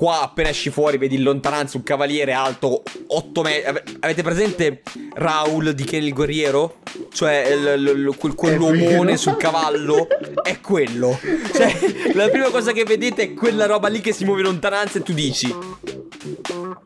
qua 0.00 0.22
appena 0.22 0.48
esci 0.48 0.70
fuori 0.70 0.96
vedi 0.96 1.16
in 1.16 1.22
lontananza 1.22 1.76
un 1.76 1.82
cavaliere 1.82 2.32
alto 2.32 2.84
8 3.06 3.42
metri. 3.42 3.82
Avete 4.00 4.22
presente 4.22 4.80
Raul 5.12 5.74
di 5.74 5.84
Ken 5.84 6.02
il 6.02 6.14
guerriero? 6.14 6.76
Cioè 7.12 7.54
l- 7.54 7.82
l- 7.82 8.04
l- 8.06 8.16
quel- 8.16 8.34
quell'uomone 8.34 9.18
sul 9.18 9.36
cavallo? 9.36 10.08
È 10.42 10.58
quello. 10.60 11.18
Cioè, 11.52 12.12
la 12.14 12.30
prima 12.30 12.48
cosa 12.48 12.72
che 12.72 12.84
vedete 12.84 13.22
è 13.24 13.34
quella 13.34 13.66
roba 13.66 13.88
lì 13.88 14.00
che 14.00 14.14
si 14.14 14.24
muove 14.24 14.40
in 14.40 14.46
lontananza 14.46 15.00
e 15.00 15.02
tu 15.02 15.12
dici 15.12 15.54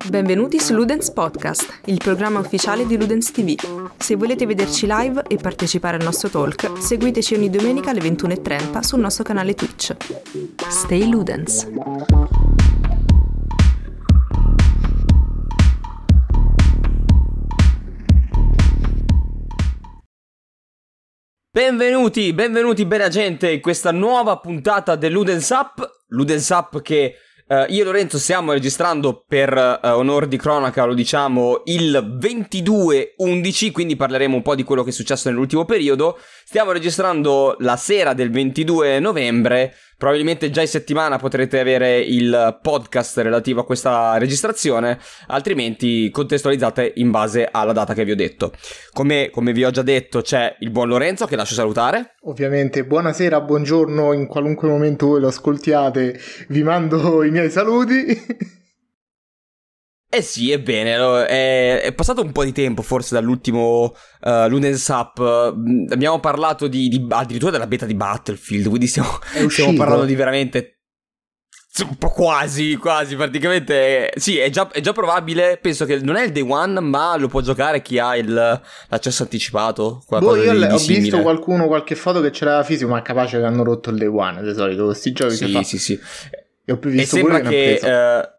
Benvenuti 0.08 0.58
su 0.58 0.74
Ludens 0.74 1.12
Podcast, 1.12 1.82
il 1.84 1.98
programma 1.98 2.40
ufficiale 2.40 2.84
di 2.84 2.98
Ludens 2.98 3.30
TV. 3.30 3.54
Se 3.96 4.16
volete 4.16 4.44
vederci 4.44 4.88
live 4.88 5.22
e 5.28 5.36
partecipare 5.36 5.98
al 5.98 6.02
nostro 6.02 6.28
talk, 6.30 6.82
seguiteci 6.82 7.34
ogni 7.34 7.48
domenica 7.48 7.90
alle 7.90 8.00
21.30 8.00 8.80
sul 8.80 8.98
nostro 8.98 9.22
canale 9.22 9.54
Twitch. 9.54 9.94
Stay 10.68 11.08
Ludens! 11.08 11.68
Benvenuti, 21.54 22.32
benvenuti 22.32 22.84
bella 22.84 23.06
gente 23.06 23.48
in 23.48 23.60
questa 23.60 23.92
nuova 23.92 24.38
puntata 24.38 24.96
dell'Udens 24.96 25.50
Up. 25.50 25.88
Ludens 26.08 26.48
Up 26.48 26.82
che 26.82 27.14
Uh, 27.46 27.66
io 27.68 27.82
e 27.82 27.84
Lorenzo 27.84 28.18
stiamo 28.18 28.52
registrando 28.52 29.22
per 29.28 29.52
uh, 29.52 29.88
onore 29.88 30.28
di 30.28 30.38
cronaca, 30.38 30.84
lo 30.84 30.94
diciamo, 30.94 31.60
il 31.66 32.18
22-11, 32.18 33.70
quindi 33.70 33.96
parleremo 33.96 34.34
un 34.34 34.40
po' 34.40 34.54
di 34.54 34.62
quello 34.62 34.82
che 34.82 34.88
è 34.88 34.92
successo 34.94 35.28
nell'ultimo 35.28 35.66
periodo. 35.66 36.18
Stiamo 36.46 36.72
registrando 36.72 37.56
la 37.60 37.76
sera 37.76 38.12
del 38.12 38.30
22 38.30 39.00
novembre, 39.00 39.74
probabilmente 39.96 40.50
già 40.50 40.60
in 40.60 40.68
settimana 40.68 41.16
potrete 41.16 41.58
avere 41.58 41.98
il 41.98 42.58
podcast 42.60 43.16
relativo 43.18 43.60
a 43.60 43.64
questa 43.64 44.18
registrazione, 44.18 44.98
altrimenti 45.28 46.10
contestualizzate 46.10 46.92
in 46.96 47.10
base 47.10 47.48
alla 47.50 47.72
data 47.72 47.94
che 47.94 48.04
vi 48.04 48.10
ho 48.10 48.16
detto. 48.16 48.52
Come, 48.92 49.30
come 49.30 49.52
vi 49.52 49.64
ho 49.64 49.70
già 49.70 49.82
detto 49.82 50.20
c'è 50.20 50.54
il 50.60 50.70
buon 50.70 50.88
Lorenzo 50.88 51.24
che 51.24 51.34
lascio 51.34 51.54
salutare. 51.54 52.16
Ovviamente 52.24 52.84
buonasera, 52.84 53.40
buongiorno, 53.40 54.12
in 54.12 54.26
qualunque 54.26 54.68
momento 54.68 55.06
voi 55.06 55.20
lo 55.20 55.28
ascoltiate 55.28 56.20
vi 56.48 56.62
mando 56.62 57.24
i 57.24 57.30
miei 57.30 57.50
saluti. 57.50 58.52
Eh 60.16 60.22
sì, 60.22 60.52
ebbene, 60.52 61.26
è, 61.26 61.80
è, 61.80 61.92
passato 61.92 62.22
un 62.22 62.30
po' 62.30 62.44
di 62.44 62.52
tempo 62.52 62.82
forse 62.82 63.16
dall'ultimo 63.16 63.96
uh, 64.20 64.46
Lunens 64.48 64.86
Up, 64.86 65.18
uh, 65.18 65.92
abbiamo 65.92 66.20
parlato 66.20 66.68
di, 66.68 66.86
di, 66.86 67.04
addirittura 67.08 67.50
della 67.50 67.66
beta 67.66 67.84
di 67.84 67.94
Battlefield, 67.94 68.68
quindi 68.68 68.86
stiamo, 68.86 69.18
stiamo 69.50 69.72
parlando 69.72 70.04
di 70.04 70.14
veramente 70.14 70.74
un 71.82 71.96
po' 71.96 72.10
quasi, 72.10 72.76
quasi, 72.76 73.16
praticamente. 73.16 74.12
Sì, 74.14 74.38
è 74.38 74.50
già, 74.50 74.70
è 74.70 74.80
già, 74.80 74.92
probabile. 74.92 75.58
Penso 75.60 75.84
che 75.84 75.98
non 75.98 76.14
è 76.14 76.22
il 76.22 76.30
day 76.30 76.48
one, 76.48 76.78
ma 76.78 77.16
lo 77.16 77.26
può 77.26 77.40
giocare 77.40 77.82
chi 77.82 77.98
ha 77.98 78.16
il, 78.16 78.32
l'accesso 78.88 79.24
anticipato. 79.24 80.04
Boh, 80.08 80.36
io 80.36 80.52
di, 80.56 80.62
ho 80.62 80.78
di 80.78 80.86
visto 80.86 81.22
qualcuno, 81.22 81.66
qualche 81.66 81.96
foto 81.96 82.20
che 82.20 82.30
c'era 82.30 82.62
fisico, 82.62 82.90
ma 82.90 83.02
capace 83.02 83.40
che 83.40 83.44
hanno 83.44 83.64
rotto 83.64 83.90
il 83.90 83.96
day 83.96 84.06
one. 84.06 84.44
Di 84.44 84.54
solito, 84.54 84.84
questi 84.84 85.10
giochi 85.10 85.34
sì, 85.34 85.46
si 85.46 85.52
fa. 85.52 85.62
Sì, 85.64 85.78
sì, 85.78 86.00
E 86.64 86.72
ho 86.72 86.78
più 86.78 86.90
visto 86.90 87.16
e 87.16 87.18
sembra 87.18 87.40
che. 87.40 87.78
che 87.80 88.32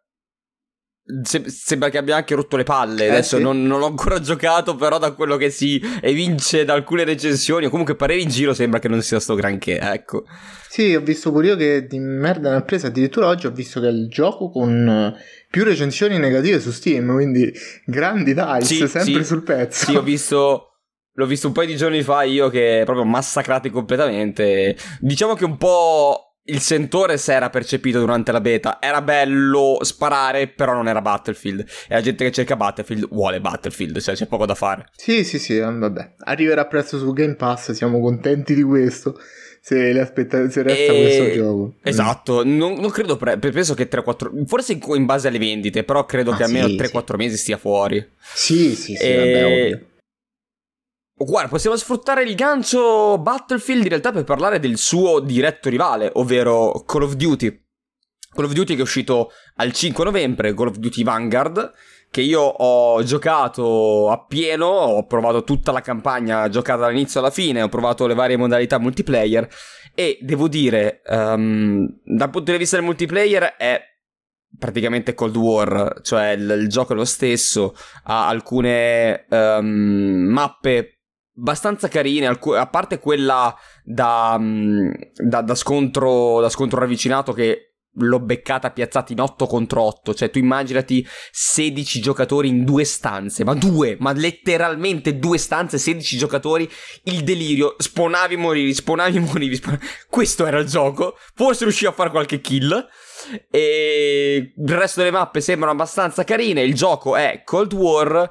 Se- 1.22 1.50
sembra 1.50 1.90
che 1.90 2.00
abbia 2.00 2.16
anche 2.16 2.34
rotto 2.34 2.58
le 2.58 2.64
palle. 2.64 3.06
Eh, 3.06 3.10
Adesso 3.10 3.38
sì. 3.38 3.44
non, 3.44 3.62
non, 3.64 3.80
l'ho 3.80 3.86
ancora 3.86 4.20
giocato, 4.20 4.76
però 4.76 4.98
da 4.98 5.12
quello 5.12 5.38
che 5.38 5.52
si 5.52 5.80
evince 6.02 6.66
da 6.66 6.74
alcune 6.74 7.04
recensioni, 7.04 7.66
o 7.66 7.70
comunque 7.70 7.96
pareri 7.96 8.24
in 8.24 8.30
giro, 8.30 8.54
sembra 8.56 8.80
che 8.80 8.88
non 8.88 9.02
sia 9.04 9.20
sto 9.20 9.36
granché. 9.36 9.80
Ecco. 9.80 10.24
Sì, 10.68 10.96
ho 10.96 11.02
visto 11.02 11.32
pure 11.32 11.48
io 11.48 11.56
che 11.56 11.86
di 11.86 12.00
merda 12.00 12.50
ne 12.50 12.56
ha 12.58 12.62
preso. 12.64 12.88
Addirittura 12.88 13.28
oggi 13.28 13.46
ho 13.46 13.52
visto 13.52 13.80
che 13.80 13.88
è 13.88 13.92
il 13.92 14.08
gioco 14.10 14.50
con 14.50 15.16
più 15.50 15.64
recensioni 15.64 16.18
negative 16.18 16.60
su 16.60 16.72
Steam. 16.72 17.14
Quindi 17.14 17.54
grandi 17.86 18.34
dice, 18.34 18.64
sì, 18.64 18.88
sempre 18.88 19.22
sì. 19.22 19.24
sul 19.24 19.44
pezzo. 19.44 19.86
Sì, 19.86 19.96
ho 19.96 20.02
visto. 20.02 20.70
L'ho 21.18 21.26
visto 21.28 21.48
un 21.48 21.54
paio 21.54 21.68
di 21.68 21.78
giorni 21.78 22.04
fa 22.04 22.24
io 22.24 22.50
che 22.50 22.82
proprio 22.84 23.06
massacrati 23.06 23.70
completamente. 23.70 24.76
Diciamo 25.00 25.36
che 25.36 25.46
un 25.46 25.56
po' 25.56 26.25
il 26.46 26.60
sentore 26.60 27.18
si 27.18 27.32
era 27.32 27.50
percepito 27.50 28.00
durante 28.00 28.32
la 28.32 28.42
beta. 28.42 28.78
Era 28.80 29.02
bello 29.02 29.80
sparare, 29.82 30.48
però 30.48 30.74
non 30.74 30.88
era 30.88 31.02
Battlefield. 31.02 31.62
E 31.62 31.94
la 31.94 32.02
gente 32.02 32.24
che 32.24 32.32
cerca 32.32 32.56
Battlefield 32.56 33.08
vuole 33.10 33.42
Battlefield, 33.42 34.00
cioè 34.00 34.16
c'è 34.16 34.28
poco 34.28 34.46
da 34.46 34.56
fare. 34.56 34.86
Sì, 34.96 35.24
sì, 35.24 35.40
sì, 35.40 35.58
vabbè. 35.58 36.14
Arriverà 36.20 36.66
presto 36.66 36.98
su 36.98 37.12
Game 37.14 37.36
Pass, 37.36 37.72
siamo 37.72 38.00
contenti 38.00 38.54
di 38.54 38.64
questo. 38.64 39.20
Se, 39.60 39.92
le 39.92 40.00
aspetta- 40.00 40.48
se 40.48 40.62
resta 40.62 40.94
e... 40.94 41.02
questo 41.02 41.32
gioco. 41.34 41.74
Esatto, 41.82 42.44
non, 42.44 42.74
non 42.74 42.92
credo, 42.92 43.18
pre- 43.18 43.40
penso 43.40 43.74
che 43.74 43.90
3-4... 43.90 44.46
Forse 44.46 44.78
in 44.94 45.06
base 45.06 45.28
alle 45.28 45.40
vendite, 45.40 45.84
però 45.84 46.06
credo 46.06 46.32
ah, 46.32 46.36
che 46.36 46.44
almeno 46.44 46.68
sì, 46.68 46.76
3-4 46.76 47.04
sì. 47.06 47.16
mesi 47.16 47.38
stia 47.38 47.58
fuori. 47.58 48.08
Sì, 48.20 48.76
sì, 48.76 48.96
sì, 48.96 49.04
e... 49.04 49.16
vabbè, 49.16 49.46
ovvio. 49.46 49.86
Guarda, 51.18 51.48
possiamo 51.48 51.78
sfruttare 51.78 52.24
il 52.24 52.36
gancio 52.36 53.18
Battlefield 53.18 53.84
in 53.84 53.88
realtà 53.88 54.12
per 54.12 54.26
parlare 54.26 54.60
del 54.60 54.78
suo 54.78 55.22
diretto 55.22 55.70
rivale, 55.70 56.10
ovvero 56.16 56.84
Call 56.86 57.04
of 57.04 57.14
Duty. 57.14 57.64
Call 58.34 58.44
of 58.44 58.52
Duty 58.52 58.74
che 58.74 58.80
è 58.80 58.84
uscito 58.84 59.32
al 59.56 59.72
5 59.72 60.04
novembre, 60.04 60.54
Call 60.54 60.68
of 60.68 60.76
Duty 60.76 61.04
Vanguard, 61.04 61.72
che 62.12 62.20
io 62.20 62.42
ho 62.42 63.02
giocato 63.04 64.12
appieno, 64.12 64.66
ho 64.68 65.06
provato 65.06 65.46
tutta 65.46 65.72
la 65.72 65.80
campagna 65.80 66.50
giocata 66.50 66.82
dall'inizio 66.82 67.22
alla 67.22 67.32
fine, 67.32 67.62
ho 67.62 67.70
provato 67.70 68.08
le 68.08 68.14
varie 68.14 68.36
modalità 68.36 68.78
multiplayer 68.78 69.48
e 69.94 70.18
devo 70.20 70.50
dire, 70.50 71.02
um, 71.08 71.88
dal 72.04 72.30
punto 72.30 72.52
di 72.52 72.58
vista 72.58 72.76
del 72.76 72.84
multiplayer 72.84 73.56
è 73.56 73.82
praticamente 74.60 75.14
Cold 75.14 75.38
War, 75.38 76.02
cioè 76.02 76.32
il, 76.32 76.58
il 76.60 76.68
gioco 76.68 76.92
è 76.92 76.96
lo 76.98 77.06
stesso, 77.06 77.74
ha 78.04 78.28
alcune 78.28 79.26
um, 79.30 80.28
mappe 80.30 80.95
abbastanza 81.38 81.88
carine, 81.88 82.28
a 82.28 82.68
parte 82.68 83.00
quella 83.00 83.56
da, 83.84 84.38
mm, 84.40 84.92
da, 85.16 85.42
da, 85.42 85.56
scontro, 85.56 86.40
da 86.40 86.50
scontro 86.50 86.80
ravvicinato 86.80 87.34
che 87.34 87.76
l'ho 87.98 88.20
beccata 88.20 88.72
piazzata 88.72 89.14
in 89.14 89.22
8 89.22 89.48
contro 89.48 89.82
8, 89.82 90.14
cioè 90.14 90.30
tu 90.30 90.38
immaginati 90.38 91.06
16 91.32 92.02
giocatori 92.02 92.50
in 92.50 92.66
due 92.66 92.84
stanze, 92.84 93.44
ma 93.44 93.54
due, 93.54 93.96
ma 94.00 94.12
letteralmente 94.12 95.18
due 95.18 95.38
stanze, 95.38 95.78
16 95.78 96.18
giocatori, 96.18 96.70
il 97.04 97.24
delirio, 97.24 97.76
sponavi 97.78 98.36
morivi, 98.36 98.74
sponavi 98.74 99.20
morivi, 99.20 99.56
sponavi... 99.56 99.86
questo 100.10 100.46
era 100.46 100.60
il 100.60 100.68
gioco, 100.68 101.18
forse 101.36 101.64
riuscivo 101.64 101.92
a 101.92 101.94
fare 101.94 102.10
qualche 102.10 102.42
kill 102.42 102.86
e 103.50 104.54
il 104.56 104.78
resto 104.78 105.00
delle 105.00 105.12
mappe 105.12 105.42
sembrano 105.42 105.72
abbastanza 105.72 106.24
carine, 106.24 106.62
il 106.62 106.74
gioco 106.74 107.16
è 107.16 107.42
Cold 107.46 107.74
War 107.74 108.30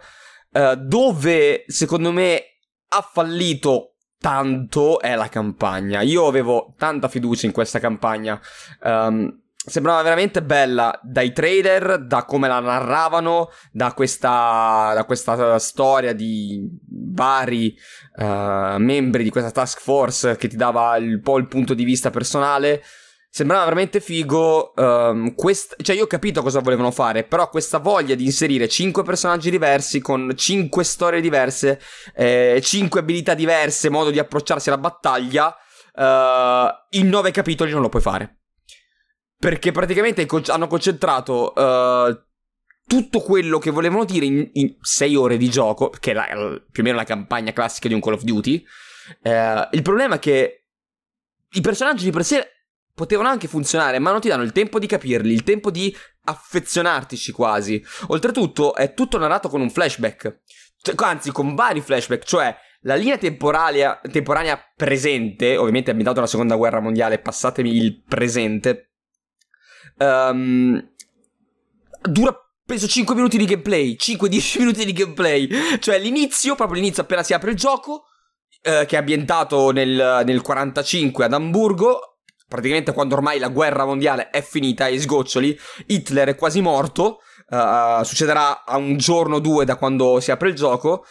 uh, 0.53 0.75
dove 0.77 1.65
secondo 1.67 2.13
me 2.13 2.54
ha 2.89 3.01
fallito 3.01 3.95
tanto 4.19 5.01
è 5.01 5.15
la 5.15 5.29
campagna. 5.29 6.01
Io 6.01 6.27
avevo 6.27 6.75
tanta 6.79 7.09
fiducia 7.09 7.45
in 7.45 7.53
questa 7.53 7.79
campagna. 7.79 8.41
Um, 8.83 9.43
sembrava 9.55 10.01
veramente 10.03 10.43
bella 10.43 10.99
dai 11.03 11.33
trailer, 11.33 12.07
da 12.07 12.25
come 12.25 12.49
la 12.49 12.61
narravano, 12.61 13.51
da 13.71 13.93
questa, 13.93 14.93
da 14.95 15.05
questa 15.05 15.59
storia 15.59 16.15
di 16.15 16.67
vari 16.89 17.77
uh, 18.17 18.79
membri 18.79 19.25
di 19.25 19.31
questa 19.31 19.51
task 19.51 19.81
force 19.81 20.37
che 20.37 20.49
ti 20.49 20.57
dava 20.57 20.97
un 20.99 21.21
po' 21.23 21.37
il 21.37 21.47
punto 21.47 21.75
di 21.75 21.85
vista 21.85 22.09
personale. 22.09 22.83
Sembrava 23.37 23.65
veramente 23.65 23.99
figo. 23.99 24.75
Um, 24.77 25.35
quest- 25.35 25.83
cioè, 25.83 25.97
io 25.97 26.05
ho 26.05 26.07
capito 26.07 26.41
cosa 26.41 26.61
volevano 26.61 26.93
fare, 26.93 27.25
però 27.25 27.49
questa 27.49 27.79
voglia 27.79 28.15
di 28.15 28.25
inserire 28.25 28.69
5 28.69 29.03
personaggi 29.03 29.51
diversi 29.51 29.99
con 29.99 30.33
5 30.37 30.85
storie 30.85 31.21
diverse, 31.21 31.81
eh, 32.15 32.61
5 32.63 33.01
abilità 33.01 33.35
diverse, 33.35 33.91
modo 33.91 34.13
di 34.13 34.21
approcciarsi 34.21 34.69
alla 34.69 34.79
battaglia, 34.79 35.49
uh, 35.49 36.97
in 36.97 37.09
9 37.09 37.33
capitoli 37.33 37.73
non 37.73 37.81
lo 37.81 37.89
puoi 37.89 38.03
fare. 38.03 38.43
Perché 39.37 39.73
praticamente 39.73 40.29
hanno 40.47 40.69
concentrato 40.69 41.53
uh, 41.57 42.17
tutto 42.87 43.19
quello 43.19 43.59
che 43.59 43.73
volevano 43.73 44.05
dire 44.05 44.27
in 44.27 44.77
6 44.81 45.17
ore 45.17 45.39
di 45.39 45.51
gioco, 45.51 45.91
che 45.91 46.13
è 46.13 46.15
la, 46.15 46.25
più 46.71 46.83
o 46.83 46.87
meno 46.87 46.95
la 46.95 47.03
campagna 47.03 47.53
classica 47.53 47.89
di 47.89 47.95
un 47.95 48.01
Call 48.01 48.13
of 48.13 48.23
Duty. 48.23 48.65
Uh, 49.23 49.67
il 49.73 49.83
problema 49.83 50.15
è 50.15 50.19
che 50.21 50.67
i 51.51 51.61
personaggi 51.61 52.05
di 52.05 52.11
per 52.13 52.25
sé 52.25 52.54
potevano 52.95 53.29
anche 53.29 53.49
funzionare, 53.49 53.99
ma 53.99 54.11
non 54.11 54.21
ti 54.21 54.29
danno 54.29 54.43
il 54.43 54.53
tempo 54.53 54.79
di 54.79 54.87
capirli, 54.87 55.33
il 55.33 55.43
tempo 55.43 55.71
di 55.71 55.95
affezionartici 56.25 57.33
quasi. 57.33 57.85
Oltretutto 58.09 58.75
è 58.75 58.95
tutto 58.95 59.19
narrato 59.19 59.49
con 59.49 59.61
un 59.61 59.71
flashback, 59.71 60.41
anzi 60.97 61.33
con 61.33 61.55
vari 61.55 61.81
flashback, 61.81 62.25
cioè 62.25 62.57
la 62.83 62.95
linea 62.95 63.19
temporanea, 63.19 64.01
presente, 64.77 65.57
ovviamente 65.57 65.91
ambientato 65.91 66.19
nella 66.19 66.31
seconda 66.31 66.57
guerra 66.57 66.81
mondiale, 66.81 67.19
passatemi 67.19 67.75
il 67.75 68.03
presente, 68.03 68.93
um, 69.99 70.93
dura 72.03 72.39
penso 72.67 72.87
5 72.87 73.15
minuti 73.15 73.37
di 73.37 73.45
gameplay, 73.45 73.97
5-10 73.99 74.59
minuti 74.61 74.85
di 74.85 74.93
gameplay, 74.93 75.49
cioè 75.81 75.99
l'inizio, 75.99 76.55
proprio 76.55 76.81
l'inizio 76.81 77.03
appena 77.03 77.23
si 77.23 77.35
apre 77.35 77.51
il 77.51 77.57
gioco, 77.57 78.05
eh, 78.63 78.85
che 78.87 78.97
è 78.97 78.99
ambientato 78.99 79.71
nel, 79.71 80.23
nel 80.25 80.41
45 80.43 81.25
ad 81.25 81.33
Amburgo, 81.33 82.14
praticamente 82.55 82.93
quando 82.93 83.17
ormai 83.17 83.41
la 83.41 83.49
guerra 83.49 83.85
mondiale 83.85 84.31
è 84.31 84.41
finita 84.41 84.85
ai 84.85 85.01
sgoccioli, 85.01 85.59
Hitler 85.87 86.29
è 86.29 86.37
quasi 86.37 86.61
morto, 86.61 87.19
uh, 87.49 88.05
succederà 88.05 88.65
a 88.65 88.77
un 88.77 88.97
giorno 88.97 89.37
o 89.37 89.41
due 89.41 89.65
da 89.65 89.75
quando 89.75 90.21
si 90.21 90.31
apre 90.31 90.51
il 90.51 90.55
gioco, 90.55 91.05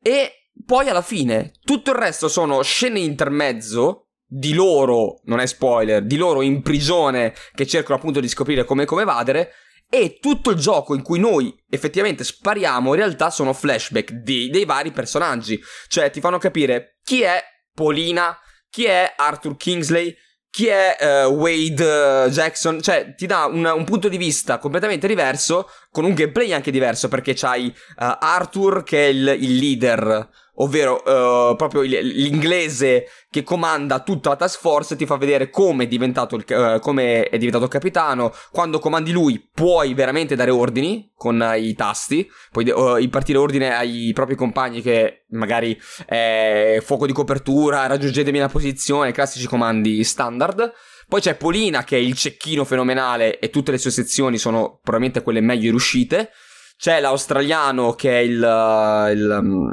e 0.00 0.48
poi 0.64 0.88
alla 0.88 1.02
fine 1.02 1.52
tutto 1.64 1.90
il 1.90 1.98
resto 1.98 2.28
sono 2.28 2.62
scene 2.62 2.98
intermezzo 2.98 4.08
di 4.24 4.54
loro, 4.54 5.20
non 5.24 5.38
è 5.38 5.46
spoiler, 5.46 6.02
di 6.02 6.16
loro 6.16 6.40
in 6.40 6.62
prigione 6.62 7.34
che 7.54 7.66
cercano 7.66 7.96
appunto 7.96 8.18
di 8.20 8.28
scoprire 8.28 8.64
come, 8.64 8.86
come 8.86 9.02
evadere, 9.02 9.50
e 9.90 10.18
tutto 10.18 10.48
il 10.48 10.56
gioco 10.56 10.94
in 10.94 11.02
cui 11.02 11.18
noi 11.18 11.54
effettivamente 11.68 12.24
spariamo 12.24 12.94
in 12.94 12.96
realtà 12.96 13.28
sono 13.28 13.52
flashback 13.52 14.12
di, 14.12 14.48
dei 14.48 14.64
vari 14.64 14.92
personaggi, 14.92 15.60
cioè 15.88 16.10
ti 16.10 16.20
fanno 16.20 16.38
capire 16.38 16.98
chi 17.04 17.20
è 17.20 17.40
Polina, 17.74 18.36
chi 18.70 18.86
è 18.86 19.12
Arthur 19.14 19.56
Kingsley, 19.56 20.16
chi 20.56 20.68
è 20.68 20.96
uh, 20.98 21.32
Wade 21.34 21.84
uh, 21.84 22.30
Jackson, 22.30 22.80
cioè 22.80 23.14
ti 23.14 23.26
dà 23.26 23.44
un, 23.44 23.62
un, 23.62 23.84
punto 23.84 24.08
di 24.08 24.16
vista 24.16 24.56
completamente 24.56 25.06
diverso, 25.06 25.68
con 25.90 26.06
un 26.06 26.14
gameplay 26.14 26.54
anche 26.54 26.70
diverso, 26.70 27.08
perché 27.08 27.34
c'hai 27.34 27.66
uh, 27.66 27.72
Arthur 28.18 28.82
che 28.82 29.04
è 29.04 29.08
il, 29.08 29.36
il 29.38 29.56
leader 29.56 30.26
ovvero 30.56 30.96
uh, 30.96 31.56
proprio 31.56 31.82
l'inglese 31.82 33.08
che 33.30 33.42
comanda 33.42 34.00
tutta 34.00 34.30
la 34.30 34.36
task 34.36 34.60
force 34.60 34.96
ti 34.96 35.06
fa 35.06 35.16
vedere 35.16 35.50
come 35.50 35.84
è 35.84 35.86
diventato, 35.86 36.36
il, 36.36 36.44
uh, 36.48 36.78
come 36.80 37.24
è 37.24 37.36
diventato 37.38 37.68
capitano. 37.68 38.32
Quando 38.50 38.78
comandi 38.78 39.12
lui 39.12 39.48
puoi 39.52 39.94
veramente 39.94 40.34
dare 40.36 40.50
ordini 40.50 41.10
con 41.14 41.40
uh, 41.40 41.58
i 41.58 41.74
tasti, 41.74 42.28
puoi 42.50 42.68
uh, 42.70 42.96
impartire 42.96 43.38
ordine 43.38 43.74
ai 43.74 44.12
propri 44.14 44.34
compagni 44.34 44.80
che 44.80 45.24
magari 45.30 45.78
è 46.06 46.78
fuoco 46.82 47.06
di 47.06 47.12
copertura, 47.12 47.86
raggiungetemi 47.86 48.38
la 48.38 48.48
posizione, 48.48 49.12
classici 49.12 49.46
comandi 49.46 50.04
standard. 50.04 50.72
Poi 51.08 51.20
c'è 51.20 51.36
Polina 51.36 51.84
che 51.84 51.96
è 51.96 52.00
il 52.00 52.16
cecchino 52.16 52.64
fenomenale 52.64 53.38
e 53.38 53.50
tutte 53.50 53.70
le 53.70 53.78
sue 53.78 53.92
sezioni 53.92 54.38
sono 54.38 54.80
probabilmente 54.82 55.22
quelle 55.22 55.40
meglio 55.40 55.70
riuscite. 55.70 56.30
C'è 56.78 57.00
l'australiano 57.00 57.94
che 57.94 58.20
è 58.20 58.22
il, 58.22 58.34
il 58.34 59.38
mm, 59.42 59.66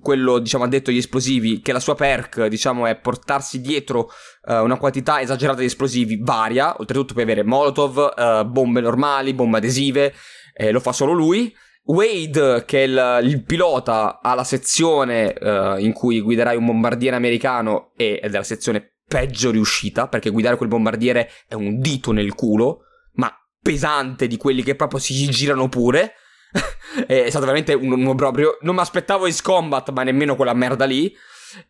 quello 0.00 0.38
diciamo 0.38 0.64
addetto 0.64 0.90
agli 0.90 0.96
esplosivi, 0.96 1.60
che 1.60 1.72
la 1.72 1.80
sua 1.80 1.94
perk 1.94 2.46
diciamo 2.46 2.86
è 2.86 2.96
portarsi 2.96 3.60
dietro 3.60 4.10
uh, 4.46 4.54
una 4.54 4.76
quantità 4.76 5.20
esagerata 5.20 5.60
di 5.60 5.66
esplosivi 5.66 6.18
varia, 6.20 6.74
oltretutto 6.78 7.12
puoi 7.12 7.24
avere 7.24 7.44
molotov, 7.44 8.14
uh, 8.16 8.44
bombe 8.44 8.80
normali, 8.80 9.34
bombe 9.34 9.58
adesive, 9.58 10.12
eh, 10.52 10.72
lo 10.72 10.80
fa 10.80 10.92
solo 10.92 11.12
lui. 11.12 11.54
Wade, 11.84 12.64
che 12.66 12.84
è 12.84 12.86
il, 12.86 13.20
il 13.22 13.44
pilota, 13.44 14.20
ha 14.20 14.34
la 14.34 14.44
sezione 14.44 15.34
in 15.78 15.94
cui 15.94 16.20
guiderai 16.20 16.54
un 16.54 16.66
bombardiere 16.66 17.16
americano 17.16 17.92
ed 17.96 18.18
è 18.22 18.28
la 18.28 18.42
sezione 18.42 18.98
peggio 19.08 19.50
riuscita, 19.50 20.06
perché 20.06 20.28
guidare 20.28 20.58
quel 20.58 20.68
bombardiere 20.68 21.30
è 21.48 21.54
un 21.54 21.80
dito 21.80 22.12
nel 22.12 22.34
culo, 22.34 22.82
ma 23.14 23.32
pesante 23.62 24.26
di 24.26 24.36
quelli 24.36 24.62
che 24.62 24.74
proprio 24.74 25.00
si 25.00 25.14
girano 25.30 25.70
pure. 25.70 26.12
è 27.06 27.26
stato 27.28 27.44
veramente 27.44 27.74
un, 27.74 27.92
un 27.92 28.16
proprio. 28.16 28.58
Non 28.62 28.74
mi 28.74 28.80
aspettavo 28.80 29.26
Ace 29.26 29.42
Combat, 29.42 29.90
ma 29.90 30.02
nemmeno 30.02 30.36
quella 30.36 30.54
merda 30.54 30.84
lì. 30.84 31.14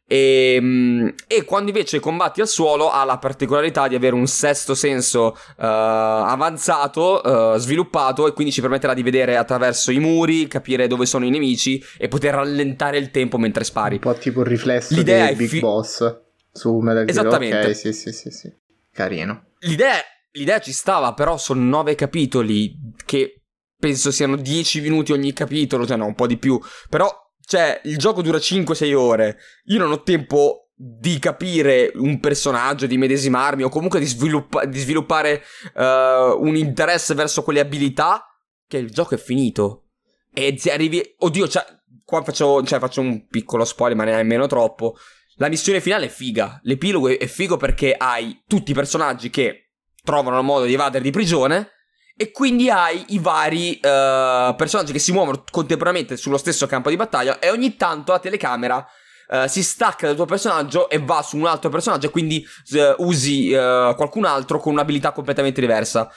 E, 0.06 0.54
ehm, 0.56 1.14
e, 1.26 1.44
quando 1.44 1.70
invece 1.70 2.00
combatti 2.00 2.40
al 2.40 2.48
suolo 2.48 2.90
ha 2.90 3.04
la 3.04 3.18
particolarità 3.18 3.86
di 3.88 3.94
avere 3.94 4.14
un 4.14 4.26
sesto 4.26 4.74
senso 4.74 5.36
uh, 5.36 5.54
avanzato, 5.56 7.20
uh, 7.22 7.56
sviluppato 7.58 8.26
e 8.26 8.32
quindi 8.32 8.52
ci 8.52 8.60
permetterà 8.60 8.94
di 8.94 9.02
vedere 9.02 9.36
attraverso 9.36 9.90
i 9.90 9.98
muri, 9.98 10.48
capire 10.48 10.86
dove 10.86 11.06
sono 11.06 11.24
i 11.24 11.30
nemici 11.30 11.82
e 11.96 12.08
poter 12.08 12.34
rallentare 12.34 12.98
il 12.98 13.10
tempo 13.10 13.38
mentre 13.38 13.64
spari. 13.64 13.94
Un 13.94 14.00
po' 14.00 14.14
tipo 14.14 14.40
il 14.40 14.46
riflesso 14.46 14.94
L'idea 14.94 15.26
del 15.26 15.36
Big 15.36 15.48
fi- 15.48 15.60
Boss 15.60 16.20
su 16.52 16.78
Metal 16.78 17.04
Gear. 17.04 17.10
Esattamente. 17.10 17.66
Ok, 17.68 17.76
sì, 17.76 17.92
sì, 17.92 18.12
sì, 18.12 18.30
sì. 18.30 18.52
Carino. 18.92 19.44
L'idea, 19.60 19.94
l'idea 20.32 20.58
ci 20.58 20.72
stava, 20.72 21.14
però 21.14 21.36
sono 21.36 21.62
nove 21.62 21.94
capitoli 21.94 22.94
che 23.04 23.37
penso 23.78 24.10
siano 24.10 24.36
10 24.36 24.80
minuti 24.80 25.12
ogni 25.12 25.32
capitolo, 25.32 25.86
cioè 25.86 25.96
no, 25.96 26.06
un 26.06 26.14
po' 26.14 26.26
di 26.26 26.36
più. 26.36 26.60
Però, 26.88 27.10
cioè, 27.40 27.80
il 27.84 27.96
gioco 27.96 28.22
dura 28.22 28.38
5-6 28.38 28.94
ore. 28.94 29.38
Io 29.66 29.78
non 29.78 29.92
ho 29.92 30.02
tempo 30.02 30.70
di 30.74 31.18
capire 31.18 31.90
un 31.94 32.20
personaggio, 32.20 32.86
di 32.86 32.98
medesimarmi 32.98 33.62
o 33.62 33.68
comunque 33.68 33.98
di, 33.98 34.06
sviluppa- 34.06 34.64
di 34.64 34.78
sviluppare 34.78 35.42
uh, 35.74 36.40
un 36.40 36.54
interesse 36.54 37.14
verso 37.14 37.42
quelle 37.42 37.60
abilità 37.60 38.24
che 38.66 38.78
il 38.78 38.90
gioco 38.90 39.14
è 39.14 39.18
finito. 39.18 39.86
E 40.32 40.54
ti 40.54 40.70
arrivi... 40.70 41.02
Oddio, 41.18 41.48
cioè, 41.48 41.64
qua 42.04 42.22
faccio, 42.22 42.62
cioè, 42.64 42.78
faccio 42.78 43.00
un 43.00 43.26
piccolo 43.26 43.64
spoiler, 43.64 43.96
ma 43.96 44.04
nemmeno 44.04 44.46
troppo. 44.46 44.96
La 45.36 45.48
missione 45.48 45.80
finale 45.80 46.06
è 46.06 46.10
figa. 46.10 46.60
L'epilogo 46.64 47.08
è 47.08 47.26
figo 47.26 47.56
perché 47.56 47.94
hai 47.94 48.42
tutti 48.46 48.72
i 48.72 48.74
personaggi 48.74 49.30
che 49.30 49.70
trovano 50.02 50.38
il 50.38 50.44
modo 50.44 50.64
di 50.64 50.74
evadere 50.74 51.02
di 51.02 51.10
prigione 51.10 51.70
e 52.20 52.32
quindi 52.32 52.68
hai 52.68 53.04
i 53.10 53.20
vari 53.20 53.74
uh, 53.74 54.52
personaggi 54.56 54.90
che 54.90 54.98
si 54.98 55.12
muovono 55.12 55.44
contemporaneamente 55.48 56.16
sullo 56.16 56.36
stesso 56.36 56.66
campo 56.66 56.88
di 56.88 56.96
battaglia 56.96 57.38
e 57.38 57.48
ogni 57.48 57.76
tanto 57.76 58.10
la 58.10 58.18
telecamera 58.18 58.84
uh, 59.28 59.46
si 59.46 59.62
stacca 59.62 60.08
dal 60.08 60.16
tuo 60.16 60.24
personaggio 60.24 60.90
e 60.90 60.98
va 60.98 61.22
su 61.22 61.36
un 61.36 61.46
altro 61.46 61.70
personaggio 61.70 62.08
e 62.08 62.10
quindi 62.10 62.44
uh, 62.72 63.06
usi 63.06 63.50
qualcun 63.50 64.24
altro 64.24 64.58
con 64.58 64.72
un'abilità 64.72 65.12
completamente 65.12 65.60
diversa. 65.60 66.10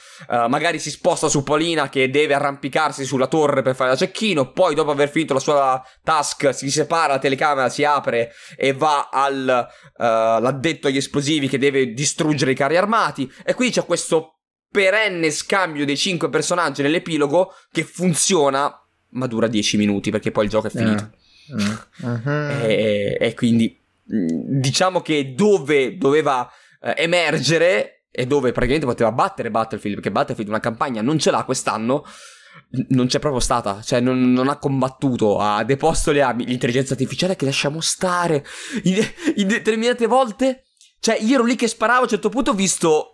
magari 0.48 0.80
si 0.80 0.90
sposta 0.90 1.28
su 1.28 1.44
Paulina 1.44 1.88
che 1.88 2.10
deve 2.10 2.34
arrampicarsi 2.34 3.04
sulla 3.04 3.28
torre 3.28 3.62
per 3.62 3.76
fare 3.76 3.90
da 3.90 3.96
cecchino, 3.96 4.50
poi 4.50 4.74
dopo 4.74 4.90
aver 4.90 5.08
finito 5.08 5.34
la 5.34 5.40
sua 5.40 5.80
task 6.02 6.52
si 6.52 6.68
separa, 6.68 7.12
la 7.12 7.18
telecamera 7.20 7.68
si 7.68 7.84
apre 7.84 8.32
e 8.56 8.72
va 8.72 9.08
all'addetto 9.08 10.88
agli 10.88 10.96
esplosivi 10.96 11.46
che 11.46 11.58
deve 11.58 11.92
distruggere 11.92 12.50
i 12.50 12.56
carri 12.56 12.76
armati 12.76 13.32
e 13.44 13.54
quindi 13.54 13.74
c'è 13.74 13.86
questo 13.86 14.38
perenne 14.72 15.30
scambio 15.30 15.84
dei 15.84 15.96
cinque 15.96 16.30
personaggi 16.30 16.82
nell'epilogo 16.82 17.54
che 17.70 17.84
funziona, 17.84 18.74
ma 19.10 19.26
dura 19.26 19.46
10 19.46 19.76
minuti 19.76 20.10
perché 20.10 20.32
poi 20.32 20.44
il 20.44 20.50
gioco 20.50 20.66
è 20.66 20.70
finito. 20.70 21.10
Uh, 21.48 22.06
uh-huh. 22.06 22.62
e, 22.62 23.16
e, 23.20 23.34
quindi 23.34 23.78
mm, 24.12 24.60
diciamo 24.60 25.02
che 25.02 25.34
dove 25.34 25.98
doveva 25.98 26.50
eh, 26.80 26.94
emergere 26.96 28.04
e 28.10 28.26
dove 28.26 28.52
praticamente 28.52 28.86
poteva 28.86 29.12
battere 29.12 29.50
Battlefield, 29.50 29.96
perché 29.96 30.10
Battlefield 30.10 30.48
una 30.50 30.60
campagna 30.60 31.02
non 31.02 31.18
ce 31.18 31.30
l'ha 31.30 31.44
quest'anno, 31.44 32.04
non 32.88 33.06
c'è 33.06 33.18
proprio 33.18 33.40
stata, 33.40 33.82
cioè 33.82 34.00
non, 34.00 34.32
non, 34.32 34.48
ha 34.48 34.56
combattuto, 34.56 35.38
ha 35.38 35.62
deposto 35.64 36.12
le 36.12 36.22
armi, 36.22 36.46
l'intelligenza 36.46 36.92
artificiale 36.94 37.36
che 37.36 37.44
lasciamo 37.44 37.80
stare 37.80 38.44
in, 38.84 38.96
in 39.36 39.48
determinate 39.48 40.06
volte. 40.06 40.64
Cioè, 40.98 41.18
io 41.20 41.34
ero 41.34 41.44
lì 41.44 41.56
che 41.56 41.68
sparavo, 41.68 42.00
a 42.00 42.02
un 42.02 42.08
certo 42.08 42.28
punto 42.28 42.52
ho 42.52 42.54
visto 42.54 43.11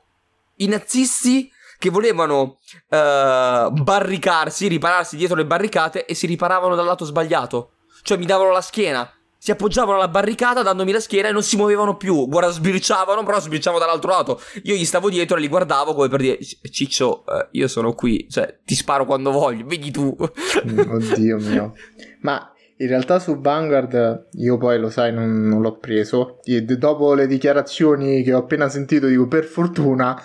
i 0.59 0.67
nazisti 0.67 1.51
che 1.79 1.91
volevano 1.91 2.59
uh, 2.89 3.71
barricarsi, 3.71 4.67
ripararsi 4.67 5.17
dietro 5.17 5.37
le 5.37 5.47
barricate 5.47 6.05
e 6.07 6.15
si 6.15 6.27
riparavano 6.27 6.75
dal 6.75 6.87
lato 6.87 7.05
sbagliato. 7.05 7.73
Cioè 8.03 8.17
mi 8.17 8.27
davano 8.27 8.51
la 8.51 8.61
schiena, 8.61 9.11
si 9.41 9.53
appoggiavano 9.53 9.97
alla 9.97 10.09
barricata 10.09 10.63
dandomi 10.63 10.91
la 10.91 11.01
schiena 11.01 11.29
e 11.29 11.33
non 11.33 11.45
si 11.45 11.57
muovevano 11.57 11.97
più. 11.97 12.27
Guarda, 12.27 12.51
sbirciavano, 12.51 13.23
però 13.23 13.39
sbirciavano 13.39 13.83
dall'altro 13.83 14.11
lato. 14.11 14.41
Io 14.65 14.75
gli 14.75 14.85
stavo 14.85 15.09
dietro 15.09 15.37
e 15.37 15.41
li 15.41 15.49
guardavo 15.49 15.95
come 15.95 16.09
per 16.09 16.21
dire: 16.21 16.39
Ciccio, 16.71 17.25
eh, 17.27 17.49
io 17.53 17.69
sono 17.69 17.95
qui, 17.95 18.27
cioè 18.29 18.59
ti 18.65 18.75
sparo 18.75 19.05
quando 19.05 19.31
voglio, 19.31 19.65
vedi 19.65 19.93
tu. 19.93 20.15
Oddio 20.19 21.39
mio. 21.39 21.73
Ma 22.23 22.53
in 22.81 22.87
realtà 22.87 23.19
su 23.19 23.41
Vanguard 23.41 24.29
io 24.33 24.57
poi 24.57 24.79
lo 24.79 24.91
sai 24.91 25.13
non, 25.13 25.43
non 25.47 25.61
l'ho 25.61 25.79
preso. 25.79 26.41
E 26.45 26.63
dopo 26.63 27.15
le 27.15 27.27
dichiarazioni 27.27 28.23
che 28.23 28.33
ho 28.33 28.39
appena 28.39 28.69
sentito 28.69 29.07
dico 29.07 29.27
per 29.27 29.45
fortuna. 29.45 30.21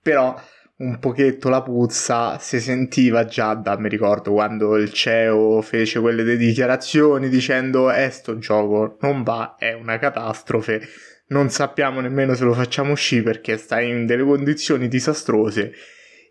Però 0.00 0.34
un 0.78 0.98
pochetto 1.00 1.48
la 1.48 1.62
puzza 1.62 2.38
si 2.38 2.60
sentiva 2.60 3.24
già 3.24 3.54
da, 3.54 3.76
mi 3.78 3.88
ricordo, 3.88 4.32
quando 4.32 4.76
il 4.76 4.92
CEO 4.92 5.60
fece 5.60 6.00
quelle 6.00 6.36
dichiarazioni 6.36 7.28
dicendo 7.28 7.90
eh 7.90 8.10
sto 8.10 8.38
gioco 8.38 8.96
non 9.00 9.24
va, 9.24 9.56
è 9.58 9.72
una 9.72 9.98
catastrofe, 9.98 10.80
non 11.28 11.50
sappiamo 11.50 12.00
nemmeno 12.00 12.34
se 12.34 12.44
lo 12.44 12.52
facciamo 12.52 12.92
uscire 12.92 13.22
perché 13.22 13.56
sta 13.56 13.80
in 13.80 14.06
delle 14.06 14.22
condizioni 14.22 14.88
disastrose. 14.88 15.72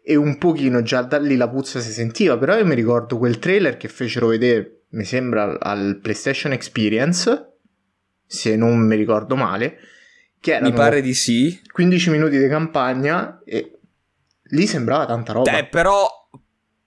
E 0.01 0.15
un 0.15 0.37
pochino 0.37 0.81
già 0.81 1.01
da 1.01 1.19
lì 1.19 1.35
la 1.35 1.49
puzza 1.49 1.81
si 1.81 1.91
sentiva, 1.91 2.37
però 2.37 2.57
io 2.57 2.65
mi 2.65 2.75
ricordo 2.75 3.17
quel 3.17 3.39
trailer 3.39 3.75
che 3.75 3.89
fecero 3.89 4.27
vedere, 4.27 4.76
mi 4.89 5.03
sembra 5.03 5.57
al 5.59 5.99
PlayStation 6.01 6.51
Experience, 6.51 7.57
se 8.25 8.55
non 8.55 8.79
mi 8.79 8.95
ricordo 8.95 9.35
male, 9.35 9.77
che 10.39 10.59
Mi 10.61 10.71
pare 10.71 11.01
di 11.01 11.13
sì. 11.13 11.59
15 11.71 12.09
minuti 12.09 12.37
di 12.37 12.47
campagna 12.47 13.41
e 13.43 13.79
lì 14.49 14.67
sembrava 14.67 15.05
tanta 15.05 15.33
roba. 15.33 15.57
Eh, 15.57 15.65
però 15.65 16.07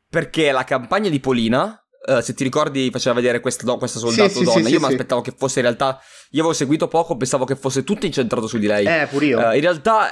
perché 0.08 0.50
la 0.50 0.64
campagna 0.64 1.08
di 1.08 1.20
Polina 1.20 1.74
Uh, 2.02 2.20
se 2.20 2.32
ti 2.32 2.44
ricordi 2.44 2.90
faceva 2.90 3.14
vedere 3.14 3.40
questa, 3.40 3.62
do- 3.62 3.76
questa 3.76 3.98
soldato 3.98 4.30
sì, 4.30 4.42
donna, 4.42 4.64
sì, 4.64 4.72
io 4.72 4.78
sì, 4.78 4.84
mi 4.86 4.90
aspettavo 4.90 5.20
che 5.20 5.34
fosse 5.36 5.58
in 5.58 5.66
realtà, 5.66 6.00
io 6.30 6.40
avevo 6.40 6.54
seguito 6.54 6.88
poco, 6.88 7.14
pensavo 7.14 7.44
che 7.44 7.56
fosse 7.56 7.84
tutto 7.84 8.06
incentrato 8.06 8.46
su 8.46 8.56
di 8.56 8.66
lei. 8.66 8.86
Eh, 8.86 9.06
pure 9.06 9.26
io. 9.26 9.38
Uh, 9.38 9.52
in 9.52 9.60
realtà, 9.60 10.08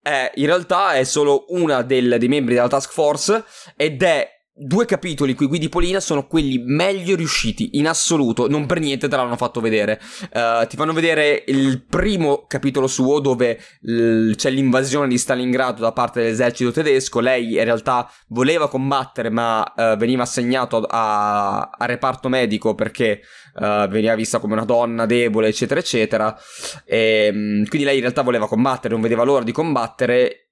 è, 0.00 0.30
in 0.36 0.46
realtà 0.46 0.94
è 0.94 1.02
solo 1.02 1.46
una 1.48 1.82
del, 1.82 2.18
dei 2.20 2.28
membri 2.28 2.54
della 2.54 2.68
task 2.68 2.92
force 2.92 3.44
ed 3.74 4.00
è 4.04 4.33
due 4.56 4.84
capitoli 4.86 5.34
cui 5.34 5.46
guidi 5.46 5.68
Polina 5.68 5.98
sono 5.98 6.28
quelli 6.28 6.58
meglio 6.58 7.16
riusciti 7.16 7.70
in 7.72 7.88
assoluto, 7.88 8.48
non 8.48 8.66
per 8.66 8.78
niente 8.78 9.08
te 9.08 9.16
l'hanno 9.16 9.36
fatto 9.36 9.60
vedere. 9.60 10.00
Uh, 10.32 10.64
ti 10.68 10.76
fanno 10.76 10.92
vedere 10.92 11.42
il 11.48 11.82
primo 11.82 12.44
capitolo 12.46 12.86
suo 12.86 13.18
dove 13.18 13.58
l- 13.80 14.30
c'è 14.34 14.50
l'invasione 14.50 15.08
di 15.08 15.18
Stalingrado 15.18 15.80
da 15.80 15.90
parte 15.90 16.22
dell'esercito 16.22 16.70
tedesco, 16.70 17.18
lei 17.18 17.54
in 17.54 17.64
realtà 17.64 18.08
voleva 18.28 18.68
combattere 18.68 19.28
ma 19.28 19.64
uh, 19.74 19.96
veniva 19.96 20.22
assegnato 20.22 20.76
a-, 20.88 21.70
a, 21.76 21.86
reparto 21.86 22.28
medico 22.28 22.76
perché 22.76 23.22
uh, 23.54 23.88
veniva 23.88 24.14
vista 24.14 24.38
come 24.38 24.52
una 24.52 24.64
donna 24.64 25.04
debole 25.04 25.48
eccetera 25.48 25.80
eccetera 25.80 26.36
e, 26.84 27.30
um, 27.32 27.66
quindi 27.66 27.84
lei 27.84 27.96
in 27.96 28.02
realtà 28.02 28.22
voleva 28.22 28.46
combattere, 28.46 28.92
non 28.92 29.02
vedeva 29.02 29.24
l'ora 29.24 29.42
di 29.42 29.52
combattere 29.52 30.43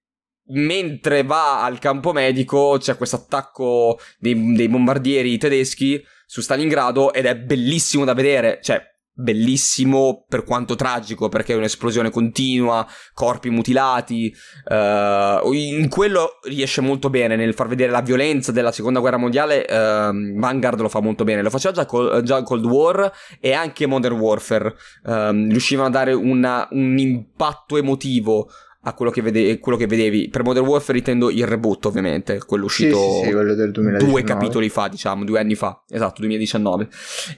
mentre 0.46 1.22
va 1.22 1.62
al 1.64 1.78
campo 1.78 2.12
medico 2.12 2.76
c'è 2.78 2.96
questo 2.96 3.16
attacco 3.16 3.98
dei, 4.18 4.54
dei, 4.54 4.68
bombardieri 4.68 5.38
tedeschi 5.38 6.02
su 6.26 6.40
Stalingrado 6.40 7.12
ed 7.12 7.26
è 7.26 7.36
bellissimo 7.36 8.04
da 8.04 8.14
vedere, 8.14 8.58
cioè 8.62 8.90
bellissimo 9.14 10.24
per 10.26 10.42
quanto 10.44 10.74
tragico 10.74 11.28
perché 11.28 11.52
è 11.52 11.56
un'esplosione 11.56 12.10
continua, 12.10 12.86
corpi 13.12 13.50
mutilati, 13.50 14.34
uh, 14.70 15.52
in 15.52 15.88
quello 15.88 16.38
riesce 16.48 16.80
molto 16.80 17.10
bene. 17.10 17.36
Nel 17.36 17.54
far 17.54 17.68
vedere 17.68 17.90
la 17.90 18.00
violenza 18.00 18.52
della 18.52 18.72
seconda 18.72 19.00
guerra 19.00 19.18
mondiale, 19.18 19.66
uh, 19.68 20.38
Vanguard 20.38 20.80
lo 20.80 20.88
fa 20.88 21.00
molto 21.00 21.24
bene, 21.24 21.42
lo 21.42 21.50
faceva 21.50 21.74
già, 21.74 21.86
col, 21.86 22.22
già 22.22 22.42
Cold 22.42 22.64
War 22.64 23.12
e 23.40 23.52
anche 23.52 23.86
Modern 23.86 24.18
Warfare, 24.18 24.74
uh, 25.04 25.30
riuscivano 25.30 25.88
a 25.88 25.90
dare 25.90 26.12
una, 26.14 26.66
un 26.70 26.98
impatto 26.98 27.76
emotivo 27.76 28.48
a 28.84 28.94
quello 28.94 29.10
che, 29.10 29.22
vede- 29.22 29.58
quello 29.58 29.78
che, 29.78 29.86
vedevi. 29.86 30.28
Per 30.28 30.42
Modern 30.42 30.66
Warfare 30.66 30.98
intendo 30.98 31.30
il 31.30 31.46
reboot, 31.46 31.86
ovviamente, 31.86 32.38
quello 32.44 32.64
uscito 32.64 32.96
sì, 32.96 33.18
sì, 33.18 33.24
sì, 33.26 33.32
quello 33.32 33.54
del 33.54 33.70
2019. 33.70 34.04
due 34.04 34.22
capitoli 34.22 34.68
fa, 34.68 34.88
diciamo, 34.88 35.24
due 35.24 35.38
anni 35.38 35.54
fa. 35.54 35.82
Esatto, 35.88 36.20
2019. 36.20 36.88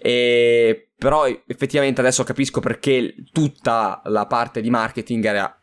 E... 0.00 0.88
Però 0.96 1.26
effettivamente 1.26 2.00
adesso 2.00 2.24
capisco 2.24 2.60
perché 2.60 3.14
tutta 3.30 4.00
la 4.06 4.26
parte 4.26 4.62
di 4.62 4.70
marketing 4.70 5.24
era 5.24 5.60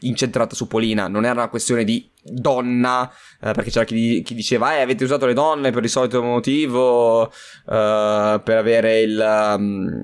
incentrata 0.00 0.54
su 0.54 0.66
Polina, 0.66 1.06
non 1.06 1.24
era 1.24 1.34
una 1.34 1.48
questione 1.48 1.84
di 1.84 2.10
donna, 2.24 3.08
eh, 3.40 3.52
perché 3.52 3.70
c'era 3.70 3.84
chi, 3.84 4.22
chi, 4.22 4.34
diceva, 4.34 4.76
eh, 4.76 4.80
avete 4.80 5.04
usato 5.04 5.26
le 5.26 5.34
donne 5.34 5.70
per 5.70 5.84
il 5.84 5.90
solito 5.90 6.22
motivo, 6.22 7.28
eh, 7.28 8.40
per 8.42 8.56
avere 8.56 9.00
il... 9.00 9.54
Um, 9.56 10.02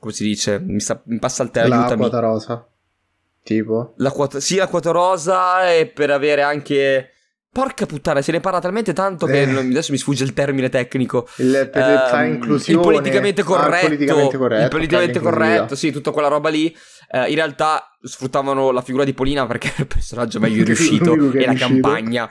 come 0.00 0.12
si 0.12 0.24
dice? 0.24 0.58
Mi, 0.60 0.80
sta, 0.80 1.00
mi 1.04 1.18
passa 1.18 1.42
il 1.42 1.50
termine. 1.50 1.88
La 1.88 1.96
quota 1.96 2.20
rosa. 2.20 2.68
Tipo? 3.48 3.94
La 3.96 4.10
quota, 4.10 4.40
sì, 4.40 4.56
la 4.56 4.66
quota 4.66 4.90
rosa 4.90 5.72
e 5.72 5.86
per 5.86 6.10
avere 6.10 6.42
anche... 6.42 7.12
Porca 7.50 7.86
puttana, 7.86 8.20
se 8.20 8.30
ne 8.30 8.40
parla 8.40 8.60
talmente 8.60 8.92
tanto 8.92 9.24
che 9.24 9.40
eh. 9.40 9.50
adesso 9.50 9.90
mi 9.90 9.96
sfugge 9.96 10.22
il 10.22 10.34
termine 10.34 10.68
tecnico. 10.68 11.26
Il, 11.36 11.70
per 11.72 12.10
um, 12.12 12.24
inclusione. 12.26 12.78
Il 12.78 12.86
politicamente 12.86 13.42
corretto. 13.42 13.86
Ah, 13.86 13.88
il 13.88 13.96
politicamente 13.96 14.36
corretto. 14.36 14.62
Il 14.64 14.68
politicamente 14.68 15.20
corretto, 15.20 15.74
sì, 15.74 15.90
tutta 15.90 16.10
quella 16.10 16.28
roba 16.28 16.50
lì. 16.50 16.76
Uh, 17.10 17.26
in 17.30 17.36
realtà 17.36 17.96
sfruttavano 18.02 18.70
la 18.70 18.82
figura 18.82 19.04
di 19.04 19.14
Polina 19.14 19.46
perché 19.46 19.68
era 19.68 19.80
il 19.80 19.86
personaggio 19.86 20.40
meglio 20.40 20.62
riuscito 20.62 21.14
e 21.32 21.46
la 21.46 21.54
campagna. 21.54 22.28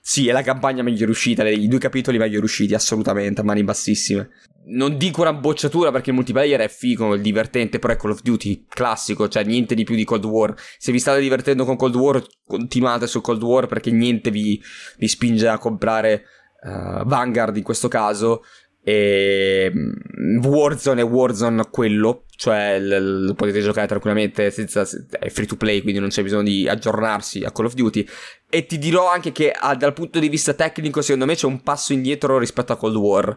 Sì, 0.00 0.26
è 0.26 0.32
la 0.32 0.42
campagna 0.42 0.82
meglio 0.82 1.04
riuscita, 1.04 1.48
i 1.48 1.68
due 1.68 1.78
capitoli 1.78 2.18
meglio 2.18 2.40
riusciti, 2.40 2.74
assolutamente, 2.74 3.42
a 3.42 3.44
mani 3.44 3.62
bassissime 3.62 4.28
non 4.68 4.96
dico 4.96 5.22
una 5.22 5.32
bocciatura 5.32 5.90
perché 5.90 6.10
il 6.10 6.16
multiplayer 6.16 6.60
è 6.60 6.68
figo, 6.68 7.14
è 7.14 7.20
divertente, 7.20 7.78
però 7.78 7.92
è 7.92 7.96
Call 7.96 8.10
of 8.12 8.22
Duty 8.22 8.66
classico, 8.68 9.28
cioè 9.28 9.44
niente 9.44 9.74
di 9.74 9.84
più 9.84 9.94
di 9.94 10.04
Cold 10.04 10.24
War. 10.24 10.54
Se 10.78 10.92
vi 10.92 10.98
state 10.98 11.20
divertendo 11.20 11.64
con 11.64 11.76
Cold 11.76 11.94
War, 11.94 12.22
continuate 12.46 13.06
su 13.06 13.20
Cold 13.20 13.42
War 13.42 13.66
perché 13.66 13.90
niente 13.90 14.30
vi, 14.30 14.60
vi 14.98 15.08
spinge 15.08 15.48
a 15.48 15.58
comprare 15.58 16.24
uh, 16.62 17.04
Vanguard 17.04 17.56
in 17.56 17.62
questo 17.62 17.88
caso. 17.88 18.42
E 18.82 19.70
mm, 19.74 20.44
Warzone 20.44 21.00
è 21.00 21.04
Warzone 21.04 21.68
quello, 21.70 22.24
cioè 22.36 22.78
l- 22.78 23.24
lo 23.26 23.34
potete 23.34 23.60
giocare 23.60 23.86
tranquillamente 23.86 24.50
senza 24.50 24.86
è 25.18 25.28
free 25.28 25.46
to 25.46 25.56
play, 25.56 25.82
quindi 25.82 26.00
non 26.00 26.08
c'è 26.08 26.22
bisogno 26.22 26.44
di 26.44 26.68
aggiornarsi 26.68 27.44
a 27.44 27.50
Call 27.50 27.66
of 27.66 27.74
Duty. 27.74 28.06
E 28.48 28.66
ti 28.66 28.78
dirò 28.78 29.10
anche 29.10 29.32
che 29.32 29.50
ah, 29.50 29.74
dal 29.74 29.92
punto 29.92 30.18
di 30.18 30.28
vista 30.28 30.54
tecnico, 30.54 31.02
secondo 31.02 31.26
me 31.26 31.34
c'è 31.34 31.46
un 31.46 31.62
passo 31.62 31.92
indietro 31.92 32.38
rispetto 32.38 32.72
a 32.72 32.76
Cold 32.76 32.96
War. 32.96 33.36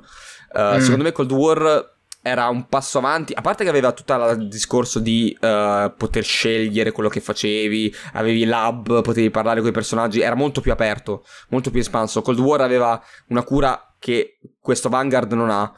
Uh, 0.53 0.75
mm. 0.75 0.79
Secondo 0.79 1.03
me 1.03 1.11
Cold 1.11 1.31
War 1.31 1.99
era 2.23 2.47
un 2.49 2.67
passo 2.67 2.99
avanti, 2.99 3.33
a 3.33 3.41
parte 3.41 3.63
che 3.63 3.69
aveva 3.69 3.91
tutto 3.93 4.13
il 4.29 4.47
discorso 4.47 4.99
di 4.99 5.35
uh, 5.41 5.91
poter 5.97 6.23
scegliere 6.23 6.91
quello 6.91 7.09
che 7.09 7.19
facevi, 7.19 7.93
avevi 8.13 8.45
lab, 8.45 9.01
potevi 9.01 9.31
parlare 9.31 9.59
con 9.59 9.69
i 9.69 9.73
personaggi, 9.73 10.21
era 10.21 10.35
molto 10.35 10.61
più 10.61 10.71
aperto, 10.71 11.25
molto 11.49 11.71
più 11.71 11.79
espanso. 11.79 12.21
Cold 12.21 12.39
War 12.39 12.61
aveva 12.61 13.01
una 13.29 13.43
cura 13.43 13.90
che 14.01 14.39
questo 14.59 14.89
Vanguard 14.89 15.31
non 15.33 15.51
ha. 15.51 15.71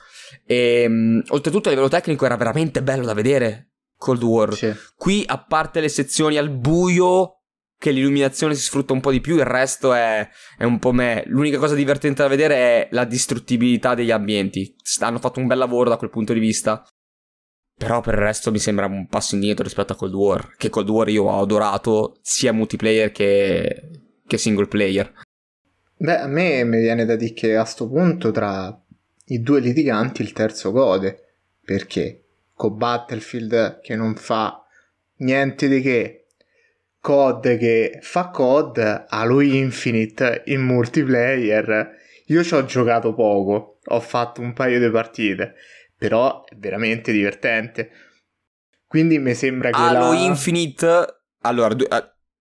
E 0.45 0.85
um, 0.87 1.21
oltretutto 1.27 1.67
a 1.67 1.71
livello 1.71 1.89
tecnico 1.89 2.25
era 2.25 2.37
veramente 2.37 2.81
bello 2.81 3.03
da 3.03 3.13
vedere 3.13 3.71
Cold 3.97 4.23
War. 4.23 4.55
Sì. 4.55 4.73
Qui, 4.95 5.25
a 5.27 5.43
parte 5.43 5.81
le 5.81 5.89
sezioni 5.89 6.37
al 6.37 6.49
buio, 6.49 7.41
che 7.77 7.91
l'illuminazione 7.91 8.55
si 8.55 8.61
sfrutta 8.61 8.93
un 8.93 9.01
po' 9.01 9.11
di 9.11 9.19
più, 9.19 9.35
il 9.35 9.43
resto 9.43 9.93
è, 9.93 10.25
è, 10.57 10.63
un 10.63 10.79
po' 10.79 10.93
me. 10.93 11.23
L'unica 11.27 11.57
cosa 11.57 11.75
divertente 11.75 12.21
da 12.21 12.29
vedere 12.29 12.55
è 12.55 12.87
la 12.91 13.03
distruttibilità 13.03 13.93
degli 13.93 14.11
ambienti. 14.11 14.73
Hanno 14.99 15.19
fatto 15.19 15.41
un 15.41 15.47
bel 15.47 15.57
lavoro 15.57 15.89
da 15.89 15.97
quel 15.97 16.09
punto 16.09 16.31
di 16.31 16.39
vista. 16.39 16.81
Però 17.75 17.99
per 17.99 18.13
il 18.13 18.21
resto 18.21 18.51
mi 18.51 18.59
sembra 18.59 18.85
un 18.85 19.07
passo 19.07 19.35
indietro 19.35 19.65
rispetto 19.65 19.91
a 19.91 19.95
Cold 19.97 20.13
War. 20.13 20.55
Che 20.55 20.69
Cold 20.69 20.89
War 20.89 21.09
io 21.09 21.23
ho 21.23 21.41
adorato 21.41 22.15
sia 22.21 22.53
multiplayer 22.53 23.11
che, 23.11 23.89
che 24.25 24.37
single 24.37 24.67
player. 24.67 25.11
Beh, 26.03 26.19
a 26.19 26.27
me 26.27 26.65
mi 26.65 26.81
viene 26.81 27.05
da 27.05 27.15
dire 27.15 27.31
che 27.31 27.55
a 27.55 27.63
sto 27.63 27.88
punto 27.88 28.29
tra 28.31 28.77
i 29.27 29.41
due 29.41 29.62
litiganti 29.62 30.22
il 30.22 30.33
terzo 30.33 30.74
gode. 30.74 31.36
Perché? 31.63 32.25
Con 32.53 32.75
Battlefield 32.75 33.79
che 33.79 33.95
non 33.95 34.15
fa 34.15 34.65
niente 35.19 35.69
di 35.69 35.79
che 35.79 36.25
COD 37.00 37.57
che 37.57 38.00
fa 38.01 38.31
COD, 38.31 39.05
Halo 39.07 39.39
Infinite 39.39 40.43
in 40.48 40.63
multiplayer. 40.63 41.95
Io 42.25 42.43
ci 42.43 42.53
ho 42.53 42.65
giocato 42.65 43.13
poco, 43.13 43.79
ho 43.81 44.00
fatto 44.01 44.41
un 44.41 44.51
paio 44.51 44.81
di 44.81 44.91
partite, 44.91 45.55
però 45.98 46.43
è 46.43 46.55
veramente 46.57 47.13
divertente. 47.13 47.89
Quindi 48.88 49.19
mi 49.19 49.33
sembra 49.36 49.69
che 49.69 49.79
Halo 49.79 50.12
la... 50.12 50.19
Infinite 50.19 51.22
Allora, 51.43 51.74
due, 51.74 51.88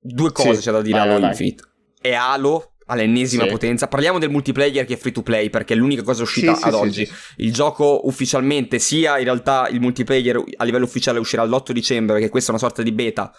due 0.01 0.33
cose 0.33 0.57
sì, 0.57 0.63
c'è 0.63 0.73
da 0.73 0.83
dire 0.83 0.99
vai, 0.99 1.09
Halo 1.09 1.21
vai. 1.21 1.29
Infinite. 1.29 1.63
E 2.01 2.15
Halo 2.15 2.72
all'ennesima 2.87 3.45
sì. 3.45 3.51
potenza. 3.51 3.89
Parliamo 3.89 4.19
del 4.19 4.31
multiplayer 4.31 4.85
che 4.85 4.95
è 4.95 4.97
free 4.97 5.13
to 5.13 5.23
play 5.23 5.51
perché 5.51 5.75
è 5.75 5.77
l'unica 5.77 6.03
cosa 6.03 6.23
uscita 6.23 6.55
sì, 6.55 6.65
ad 6.65 6.75
oggi. 6.75 7.09
Il 7.37 7.53
gioco 7.53 8.07
ufficialmente, 8.07 8.79
sia 8.79 9.19
in 9.19 9.25
realtà 9.25 9.69
il 9.69 9.81
multiplayer 9.81 10.43
a 10.57 10.65
livello 10.65 10.85
ufficiale 10.85 11.19
uscirà 11.19 11.45
l'8 11.45 11.73
dicembre 11.73 12.15
perché 12.15 12.31
questa 12.31 12.51
è 12.51 12.55
una 12.55 12.63
sorta 12.63 12.83
di 12.83 12.93
beta 12.93 13.33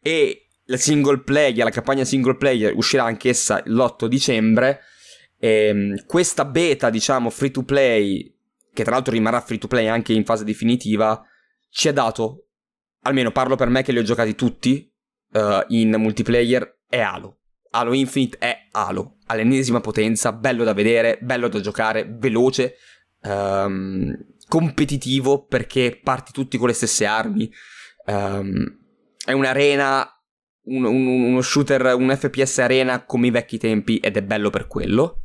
e 0.00 0.44
la 0.66 0.76
single 0.76 1.20
player, 1.20 1.64
la 1.64 1.70
campagna 1.70 2.04
single 2.04 2.36
player 2.36 2.74
uscirà 2.74 3.04
anch'essa 3.04 3.62
l'8 3.64 4.06
dicembre. 4.06 4.80
E 5.38 5.66
ehm, 5.66 6.06
questa 6.06 6.44
beta, 6.44 6.90
diciamo, 6.90 7.30
free 7.30 7.50
to 7.50 7.64
play, 7.64 8.34
che 8.72 8.82
tra 8.82 8.92
l'altro 8.92 9.12
rimarrà 9.12 9.40
free 9.40 9.58
to 9.58 9.66
play 9.66 9.88
anche 9.88 10.12
in 10.12 10.24
fase 10.24 10.44
definitiva, 10.44 11.22
ci 11.68 11.88
ha 11.88 11.92
dato, 11.92 12.46
almeno 13.02 13.30
parlo 13.30 13.56
per 13.56 13.68
me 13.68 13.82
che 13.82 13.92
li 13.92 13.98
ho 13.98 14.02
giocati 14.02 14.34
tutti 14.34 14.90
uh, 15.32 15.64
in 15.68 15.94
multiplayer, 15.98 16.80
è 16.88 17.00
Halo. 17.00 17.40
Halo 17.74 17.92
Infinite 17.92 18.38
è 18.38 18.68
Halo, 18.70 19.16
all'ennesima 19.26 19.80
potenza, 19.80 20.32
bello 20.32 20.62
da 20.62 20.72
vedere, 20.72 21.18
bello 21.20 21.48
da 21.48 21.58
giocare, 21.60 22.08
veloce, 22.08 22.76
um, 23.22 24.16
competitivo 24.46 25.44
perché 25.44 25.98
parti 26.02 26.30
tutti 26.30 26.56
con 26.56 26.68
le 26.68 26.74
stesse 26.74 27.04
armi. 27.04 27.50
Um, 28.06 28.78
è 29.24 29.32
un'arena 29.32 30.08
un, 30.66 30.84
un, 30.84 31.06
uno 31.06 31.40
shooter, 31.40 31.94
un 31.94 32.16
FPS 32.16 32.58
arena 32.58 33.04
come 33.04 33.26
i 33.26 33.30
vecchi 33.30 33.58
tempi 33.58 33.98
ed 33.98 34.16
è 34.16 34.22
bello 34.22 34.50
per 34.50 34.68
quello. 34.68 35.24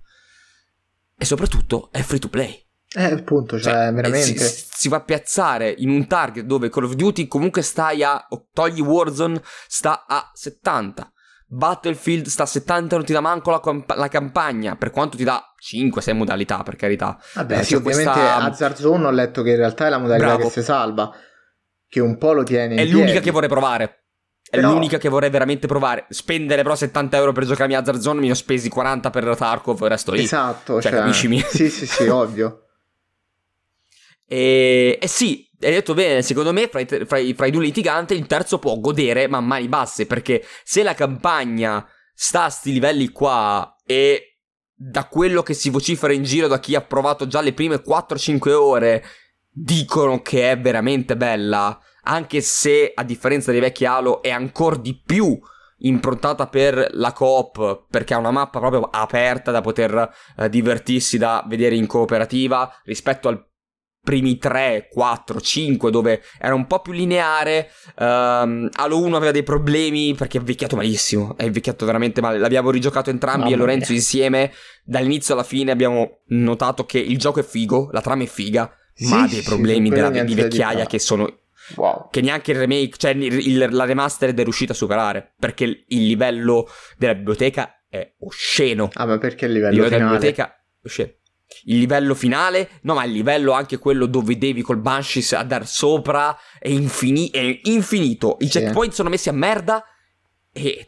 E 1.15 1.25
soprattutto 1.25 1.91
è 1.91 2.01
free 2.01 2.19
to 2.19 2.29
play. 2.29 2.65
Eh, 2.95 3.03
appunto, 3.03 3.59
cioè, 3.59 3.73
cioè 3.73 3.93
veramente. 3.93 4.39
Si, 4.39 4.65
si, 4.71 4.89
va 4.89 4.97
a 4.97 5.03
piazzare 5.03 5.75
in 5.77 5.89
un 5.89 6.07
target 6.07 6.45
dove 6.45 6.69
Call 6.69 6.85
of 6.85 6.93
Duty 6.93 7.27
comunque 7.27 7.61
stai 7.61 8.01
a. 8.01 8.27
togli 8.51 8.81
Warzone, 8.81 9.39
sta 9.67 10.05
a 10.07 10.31
70. 10.33 11.11
Battlefield 11.51 12.27
sta 12.27 12.43
a 12.43 12.45
70 12.45 12.95
non 12.95 13.05
ti 13.05 13.11
dà 13.11 13.21
manco 13.21 13.49
la, 13.49 13.59
comp- 13.59 13.95
la 13.95 14.07
campagna, 14.07 14.75
per 14.75 14.91
quanto 14.91 15.17
ti 15.17 15.23
dà 15.23 15.43
5-6 15.59 16.13
modalità, 16.13 16.61
per 16.61 16.75
carità. 16.75 17.19
Vabbè, 17.33 17.57
eh, 17.57 17.63
sì, 17.63 17.73
ovviamente 17.73 18.11
questa... 18.11 18.35
Hazard 18.35 18.75
Zone 18.75 19.07
ho 19.07 19.09
letto 19.09 19.41
che 19.41 19.49
in 19.49 19.55
realtà 19.55 19.87
è 19.87 19.89
la 19.89 19.97
modalità 19.97 20.27
Bravo. 20.27 20.43
che 20.43 20.49
si 20.51 20.61
salva, 20.61 21.11
che 21.87 21.99
un 21.99 22.19
po' 22.19 22.33
lo 22.33 22.43
tiene 22.43 22.75
È 22.75 22.85
l'unica 22.85 23.11
piedi. 23.13 23.25
che 23.25 23.31
vorrei 23.31 23.49
provare. 23.49 24.03
È 24.47 24.57
però... 24.57 24.73
l'unica 24.73 24.99
che 24.99 25.09
vorrei 25.09 25.31
veramente 25.31 25.65
provare. 25.65 26.05
Spendere 26.09 26.61
però 26.61 26.75
70 26.75 27.17
euro 27.17 27.31
per 27.31 27.45
giocarmi 27.45 27.73
a 27.73 27.79
Hazard 27.79 27.99
Zone, 27.99 28.19
mi 28.19 28.29
ho 28.29 28.35
spesi 28.35 28.69
40 28.69 29.09
per 29.09 29.35
Tarkov 29.35 29.83
e 29.83 29.87
resto 29.87 30.11
lì. 30.11 30.23
Esatto, 30.23 30.79
cioè, 30.79 30.91
cioè... 30.91 31.01
capiscimi? 31.01 31.39
Sì, 31.49 31.69
sì, 31.71 31.87
sì, 31.87 32.07
ovvio. 32.07 32.65
E, 34.31 34.99
e, 35.01 35.07
sì, 35.07 35.48
hai 35.61 35.71
detto 35.71 35.93
bene, 35.93 36.21
secondo 36.21 36.53
me 36.53 36.67
fra 36.67 36.79
i, 36.79 36.85
fra, 36.85 37.17
i, 37.17 37.33
fra 37.33 37.45
i, 37.45 37.51
due 37.51 37.63
litiganti 37.63 38.13
il 38.13 38.27
terzo 38.27 38.59
può 38.59 38.79
godere 38.79 39.27
ma 39.27 39.41
mani 39.41 39.67
basse, 39.67 40.05
perché 40.05 40.45
se 40.63 40.83
la 40.83 40.93
campagna 40.93 41.85
sta 42.13 42.45
a 42.45 42.49
sti 42.49 42.71
livelli 42.71 43.09
qua 43.09 43.75
e 43.85 44.37
da 44.73 45.07
quello 45.07 45.43
che 45.43 45.53
si 45.53 45.69
vocifera 45.69 46.13
in 46.13 46.23
giro 46.23 46.47
da 46.47 46.59
chi 46.59 46.75
ha 46.75 46.81
provato 46.81 47.27
già 47.27 47.41
le 47.41 47.53
prime 47.53 47.83
4-5 47.85 48.51
ore, 48.51 49.03
dicono 49.51 50.21
che 50.21 50.51
è 50.51 50.59
veramente 50.59 51.17
bella, 51.17 51.77
anche 52.03 52.39
se 52.39 52.91
a 52.95 53.03
differenza 53.03 53.51
dei 53.51 53.59
vecchi 53.59 53.85
Halo 53.85 54.21
è 54.21 54.29
ancora 54.29 54.77
di 54.77 54.97
più 55.05 55.37
improntata 55.79 56.47
per 56.47 56.89
la 56.93 57.13
coop 57.13 57.85
perché 57.89 58.13
ha 58.13 58.17
una 58.17 58.31
mappa 58.31 58.59
proprio 58.59 58.81
aperta 58.83 59.51
da 59.51 59.61
poter 59.61 60.09
eh, 60.37 60.49
divertirsi 60.49 61.17
da 61.17 61.43
vedere 61.47 61.75
in 61.75 61.87
cooperativa 61.87 62.71
rispetto 62.83 63.27
al 63.27 63.48
primi 64.01 64.37
3, 64.37 64.87
4, 64.89 65.41
5 65.41 65.91
dove 65.91 66.23
era 66.39 66.55
un 66.55 66.65
po' 66.67 66.79
più 66.79 66.93
lineare 66.93 67.69
um, 67.97 68.69
Halo 68.71 68.99
1 68.99 69.15
aveva 69.15 69.31
dei 69.31 69.43
problemi 69.43 70.15
perché 70.15 70.37
è 70.37 70.39
invecchiato 70.39 70.75
malissimo 70.75 71.35
è 71.37 71.43
invecchiato 71.43 71.85
veramente 71.85 72.21
male 72.21 72.37
l'abbiamo 72.37 72.71
rigiocato 72.71 73.09
entrambi 73.09 73.43
Mamma 73.43 73.55
e 73.55 73.57
Lorenzo 73.57 73.91
mia. 73.91 73.99
insieme 73.99 74.51
dall'inizio 74.83 75.33
alla 75.33 75.43
fine 75.43 75.71
abbiamo 75.71 76.21
notato 76.27 76.85
che 76.85 76.97
il 76.97 77.17
gioco 77.17 77.41
è 77.41 77.43
figo 77.43 77.89
la 77.91 78.01
trama 78.01 78.23
è 78.23 78.27
figa 78.27 78.73
sì, 78.93 79.07
ma 79.07 79.23
ha 79.23 79.27
dei 79.27 79.41
problemi 79.41 79.89
sì, 79.89 79.93
della, 79.93 80.09
di 80.09 80.33
vecchiaia 80.33 80.85
che 80.85 80.99
sono 80.99 81.39
Wow. 81.75 82.07
Che 82.09 82.21
neanche 82.21 82.51
il 82.51 82.57
remake, 82.57 82.97
cioè 82.97 83.11
il, 83.11 83.67
la 83.69 83.85
remastered 83.85 84.39
è 84.39 84.43
riuscita 84.43 84.73
a 84.73 84.75
superare. 84.75 85.33
Perché 85.37 85.65
il, 85.65 85.83
il, 85.89 86.05
livello 86.07 86.67
della 86.97 87.13
biblioteca 87.13 87.83
è 87.87 88.15
osceno. 88.21 88.89
Ah, 88.93 89.05
ma 89.05 89.19
perché 89.19 89.45
il 89.45 89.51
livello, 89.51 89.75
il 89.75 89.75
livello 89.75 89.97
della 89.97 90.09
biblioteca 90.09 90.47
è 90.47 90.85
osceno. 90.85 91.11
Il 91.63 91.79
livello 91.79 92.15
finale, 92.15 92.69
no, 92.81 92.93
ma 92.93 93.03
il 93.03 93.11
livello 93.11 93.51
anche 93.53 93.77
quello 93.77 94.05
dove 94.05 94.37
devi 94.37 94.61
col 94.61 94.77
Banshees 94.77 95.33
andare 95.33 95.65
sopra 95.65 96.37
è, 96.59 96.69
infini- 96.69 97.29
è 97.31 97.59
infinito. 97.63 98.37
I 98.39 98.45
sì. 98.47 98.59
checkpoint 98.59 98.93
sono 98.93 99.09
messi 99.09 99.29
a 99.29 99.33
merda 99.33 99.83
e 100.51 100.85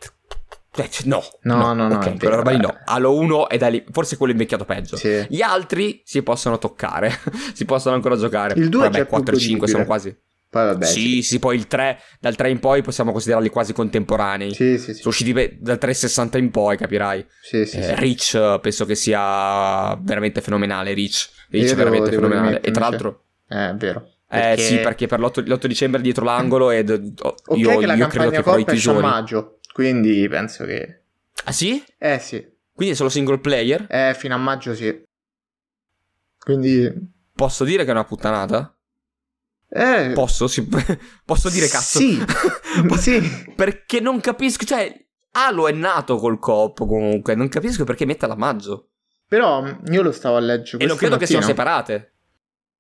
cioè, 0.74 0.88
no, 1.04 1.22
no, 1.42 1.74
no, 1.74 1.88
no, 1.90 1.96
ok, 1.96 2.18
quella 2.18 2.38
roba 2.38 2.52
lì 2.52 2.58
no. 2.58 2.78
Halo 2.86 3.14
1 3.14 3.50
è 3.50 3.58
da 3.58 3.68
lì, 3.68 3.84
forse 3.92 4.16
quello 4.16 4.32
invecchiato 4.32 4.64
peggio. 4.64 4.96
Sì. 4.96 5.26
Gli 5.28 5.42
altri 5.42 6.02
si 6.06 6.24
possono 6.24 6.58
toccare, 6.58 7.20
si 7.54 7.66
possono 7.66 7.96
ancora 7.96 8.16
giocare. 8.16 8.54
Il 8.58 8.70
2 8.70 8.90
è 8.90 9.06
4 9.06 9.36
e 9.36 9.38
5 9.38 9.68
sono 9.68 9.86
quasi. 9.86 10.16
Poi 10.52 10.66
vabbè. 10.66 10.86
Sì, 10.86 11.00
sì, 11.00 11.22
sì, 11.24 11.40
poi 11.40 11.56
il 11.56 11.66
3, 11.66 11.98
dal 12.20 12.36
3 12.36 12.50
in 12.50 12.60
poi 12.60 12.82
possiamo 12.82 13.14
considerarli 13.14 13.48
quasi 13.48 13.72
contemporanei. 13.72 14.54
Sì, 14.54 14.78
sì, 14.78 14.94
sì. 14.94 14.96
Sono 14.96 15.10
usciti 15.10 15.32
dal 15.32 15.78
360 15.78 16.38
in 16.40 16.52
poi, 16.52 16.76
capirai. 16.76 17.26
Sì, 17.42 17.66
sì, 17.66 17.78
eh, 17.78 17.84
sì. 17.84 17.96
Reach 17.96 18.60
penso 18.60 18.84
che 18.84 18.96
sia 18.96 19.96
veramente 20.02 20.42
fenomenale, 20.42 20.94
Reach. 20.94 21.30
Reach 21.50 21.72
è 21.72 21.76
veramente 21.76 22.10
devo, 22.10 22.24
fenomenale. 22.24 22.60
E 22.60 22.72
tra 22.72 22.90
l'altro... 22.90 23.24
Eh, 23.48 23.70
è 23.70 23.76
vero. 23.76 24.10
Perché... 24.28 24.62
Eh 24.62 24.66
sì, 24.66 24.80
perché 24.80 25.08
per 25.08 25.22
l'8, 25.22 25.46
l'8 25.46 25.66
dicembre 25.68 26.02
dietro 26.02 26.26
l'angolo 26.26 26.70
ed 26.70 26.90
oh, 26.90 27.36
okay, 27.46 27.58
io, 27.58 27.78
che 27.78 27.86
la 27.86 27.94
io 27.94 28.08
credo 28.08 28.30
che 28.32 28.44
farò 28.44 28.58
i 28.58 28.66
a 28.66 29.00
maggio, 29.00 29.60
quindi 29.72 30.28
penso 30.28 30.66
che... 30.66 31.04
Ah 31.46 31.54
sì? 31.54 31.82
Eh 31.98 32.20
sì. 32.20 32.46
Quindi 32.74 32.94
è 32.94 32.98
solo 32.98 33.10
single 33.10 33.40
player? 33.40 33.86
Eh, 33.90 34.14
fino 34.18 34.36
a 34.36 34.38
maggio 34.38 34.76
sì. 34.76 35.02
Quindi... 36.38 36.92
Posso 37.34 37.64
dire 37.64 37.84
che 37.84 37.90
è 37.90 37.94
una 37.94 38.04
puttanata? 38.04 38.76
Eh, 39.74 40.12
posso? 40.14 40.48
Si, 40.48 40.68
posso 41.24 41.50
dire 41.50 41.68
cazzo? 41.68 42.00
Sì, 42.00 42.22
sì. 43.00 43.54
Perché 43.56 44.02
non 44.02 44.20
capisco, 44.20 44.66
cioè, 44.66 44.94
Halo 45.32 45.68
è 45.68 45.72
nato 45.72 46.18
col 46.18 46.40
coop 46.40 46.80
comunque, 46.80 47.36
non 47.36 47.48
capisco 47.48 47.86
perché 47.86 48.06
metta 48.06 48.28
la 48.28 48.36
maggio. 48.36 48.90
Però 49.28 49.64
io 49.90 50.02
lo 50.02 50.12
stavo 50.12 50.36
a 50.36 50.42
leggere. 50.42 50.84
E 50.84 50.88
non 50.88 50.98
credo 50.98 51.14
mattina. 51.14 51.18
che 51.18 51.26
siano 51.26 51.46
separate. 51.46 52.14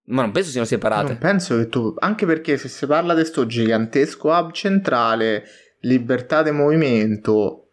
Ma 0.08 0.24
non 0.24 0.32
penso 0.32 0.50
siano 0.50 0.66
separate. 0.66 1.08
Non 1.08 1.18
penso 1.18 1.58
che 1.58 1.70
tu. 1.70 1.94
Anche 1.98 2.26
perché 2.26 2.58
se 2.58 2.68
si 2.68 2.86
parla 2.86 3.14
di 3.14 3.24
sto 3.24 3.46
gigantesco 3.46 4.28
hub 4.28 4.52
centrale, 4.52 5.46
libertà 5.82 6.44
di 6.44 6.52
movimento, 6.52 7.70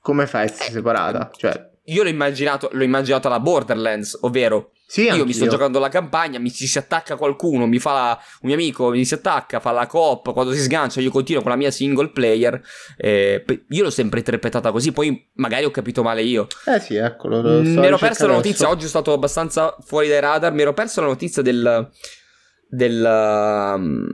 come 0.00 0.26
fai 0.26 0.42
a 0.46 0.50
essere 0.50 0.70
separata? 0.70 1.30
Cioè. 1.36 1.70
Io 1.88 2.02
l'ho 2.02 2.08
immaginato, 2.08 2.70
l'ho 2.72 2.82
immaginato 2.82 3.26
alla 3.26 3.40
Borderlands, 3.40 4.16
ovvero 4.22 4.72
sì, 4.86 5.02
io 5.02 5.24
mi 5.24 5.32
sto 5.32 5.46
giocando 5.48 5.78
la 5.78 5.88
campagna, 5.88 6.38
mi 6.38 6.48
si, 6.48 6.66
si 6.66 6.78
attacca 6.78 7.16
qualcuno, 7.16 7.66
mi 7.66 7.78
fa 7.78 7.92
la, 7.92 8.18
un 8.40 8.48
mio 8.48 8.54
amico, 8.54 8.90
mi 8.90 9.04
si 9.04 9.14
attacca, 9.14 9.58
fa 9.58 9.72
la 9.72 9.86
coop, 9.86 10.32
quando 10.32 10.52
si 10.52 10.60
sgancia 10.60 11.00
io 11.00 11.10
continuo 11.10 11.42
con 11.42 11.50
la 11.50 11.56
mia 11.56 11.70
single 11.70 12.10
player. 12.10 12.62
Eh, 12.96 13.44
io 13.68 13.82
l'ho 13.82 13.90
sempre 13.90 14.20
interpretata 14.20 14.70
così, 14.70 14.92
poi 14.92 15.28
magari 15.34 15.64
ho 15.64 15.70
capito 15.70 16.02
male 16.02 16.22
io. 16.22 16.46
Eh 16.66 16.78
sì, 16.80 16.94
eccolo. 16.94 17.42
Lo 17.42 17.60
mi 17.62 17.84
ero 17.84 17.98
perso 17.98 18.26
la 18.26 18.34
notizia, 18.34 18.68
oggi 18.68 18.84
è 18.84 18.88
stato 18.88 19.12
abbastanza 19.12 19.76
fuori 19.84 20.08
dai 20.08 20.20
radar, 20.20 20.52
mi 20.52 20.62
ero 20.62 20.72
perso 20.72 21.00
la 21.00 21.08
notizia 21.08 21.42
del... 21.42 21.90
del 22.68 23.74
um, 23.76 24.08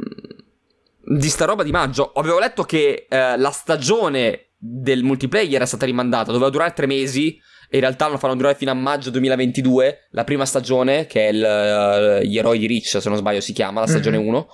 di 1.05 1.29
sta 1.29 1.45
roba 1.45 1.65
di 1.65 1.73
maggio. 1.73 2.13
Avevo 2.13 2.39
letto 2.39 2.63
che 2.63 3.07
uh, 3.11 3.39
la 3.39 3.51
stagione 3.51 4.53
del 4.57 5.03
multiplayer 5.03 5.61
è 5.61 5.67
stata 5.67 5.85
rimandata, 5.85 6.31
doveva 6.31 6.49
durare 6.49 6.73
tre 6.73 6.87
mesi 6.87 7.39
in 7.77 7.81
realtà 7.81 8.09
lo 8.09 8.19
fanno 8.19 8.35
durare 8.35 8.55
fino 8.55 8.71
a 8.71 8.75
maggio 8.75 9.11
2022, 9.11 10.09
la 10.11 10.25
prima 10.25 10.45
stagione, 10.45 11.07
che 11.07 11.29
è 11.29 11.31
il, 11.31 12.21
uh, 12.21 12.25
Gli 12.25 12.37
Eroi 12.37 12.59
di 12.59 12.67
Rich, 12.67 13.01
se 13.01 13.09
non 13.09 13.17
sbaglio 13.17 13.41
si 13.41 13.53
chiama, 13.53 13.81
la 13.81 13.87
stagione 13.87 14.19
mm-hmm. 14.19 14.29
1. 14.29 14.49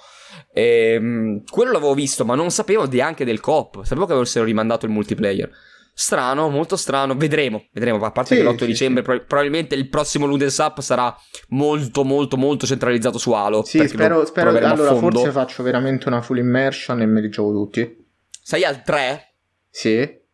E, 0.53 0.97
um, 1.01 1.43
quello 1.51 1.73
l'avevo 1.73 1.95
visto, 1.95 2.25
ma 2.25 2.35
non 2.35 2.51
sapevo 2.51 2.87
neanche 2.87 3.25
del 3.25 3.41
coop. 3.41 3.83
Sapevo 3.83 4.07
che 4.07 4.13
avessero 4.13 4.45
rimandato 4.45 4.87
il 4.87 4.93
multiplayer. 4.93 5.51
Strano, 5.93 6.49
molto 6.49 6.77
strano. 6.77 7.17
Vedremo, 7.17 7.65
vedremo. 7.73 8.05
A 8.05 8.13
parte 8.13 8.37
sì, 8.37 8.41
che 8.41 8.49
l'8 8.49 8.59
sì, 8.59 8.67
dicembre, 8.67 9.03
sì. 9.03 9.09
Pro- 9.09 9.25
probabilmente 9.27 9.75
il 9.75 9.89
prossimo 9.89 10.27
Ludens 10.27 10.59
Up 10.59 10.81
sarà 10.81 11.13
molto, 11.49 12.05
molto, 12.05 12.37
molto 12.37 12.67
centralizzato 12.67 13.19
su 13.19 13.33
Halo. 13.33 13.65
Sì, 13.65 13.87
spero, 13.89 14.25
spero 14.25 14.51
allora 14.51 14.95
forse 14.95 15.33
faccio 15.33 15.65
veramente 15.65 16.07
una 16.07 16.23
full 16.23 16.39
immersion 16.39 17.01
e 17.01 17.07
me 17.07 17.21
li 17.21 17.29
gioco 17.31 17.51
tutti. 17.51 18.07
Sei 18.43 18.63
al 18.63 18.83
3? 18.85 19.35
Sì. 19.69 20.27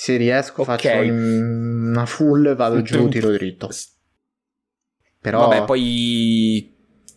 Se 0.00 0.16
riesco 0.16 0.62
okay. 0.62 0.76
faccio 0.76 1.12
una 1.12 2.06
full 2.06 2.54
vado 2.54 2.82
giù 2.82 3.08
tiro 3.08 3.32
dritto. 3.32 3.68
Però... 5.20 5.48
Vabbè, 5.48 5.64
poi 5.64 6.72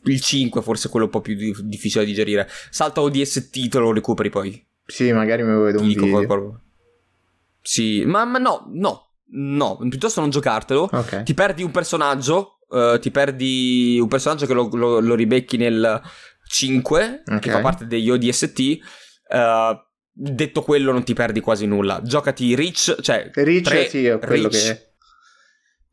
il 0.06 0.20
5 0.20 0.64
forse 0.64 0.88
è 0.88 0.90
quello 0.90 1.06
un 1.06 1.12
po' 1.12 1.22
più 1.22 1.36
difficile 1.36 2.04
da 2.04 2.10
digerire. 2.10 2.50
Salta 2.72 3.02
ODST 3.02 3.70
te 3.70 3.78
lo 3.78 3.94
recuperi 3.94 4.30
poi. 4.30 4.68
Sì, 4.84 5.12
magari 5.12 5.44
mi 5.44 5.62
vedo 5.62 5.80
un 5.80 5.88
Dico 5.90 6.06
video. 6.06 6.26
Qualcosa. 6.26 6.64
Sì, 7.62 8.04
ma, 8.04 8.26
ma, 8.26 8.40
no, 8.40 8.66
no, 8.74 9.12
no, 9.28 9.78
piuttosto 9.88 10.20
non 10.20 10.32
giocartelo. 10.32 10.90
Okay. 10.92 11.22
Ti 11.22 11.36
perdi 11.36 11.62
un 11.62 11.70
personaggio, 11.70 12.62
uh, 12.68 12.98
ti 12.98 13.12
perdi 13.12 14.00
un 14.02 14.08
personaggio 14.08 14.48
che 14.48 14.54
lo, 14.54 14.68
lo, 14.74 15.00
lo 15.00 15.14
ribecchi 15.14 15.56
nel 15.56 16.02
5, 16.48 17.22
okay. 17.28 17.40
che 17.40 17.52
fa 17.52 17.62
parte 17.62 17.86
degli 17.86 18.10
ODST. 18.10 18.60
Uh, 19.30 19.90
detto 20.12 20.62
quello 20.62 20.92
non 20.92 21.04
ti 21.04 21.14
perdi 21.14 21.40
quasi 21.40 21.66
nulla. 21.66 22.02
Giocati 22.04 22.56
Reach, 22.56 22.98
cioè... 23.02 23.30
Reach, 23.34 23.64
3, 23.64 23.90
sì, 23.90 24.06
è 24.06 24.20
quello 24.20 24.50
Reach, 24.50 24.64
che... 24.64 24.94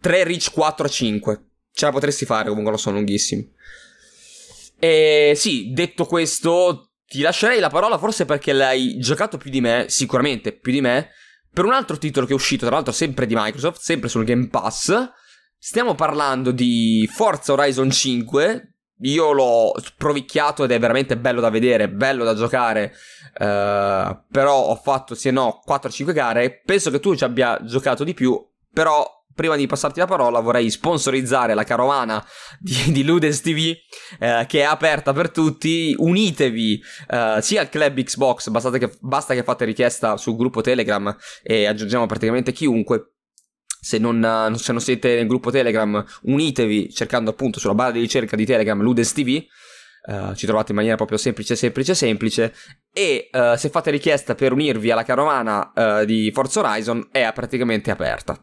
3 0.01 0.25
Reach 0.25 0.51
4 0.53 0.87
a 0.87 0.89
5. 0.89 1.45
Ce 1.73 1.85
la 1.85 1.93
potresti 1.93 2.25
fare, 2.25 2.49
comunque 2.49 2.73
lo 2.73 2.79
sono 2.79 2.97
lunghissimi. 2.97 3.51
E 4.79 5.33
sì, 5.37 5.73
detto 5.73 6.05
questo, 6.05 6.93
ti 7.07 7.21
lascerei 7.21 7.61
la 7.61 7.71
parola 7.71 7.99
forse 7.99 8.25
perché 8.25 8.53
l'hai 8.53 8.99
giocato 8.99 9.39
più 9.39 9.51
di 9.51 9.61
me, 9.61 9.87
sicuramente 9.89 10.53
più 10.53 10.73
di 10.73 10.81
me, 10.81 11.11
per 11.53 11.65
un 11.65 11.73
altro 11.73 11.99
titolo 11.99 12.27
che 12.27 12.33
è 12.33 12.37
uscito, 12.37 12.67
tra 12.67 12.75
l'altro 12.75 12.93
sempre 12.93 13.27
di 13.27 13.35
Microsoft, 13.37 13.81
sempre 13.81 14.09
sul 14.09 14.25
Game 14.25 14.49
Pass. 14.49 15.11
Stiamo 15.57 15.95
parlando 15.97 16.53
di 16.53 17.09
Forza 17.13 17.53
Horizon 17.53 17.91
5, 17.91 18.75
io 19.01 19.33
l'ho 19.33 19.75
provicchiato 19.97 20.65
ed 20.65 20.73
è 20.73 20.79
veramente 20.79 21.17
bello 21.17 21.41
da 21.41 21.51
vedere, 21.51 21.89
bello 21.89 22.25
da 22.25 22.35
giocare. 22.35 22.93
Uh, 23.39 24.19
però 24.31 24.57
ho 24.67 24.75
fatto, 24.75 25.15
se 25.15 25.31
no, 25.31 25.61
4-5 25.67 26.13
gare. 26.13 26.63
Penso 26.65 26.91
che 26.91 27.01
tu 27.01 27.15
ci 27.15 27.25
abbia 27.25 27.59
giocato 27.63 28.03
di 28.03 28.15
più. 28.15 28.41
Però, 28.73 29.25
prima 29.35 29.55
di 29.55 29.67
passarti 29.67 30.01
la 30.01 30.07
parola, 30.07 30.41
vorrei 30.41 30.71
sponsorizzare 30.71 31.55
la 31.55 31.65
carovana 31.65 32.25
di, 32.59 32.91
di 32.91 33.05
Ludens 33.05 33.41
TV, 33.41 33.75
uh, 34.19 34.47
che 34.47 34.61
è 34.61 34.65
aperta 34.65 35.13
per 35.13 35.31
tutti. 35.31 35.95
Unitevi 35.97 36.83
uh, 37.11 37.41
sia 37.41 37.61
al 37.61 37.69
club 37.69 38.03
Xbox, 38.03 38.51
che, 38.79 38.91
basta 39.01 39.35
che 39.35 39.45
fate 39.45 39.65
richiesta 39.65 40.17
sul 40.17 40.37
gruppo 40.37 40.61
Telegram 40.61 41.17
e 41.43 41.67
aggiungiamo 41.67 42.07
praticamente 42.07 42.51
chiunque 42.51 43.13
se 43.81 43.99
non, 43.99 44.55
se 44.57 44.73
non, 44.73 44.81
siete 44.81 45.15
nel 45.15 45.27
gruppo 45.27 45.51
Telegram, 45.51 46.05
unitevi 46.23 46.93
cercando 46.93 47.31
appunto 47.31 47.59
sulla 47.59 47.75
barra 47.75 47.93
di 47.93 48.01
ricerca 48.01 48.37
di 48.37 48.45
Telegram 48.45 48.81
Ludens 48.81 49.13
TV. 49.13 49.45
Uh, 50.09 50.31
eh, 50.31 50.37
ci 50.37 50.47
trovate 50.47 50.71
in 50.71 50.77
maniera 50.77 50.97
proprio 50.97 51.19
semplice, 51.19 51.55
semplice, 51.55 51.95
semplice. 51.95 52.55
E 52.93 53.29
uh, 53.33 53.57
se 53.57 53.69
fate 53.69 53.91
richiesta 53.91 54.35
per 54.35 54.53
unirvi 54.53 54.91
alla 54.91 55.05
carovana 55.05 55.73
uh, 55.75 56.05
di 56.05 56.31
Forza 56.33 56.61
Horizon, 56.61 57.09
è 57.11 57.31
praticamente 57.35 57.91
aperta. 57.91 58.43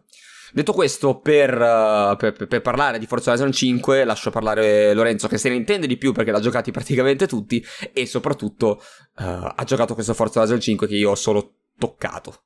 Detto 0.54 0.72
questo, 0.72 1.20
per, 1.20 2.16
per, 2.18 2.48
per, 2.48 2.62
parlare 2.62 2.98
di 2.98 3.06
Forza 3.08 3.32
Horizon 3.32 3.52
5, 3.52 4.06
lascio 4.06 4.30
parlare 4.30 4.94
Lorenzo 4.94 5.28
che 5.28 5.38
se 5.38 5.50
ne 5.50 5.56
intende 5.56 5.86
di 5.86 5.98
più 5.98 6.14
perché 6.14 6.32
l'ha 6.32 6.40
giocati 6.40 6.72
praticamente 6.72 7.28
tutti 7.28 7.62
e 7.92 8.06
soprattutto 8.06 8.82
ha 9.16 9.64
giocato 9.66 9.96
questo 9.96 10.14
Forza 10.14 10.40
Horizon 10.40 10.62
5 10.62 10.88
che 10.88 10.96
io 10.96 11.10
ho 11.10 11.16
solo 11.16 11.56
toccato. 11.78 12.44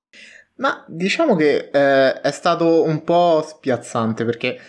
Ma 0.59 0.83
diciamo 0.87 1.35
che 1.35 1.69
eh, 1.71 2.21
è 2.21 2.31
stato 2.31 2.83
un 2.83 3.03
po' 3.03 3.43
spiazzante 3.47 4.25
perché 4.25 4.59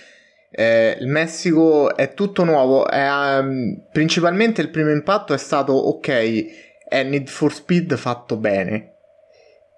eh, 0.51 0.97
il 1.01 1.09
Messico 1.09 1.97
è 1.97 2.15
tutto 2.15 2.45
nuovo. 2.45 2.89
È, 2.89 3.39
um, 3.39 3.87
principalmente 3.93 4.61
il 4.61 4.71
primo 4.71 4.91
impatto 4.91 5.35
è 5.35 5.39
stato 5.39 5.73
ok, 5.73 6.85
è 6.89 7.03
Need 7.03 7.29
for 7.29 7.53
Speed 7.53 7.97
fatto 7.97 8.37
bene. 8.37 8.95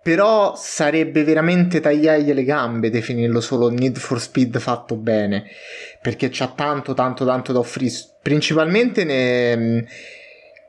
però 0.03 0.55
sarebbe 0.57 1.23
veramente 1.23 1.81
tagliargli 1.81 2.33
le 2.33 2.43
gambe 2.43 2.91
definirlo 2.91 3.41
solo 3.41 3.71
Need 3.71 3.99
for 3.99 4.21
Speed 4.21 4.59
fatto 4.59 4.97
bene, 4.97 5.45
perché 6.01 6.29
c'ha 6.31 6.49
tanto 6.49 6.93
tanto 6.93 7.25
tanto 7.25 7.53
da 7.53 7.61
offrire, 7.61 7.95
principalmente 8.21 9.05
ne, 9.05 9.87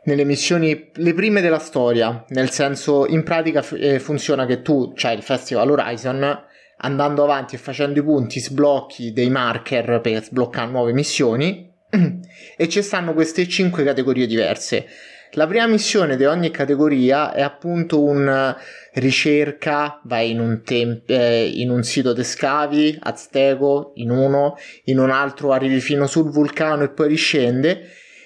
nelle 0.06 0.26
missioni 0.26 0.90
le 0.94 1.14
prime 1.14 1.42
della 1.42 1.60
storia, 1.60 2.26
nel 2.30 2.50
senso 2.50 3.08
in 3.08 3.24
pratica 3.24 3.64
eh, 3.76 4.00
funziona 4.00 4.46
che 4.46 4.62
tu 4.62 4.94
c'hai 4.96 5.16
il 5.16 5.24
Festival 5.24 5.70
Horizon 5.70 6.46
andando 6.78 7.24
avanti 7.24 7.56
e 7.56 7.60
facendo 7.60 8.00
i 8.00 8.04
punti 8.04 8.40
sblocchi 8.40 9.14
dei 9.14 9.30
marker 9.30 10.02
per 10.02 10.24
sbloccare 10.24 10.70
nuove 10.70 10.92
missioni 10.92 11.72
e 12.58 12.70
ci 12.70 12.82
stanno 12.82 13.14
queste 13.14 13.48
cinque 13.48 13.84
categorie 13.84 14.28
diverse. 14.28 14.86
La 15.36 15.48
prima 15.48 15.66
missione 15.66 16.16
di 16.16 16.26
ogni 16.26 16.52
categoria 16.52 17.34
è 17.34 17.42
appunto 17.42 18.04
un 18.04 18.56
ricerca, 18.94 20.00
vai 20.04 20.30
in 20.30 20.40
un, 20.40 20.62
temp- 20.64 21.10
eh, 21.10 21.48
in 21.48 21.72
un 21.72 21.82
sito 21.82 22.14
di 22.14 22.24
scavi, 22.24 23.00
azteco, 23.02 23.94
in 23.96 24.12
uno, 24.12 24.56
in 24.84 25.00
un 25.00 25.10
altro 25.10 25.52
arrivi 25.52 25.80
fino 25.80 26.06
sul 26.06 26.30
vulcano 26.30 26.84
e 26.84 26.90
poi 26.90 27.08
riscende 27.08 27.82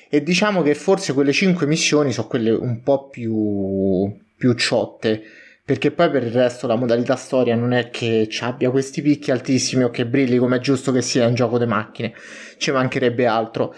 e 0.10 0.24
diciamo 0.24 0.62
che 0.62 0.76
forse 0.76 1.14
quelle 1.14 1.32
cinque 1.32 1.66
missioni 1.66 2.12
sono 2.12 2.28
quelle 2.28 2.52
un 2.52 2.82
po' 2.82 3.10
più, 3.10 4.16
più 4.36 4.54
ciotte 4.54 5.24
perché 5.68 5.92
poi 5.92 6.10
per 6.10 6.24
il 6.24 6.32
resto 6.32 6.66
la 6.66 6.78
modalità 6.78 7.18
storia 7.18 7.54
non 7.54 7.74
è 7.74 7.90
che 7.90 8.30
abbia 8.40 8.72
questi 8.72 9.02
picchi 9.02 9.32
altissimi 9.32 9.84
o 9.84 9.90
che 9.90 10.06
brilli 10.06 10.38
come 10.38 10.56
è 10.56 10.60
giusto 10.62 10.94
che 10.94 11.02
sia 11.02 11.28
un 11.28 11.34
gioco 11.34 11.60
di 11.60 11.66
macchine, 11.66 12.14
ci 12.56 12.72
mancherebbe 12.72 13.26
altro. 13.26 13.76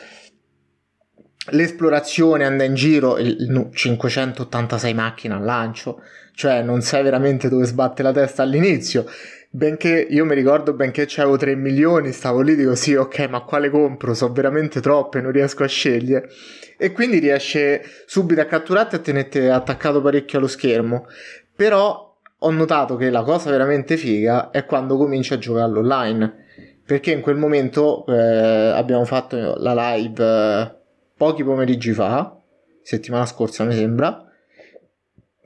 L'esplorazione 1.50 2.46
anda 2.46 2.64
in 2.64 2.76
giro, 2.76 3.18
il, 3.18 3.70
586 3.74 4.94
macchine 4.94 5.34
al 5.34 5.44
lancio, 5.44 6.04
cioè 6.36 6.62
non 6.62 6.82
sai 6.82 7.02
veramente 7.02 7.50
dove 7.50 7.66
sbatte 7.66 8.04
la 8.04 8.12
testa 8.12 8.44
all'inizio. 8.44 9.08
Benché 9.52 10.06
io 10.08 10.26
mi 10.26 10.36
ricordo 10.36 10.74
benché 10.74 11.06
c'avevo 11.08 11.36
3 11.36 11.56
milioni, 11.56 12.12
stavo 12.12 12.42
lì 12.42 12.56
dico 12.56 12.76
sì, 12.76 12.94
ok, 12.94 13.28
ma 13.30 13.42
quale 13.42 13.72
compro? 13.72 14.14
Sono 14.14 14.32
veramente 14.32 14.80
troppe, 14.80 15.22
non 15.22 15.32
riesco 15.32 15.64
a 15.64 15.68
scegliere. 15.68 16.30
E 16.78 16.92
quindi 16.92 17.18
riesce 17.18 17.82
subito 18.06 18.42
a 18.42 18.46
catturarti 18.46 18.96
e 18.98 19.02
tenete 19.02 19.50
attaccato 19.50 20.02
parecchio 20.02 20.38
allo 20.38 20.48
schermo. 20.48 21.08
Però 21.56 22.16
ho 22.38 22.52
notato 22.52 22.96
che 22.96 23.10
la 23.10 23.24
cosa 23.24 23.50
veramente 23.50 23.98
figa 23.98 24.52
è 24.52 24.66
quando 24.66 24.98
cominci 24.98 25.34
a 25.34 25.40
giocare 25.40 25.80
online. 25.80 26.46
Perché 26.86 27.12
in 27.12 27.22
quel 27.22 27.36
momento 27.36 28.06
eh, 28.06 28.14
abbiamo 28.14 29.06
fatto 29.06 29.56
la 29.58 29.74
live 29.96 30.24
eh, 30.24 30.76
pochi 31.18 31.44
pomeriggi 31.44 31.92
fa, 31.92 32.40
settimana 32.84 33.26
scorsa 33.26 33.64
mi 33.64 33.74
sembra, 33.74 34.26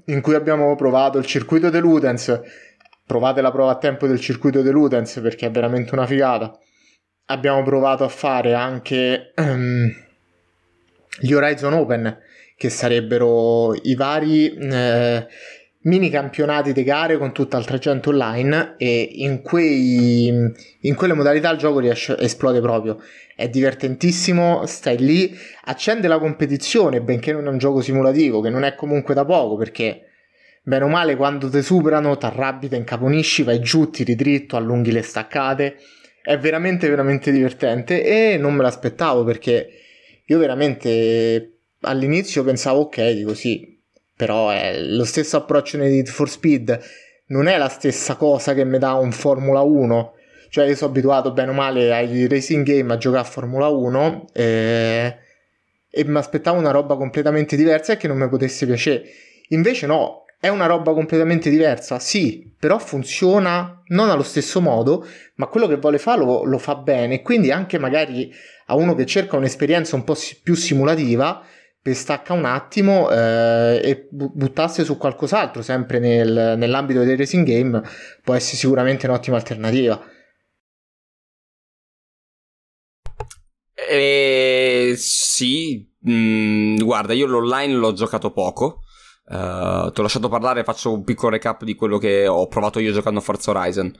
in 0.08 0.20
cui 0.22 0.36
abbiamo 0.36 0.76
provato 0.76 1.18
il 1.18 1.26
circuito 1.26 1.70
de 1.70 1.80
Ludens. 1.80 2.42
Provate 3.06 3.42
la 3.42 3.52
prova 3.52 3.72
a 3.72 3.78
tempo 3.78 4.08
del 4.08 4.20
circuito 4.20 4.62
de 4.62 4.72
Ludens 4.72 5.20
perché 5.22 5.48
è 5.48 5.52
veramente 5.52 5.94
una 5.94 6.06
figata. 6.06 6.58
Abbiamo 7.28 7.63
provato 7.63 8.04
a 8.04 8.10
fare 8.10 8.54
anche 8.54 9.34
um, 9.36 9.92
gli 11.20 11.34
Horizon 11.34 11.74
Open, 11.74 12.18
che 12.56 12.70
sarebbero 12.70 13.74
i 13.74 13.96
vari 13.96 14.54
eh, 14.54 15.28
mini 15.82 16.10
campionati 16.10 16.74
di 16.74 16.84
gare 16.84 17.18
con 17.18 17.34
tutta 17.34 17.58
altra 17.58 17.78
gente 17.78 18.10
online 18.10 18.76
e 18.78 19.10
in, 19.12 19.42
quei, 19.42 20.28
in 20.82 20.96
quelle 20.96 21.13
modalità 21.13 21.50
il 21.50 21.58
gioco 21.58 21.80
riesce, 21.80 22.18
esplode 22.18 22.62
proprio 22.62 23.00
è 23.36 23.50
divertentissimo, 23.50 24.66
stai 24.66 24.98
lì, 24.98 25.36
accende 25.63 26.08
la 26.08 26.20
competizione, 26.20 27.02
benché 27.02 27.32
non 27.32 27.48
è 27.48 27.50
un 27.50 27.58
gioco 27.58 27.82
simulativo, 27.82 28.42
che 28.42 28.50
non 28.50 28.63
è 28.63 28.76
comunque 28.76 29.13
da 29.13 29.26
poco, 29.26 29.58
perché 29.58 30.12
bene 30.63 30.86
o 30.86 30.88
male 30.88 31.15
quando 31.15 31.49
ti 31.49 31.62
superano, 31.62 32.17
ti 32.17 32.26
arrabbi, 32.26 32.69
ti 32.69 32.76
incaponisci, 32.76 33.43
vai 33.43 33.60
giù, 33.60 33.89
tiri 33.89 34.15
dritto, 34.15 34.56
allunghi 34.56 34.91
le 34.91 35.02
staccate, 35.02 35.78
è 36.21 36.38
veramente 36.38 36.89
veramente 36.89 37.32
divertente 37.32 38.04
e 38.04 38.38
non 38.38 38.54
me 38.54 38.63
l'aspettavo 38.63 39.23
perché 39.23 39.69
io 40.26 40.39
veramente 40.39 41.58
all'inizio 41.82 42.43
pensavo 42.43 42.82
ok, 42.82 43.12
dico 43.12 43.34
sì, 43.34 43.78
però 44.15 44.49
è 44.49 44.80
lo 44.80 45.04
stesso 45.04 45.38
approccio 45.38 45.78
nei 45.78 45.91
Need 45.91 46.08
for 46.08 46.30
Speed, 46.30 46.80
non 47.28 47.47
è 47.47 47.58
la 47.58 47.67
stessa 47.69 48.15
cosa 48.15 48.54
che 48.54 48.63
mi 48.63 48.80
dà 48.80 48.93
un 48.93 49.12
Formula 49.12 49.62
1 49.62 50.13
cioè 50.54 50.67
io 50.67 50.76
sono 50.76 50.91
abituato 50.91 51.32
bene 51.32 51.49
o 51.49 51.54
male 51.56 51.91
ai 51.91 52.28
racing 52.28 52.63
game 52.63 52.93
a 52.93 52.97
giocare 52.97 53.23
a 53.23 53.28
Formula 53.28 53.69
1 53.69 54.28
e, 54.34 55.17
e 55.89 56.06
mi 56.06 56.17
aspettavo 56.19 56.60
una 56.60 56.69
roba 56.69 56.95
completamente 56.95 57.56
diversa 57.56 57.93
e 57.93 57.97
che 57.97 58.08
non 58.08 58.17
mi 58.17 58.30
potesse 58.30 58.67
piacere. 58.67 59.04
Invece 59.47 59.88
no, 59.88 60.23
è 60.44 60.50
una 60.50 60.66
roba 60.66 60.92
completamente 60.92 61.50
diversa, 61.50 62.00
sì, 62.00 62.54
però 62.60 62.78
funziona 62.78 63.82
non 63.88 64.10
allo 64.10 64.24
stesso 64.24 64.60
modo, 64.60 65.08
ma 65.36 65.48
quello 65.48 65.68
che 65.68 65.78
vuole 65.78 65.98
fare 65.98 66.20
lo, 66.20 66.44
lo 66.44 66.58
fa 66.58 66.76
bene. 66.76 67.22
Quindi 67.22 67.50
anche 67.50 67.80
magari 67.80 68.30
a 68.66 68.76
uno 68.76 68.94
che 68.94 69.06
cerca 69.06 69.38
un'esperienza 69.38 69.96
un 69.96 70.04
po' 70.04 70.18
più 70.44 70.54
simulativa, 70.56 71.42
per 71.82 71.96
stacca 71.96 72.34
un 72.34 72.44
attimo 72.44 73.10
eh, 73.10 73.80
e 73.86 74.08
buttarsi 74.12 74.84
su 74.84 74.98
qualcos'altro, 74.98 75.62
sempre 75.62 76.00
nel, 76.00 76.56
nell'ambito 76.58 77.06
dei 77.06 77.16
racing 77.16 77.48
game, 77.48 77.82
può 78.22 78.34
essere 78.34 78.58
sicuramente 78.58 79.08
un'ottima 79.08 79.38
alternativa. 79.38 79.98
Eh, 83.90 84.94
sì, 84.98 85.90
mm, 86.10 86.76
guarda, 86.80 87.14
io 87.14 87.28
l'online 87.28 87.76
l'ho 87.76 87.94
giocato 87.94 88.34
poco. 88.34 88.82
Uh, 89.26 89.92
ti 89.92 90.00
ho 90.00 90.04
lasciato 90.04 90.28
parlare, 90.30 90.64
faccio 90.64 90.92
un 90.92 91.04
piccolo 91.04 91.32
recap 91.32 91.64
di 91.64 91.76
quello 91.76 91.98
che 91.98 92.28
ho 92.28 92.48
provato 92.48 92.80
io 92.80 92.92
giocando 92.92 93.22
Forza 93.22 93.52
Horizon. 93.52 93.94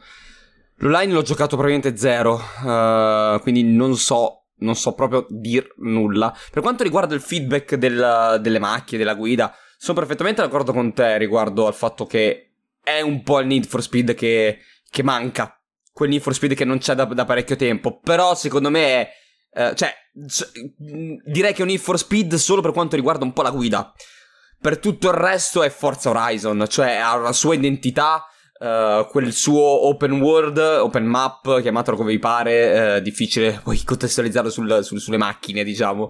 L'online 0.78 1.14
l'ho 1.14 1.22
giocato 1.22 1.56
praticamente 1.56 1.98
zero, 1.98 2.42
uh, 2.64 3.40
quindi 3.42 3.64
non 3.64 3.96
so, 3.96 4.48
non 4.58 4.76
so 4.76 4.94
proprio 4.94 5.26
dir 5.30 5.74
nulla. 5.78 6.36
Per 6.52 6.62
quanto 6.62 6.84
riguarda 6.84 7.16
il 7.16 7.22
feedback 7.22 7.76
del, 7.76 8.40
delle 8.42 8.60
macchine, 8.60 8.98
della 8.98 9.16
guida, 9.16 9.56
sono 9.78 9.98
perfettamente 9.98 10.42
d'accordo 10.42 10.74
con 10.74 10.94
te 10.94 11.18
riguardo 11.18 11.68
al 11.68 11.74
fatto 11.74 12.06
che 12.06 12.54
è 12.84 13.02
un 13.02 13.24
po' 13.24 13.40
il 13.40 13.48
Need 13.48 13.66
for 13.66 13.82
Speed 13.82 14.14
che, 14.14 14.60
che 14.90 15.04
manca. 15.04 15.58
Quel 15.92 16.10
Need 16.10 16.22
for 16.22 16.34
Speed 16.34 16.54
che 16.54 16.66
non 16.66 16.80
c'è 16.80 16.96
da, 16.96 17.06
da 17.06 17.26
parecchio 17.26 17.56
tempo. 17.56 18.00
Però 18.00 18.36
secondo 18.36 18.70
me 18.70 18.86
è 18.86 19.10
eh, 19.56 19.76
cioè, 19.76 19.94
direi 21.26 21.54
che 21.54 21.60
è 21.60 21.62
un 21.62 21.68
Need 21.68 21.80
for 21.80 21.98
Speed 21.98 22.34
solo 22.36 22.62
per 22.62 22.72
quanto 22.72 22.96
riguarda 22.96 23.24
un 23.24 23.34
po' 23.34 23.44
la 23.44 23.52
guida. 23.52 23.94
Per 24.64 24.80
tutto 24.80 25.10
il 25.10 25.14
resto 25.14 25.62
è 25.62 25.70
Forza 25.70 26.12
Horizon, 26.12 26.66
cioè 26.70 26.96
ha 26.96 27.18
una 27.18 27.34
sua 27.34 27.54
identità 27.54 28.26
Uh, 28.64 29.06
quel 29.10 29.34
suo 29.34 29.88
open 29.88 30.22
world, 30.22 30.58
open 30.58 31.04
map, 31.04 31.62
chiamatelo 31.62 31.98
come 31.98 32.12
vi 32.12 32.20
pare, 32.20 32.96
uh, 32.96 33.02
difficile 33.02 33.60
poi 33.62 33.84
contestualizzarlo 33.84 34.50
sul, 34.50 34.80
sul, 34.86 35.02
sulle 35.02 35.18
macchine, 35.18 35.66
diciamo. 35.66 36.10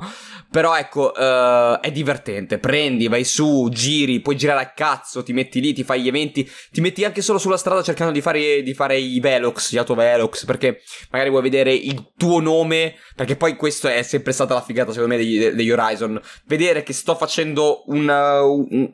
Però 0.52 0.78
ecco, 0.78 1.14
uh, 1.16 1.80
è 1.80 1.92
divertente. 1.92 2.60
Prendi, 2.60 3.08
vai 3.08 3.24
su, 3.24 3.70
giri, 3.72 4.20
puoi 4.20 4.36
girare 4.36 4.62
a 4.62 4.72
cazzo, 4.72 5.24
ti 5.24 5.34
metti 5.34 5.60
lì, 5.62 5.74
ti 5.74 5.84
fai 5.84 6.04
gli 6.04 6.08
eventi, 6.08 6.48
ti 6.72 6.80
metti 6.80 7.04
anche 7.04 7.24
solo 7.24 7.40
sulla 7.40 7.58
strada 7.58 7.82
cercando 7.82 8.14
di 8.14 8.22
fare, 8.22 8.62
di 8.62 8.76
fare 8.76 9.00
i 9.00 9.20
velox, 9.20 9.74
gli 9.74 9.78
autovelox, 9.78 10.46
perché 10.46 10.82
magari 11.10 11.32
vuoi 11.32 11.42
vedere 11.42 11.74
il 11.74 12.12
tuo 12.16 12.40
nome, 12.40 12.94
perché 13.16 13.36
poi 13.36 13.56
questo 13.56 13.88
è 13.88 14.04
sempre 14.04 14.32
stata 14.32 14.54
la 14.54 14.62
figata, 14.62 14.92
secondo 14.92 15.16
me, 15.16 15.20
degli, 15.20 15.44
degli 15.50 15.72
Horizon. 15.72 16.22
Vedere 16.46 16.84
che 16.84 16.94
sto 16.94 17.16
facendo 17.16 17.82
un, 17.88 18.08
un 18.08 18.92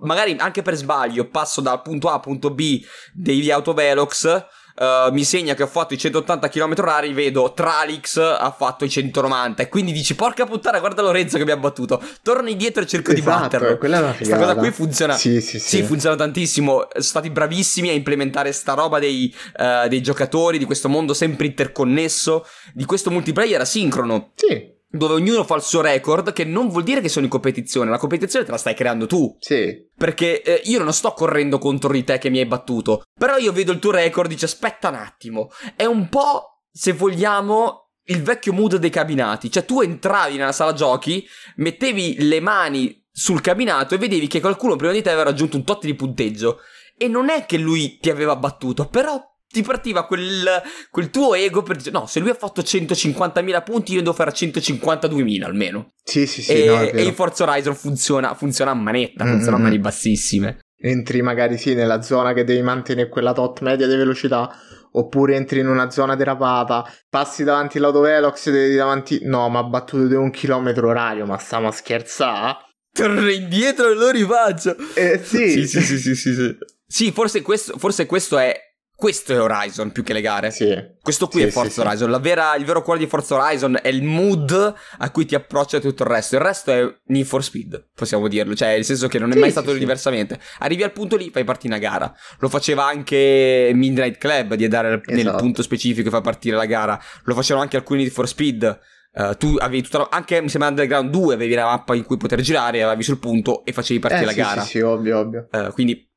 magari 0.00 0.36
anche 0.38 0.62
per 0.62 0.74
sbaglio 0.74 1.28
passo 1.28 1.60
dal 1.60 1.82
punto 1.82 2.08
A 2.08 2.14
al 2.14 2.20
punto 2.20 2.50
B 2.50 2.84
degli 3.12 3.50
autovelox 3.50 4.46
Uh, 4.78 5.12
mi 5.12 5.24
segna 5.24 5.54
che 5.54 5.64
ho 5.64 5.66
fatto 5.66 5.94
i 5.94 5.98
180 5.98 6.48
km 6.48 6.74
h 6.74 7.12
vedo 7.12 7.52
Tralix 7.52 8.16
ha 8.16 8.54
fatto 8.56 8.84
i 8.84 8.88
190 8.88 9.64
e 9.64 9.68
quindi 9.68 9.90
dici 9.90 10.14
porca 10.14 10.46
puttana 10.46 10.78
guarda 10.78 11.02
Lorenzo 11.02 11.36
che 11.36 11.44
mi 11.44 11.50
ha 11.50 11.56
battuto. 11.56 12.00
Torno 12.22 12.48
indietro 12.48 12.84
e 12.84 12.86
cerco 12.86 13.10
esatto, 13.10 13.28
di 13.28 13.40
batterlo 13.42 13.76
questa 14.14 14.38
cosa 14.38 14.54
qui 14.54 14.70
funziona. 14.70 15.16
Sì, 15.16 15.40
sì, 15.40 15.58
sì. 15.58 15.78
sì, 15.78 15.82
funziona 15.82 16.14
tantissimo. 16.14 16.86
Sono 16.92 17.02
stati 17.02 17.28
bravissimi 17.30 17.88
a 17.88 17.92
implementare 17.92 18.52
sta 18.52 18.74
roba 18.74 19.00
dei, 19.00 19.34
uh, 19.56 19.88
dei 19.88 20.00
giocatori 20.00 20.58
di 20.58 20.64
questo 20.64 20.88
mondo 20.88 21.12
sempre 21.12 21.46
interconnesso 21.46 22.46
di 22.72 22.84
questo 22.84 23.10
multiplayer 23.10 23.60
asincrono. 23.60 24.30
Sì 24.36 24.76
dove 24.90 25.14
ognuno 25.14 25.44
fa 25.44 25.56
il 25.56 25.62
suo 25.62 25.80
record, 25.80 26.32
che 26.32 26.44
non 26.44 26.68
vuol 26.68 26.82
dire 26.82 27.00
che 27.00 27.08
sono 27.08 27.26
in 27.26 27.30
competizione, 27.30 27.90
la 27.90 27.98
competizione 27.98 28.44
te 28.44 28.50
la 28.50 28.56
stai 28.56 28.74
creando 28.74 29.06
tu. 29.06 29.36
Sì. 29.38 29.86
Perché 29.94 30.42
eh, 30.42 30.62
io 30.64 30.82
non 30.82 30.92
sto 30.92 31.12
correndo 31.12 31.58
contro 31.58 31.92
di 31.92 32.04
te 32.04 32.18
che 32.18 32.30
mi 32.30 32.38
hai 32.38 32.46
battuto, 32.46 33.02
però 33.18 33.36
io 33.36 33.52
vedo 33.52 33.72
il 33.72 33.78
tuo 33.78 33.90
record 33.90 34.30
e 34.30 34.34
dice 34.34 34.46
aspetta 34.46 34.88
un 34.88 34.94
attimo, 34.94 35.50
è 35.76 35.84
un 35.84 36.08
po', 36.08 36.62
se 36.70 36.92
vogliamo, 36.92 37.90
il 38.08 38.22
vecchio 38.22 38.52
mood 38.52 38.76
dei 38.76 38.90
cabinati, 38.90 39.50
cioè 39.50 39.64
tu 39.64 39.82
entravi 39.82 40.36
nella 40.36 40.52
sala 40.52 40.72
giochi, 40.72 41.26
mettevi 41.56 42.26
le 42.26 42.40
mani 42.40 43.06
sul 43.10 43.40
cabinato 43.40 43.94
e 43.94 43.98
vedevi 43.98 44.26
che 44.28 44.40
qualcuno 44.40 44.76
prima 44.76 44.92
di 44.92 45.02
te 45.02 45.08
aveva 45.08 45.24
raggiunto 45.24 45.56
un 45.56 45.64
tot 45.64 45.84
di 45.84 45.94
punteggio. 45.94 46.60
E 46.96 47.06
non 47.06 47.28
è 47.28 47.46
che 47.46 47.58
lui 47.58 47.98
ti 47.98 48.10
aveva 48.10 48.34
battuto, 48.34 48.86
però 48.86 49.22
ti 49.50 49.62
partiva 49.62 50.04
quel, 50.06 50.46
quel, 50.90 51.10
tuo 51.10 51.34
ego 51.34 51.62
per 51.62 51.76
dire 51.76 51.90
no, 51.90 52.06
se 52.06 52.20
lui 52.20 52.30
ha 52.30 52.34
fatto 52.34 52.60
150.000 52.60 53.62
punti 53.64 53.94
io 53.94 54.00
devo 54.00 54.12
fare 54.12 54.32
152.000 54.32 55.42
almeno. 55.44 55.92
Sì, 56.02 56.26
sì, 56.26 56.42
sì. 56.42 56.52
E, 56.52 56.66
no, 56.66 56.80
e 56.80 57.02
in 57.02 57.14
Forza 57.14 57.44
Horizon 57.44 57.74
funziona, 57.74 58.34
funziona 58.34 58.72
a 58.72 58.74
manetta, 58.74 59.24
mm-hmm. 59.24 59.32
funziona 59.34 59.56
a 59.56 59.60
mani 59.60 59.78
bassissime. 59.78 60.58
entri 60.80 61.22
magari 61.22 61.56
sì 61.56 61.74
nella 61.74 62.02
zona 62.02 62.32
che 62.32 62.44
devi 62.44 62.62
mantenere 62.62 63.08
quella 63.08 63.32
tot 63.32 63.60
media 63.62 63.86
di 63.86 63.96
velocità 63.96 64.54
oppure 64.92 65.34
entri 65.34 65.60
in 65.60 65.68
una 65.68 65.90
zona 65.90 66.14
derapata, 66.14 66.84
passi 67.08 67.44
davanti 67.44 67.78
l'autovelox 67.78 68.46
e 68.46 68.50
devi 68.50 68.74
davanti... 68.74 69.20
No, 69.22 69.48
ma 69.48 69.60
ha 69.60 69.64
battuto 69.64 70.06
di 70.06 70.14
un 70.14 70.30
chilometro 70.30 70.88
orario, 70.88 71.26
ma 71.26 71.38
stiamo 71.38 71.68
a 71.68 71.72
scherzare? 71.72 72.56
Torno 72.90 73.28
indietro 73.28 73.90
e 73.90 73.94
lo 73.94 74.10
rifaccio. 74.10 74.76
Eh 74.94 75.20
sì. 75.22 75.50
Sì, 75.50 75.66
sì, 75.68 75.80
sì, 75.80 75.98
sì, 75.98 76.14
sì, 76.14 76.34
sì. 76.34 76.56
Sì, 76.86 77.12
forse 77.12 77.42
questo, 77.42 77.76
forse 77.78 78.06
questo 78.06 78.38
è 78.38 78.67
questo 79.00 79.32
è 79.32 79.40
Horizon 79.40 79.92
più 79.92 80.02
che 80.02 80.12
le 80.12 80.20
gare. 80.20 80.50
Sì. 80.50 80.74
Questo 81.00 81.28
qui 81.28 81.42
Sì, 81.42 81.46
è 81.46 81.50
Forza 81.50 81.70
sì. 81.82 81.86
Horizon. 81.86 82.10
La 82.10 82.18
vera- 82.18 82.56
il 82.56 82.64
vero 82.64 82.82
cuore 82.82 82.98
di 82.98 83.06
Forza 83.06 83.36
Horizon 83.36 83.78
è 83.80 83.86
il 83.86 84.02
mood 84.02 84.74
a 84.98 85.10
cui 85.12 85.24
ti 85.24 85.36
approccia 85.36 85.78
tutto 85.78 86.02
il 86.02 86.08
resto. 86.08 86.34
Il 86.34 86.40
resto 86.40 86.72
è 86.72 86.98
Need 87.06 87.24
for 87.24 87.44
Speed, 87.44 87.90
possiamo 87.94 88.26
dirlo. 88.26 88.56
Cioè, 88.56 88.70
nel 88.72 88.84
senso 88.84 89.06
che 89.06 89.20
non 89.20 89.30
è 89.30 89.36
mai 89.36 89.52
stato 89.52 89.72
diversamente. 89.72 90.40
Arrivi 90.58 90.82
al 90.82 90.90
punto 90.90 91.14
lì, 91.14 91.30
fai 91.30 91.44
partire 91.44 91.74
una 91.74 91.82
gara. 91.82 92.12
Lo 92.40 92.48
faceva 92.48 92.86
anche 92.86 93.70
Midnight 93.72 94.18
Club 94.18 94.54
di 94.54 94.64
andare 94.64 95.00
nel 95.06 95.18
Esatto. 95.20 95.36
punto 95.36 95.62
specifico 95.62 96.08
e 96.08 96.10
far 96.10 96.20
partire 96.22 96.56
la 96.56 96.66
gara. 96.66 97.00
Lo 97.22 97.34
facevano 97.34 97.62
anche 97.62 97.76
alcuni 97.76 98.02
Need 98.02 98.12
for 98.12 98.26
Speed. 98.26 98.80
Eh, 99.14 99.36
tu 99.38 99.54
avevi 99.58 99.82
tutta 99.82 99.98
la- 99.98 100.08
anche 100.10 100.40
mi 100.42 100.48
sembra 100.48 100.68
Underground 100.70 101.10
2 101.10 101.34
avevi 101.34 101.54
la 101.54 101.64
mappa 101.64 101.94
in 101.94 102.04
cui 102.04 102.16
poter 102.18 102.40
girare, 102.42 102.78
arrivavi 102.80 103.02
sul 103.02 103.18
punto 103.18 103.64
e 103.64 103.72
facevi 103.72 104.00
partire 104.00 104.22
Eh, 104.22 104.26
la 104.26 104.32
sì, 104.32 104.38
gara. 104.38 104.60
Sì, 104.62 104.68
sì, 104.68 104.80
ovvio, 104.80 105.18
ovvio. 105.18 105.48
Eh, 105.50 105.70
quindi 105.72 106.07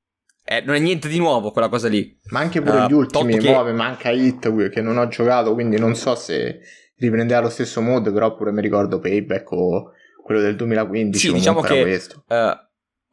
eh, 0.43 0.61
non 0.61 0.75
è 0.75 0.79
niente 0.79 1.07
di 1.07 1.17
nuovo 1.17 1.51
quella 1.51 1.69
cosa 1.69 1.87
lì. 1.87 2.17
Ma 2.29 2.39
anche 2.39 2.61
pure 2.61 2.83
Eh, 2.83 2.87
gli 2.87 2.93
ultimi, 2.93 3.37
che- 3.37 3.49
nuove, 3.49 3.71
manca 3.73 4.09
Hit 4.09 4.69
che 4.69 4.81
non 4.81 4.97
ho 4.97 5.07
giocato, 5.07 5.53
quindi 5.53 5.77
non 5.79 5.95
so 5.95 6.15
se 6.15 6.59
riprendeva 6.97 7.41
lo 7.41 7.49
stesso 7.49 7.81
mood, 7.81 8.11
però 8.11 8.35
pure 8.35 8.51
mi 8.51 8.61
ricordo 8.61 8.99
Payback 8.99 9.51
o 9.51 9.91
quello 10.23 10.41
del 10.41 10.55
2015. 10.55 11.27
Sì, 11.27 11.33
diciamo 11.33 11.61
che-. 11.61 12.01
Eh, 12.27 12.55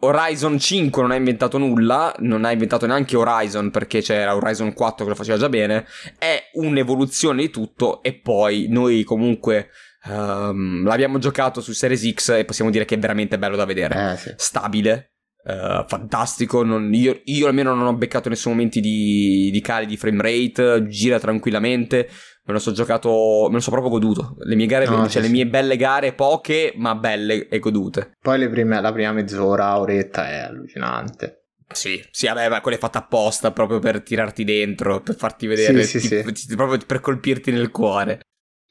Horizon 0.01 0.59
5 0.61 1.03
non 1.03 1.11
ha 1.11 1.17
inventato 1.17 1.59
nulla, 1.59 2.15
non 2.19 2.45
ha 2.45 2.53
inventato 2.53 2.87
neanche 2.87 3.17
Horizon 3.17 3.71
perché 3.73 4.01
c'era 4.01 4.37
Horizon 4.37 4.73
4 4.73 5.05
che 5.05 5.11
lo 5.11 5.17
faceva 5.17 5.39
già 5.39 5.49
bene, 5.49 5.87
è 6.19 6.51
un'evoluzione 6.53 7.43
di 7.43 7.51
tutto 7.51 8.01
e 8.03 8.15
poi 8.15 8.67
noi 8.69 9.03
comunque 9.03 9.71
ehm, 10.07 10.85
l'abbiamo 10.87 11.19
giocato 11.19 11.61
su 11.61 11.73
Series 11.73 12.13
X 12.13 12.29
e 12.31 12.45
possiamo 12.45 12.71
dire 12.71 12.85
che 12.85 12.95
è 12.95 12.99
veramente 12.99 13.39
bello 13.39 13.57
da 13.57 13.65
vedere. 13.65 14.13
Eh, 14.13 14.17
sì. 14.17 14.33
Stabile, 14.37 15.15
eh, 15.45 15.85
fantastico, 15.87 16.63
non- 16.63 16.93
io, 16.93 17.21
io 17.25 17.47
almeno 17.47 17.75
non 17.75 17.87
ho 17.87 17.95
beccato 17.95 18.29
nessun 18.29 18.53
momento 18.53 18.81
di, 18.81 19.51
di 19.53 19.61
cali 19.61 19.87
di 19.87 19.97
frame 19.97 20.23
rate, 20.23 20.87
gira 20.89 21.19
tranquillamente, 21.19 22.09
me 22.45 22.53
lo 22.53 22.59
so 22.59 22.73
giocato, 22.73 23.47
me 23.49 23.55
lo 23.55 23.61
so 23.61 23.71
proprio 23.71 23.91
goduto. 23.91 24.37
Le 24.41 24.55
mie 24.55 24.67
gare, 24.67 24.87
No, 24.87 25.03
cioè 25.09 25.09
sì, 25.09 25.21
le 25.21 25.27
sì. 25.27 25.33
mie 25.33 25.47
belle 25.47 25.77
gare, 25.77 26.13
poche 26.15 26.73
ma 26.77 26.95
belle 26.95 27.49
e 27.49 27.59
godute. 27.59 28.13
Poi 28.21 28.39
le 28.39 28.49
prime- 28.49 28.81
la 28.81 28.93
prima 28.93 29.13
mezz'ora, 29.13 29.79
oretta 29.79 30.29
è 30.29 30.39
allucinante. 30.39 31.43
Sì, 31.71 32.03
sì, 32.11 32.27
vabbè, 32.27 32.49
ma 32.49 32.61
quella 32.63 32.79
è 32.79 32.81
fatta 32.81 33.01
apposta 33.01 33.51
proprio 33.53 33.79
per 33.79 34.03
tirarti 34.03 34.43
dentro, 34.43 35.03
per 35.03 35.15
farti 35.17 35.47
vedere, 35.47 35.83
Sì, 35.83 36.01
sì, 36.01 36.23
ti- 36.23 36.33
ti- 36.33 36.57
proprio 36.57 36.79
per 36.87 37.01
colpirti 37.01 37.51
nel 37.51 37.71
cuore. 37.71 38.21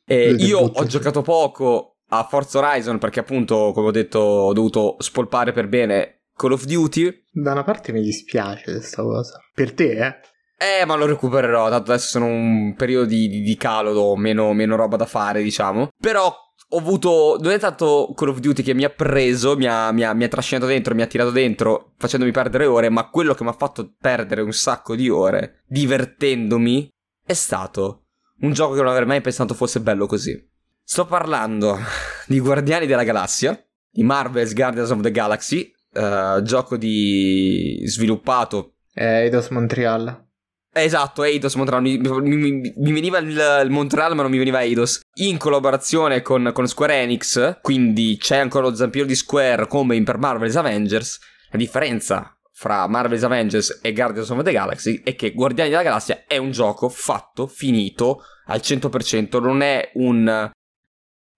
E 0.03 0.35
ti 0.35 0.45
io 0.45 0.59
ho 0.59 0.85
giocato 0.85 1.21
poco 1.21 1.97
a 2.09 2.23
Forza 2.23 2.57
Horizon 2.59 2.97
perché 2.97 3.19
appunto, 3.19 3.71
come 3.73 3.87
ho 3.87 3.91
detto, 3.91 4.17
ho 4.19 4.53
dovuto 4.53 4.95
spolpare 4.99 5.51
per 5.51 5.67
bene 5.67 6.16
Call 6.37 6.51
of 6.51 6.65
Duty. 6.65 7.23
Da 7.31 7.51
una 7.51 7.63
parte 7.63 7.91
mi 7.91 8.01
dispiace 8.01 8.71
questa 8.71 9.01
cosa. 9.01 9.39
Per 9.53 9.73
te, 9.73 9.91
eh? 9.91 10.15
Eh, 10.59 10.85
ma 10.85 10.95
lo 10.95 11.05
recupererò, 11.05 11.69
tanto 11.69 11.91
adesso 11.91 12.07
sono 12.09 12.27
un 12.27 12.73
periodo 12.75 13.05
di, 13.05 13.27
di, 13.27 13.41
di 13.41 13.57
calo, 13.57 13.91
ho 13.91 14.15
meno, 14.15 14.53
meno 14.53 14.75
roba 14.75 14.95
da 14.95 15.05
fare, 15.05 15.41
diciamo. 15.41 15.89
Però 15.99 16.33
ho 16.69 16.77
avuto, 16.77 17.37
non 17.39 17.51
è 17.51 17.59
tanto 17.59 18.13
Call 18.15 18.29
of 18.29 18.39
Duty 18.39 18.61
che 18.61 18.73
mi 18.73 18.83
ha 18.83 18.89
preso, 18.89 19.55
mi 19.55 19.65
ha, 19.65 19.91
mi 19.91 20.03
ha- 20.03 20.13
mi 20.13 20.23
ha 20.23 20.27
trascinato 20.27 20.67
dentro, 20.67 20.93
mi 20.95 21.01
ha 21.01 21.07
tirato 21.07 21.31
dentro, 21.31 21.93
facendomi 21.97 22.31
perdere 22.31 22.65
ore, 22.65 22.89
ma 22.89 23.09
quello 23.09 23.33
che 23.33 23.43
mi 23.43 23.49
ha 23.49 23.53
fatto 23.53 23.93
perdere 23.99 24.41
un 24.41 24.53
sacco 24.53 24.95
di 24.95 25.09
ore, 25.09 25.63
divertendomi, 25.67 26.89
è 27.25 27.33
stato 27.33 28.05
un 28.41 28.53
gioco 28.53 28.75
che 28.75 28.81
non 28.81 28.91
avrei 28.91 29.07
mai 29.07 29.21
pensato 29.21 29.53
fosse 29.53 29.79
bello 29.79 30.05
così. 30.05 30.39
Sto 30.83 31.05
parlando 31.05 31.77
di 32.25 32.39
Guardiani 32.39 32.85
della 32.85 33.03
Galassia, 33.03 33.59
di 33.89 34.03
Marvel's 34.03 34.53
Guardians 34.53 34.89
of 34.91 35.01
the 35.01 35.11
Galaxy, 35.11 35.71
eh, 35.93 36.39
gioco 36.43 36.77
di 36.77 37.81
sviluppato 37.85 38.73
Eh, 38.93 39.21
Eidos 39.23 39.49
Montreal. 39.49 40.25
Esatto, 40.73 41.23
Eidos 41.23 41.55
Montreal. 41.55 41.81
Mi, 41.81 41.97
mi- 41.97 42.73
mi- 42.75 42.91
veniva 42.91 43.17
il, 43.19 43.61
il 43.63 43.69
Montreal, 43.69 44.15
ma 44.15 44.21
non 44.21 44.31
mi 44.31 44.37
veniva 44.37 44.61
Eidos. 44.61 44.99
In 45.19 45.37
collaborazione 45.37 46.21
con, 46.21 46.51
con 46.53 46.67
Square 46.67 47.01
Enix, 47.01 47.59
quindi 47.61 48.17
c'è 48.19 48.37
ancora 48.37 48.67
lo 48.67 48.75
zampino 48.75 49.05
di 49.05 49.15
Square 49.15 49.67
come 49.67 49.95
in 49.95 50.03
per 50.03 50.17
Marvel's 50.17 50.55
Avengers. 50.55 51.19
La 51.49 51.57
differenza 51.57 52.37
fra 52.51 52.87
Marvel's 52.87 53.23
Avengers 53.23 53.79
e 53.83 53.93
Guardians 53.93 54.29
of 54.29 54.43
the 54.43 54.51
Galaxy 54.51 55.01
è 55.03 55.15
che 55.15 55.31
Guardiani 55.31 55.69
della 55.69 55.83
Galassia 55.83 56.23
è 56.27 56.37
un 56.37 56.51
gioco 56.51 56.89
fatto, 56.89 57.47
finito 57.47 58.23
al 58.45 58.59
100%. 58.63 59.39
Non 59.41 59.61
è 59.61 59.91
un, 59.95 60.51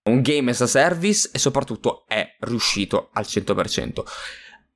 un 0.03 0.21
game 0.21 0.51
as 0.51 0.61
a 0.61 0.67
service 0.67 1.29
e 1.33 1.39
soprattutto 1.39 2.05
è 2.07 2.35
riuscito 2.39 3.09
al 3.13 3.25
100%. 3.27 4.03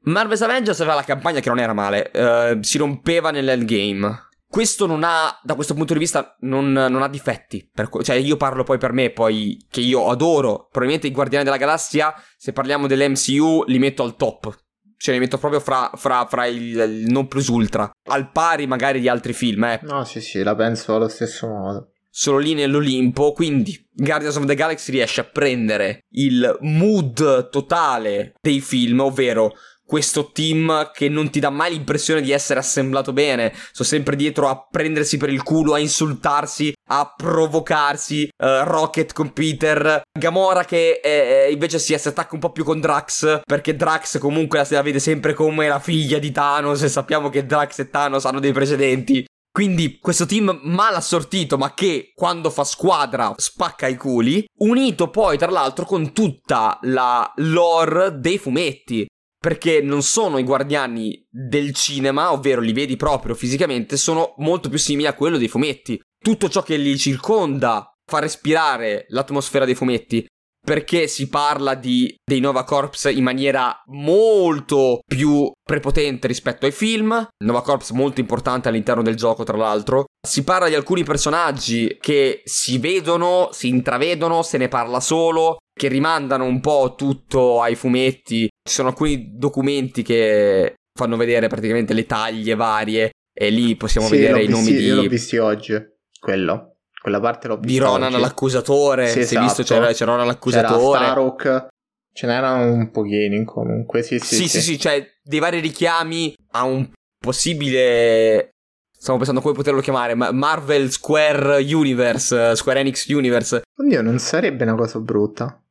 Marvel's 0.05 0.41
Avengers 0.41 0.79
aveva 0.81 0.95
la 0.95 1.03
campagna 1.03 1.39
che 1.39 1.49
non 1.49 1.59
era 1.59 1.73
male, 1.73 2.11
eh, 2.11 2.57
si 2.61 2.77
rompeva 2.77 3.31
nell'endgame. 3.31 4.27
Questo 4.53 4.85
non 4.85 5.03
ha, 5.03 5.39
da 5.41 5.55
questo 5.55 5.73
punto 5.73 5.93
di 5.93 5.99
vista, 5.99 6.35
non, 6.41 6.71
non 6.71 7.01
ha 7.01 7.07
difetti. 7.07 7.67
Per 7.73 7.89
cioè, 8.03 8.17
io 8.17 8.37
parlo 8.37 8.63
poi 8.63 8.77
per 8.77 8.91
me, 8.91 9.09
poi 9.09 9.65
che 9.67 9.81
io 9.81 10.09
adoro. 10.09 10.67
Probabilmente 10.69 11.07
i 11.07 11.11
Guardiani 11.11 11.43
della 11.43 11.57
Galassia, 11.57 12.13
se 12.37 12.53
parliamo 12.53 12.85
dell'MCU, 12.85 13.63
li 13.65 13.79
metto 13.79 14.03
al 14.03 14.15
top. 14.15 14.55
Cioè, 14.95 15.15
li 15.15 15.19
metto 15.19 15.39
proprio 15.39 15.59
fra, 15.59 15.89
fra, 15.95 16.27
fra 16.27 16.45
il, 16.45 16.77
il 16.77 17.11
non 17.11 17.27
plus 17.27 17.47
ultra. 17.47 17.89
Al 18.09 18.29
pari 18.31 18.67
magari 18.67 18.99
di 18.99 19.09
altri 19.09 19.33
film, 19.33 19.63
eh. 19.63 19.79
No, 19.81 20.03
sì, 20.03 20.21
sì, 20.21 20.43
la 20.43 20.53
penso 20.53 20.93
allo 20.93 21.07
stesso 21.07 21.47
modo. 21.47 21.92
Sono 22.15 22.37
lì 22.37 22.53
nell'Olimpo, 22.53 23.31
quindi 23.31 23.75
Guardians 23.91 24.35
of 24.35 24.45
the 24.45 24.53
Galaxy 24.53 24.91
riesce 24.91 25.21
a 25.21 25.23
prendere 25.23 26.05
il 26.11 26.57
mood 26.61 27.49
totale 27.49 28.35
dei 28.39 28.61
film, 28.61 28.99
ovvero 28.99 29.53
questo 29.83 30.31
team 30.31 30.91
che 30.93 31.09
non 31.09 31.29
ti 31.29 31.39
dà 31.39 31.49
mai 31.49 31.71
l'impressione 31.71 32.21
di 32.21 32.31
essere 32.31 32.59
assemblato 32.59 33.13
bene, 33.13 33.53
sono 33.71 33.87
sempre 33.87 34.15
dietro 34.15 34.47
a 34.47 34.67
prendersi 34.69 35.17
per 35.17 35.29
il 35.29 35.43
culo, 35.43 35.73
a 35.73 35.79
insultarsi, 35.79 36.73
a 36.89 37.13
provocarsi, 37.15 38.25
eh, 38.25 38.63
Rocket 38.63 39.11
con 39.13 39.33
Peter, 39.33 40.01
Gamora 40.17 40.65
che 40.65 40.99
eh, 41.03 41.51
invece 41.51 41.79
si 41.79 41.97
si 41.97 42.07
attacca 42.07 42.33
un 42.35 42.39
po' 42.39 42.51
più 42.51 42.63
con 42.63 42.79
Drax, 42.79 43.41
perché 43.43 43.75
Drax 43.75 44.19
comunque 44.19 44.59
la, 44.59 44.67
la 44.69 44.81
vede 44.81 44.99
sempre 44.99 45.33
come 45.33 45.67
la 45.67 45.79
figlia 45.79 46.19
di 46.19 46.31
Thanos 46.31 46.83
e 46.83 46.89
sappiamo 46.89 47.29
che 47.29 47.45
Drax 47.45 47.79
e 47.79 47.89
Thanos 47.89 48.25
hanno 48.25 48.39
dei 48.39 48.51
precedenti. 48.51 49.25
Quindi 49.53 49.99
questo 49.99 50.25
team 50.25 50.61
mal 50.63 50.95
assortito, 50.95 51.59
ma 51.59 51.75
che 51.75 52.11
quando 52.15 52.49
fa 52.49 52.63
squadra 52.63 53.33
spacca 53.35 53.85
i 53.85 53.95
culi, 53.95 54.43
unito 54.61 55.11
poi 55.11 55.37
tra 55.37 55.51
l'altro 55.51 55.85
con 55.85 56.11
tutta 56.11 56.79
la 56.81 57.31
lore 57.35 58.17
dei 58.19 58.39
fumetti. 58.39 59.05
Perché 59.37 59.79
non 59.81 60.01
sono 60.01 60.39
i 60.39 60.43
guardiani 60.43 61.27
del 61.29 61.75
cinema, 61.75 62.31
ovvero 62.31 62.61
li 62.61 62.73
vedi 62.73 62.95
proprio 62.95 63.35
fisicamente, 63.35 63.95
sono 63.95 64.33
molto 64.37 64.69
più 64.69 64.79
simili 64.79 65.05
a 65.05 65.13
quello 65.13 65.37
dei 65.37 65.49
fumetti. 65.49 66.01
Tutto 66.17 66.49
ciò 66.49 66.63
che 66.63 66.75
li 66.75 66.97
circonda 66.97 67.93
fa 68.09 68.17
respirare 68.17 69.05
l'atmosfera 69.09 69.65
dei 69.65 69.75
fumetti. 69.75 70.25
Perché 70.65 71.07
si 71.07 71.27
parla 71.27 71.75
di, 71.75 72.15
dei 72.23 72.39
Nova 72.39 72.63
Corps 72.63 73.11
in 73.13 73.23
maniera 73.23 73.81
molto 73.87 75.01
più 75.05 75.51
prepotente 75.61 76.27
rispetto 76.27 76.65
ai 76.65 76.71
film. 76.71 77.27
Nova 77.43 77.61
Corps 77.61 77.89
molto 77.91 78.21
importante 78.21 78.69
all'interno 78.69 79.01
del 79.03 79.15
gioco, 79.15 79.43
tra 79.43 79.57
l'altro. 79.57 80.05
Si 80.25 80.43
parla 80.45 80.69
di 80.69 80.75
alcuni 80.75 81.03
personaggi 81.03 81.97
che 81.99 82.41
si 82.45 82.77
vedono, 82.77 83.49
si 83.51 83.67
intravedono, 83.67 84.41
se 84.41 84.57
ne 84.57 84.69
parla 84.69 85.01
solo, 85.01 85.57
che 85.77 85.89
rimandano 85.89 86.45
un 86.45 86.61
po' 86.61 86.93
tutto 86.97 87.61
ai 87.61 87.75
fumetti. 87.75 88.47
Ci 88.47 88.73
sono 88.73 88.87
alcuni 88.87 89.31
documenti 89.35 90.01
che 90.01 90.75
fanno 90.97 91.17
vedere 91.17 91.47
praticamente 91.47 91.93
le 91.93 92.05
taglie 92.05 92.55
varie 92.55 93.09
e 93.37 93.49
lì 93.49 93.75
possiamo 93.75 94.07
Sì, 94.07 94.15
vedere 94.15 94.43
i 94.43 94.47
nomi 94.47 94.71
visti- 94.71 94.83
Io 94.85 94.95
l'ho 94.95 95.01
di, 95.01 95.07
visti 95.09 95.37
oggi, 95.37 95.73
quello. 96.19 96.72
Quella 97.03 97.19
parte 97.19 97.49
l'ho 97.49 97.57
di 97.57 97.67
vista 97.67 97.83
Ronan 97.83 98.13
oggi. 98.13 98.21
l'accusatore. 98.21 99.07
Sì, 99.07 99.25
si 99.25 99.35
è 99.35 99.39
visto 99.41 99.59
esatto. 99.59 99.81
c'era, 99.81 99.91
c'era 99.91 100.11
Ronan 100.11 100.37
C'era 100.39 100.61
l'accusatore. 100.61 100.99
Starhawk, 100.99 101.67
ce 102.13 102.27
n'erano 102.27 102.71
un 102.71 102.91
pochini 102.91 103.43
comunque, 103.43 104.03
sì, 104.03 104.19
sì, 104.19 104.35
Sì, 104.35 104.47
sì, 104.47 104.61
sì, 104.61 104.79
cioè 104.79 105.05
dei 105.21 105.39
vari 105.39 105.59
richiami 105.59 106.33
a 106.51 106.63
un 106.63 106.89
possibile. 107.19 108.51
Stavo 108.97 109.17
pensando 109.17 109.41
come 109.41 109.53
poterlo 109.53 109.81
chiamare. 109.81 110.15
ma- 110.15 110.31
Marvel 110.31 110.89
Square 110.91 111.61
Universe, 111.61 112.51
eh, 112.51 112.55
Square 112.55 112.79
Enix 112.79 113.05
Universe. 113.09 113.63
Oddio, 113.77 114.01
non 114.01 114.17
sarebbe 114.19 114.63
una 114.63 114.75
cosa 114.75 114.97
brutta. 114.99 115.61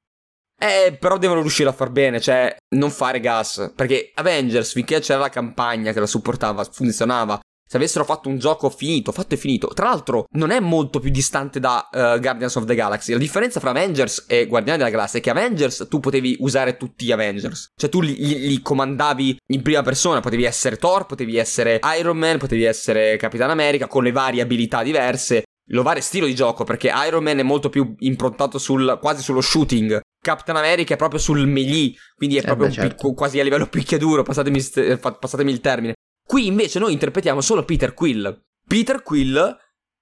Eh, 0.60 0.96
però 1.00 1.16
devono 1.16 1.40
riuscire 1.40 1.70
a 1.70 1.72
far 1.72 1.88
bene, 1.88 2.20
cioè 2.20 2.54
non 2.76 2.90
fare 2.90 3.20
gas. 3.20 3.72
Perché 3.74 4.10
Avengers, 4.14 4.72
finché 4.72 5.00
c'era 5.00 5.18
la 5.18 5.30
campagna 5.30 5.92
che 5.92 6.00
la 6.00 6.06
supportava, 6.06 6.62
funzionava. 6.64 7.40
Se 7.72 7.78
avessero 7.78 8.04
fatto 8.04 8.28
un 8.28 8.36
gioco 8.36 8.68
finito, 8.68 9.12
fatto 9.12 9.32
e 9.32 9.38
finito, 9.38 9.68
tra 9.68 9.86
l'altro 9.86 10.26
non 10.32 10.50
è 10.50 10.60
molto 10.60 11.00
più 11.00 11.10
distante 11.10 11.58
da 11.58 11.88
uh, 11.90 12.20
Guardians 12.20 12.54
of 12.56 12.66
the 12.66 12.74
Galaxy. 12.74 13.12
La 13.12 13.18
differenza 13.18 13.60
fra 13.60 13.70
Avengers 13.70 14.26
e 14.28 14.44
Guardiani 14.44 14.76
della 14.76 14.90
Galassia 14.90 15.20
è 15.20 15.22
che 15.22 15.30
Avengers 15.30 15.86
tu 15.88 15.98
potevi 15.98 16.36
usare 16.40 16.76
tutti 16.76 17.06
gli 17.06 17.12
Avengers. 17.12 17.70
Cioè 17.74 17.88
tu 17.88 18.02
li, 18.02 18.14
li, 18.18 18.46
li, 18.46 18.60
comandavi 18.60 19.38
in 19.52 19.62
prima 19.62 19.80
persona, 19.80 20.20
potevi 20.20 20.44
essere 20.44 20.76
Thor, 20.76 21.06
potevi 21.06 21.38
essere 21.38 21.80
Iron 21.98 22.18
Man, 22.18 22.36
potevi 22.36 22.64
essere 22.64 23.16
Capitan 23.16 23.48
America 23.48 23.86
con 23.86 24.02
le 24.02 24.12
varie 24.12 24.42
abilità 24.42 24.82
diverse. 24.82 25.44
Lo 25.70 25.82
vario 25.82 26.02
stile 26.02 26.26
di 26.26 26.34
gioco 26.34 26.64
perché 26.64 26.92
Iron 27.06 27.22
Man 27.22 27.38
è 27.38 27.42
molto 27.42 27.70
più 27.70 27.94
improntato 28.00 28.58
sul, 28.58 28.98
quasi 29.00 29.22
sullo 29.22 29.40
shooting. 29.40 29.98
Captain 30.22 30.58
America 30.58 30.92
è 30.92 30.98
proprio 30.98 31.18
sul 31.18 31.46
melee, 31.46 31.94
quindi 32.14 32.36
è 32.36 32.40
eh 32.40 32.42
proprio 32.42 32.66
beh, 32.66 32.72
certo. 32.74 32.94
picco, 32.96 33.14
quasi 33.14 33.40
a 33.40 33.42
livello 33.42 33.66
picchiaduro, 33.70 34.22
passatemi, 34.22 34.62
passatemi 35.00 35.50
il 35.50 35.60
termine. 35.60 35.94
Qui 36.32 36.46
invece 36.46 36.78
noi 36.78 36.94
interpretiamo 36.94 37.42
solo 37.42 37.62
Peter 37.62 37.92
Quill. 37.92 38.44
Peter 38.66 39.02
Quill 39.02 39.54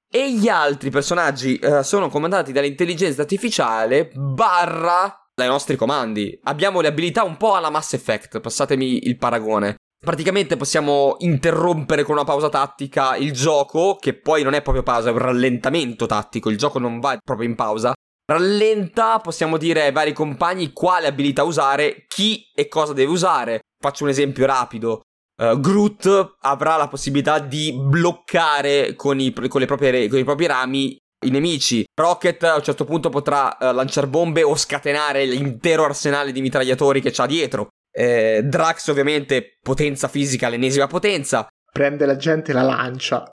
e 0.08 0.32
gli 0.32 0.46
altri 0.46 0.88
personaggi 0.88 1.58
uh, 1.60 1.82
sono 1.82 2.08
comandati 2.08 2.52
dall'intelligenza 2.52 3.22
artificiale 3.22 4.12
barra 4.14 5.12
dai 5.34 5.48
nostri 5.48 5.74
comandi. 5.74 6.38
Abbiamo 6.44 6.80
le 6.80 6.86
abilità 6.86 7.24
un 7.24 7.36
po' 7.36 7.56
alla 7.56 7.68
Mass 7.68 7.94
Effect, 7.94 8.38
passatemi 8.38 9.08
il 9.08 9.18
paragone. 9.18 9.74
Praticamente 9.98 10.56
possiamo 10.56 11.16
interrompere 11.18 12.04
con 12.04 12.14
una 12.14 12.22
pausa 12.22 12.48
tattica 12.48 13.16
il 13.16 13.32
gioco, 13.32 13.96
che 13.96 14.14
poi 14.14 14.44
non 14.44 14.54
è 14.54 14.62
proprio 14.62 14.84
pausa, 14.84 15.08
è 15.08 15.12
un 15.12 15.18
rallentamento 15.18 16.06
tattico, 16.06 16.48
il 16.48 16.58
gioco 16.58 16.78
non 16.78 17.00
va 17.00 17.18
proprio 17.20 17.48
in 17.48 17.56
pausa. 17.56 17.92
Rallenta, 18.24 19.18
possiamo 19.18 19.56
dire 19.56 19.82
ai 19.82 19.92
vari 19.92 20.12
compagni 20.12 20.72
quale 20.72 21.08
abilità 21.08 21.42
usare, 21.42 22.04
chi 22.06 22.48
e 22.54 22.68
cosa 22.68 22.92
deve 22.92 23.10
usare. 23.10 23.60
Faccio 23.82 24.04
un 24.04 24.10
esempio 24.10 24.46
rapido 24.46 25.00
uh, 25.40 25.59
Groot 25.59 26.37
avrà 26.40 26.76
la 26.76 26.88
possibilità 26.88 27.38
di 27.38 27.72
bloccare 27.72 28.94
con 28.94 29.18
i, 29.18 29.33
con, 29.33 29.64
proprie, 29.64 30.09
con 30.09 30.18
i 30.18 30.24
propri 30.24 30.46
rami 30.46 30.96
i 31.26 31.31
nemici. 31.31 31.85
Rocket 31.94 32.42
a 32.44 32.57
un 32.57 32.62
certo 32.62 32.85
punto 32.85 33.09
potrà 33.09 33.57
uh, 33.59 33.72
lanciare 33.72 34.07
bombe 34.07 34.42
o 34.42 34.57
scatenare 34.57 35.24
l'intero 35.24 35.85
arsenale 35.85 36.33
di 36.33 36.40
mitragliatori 36.40 37.00
che 37.00 37.11
c'ha 37.11 37.26
dietro. 37.26 37.68
Eh, 37.92 38.42
Drax 38.44 38.87
ovviamente 38.88 39.59
potenza 39.61 40.09
fisica, 40.09 40.48
l'ennesima 40.48 40.87
potenza. 40.87 41.46
Prende 41.72 42.07
la 42.07 42.16
gente 42.16 42.53
e 42.53 42.55
la 42.55 42.62
lancia. 42.62 43.29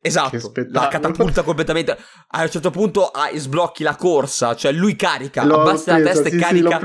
Esatto, 0.00 0.52
la 0.68 0.86
catapulta 0.86 1.42
completamente. 1.42 1.96
A 2.28 2.42
un 2.42 2.50
certo 2.50 2.70
punto 2.70 3.08
ah, 3.08 3.30
sblocchi 3.34 3.82
la 3.82 3.96
corsa, 3.96 4.54
cioè 4.54 4.70
lui 4.70 4.94
carica, 4.94 5.44
l'ho 5.44 5.60
abbassa 5.60 5.94
presa, 5.94 5.98
la 5.98 6.04
testa 6.04 6.28
sì, 6.28 6.36
e 6.36 6.38
carica, 6.38 6.80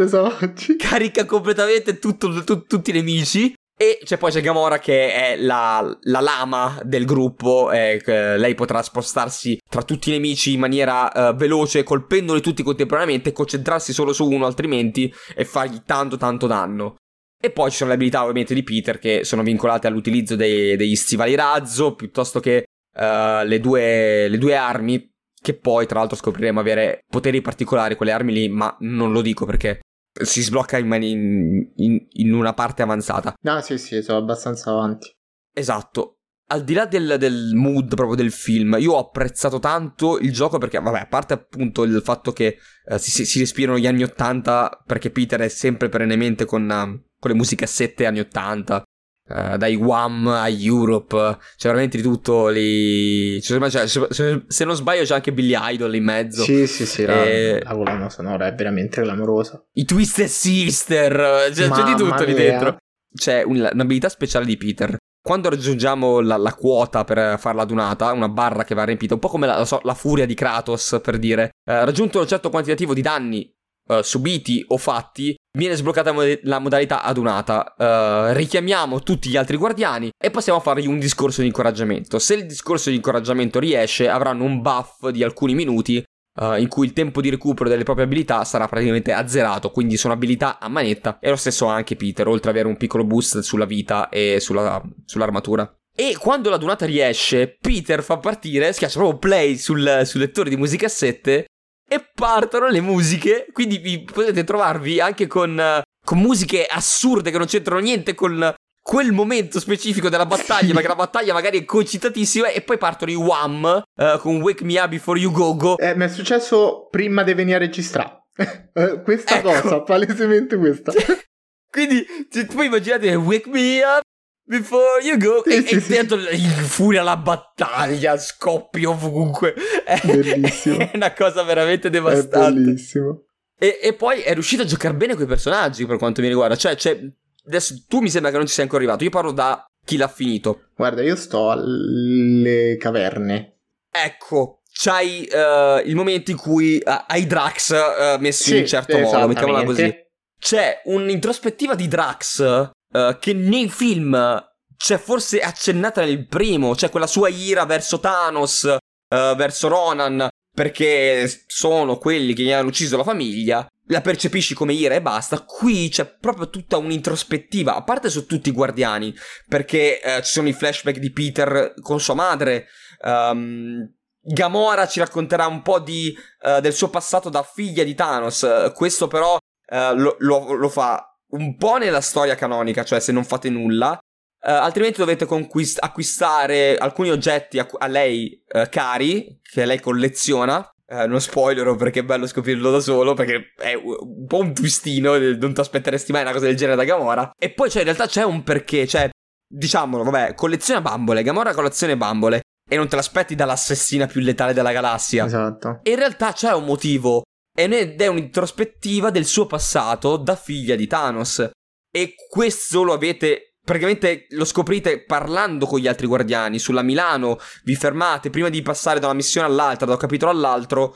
carica 0.89 1.25
completamente 1.25 1.99
tutto, 1.99 2.43
tu, 2.43 2.63
tutti 2.63 2.89
i 2.89 2.93
nemici. 2.93 3.53
E 3.83 3.99
c'è 4.01 4.17
poi 4.17 4.31
c'è 4.31 4.39
Gamora 4.39 4.79
che 4.79 5.11
è 5.11 5.35
la, 5.35 5.93
la 6.03 6.21
lama 6.21 6.79
del 6.85 7.03
gruppo, 7.03 7.69
eh, 7.69 8.01
lei 8.37 8.55
potrà 8.55 8.81
spostarsi 8.81 9.59
tra 9.69 9.83
tutti 9.83 10.07
i 10.07 10.13
nemici 10.13 10.53
in 10.53 10.61
maniera 10.61 11.11
uh, 11.13 11.35
veloce, 11.35 11.83
colpendoli 11.83 12.39
tutti 12.39 12.63
contemporaneamente, 12.63 13.33
concentrarsi 13.33 13.91
solo 13.91 14.13
su 14.13 14.25
uno 14.31 14.45
altrimenti 14.45 15.13
e 15.35 15.43
fargli 15.43 15.81
tanto 15.85 16.15
tanto 16.15 16.47
danno. 16.47 16.95
E 17.37 17.51
poi 17.51 17.71
ci 17.71 17.75
sono 17.75 17.89
le 17.89 17.97
abilità 17.97 18.21
ovviamente 18.21 18.53
di 18.53 18.63
Peter 18.63 18.99
che 18.99 19.25
sono 19.25 19.43
vincolate 19.43 19.87
all'utilizzo 19.87 20.37
dei, 20.37 20.77
degli 20.77 20.95
stivali 20.95 21.35
razzo, 21.35 21.93
piuttosto 21.93 22.39
che 22.39 22.63
uh, 22.95 23.45
le, 23.45 23.59
due, 23.59 24.29
le 24.29 24.37
due 24.37 24.55
armi, 24.55 25.11
che 25.41 25.55
poi 25.55 25.85
tra 25.87 25.99
l'altro 25.99 26.15
scopriremo 26.15 26.57
avere 26.57 27.01
poteri 27.05 27.41
particolari 27.41 27.97
quelle 27.97 28.13
armi 28.13 28.31
lì, 28.31 28.47
ma 28.47 28.73
non 28.79 29.11
lo 29.11 29.19
dico 29.19 29.45
perché 29.45 29.81
si 30.21 30.41
sblocca 30.41 30.77
in, 30.77 30.91
in, 31.01 31.71
in, 31.75 32.07
in, 32.09 32.33
una 32.33 32.53
parte 32.53 32.81
avanzata. 32.81 33.35
No, 33.41 33.61
sì, 33.61 33.77
sì, 33.77 34.01
sono 34.01 34.19
abbastanza 34.19 34.71
avanti. 34.71 35.11
Esatto. 35.53 36.17
Al 36.47 36.63
di 36.63 36.73
là 36.73 36.85
del, 36.85 37.15
del, 37.17 37.53
mood 37.55 37.95
proprio 37.95 38.15
del 38.15 38.31
film, 38.31 38.75
io 38.77 38.93
ho 38.93 38.99
apprezzato 38.99 39.59
tanto 39.59 40.19
il 40.19 40.31
gioco 40.31 40.57
perché, 40.59 40.79
vabbè, 40.79 40.99
a 40.99 41.07
parte 41.07 41.33
appunto 41.33 41.83
il 41.83 42.01
fatto 42.03 42.31
che 42.31 42.57
uh, 42.85 42.97
si, 42.97 43.25
si, 43.25 43.39
respirano 43.39 43.79
gli 43.79 43.87
anni 43.87 44.03
80, 44.03 44.83
perché 44.85 45.09
Peter 45.09 45.39
è 45.39 45.47
sempre 45.47 45.89
perennemente 45.89 46.45
con, 46.45 46.63
uh, 46.63 47.09
con 47.17 47.31
le 47.31 47.37
musicassette 47.37 48.05
anni 48.05 48.19
80, 48.19 48.83
Uh, 49.25 49.55
dai 49.55 49.75
Wham 49.75 50.27
a 50.27 50.49
Europe, 50.49 51.37
c'è 51.55 51.69
veramente 51.69 51.95
di 51.95 52.03
tutto 52.03 52.49
lì. 52.49 53.41
Cioè, 53.41 53.69
cioè, 53.69 53.87
se, 53.87 54.43
se, 54.45 54.65
non 54.65 54.75
sbaglio, 54.75 55.03
c'è 55.03 55.15
anche 55.15 55.31
Billy 55.31 55.55
Idol 55.57 55.95
in 55.95 56.03
mezzo. 56.03 56.43
Sì, 56.43 56.67
sì, 56.67 56.85
sì. 56.85 57.03
E... 57.03 57.61
La, 57.63 57.69
la 57.71 57.75
colonna 57.77 58.09
sonora 58.09 58.47
è 58.47 58.53
veramente 58.53 59.01
clamorosa. 59.01 59.65
I 59.73 59.85
Twisted 59.85 60.27
Sister, 60.27 61.51
c'è, 61.51 61.69
c'è 61.69 61.83
di 61.83 61.95
tutto 61.95 62.23
lì 62.23 62.33
dentro. 62.33 62.77
C'è 63.15 63.43
un, 63.43 63.69
un'abilità 63.71 64.09
speciale 64.09 64.45
di 64.45 64.57
Peter. 64.57 64.97
Quando 65.21 65.49
raggiungiamo 65.49 66.19
la, 66.19 66.35
la, 66.35 66.53
quota 66.53 67.05
per 67.05 67.39
fare 67.39 67.55
la 67.55 67.63
dunata, 67.63 68.11
una 68.11 68.27
barra 68.27 68.65
che 68.65 68.75
va 68.75 68.83
riempita, 68.83 69.13
un 69.13 69.21
po' 69.21 69.29
come 69.29 69.47
la, 69.47 69.63
so, 69.63 69.79
la 69.83 69.93
furia 69.93 70.25
di 70.25 70.33
Kratos, 70.33 70.99
per 71.01 71.17
dire, 71.17 71.51
eh, 71.63 71.85
raggiunto 71.85 72.19
un 72.19 72.27
certo 72.27 72.49
quantitativo 72.49 72.93
di 72.93 73.01
danni 73.01 73.49
uh, 73.87 74.01
subiti 74.01 74.65
o 74.67 74.77
fatti, 74.77 75.33
viene 75.55 75.75
sbloccata 75.75 76.13
la 76.43 76.59
modalità 76.59 77.03
adunata. 77.03 77.75
Uh, 77.77 78.33
richiamiamo 78.33 79.01
tutti 79.01 79.29
gli 79.29 79.37
altri 79.37 79.57
guardiani 79.57 80.09
e 80.17 80.31
possiamo 80.31 80.59
fargli 80.59 80.87
un 80.87 80.99
discorso 80.99 81.41
di 81.41 81.47
incoraggiamento. 81.47 82.19
Se 82.19 82.33
il 82.33 82.45
discorso 82.45 82.89
di 82.89 82.95
incoraggiamento 82.95 83.59
riesce, 83.59 84.09
avranno 84.09 84.43
un 84.43 84.61
buff 84.61 85.07
di 85.09 85.23
alcuni 85.23 85.53
minuti. 85.53 86.03
Uh, 86.35 86.55
in 86.55 86.67
cui 86.67 86.87
il 86.87 86.93
tempo 86.93 87.21
di 87.21 87.29
recupero 87.29 87.69
delle 87.69 87.83
proprie 87.83 88.05
abilità 88.05 88.43
sarà 88.43 88.67
praticamente 88.67 89.13
azzerato, 89.13 89.69
quindi 89.69 89.97
sono 89.97 90.13
abilità 90.13 90.57
a 90.59 90.67
manetta. 90.67 91.19
E 91.19 91.29
lo 91.29 91.35
stesso 91.35 91.67
anche 91.67 91.95
Peter, 91.95 92.27
oltre 92.27 92.49
ad 92.49 92.55
avere 92.55 92.69
un 92.69 92.77
piccolo 92.77 93.03
boost 93.03 93.39
sulla 93.41 93.65
vita 93.65 94.09
e 94.09 94.39
sulla, 94.39 94.81
sull'armatura. 95.05 95.71
E 95.95 96.17
quando 96.19 96.49
la 96.49 96.57
dunata 96.57 96.87
riesce, 96.87 97.55
Peter 97.61 98.01
fa 98.01 98.17
partire, 98.17 98.73
schiaccia 98.73 98.97
proprio 98.97 99.19
play 99.19 99.57
sul, 99.57 100.01
sul 100.05 100.21
lettore 100.21 100.49
di 100.49 100.57
musicassette 100.57 101.45
e 101.87 102.09
partono 102.13 102.67
le 102.67 102.81
musiche. 102.81 103.47
Quindi 103.51 103.77
vi 103.77 104.03
potete 104.03 104.43
trovarvi 104.43 104.99
anche 104.99 105.27
con, 105.27 105.81
con 106.03 106.19
musiche 106.19 106.65
assurde 106.65 107.31
che 107.31 107.37
non 107.37 107.47
c'entrano 107.47 107.81
niente 107.81 108.13
con 108.13 108.53
quel 108.83 109.13
momento 109.13 109.59
specifico 109.59 110.09
della 110.09 110.25
battaglia, 110.25 110.73
perché 110.73 110.89
la 110.89 110.95
battaglia 110.95 111.33
magari 111.33 111.59
è 111.59 111.65
concitatissima, 111.65 112.49
e 112.49 112.61
poi 112.61 112.77
partono 112.77 113.11
i 113.11 113.15
Wham 113.15 113.83
uh, 113.95 114.19
con 114.19 114.41
Wake 114.41 114.63
Me 114.65 114.79
Up 114.79 114.89
Before 114.89 115.19
You 115.19 115.31
Go 115.31 115.55
Go. 115.55 115.77
Eh, 115.77 115.95
mi 115.95 116.05
è 116.05 116.09
successo 116.09 116.87
prima 116.91 117.23
di 117.23 117.33
venire 117.33 117.55
a 117.55 117.59
registrare. 117.59 118.21
Eh, 118.75 119.03
questa 119.03 119.37
ecco. 119.37 119.51
cosa, 119.51 119.81
palesemente 119.83 120.57
questa. 120.57 120.91
Quindi, 121.69 122.03
cioè, 122.31 122.47
poi 122.47 122.65
immaginate 122.65 123.13
Wake 123.13 123.47
Me 123.47 123.83
Up 123.83 124.01
Before 124.45 125.01
you 125.01 125.17
go, 125.17 125.41
sì, 125.45 125.55
e, 125.55 125.61
sì, 125.61 125.75
e 125.75 125.79
sì. 125.79 125.91
dentro 125.93 126.17
furia 126.17 127.01
la 127.01 127.15
battaglia, 127.15 128.17
scoppio 128.17 128.91
ovunque. 128.91 129.53
Bellissimo. 130.03 130.79
È 130.79 130.91
una 130.95 131.13
cosa 131.13 131.43
veramente 131.43 131.89
devastante. 131.89 132.59
È 132.59 132.63
bellissimo. 132.63 133.23
E, 133.57 133.79
e 133.81 133.93
poi 133.93 134.21
è 134.21 134.33
riuscito 134.33 134.63
a 134.63 134.65
giocare 134.65 134.95
bene 134.95 135.13
con 135.13 135.23
i 135.23 135.27
personaggi 135.27 135.85
per 135.85 135.97
quanto 135.97 136.21
mi 136.21 136.27
riguarda. 136.27 136.57
Cioè, 136.57 136.75
cioè, 136.75 136.99
adesso 137.47 137.85
tu 137.87 138.01
mi 138.01 138.09
sembra 138.09 138.31
che 138.31 138.37
non 138.37 138.45
ci 138.45 138.53
sei 138.53 138.63
ancora 138.65 138.81
arrivato. 138.83 139.05
Io 139.05 139.09
parlo 139.09 139.31
da 139.31 139.65
chi 139.85 139.95
l'ha 139.95 140.09
finito. 140.09 140.67
Guarda, 140.75 141.01
io 141.01 141.15
sto 141.15 141.49
alle 141.49 142.75
caverne. 142.77 143.59
Ecco, 143.89 144.63
c'hai 144.73 145.29
uh, 145.31 145.87
il 145.87 145.95
momento 145.95 146.31
in 146.31 146.37
cui 146.37 146.81
uh, 146.83 147.03
hai 147.07 147.25
Drax 147.25 147.69
uh, 147.69 148.19
messi 148.19 148.55
in 148.55 148.61
un 148.61 148.67
certo 148.67 148.97
modo, 148.97 149.27
mettiamola 149.27 149.63
così. 149.63 150.01
C'è 150.37 150.81
un'introspettiva 150.85 151.75
di 151.75 151.87
Drax 151.87 152.71
uh, 152.93 153.17
che 153.19 153.33
nei 153.33 153.69
film 153.69 154.41
c'è 154.75 154.97
forse 154.97 155.39
accennata 155.39 156.03
nel 156.03 156.27
primo, 156.27 156.73
c'è 156.75 156.89
quella 156.89 157.07
sua 157.07 157.29
ira 157.29 157.65
verso 157.65 157.99
Thanos, 157.99 158.63
uh, 158.63 159.35
verso 159.35 159.67
Ronan, 159.67 160.27
perché 160.53 161.29
sono 161.47 161.97
quelli 161.97 162.33
che 162.33 162.43
gli 162.43 162.51
hanno 162.51 162.69
ucciso 162.69 162.97
la 162.97 163.03
famiglia. 163.03 163.67
La 163.87 163.99
percepisci 163.99 164.53
come 164.53 164.73
ira 164.73 164.95
e 164.95 165.01
basta. 165.01 165.43
Qui 165.43 165.89
c'è 165.89 166.05
proprio 166.05 166.49
tutta 166.49 166.77
un'introspettiva, 166.77 167.75
a 167.75 167.83
parte 167.83 168.09
su 168.09 168.25
tutti 168.25 168.49
i 168.49 168.53
guardiani, 168.53 169.13
perché 169.47 169.99
uh, 170.03 170.21
ci 170.21 170.31
sono 170.31 170.47
i 170.47 170.53
flashback 170.53 170.99
di 170.99 171.11
Peter 171.11 171.73
con 171.81 171.99
sua 171.99 172.13
madre. 172.13 172.67
Um, 173.01 173.93
Gamora 174.25 174.87
ci 174.87 174.99
racconterà 174.99 175.47
un 175.47 175.61
po' 175.61 175.79
di, 175.79 176.15
uh, 176.43 176.61
del 176.61 176.71
suo 176.71 176.89
passato 176.89 177.29
da 177.29 177.43
figlia 177.43 177.83
di 177.83 177.93
Thanos. 177.93 178.71
questo 178.73 179.07
però 179.07 179.35
uh, 179.35 179.95
lo, 179.95 180.15
lo, 180.19 180.53
lo, 180.53 180.69
fa 180.69 181.12
un 181.33 181.55
po' 181.57 181.77
nella 181.77 182.01
storia 182.01 182.35
canonica, 182.35 182.83
cioè 182.83 182.99
se 182.99 183.11
non 183.11 183.23
fate 183.23 183.49
nulla. 183.49 183.97
Uh, 184.45 184.49
altrimenti 184.49 184.99
dovete 184.99 185.25
conquist- 185.25 185.81
acquistare 185.81 186.75
alcuni 186.75 187.09
oggetti 187.11 187.59
a, 187.59 187.67
a 187.77 187.87
lei 187.87 188.43
uh, 188.53 188.63
cari, 188.69 189.39
che 189.41 189.65
lei 189.65 189.79
colleziona. 189.79 190.57
Uh, 190.85 191.07
non 191.07 191.21
spoilerò 191.21 191.75
perché 191.75 192.01
è 192.01 192.03
bello 192.03 192.27
scoprirlo 192.27 192.69
da 192.69 192.79
solo, 192.79 193.13
perché 193.13 193.53
è 193.55 193.73
un 193.73 194.25
po' 194.27 194.39
un 194.39 194.53
twistino, 194.53 195.17
non 195.17 195.53
ti 195.53 195.59
aspetteresti 195.59 196.11
mai 196.11 196.23
una 196.23 196.33
cosa 196.33 196.45
del 196.45 196.57
genere 196.57 196.75
da 196.75 196.83
Gamora. 196.83 197.31
E 197.39 197.51
poi 197.51 197.69
cioè, 197.69 197.79
in 197.79 197.85
realtà 197.85 198.07
c'è 198.07 198.23
un 198.23 198.43
perché, 198.43 198.85
cioè, 198.85 199.09
diciamolo, 199.47 200.03
vabbè, 200.03 200.35
colleziona 200.35 200.81
bambole, 200.81 201.23
Gamora 201.23 201.53
collezione 201.53 201.95
bambole. 201.95 202.41
E 202.69 202.77
non 202.77 202.87
te 202.87 202.95
l'aspetti 202.95 203.35
dall'assassina 203.35 204.07
più 204.07 204.21
letale 204.21 204.53
della 204.53 204.71
galassia. 204.71 205.25
Esatto. 205.25 205.79
E 205.83 205.91
in 205.91 205.97
realtà 205.97 206.31
c'è 206.31 206.53
un 206.53 206.63
motivo 206.63 207.23
ed 207.55 208.01
è 208.01 208.07
un'introspettiva 208.07 209.11
del 209.11 209.25
suo 209.25 209.45
passato 209.45 210.17
da 210.17 210.35
figlia 210.35 210.75
di 210.75 210.87
Thanos. 210.87 211.51
E 211.91 212.15
questo 212.29 212.83
lo 212.83 212.93
avete 212.93 213.53
praticamente 213.63 214.25
lo 214.31 214.43
scoprite 214.43 215.03
parlando 215.05 215.65
con 215.65 215.79
gli 215.79 215.87
altri 215.87 216.07
guardiani. 216.07 216.59
Sulla 216.59 216.81
Milano 216.81 217.37
vi 217.63 217.75
fermate 217.75 218.29
prima 218.29 218.49
di 218.49 218.61
passare 218.61 218.99
da 218.99 219.07
una 219.07 219.15
missione 219.15 219.47
all'altra, 219.47 219.85
da 219.85 219.93
un 219.93 219.99
capitolo 219.99 220.31
all'altro. 220.31 220.95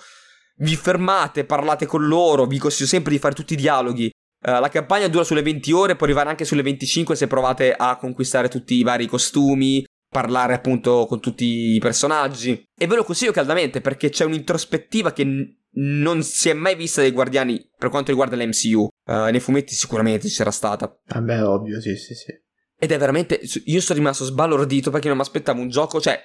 Vi 0.58 0.76
fermate, 0.76 1.46
parlate 1.46 1.86
con 1.86 2.06
loro. 2.08 2.46
Vi 2.46 2.58
consiglio 2.58 2.88
sempre 2.88 3.12
di 3.12 3.20
fare 3.20 3.36
tutti 3.36 3.54
i 3.54 3.58
dialoghi. 3.58 4.10
Uh, 4.46 4.60
la 4.60 4.70
campagna 4.70 5.08
dura 5.08 5.24
sulle 5.24 5.42
20 5.42 5.72
ore, 5.72 5.96
può 5.96 6.06
arrivare 6.06 6.30
anche 6.30 6.46
sulle 6.46 6.62
25 6.62 7.16
se 7.16 7.28
provate 7.28 7.74
a 7.74 7.96
conquistare 7.98 8.50
tutti 8.50 8.76
i 8.76 8.84
vari 8.84 9.08
costumi, 9.08 9.84
parlare 10.10 10.54
appunto 10.54 11.06
con 11.08 11.20
tutti 11.20 11.74
i 11.76 11.80
personaggi. 11.80 12.64
E 12.80 12.88
ve 12.88 12.96
lo 12.96 13.04
consiglio 13.04 13.32
caldamente 13.32 13.82
perché 13.82 14.10
c'è 14.10 14.26
un'introspettiva 14.26 15.12
che 15.12 15.58
non 15.80 16.24
si 16.24 16.50
è 16.50 16.54
mai 16.54 16.76
vista 16.76 17.02
dai 17.02 17.12
guardiani 17.12 17.70
per 17.78 17.90
quanto 17.90 18.10
riguarda 18.10 18.36
l'MCU. 18.36 18.88
Uh, 19.06 19.30
nei 19.30 19.40
fumetti 19.40 19.74
sicuramente 19.74 20.28
c'era 20.28 20.52
stata. 20.52 21.00
Vabbè, 21.06 21.44
ovvio, 21.46 21.80
sì, 21.80 21.96
sì, 21.96 22.14
sì. 22.14 22.34
Ed 22.80 22.92
è 22.92 22.98
veramente. 22.98 23.40
Io 23.66 23.82
sono 23.82 24.00
rimasto 24.00 24.26
sbalordito 24.26 24.92
perché 24.92 25.08
non 25.08 25.18
mi 25.18 25.24
aspettavo 25.24 25.62
un 25.62 25.70
gioco. 25.70 26.00
Cioè, 26.00 26.20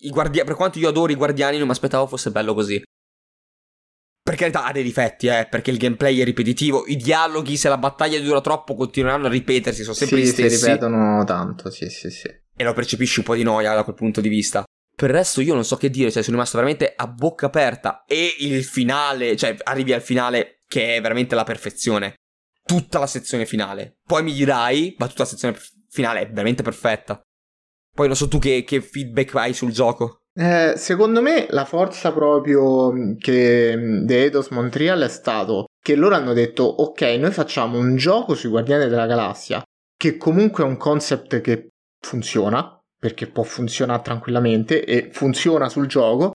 i 0.00 0.10
guardia- 0.10 0.44
per 0.44 0.54
quanto 0.54 0.78
io 0.78 0.88
adoro 0.88 1.12
i 1.12 1.16
guardiani, 1.16 1.58
non 1.58 1.66
mi 1.66 1.72
aspettavo 1.72 2.06
fosse 2.06 2.30
bello 2.30 2.54
così. 2.54 2.82
Per 4.22 4.36
carità, 4.36 4.66
ha 4.66 4.72
dei 4.72 4.82
difetti, 4.82 5.26
eh, 5.26 5.46
perché 5.48 5.70
il 5.70 5.78
gameplay 5.78 6.18
è 6.18 6.24
ripetitivo. 6.24 6.86
I 6.86 6.96
dialoghi, 6.96 7.56
se 7.56 7.68
la 7.68 7.78
battaglia 7.78 8.20
dura 8.20 8.40
troppo, 8.40 8.74
continueranno 8.74 9.26
a 9.26 9.30
ripetersi. 9.30 9.82
Sono 9.82 9.94
sempre 9.94 10.18
sì, 10.18 10.22
gli 10.24 10.26
stessi. 10.26 10.56
si 10.56 10.64
ripetono 10.66 11.24
tanto, 11.24 11.70
sì, 11.70 11.88
sì, 11.88 12.10
sì. 12.10 12.28
E 12.54 12.64
lo 12.64 12.74
percepisci 12.74 13.20
un 13.20 13.24
po' 13.24 13.34
di 13.34 13.42
noia 13.42 13.74
da 13.74 13.84
quel 13.84 13.96
punto 13.96 14.20
di 14.20 14.28
vista. 14.28 14.64
Per 14.98 15.10
il 15.10 15.14
resto, 15.14 15.40
io 15.40 15.54
non 15.54 15.64
so 15.64 15.76
che 15.76 15.90
dire. 15.90 16.10
Cioè, 16.10 16.24
sono 16.24 16.34
rimasto 16.34 16.56
veramente 16.56 16.92
a 16.96 17.06
bocca 17.06 17.46
aperta. 17.46 18.02
E 18.04 18.34
il 18.40 18.64
finale, 18.64 19.36
cioè, 19.36 19.54
arrivi 19.62 19.92
al 19.92 20.02
finale 20.02 20.62
che 20.66 20.96
è 20.96 21.00
veramente 21.00 21.36
la 21.36 21.44
perfezione. 21.44 22.14
Tutta 22.64 22.98
la 22.98 23.06
sezione 23.06 23.46
finale. 23.46 23.98
Poi 24.04 24.24
mi 24.24 24.32
dirai, 24.32 24.96
ma 24.98 25.06
tutta 25.06 25.22
la 25.22 25.28
sezione 25.28 25.56
finale 25.88 26.22
è 26.22 26.28
veramente 26.28 26.64
perfetta. 26.64 27.20
Poi 27.94 28.08
non 28.08 28.16
so 28.16 28.26
tu 28.26 28.40
che, 28.40 28.64
che 28.64 28.80
feedback 28.80 29.36
hai 29.36 29.54
sul 29.54 29.70
gioco. 29.70 30.22
Eh, 30.34 30.74
secondo 30.76 31.22
me 31.22 31.46
la 31.50 31.64
forza 31.64 32.12
proprio 32.12 32.92
che 33.18 34.02
di 34.04 34.14
Eidos 34.14 34.48
Montreal 34.48 35.00
è 35.02 35.08
stato 35.08 35.66
che 35.80 35.94
loro 35.94 36.16
hanno 36.16 36.32
detto 36.32 36.62
ok 36.62 37.00
noi 37.18 37.32
facciamo 37.32 37.76
un 37.76 37.96
gioco 37.96 38.36
sui 38.36 38.48
Guardiani 38.48 38.88
della 38.88 39.06
Galassia 39.06 39.60
che 39.96 40.16
comunque 40.16 40.62
è 40.62 40.66
un 40.66 40.76
concept 40.76 41.40
che 41.40 41.70
funziona 42.00 42.77
perché 42.98 43.28
può 43.28 43.42
funzionare 43.42 44.02
tranquillamente 44.02 44.84
e 44.84 45.10
funziona 45.12 45.68
sul 45.68 45.86
gioco 45.86 46.32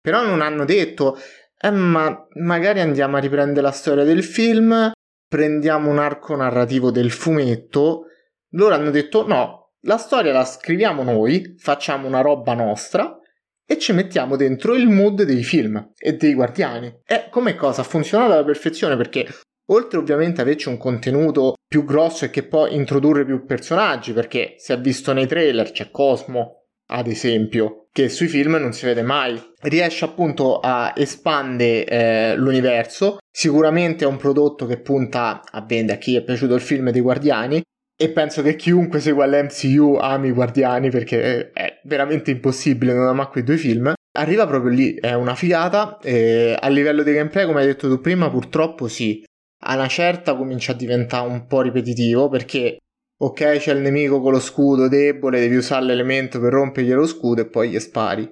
però 0.00 0.24
non 0.24 0.40
hanno 0.40 0.64
detto 0.64 1.16
eh, 1.58 1.70
ma 1.70 2.26
magari 2.34 2.80
andiamo 2.80 3.16
a 3.16 3.20
riprendere 3.20 3.62
la 3.62 3.72
storia 3.72 4.04
del 4.04 4.22
film 4.22 4.92
prendiamo 5.28 5.90
un 5.90 5.98
arco 5.98 6.36
narrativo 6.36 6.90
del 6.90 7.10
fumetto 7.10 8.06
loro 8.50 8.74
hanno 8.74 8.90
detto 8.90 9.26
no 9.26 9.62
la 9.84 9.96
storia 9.96 10.32
la 10.32 10.44
scriviamo 10.44 11.02
noi, 11.02 11.56
facciamo 11.58 12.06
una 12.06 12.20
roba 12.20 12.54
nostra 12.54 13.18
e 13.66 13.78
ci 13.78 13.92
mettiamo 13.92 14.36
dentro 14.36 14.74
il 14.74 14.88
mood 14.88 15.22
dei 15.24 15.42
film 15.42 15.92
e 15.98 16.12
dei 16.12 16.34
guardiani. 16.34 17.00
E 17.04 17.28
come 17.30 17.56
cosa 17.56 17.80
ha 17.80 17.84
funzionato 17.84 18.32
alla 18.32 18.44
perfezione 18.44 18.96
perché 18.96 19.26
oltre 19.70 19.98
ovviamente 19.98 20.40
a 20.40 20.44
averci 20.44 20.68
un 20.68 20.78
contenuto 20.78 21.54
più 21.66 21.84
grosso 21.84 22.24
e 22.24 22.30
che 22.30 22.44
può 22.44 22.66
introdurre 22.66 23.24
più 23.24 23.44
personaggi, 23.44 24.12
perché 24.12 24.54
si 24.58 24.72
è 24.72 24.80
visto 24.80 25.12
nei 25.12 25.26
trailer 25.26 25.70
c'è 25.70 25.90
Cosmo, 25.90 26.62
ad 26.92 27.06
esempio, 27.06 27.86
che 27.92 28.08
sui 28.08 28.28
film 28.28 28.56
non 28.56 28.72
si 28.72 28.84
vede 28.84 29.02
mai. 29.02 29.40
Riesce 29.60 30.04
appunto 30.04 30.58
a 30.58 30.92
espandere 30.96 31.84
eh, 31.84 32.36
l'universo. 32.36 33.18
Sicuramente 33.30 34.04
è 34.04 34.08
un 34.08 34.16
prodotto 34.16 34.66
che 34.66 34.80
punta 34.80 35.42
a 35.50 35.64
vendere 35.66 35.98
a 35.98 36.00
chi 36.00 36.16
è 36.16 36.22
piaciuto 36.22 36.54
il 36.54 36.60
film 36.60 36.90
dei 36.90 37.00
Guardiani 37.00 37.62
e 37.96 38.10
penso 38.10 38.42
che 38.42 38.56
chiunque 38.56 39.00
segua 39.00 39.26
l'MCU 39.26 39.96
ami 40.00 40.28
i 40.28 40.32
Guardiani 40.32 40.90
perché 40.90 41.52
è 41.52 41.80
veramente 41.84 42.30
impossibile 42.30 42.92
non 42.92 43.06
amare 43.06 43.30
quei 43.30 43.44
due 43.44 43.56
film. 43.56 43.92
Arriva 44.14 44.46
proprio 44.46 44.72
lì, 44.72 44.94
è 44.94 45.14
una 45.14 45.34
figata. 45.34 45.98
A 45.98 46.68
livello 46.68 47.02
di 47.02 47.12
gameplay, 47.12 47.46
come 47.46 47.60
hai 47.60 47.66
detto 47.66 47.88
tu 47.88 48.00
prima, 48.00 48.30
purtroppo 48.30 48.88
sì. 48.88 49.24
A 49.64 49.74
una 49.74 49.86
certa 49.86 50.34
comincia 50.34 50.72
a 50.72 50.74
diventare 50.74 51.28
un 51.28 51.46
po' 51.46 51.60
ripetitivo 51.60 52.28
perché, 52.28 52.78
ok, 53.16 53.58
c'è 53.58 53.72
il 53.72 53.80
nemico 53.80 54.20
con 54.20 54.32
lo 54.32 54.40
scudo 54.40 54.88
debole, 54.88 55.38
devi 55.38 55.54
usare 55.54 55.84
l'elemento 55.84 56.40
per 56.40 56.52
rompergli 56.52 56.92
lo 56.92 57.06
scudo 57.06 57.42
e 57.42 57.46
poi 57.46 57.70
gli 57.70 57.78
spari. 57.78 58.28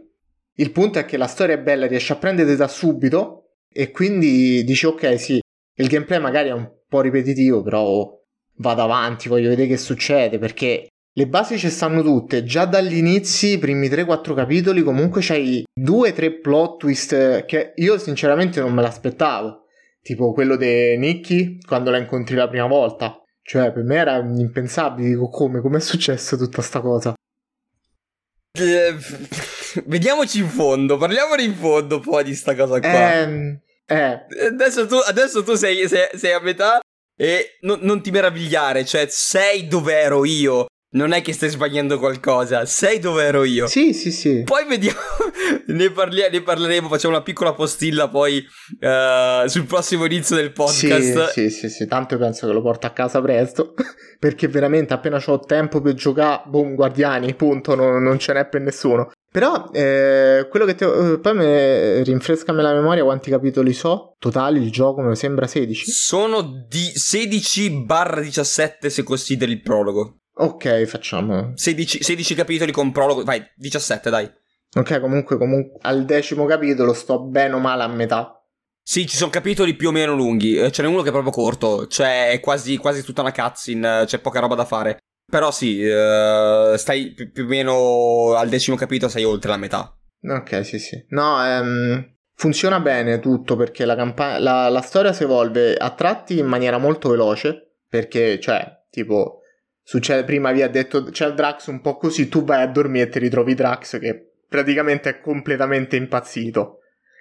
Il 0.57 0.73
punto 0.73 0.99
è 0.99 1.05
che 1.05 1.17
la 1.17 1.29
storia 1.29 1.55
è 1.55 1.61
bella, 1.61 1.87
riesce 1.87 2.13
a 2.13 2.17
prendere 2.17 2.57
da 2.57 2.67
subito 2.67 3.53
e 3.73 3.93
quindi 3.93 4.65
dici 4.65 4.87
ok, 4.87 5.21
sì, 5.21 5.41
il 5.77 5.87
gameplay 5.87 6.21
magari 6.21 6.49
è 6.49 6.53
un 6.53 6.69
po' 6.89 7.01
ripetitivo, 7.01 7.63
però 7.63 8.13
vado 8.57 8.83
avanti, 8.83 9.29
voglio 9.29 9.51
vedere 9.51 9.69
che 9.69 9.77
succede, 9.77 10.39
perché 10.39 10.89
le 11.13 11.27
basi 11.29 11.59
ci 11.59 11.71
stanno 11.71 12.03
tutte, 12.03 12.43
già 12.43 12.65
dagli 12.65 12.97
inizi, 12.97 13.53
i 13.53 13.59
primi 13.59 13.89
3-4 13.89 14.35
capitoli, 14.35 14.83
comunque 14.83 15.21
c'hai 15.23 15.65
2-3 15.81 16.41
plot 16.41 16.79
twist 16.79 17.45
che 17.45 17.73
io 17.77 17.99
sinceramente 17.99 18.61
non 18.61 18.75
me 18.75 18.83
l'aspettavo, 18.83 19.60
tipo 20.03 20.33
quello 20.33 20.57
di 20.57 20.97
Nicky 20.97 21.59
quando 21.61 21.91
la 21.91 21.99
incontri 21.99 22.35
la 22.35 22.49
prima 22.49 22.67
volta, 22.67 23.23
cioè 23.43 23.73
per 23.73 23.83
me 23.85 23.97
era 23.97 24.17
impensabile, 24.17 25.09
dico 25.09 25.29
come, 25.29 25.61
come 25.61 25.79
è 25.79 25.81
successo 25.81 26.37
tutta 26.37 26.63
sta 26.63 26.81
cosa? 26.81 27.15
Eh, 28.59 28.97
vediamoci 29.85 30.41
in 30.41 30.49
fondo, 30.49 30.97
parliamone 30.97 31.43
in 31.43 31.55
fondo 31.55 32.01
poi 32.01 32.25
di 32.25 32.35
sta 32.35 32.55
cosa 32.55 32.81
qua. 32.81 33.23
Eh, 33.23 33.61
eh. 33.87 34.27
Adesso 34.47 34.87
tu, 34.87 34.97
adesso 34.97 35.43
tu 35.43 35.55
sei, 35.55 35.87
sei, 35.89 36.09
sei 36.15 36.33
a 36.33 36.41
metà 36.41 36.81
e 37.17 37.59
no, 37.61 37.79
non 37.81 38.03
ti 38.03 38.11
meravigliare, 38.11 38.85
cioè 38.85 39.07
sei 39.09 39.67
dove 39.67 39.95
ero 39.95 40.25
io. 40.25 40.67
Non 40.93 41.13
è 41.13 41.23
che 41.23 41.33
stai 41.33 41.51
sbagliando 41.51 42.01
qualcosa, 42.01 42.65
sei 42.67 42.99
dove 42.99 43.23
ero 43.23 43.45
io. 43.45 43.69
Sì, 43.69 43.95
sì, 43.95 44.11
sì. 44.11 44.43
Poi 44.43 44.67
vediamo, 44.67 44.99
ne, 45.67 45.91
parli- 45.91 46.29
ne 46.31 46.43
parleremo, 46.43 46.89
facciamo 46.89 47.15
una 47.15 47.23
piccola 47.23 47.53
postilla 47.53 48.09
poi 48.09 48.45
uh, 48.81 49.47
sul 49.47 49.65
prossimo 49.67 50.05
inizio 50.05 50.37
del 50.37 50.53
podcast. 50.53 51.31
Sì, 51.31 51.49
sì, 51.49 51.51
sì, 51.51 51.69
sì, 51.69 51.87
tanto 51.87 52.17
penso 52.19 52.47
che 52.47 52.53
lo 52.53 52.63
porto 52.63 52.87
a 52.87 52.91
casa 52.91 53.21
presto, 53.21 53.75
perché 54.19 54.49
veramente 54.49 54.93
appena 54.95 55.23
ho 55.25 55.41
tempo 55.41 55.81
per 55.81 55.95
giocare, 55.95 56.43
boom, 56.47 56.75
guardiani, 56.75 57.35
punto, 57.35 57.75
non, 57.75 58.03
non 58.03 58.19
ce 58.19 58.33
n'è 58.33 58.47
per 58.47 58.61
nessuno. 58.61 59.11
Però 59.33 59.71
eh, 59.73 60.49
quello 60.51 60.67
che 60.67 60.75
ti 60.75 60.83
eh, 60.83 61.21
poi 61.23 61.35
me, 61.35 62.03
rinfrescami 62.03 62.61
la 62.61 62.73
memoria 62.73 63.05
quanti 63.05 63.31
capitoli 63.31 63.73
so? 63.73 64.17
Totali 64.19 64.61
il 64.61 64.73
gioco 64.73 65.03
mi 65.03 65.15
sembra 65.15 65.47
16 65.47 65.89
sono 65.89 66.67
di 66.69 66.91
16-17 66.97 68.89
se 68.89 69.05
consideri 69.05 69.53
il 69.53 69.61
prologo. 69.61 70.17
Ok 70.35 70.83
facciamo. 70.87 71.53
16, 71.55 72.03
16 72.03 72.35
capitoli 72.35 72.73
con 72.73 72.91
prologo 72.91 73.23
vai 73.23 73.41
17 73.55 74.11
dai 74.11 74.29
ok 74.77 75.01
comunque, 75.01 75.37
comunque 75.37 75.79
al 75.83 76.05
decimo 76.05 76.47
capitolo 76.47 76.93
sto 76.93 77.21
bene 77.21 77.55
o 77.55 77.59
male 77.59 77.83
a 77.83 77.89
metà 77.89 78.41
sì, 78.83 79.07
ci 79.07 79.17
sono 79.17 79.31
capitoli 79.31 79.77
più 79.77 79.91
o 79.91 79.93
meno 79.93 80.17
lunghi. 80.17 80.57
Eh, 80.57 80.73
ce 80.73 80.83
n'è 80.83 80.89
uno 80.89 81.03
che 81.03 81.11
è 81.11 81.13
proprio 81.13 81.31
corto. 81.31 81.87
Cioè, 81.87 82.31
è 82.31 82.41
quasi, 82.41 82.77
quasi 82.77 83.05
tutta 83.05 83.21
una 83.21 83.31
cutscene. 83.31 84.03
C'è 84.05 84.19
poca 84.19 84.41
roba 84.41 84.57
da 84.57 84.65
fare. 84.65 84.99
Però 85.31 85.53
sì, 85.53 85.81
uh, 85.81 86.75
stai 86.75 87.13
più, 87.13 87.31
più, 87.31 87.45
o 87.45 87.47
meno 87.47 88.35
al 88.35 88.49
decimo 88.49 88.77
capitolo, 88.77 89.09
sei 89.09 89.23
oltre 89.23 89.51
la 89.51 89.59
metà. 89.59 89.97
Ok, 90.23 90.65
sì, 90.67 90.81
sì. 90.81 91.05
No, 91.11 91.41
ehm, 91.41 92.17
funziona 92.35 92.81
bene 92.81 93.21
tutto 93.21 93.55
perché 93.55 93.85
la, 93.85 93.95
campa- 93.95 94.41
la, 94.41 94.69
la 94.69 94.81
storia 94.81 95.13
si 95.13 95.23
evolve 95.23 95.77
a 95.77 95.91
tratti 95.91 96.39
in 96.39 96.47
maniera 96.47 96.79
molto 96.79 97.11
veloce. 97.11 97.77
Perché, 97.89 98.41
cioè, 98.41 98.87
tipo, 98.91 99.43
succede 99.85 100.25
prima 100.25 100.51
vi 100.51 100.63
ha 100.63 100.69
detto 100.69 101.05
c'è 101.05 101.29
il 101.29 101.35
Drax 101.35 101.69
un 101.69 101.81
po' 101.81 101.97
così, 101.97 102.29
tu 102.29 102.43
vai 102.43 102.63
a 102.63 102.67
dormire 102.67 103.07
e 103.07 103.09
ti 103.09 103.21
ritrovi 103.21 103.55
Drax 103.55 104.01
che 104.01 104.30
praticamente 104.51 105.09
è 105.09 105.21
completamente 105.21 105.95
impazzito 105.95 106.81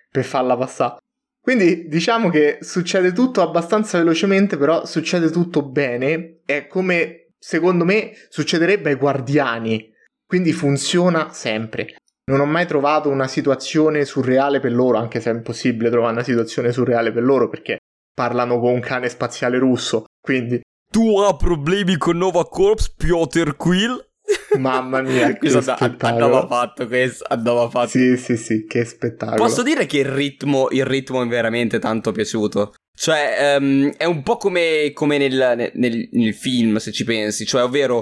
per 0.10 0.26
farla 0.26 0.58
passare. 0.58 0.98
Quindi 1.40 1.88
diciamo 1.88 2.30
che 2.30 2.58
succede 2.62 3.14
tutto 3.14 3.42
abbastanza 3.42 4.00
velocemente, 4.00 4.58
però 4.58 4.86
succede 4.86 5.30
tutto 5.30 5.64
bene. 5.64 6.40
È 6.44 6.68
come 6.68 7.30
secondo 7.38 7.86
me 7.86 8.12
succederebbe 8.30 8.90
ai 8.90 8.96
guardiani, 8.96 9.94
quindi 10.26 10.52
funziona 10.52 11.32
sempre. 11.32 11.96
Non 12.30 12.42
ho 12.42 12.46
mai 12.46 12.66
trovato 12.68 13.10
una 13.10 13.28
situazione 13.28 14.06
surreale 14.06 14.60
per 14.60 14.74
loro, 14.74 14.98
anche 14.98 15.22
se 15.22 15.32
è 15.32 15.34
impossibile 15.34 15.90
trovare 15.90 16.14
una 16.14 16.24
situazione 16.24 16.72
surreale 16.72 17.12
per 17.12 17.24
loro 17.24 17.48
perché 17.48 17.78
parlano 18.14 18.60
con 18.60 18.74
un 18.74 18.80
cane 18.80 19.08
spaziale 19.08 19.58
russo, 19.58 20.06
quindi... 20.20 20.62
Tu 20.92 21.20
hai 21.20 21.36
problemi 21.38 21.98
con 21.98 22.18
Nova 22.18 22.44
Corps, 22.46 22.94
Piotr 22.96 23.56
Quill? 23.56 24.09
Mamma 24.58 25.02
mia, 25.02 25.36
questo 25.38 25.76
andava 25.78 26.48
fatto 26.48 26.88
questo, 26.88 27.26
andava 27.28 27.70
fatto. 27.70 27.90
Sì, 27.90 28.18
sì, 28.18 28.38
sì, 28.38 28.66
che 28.66 28.86
spettacolo. 28.86 29.38
Posso 29.38 29.64
dire 29.64 29.86
che 29.86 30.00
il 30.00 30.06
ritmo, 30.06 30.70
il 30.72 30.86
ritmo 30.86 31.22
è 31.22 31.28
veramente 31.28 31.80
tanto 31.80 32.12
piaciuto. 32.12 32.74
Cioè, 32.96 33.58
um, 33.60 33.94
è 33.96 34.06
un 34.06 34.24
po' 34.24 34.38
come, 34.38 34.92
come 34.94 35.18
nel, 35.18 35.72
nel, 35.74 36.10
nel, 36.12 36.34
film, 36.34 36.78
se 36.78 36.92
ci 36.92 37.04
pensi. 37.04 37.46
Cioè, 37.46 37.64
ovvero, 37.64 38.02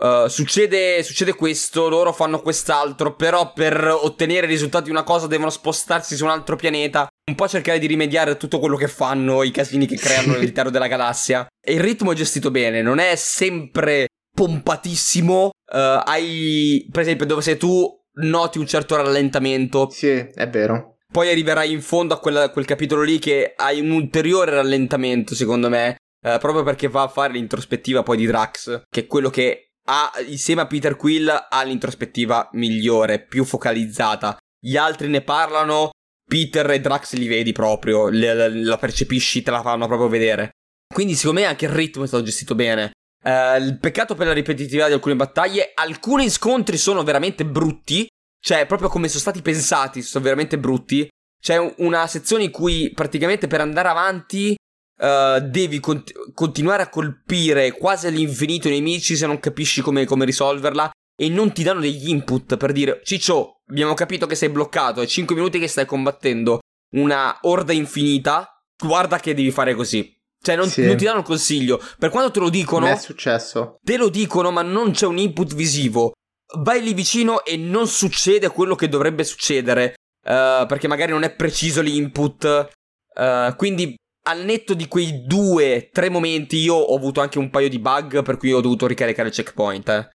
uh, 0.00 0.26
succede, 0.28 1.02
succede 1.02 1.34
questo, 1.34 1.88
loro 1.88 2.12
fanno 2.12 2.40
quest'altro, 2.40 3.14
però 3.14 3.52
per 3.52 3.86
ottenere 3.86 4.46
i 4.46 4.50
risultati 4.50 4.84
di 4.84 4.90
una 4.90 5.02
cosa 5.02 5.26
devono 5.26 5.50
spostarsi 5.50 6.14
su 6.14 6.24
un 6.24 6.30
altro 6.30 6.56
pianeta. 6.56 7.06
Un 7.26 7.36
po' 7.36 7.48
cercare 7.48 7.78
di 7.78 7.86
rimediare 7.86 8.32
a 8.32 8.34
tutto 8.34 8.58
quello 8.58 8.76
che 8.76 8.88
fanno, 8.88 9.42
i 9.44 9.50
casini 9.50 9.86
che 9.86 9.96
creano 9.96 10.34
all'interno 10.34 10.70
della 10.70 10.88
galassia. 10.88 11.46
E 11.58 11.72
il 11.72 11.80
ritmo 11.80 12.12
è 12.12 12.14
gestito 12.14 12.50
bene, 12.50 12.82
non 12.82 12.98
è 12.98 13.16
sempre 13.16 14.08
pompatissimo. 14.34 15.46
Uh, 15.46 16.02
hai, 16.04 16.86
per 16.90 17.02
esempio, 17.02 17.24
dove 17.26 17.42
sei 17.42 17.56
tu 17.56 17.88
noti 18.14 18.58
un 18.58 18.66
certo 18.66 18.96
rallentamento. 18.96 19.88
Sì, 19.90 20.08
è 20.08 20.48
vero. 20.48 20.98
Poi 21.10 21.30
arriverai 21.30 21.70
in 21.70 21.80
fondo 21.80 22.14
a 22.14 22.18
quel, 22.18 22.50
quel 22.52 22.64
capitolo 22.64 23.02
lì 23.02 23.18
che 23.18 23.54
hai 23.56 23.80
un 23.80 23.90
ulteriore 23.90 24.50
rallentamento, 24.50 25.34
secondo 25.34 25.68
me. 25.68 25.96
Uh, 26.24 26.38
proprio 26.38 26.62
perché 26.62 26.88
va 26.88 27.02
a 27.02 27.08
fare 27.08 27.34
l'introspettiva 27.34 28.02
poi 28.02 28.16
di 28.16 28.26
Drax, 28.26 28.84
che 28.88 29.00
è 29.00 29.06
quello 29.06 29.30
che 29.30 29.72
ha, 29.86 30.10
insieme 30.26 30.62
a 30.62 30.66
Peter 30.66 30.96
Quill, 30.96 31.28
ha 31.28 31.62
l'introspettiva 31.62 32.48
migliore, 32.52 33.24
più 33.24 33.44
focalizzata. 33.44 34.38
Gli 34.58 34.76
altri 34.76 35.08
ne 35.08 35.20
parlano, 35.20 35.90
Peter 36.26 36.70
e 36.70 36.80
Drax 36.80 37.12
li 37.14 37.28
vedi 37.28 37.52
proprio, 37.52 38.08
la, 38.10 38.48
la 38.48 38.78
percepisci, 38.78 39.42
te 39.42 39.50
la 39.50 39.60
fanno 39.60 39.86
proprio 39.86 40.08
vedere. 40.08 40.52
Quindi 40.92 41.14
secondo 41.14 41.40
me 41.40 41.46
anche 41.46 41.66
il 41.66 41.72
ritmo 41.72 42.04
è 42.04 42.06
stato 42.06 42.22
gestito 42.22 42.54
bene. 42.54 42.92
Uh, 43.24 43.56
il 43.58 43.78
peccato 43.80 44.14
per 44.14 44.26
la 44.26 44.34
ripetitività 44.34 44.86
di 44.86 44.92
alcune 44.92 45.16
battaglie, 45.16 45.72
alcuni 45.74 46.28
scontri 46.28 46.76
sono 46.76 47.02
veramente 47.02 47.46
brutti, 47.46 48.06
cioè 48.38 48.66
proprio 48.66 48.90
come 48.90 49.08
sono 49.08 49.20
stati 49.20 49.40
pensati, 49.40 50.02
sono 50.02 50.22
veramente 50.22 50.58
brutti. 50.58 51.08
C'è 51.40 51.74
una 51.78 52.06
sezione 52.06 52.44
in 52.44 52.50
cui 52.50 52.92
praticamente 52.94 53.46
per 53.46 53.62
andare 53.62 53.88
avanti 53.88 54.54
uh, 55.00 55.40
devi 55.40 55.80
cont- 55.80 56.12
continuare 56.34 56.82
a 56.82 56.88
colpire 56.90 57.72
quasi 57.72 58.06
all'infinito 58.06 58.68
i 58.68 58.72
nemici 58.72 59.16
se 59.16 59.26
non 59.26 59.40
capisci 59.40 59.80
come, 59.80 60.04
come 60.04 60.26
risolverla 60.26 60.90
e 61.16 61.28
non 61.28 61.52
ti 61.52 61.62
danno 61.62 61.80
degli 61.80 62.08
input 62.08 62.56
per 62.56 62.72
dire 62.72 63.00
Ciccio, 63.04 63.60
abbiamo 63.68 63.94
capito 63.94 64.26
che 64.26 64.34
sei 64.34 64.50
bloccato, 64.50 65.00
è 65.00 65.06
5 65.06 65.34
minuti 65.34 65.58
che 65.58 65.68
stai 65.68 65.86
combattendo 65.86 66.58
una 66.94 67.38
orda 67.42 67.72
infinita, 67.72 68.62
guarda 68.76 69.18
che 69.18 69.34
devi 69.34 69.50
fare 69.50 69.74
così. 69.74 70.12
Cioè, 70.44 70.56
non, 70.56 70.68
sì. 70.68 70.84
non, 70.84 70.98
ti 70.98 71.06
danno 71.06 71.20
il 71.20 71.24
consiglio. 71.24 71.80
Per 71.98 72.10
quando 72.10 72.30
te 72.30 72.38
lo 72.38 72.50
dicono. 72.50 72.86
È 72.86 72.96
successo. 72.96 73.78
Te 73.82 73.96
lo 73.96 74.10
dicono, 74.10 74.50
ma 74.50 74.60
non 74.60 74.90
c'è 74.90 75.06
un 75.06 75.16
input 75.16 75.54
visivo. 75.54 76.12
Vai 76.58 76.82
lì 76.82 76.92
vicino 76.92 77.46
e 77.46 77.56
non 77.56 77.88
succede 77.88 78.50
quello 78.50 78.74
che 78.74 78.90
dovrebbe 78.90 79.24
succedere. 79.24 79.94
Uh, 80.22 80.66
perché 80.66 80.86
magari 80.86 81.12
non 81.12 81.22
è 81.22 81.34
preciso 81.34 81.80
l'input. 81.80 82.68
Uh, 83.14 83.56
quindi, 83.56 83.94
al 84.26 84.44
netto 84.44 84.74
di 84.74 84.86
quei 84.86 85.24
due, 85.24 85.88
tre 85.90 86.10
momenti, 86.10 86.58
io 86.58 86.74
ho 86.74 86.94
avuto 86.94 87.22
anche 87.22 87.38
un 87.38 87.48
paio 87.48 87.70
di 87.70 87.78
bug. 87.78 88.22
Per 88.22 88.36
cui 88.36 88.52
ho 88.52 88.60
dovuto 88.60 88.86
ricaricare 88.86 89.28
il 89.28 89.34
checkpoint. 89.34 89.88
Eh. 89.88 90.08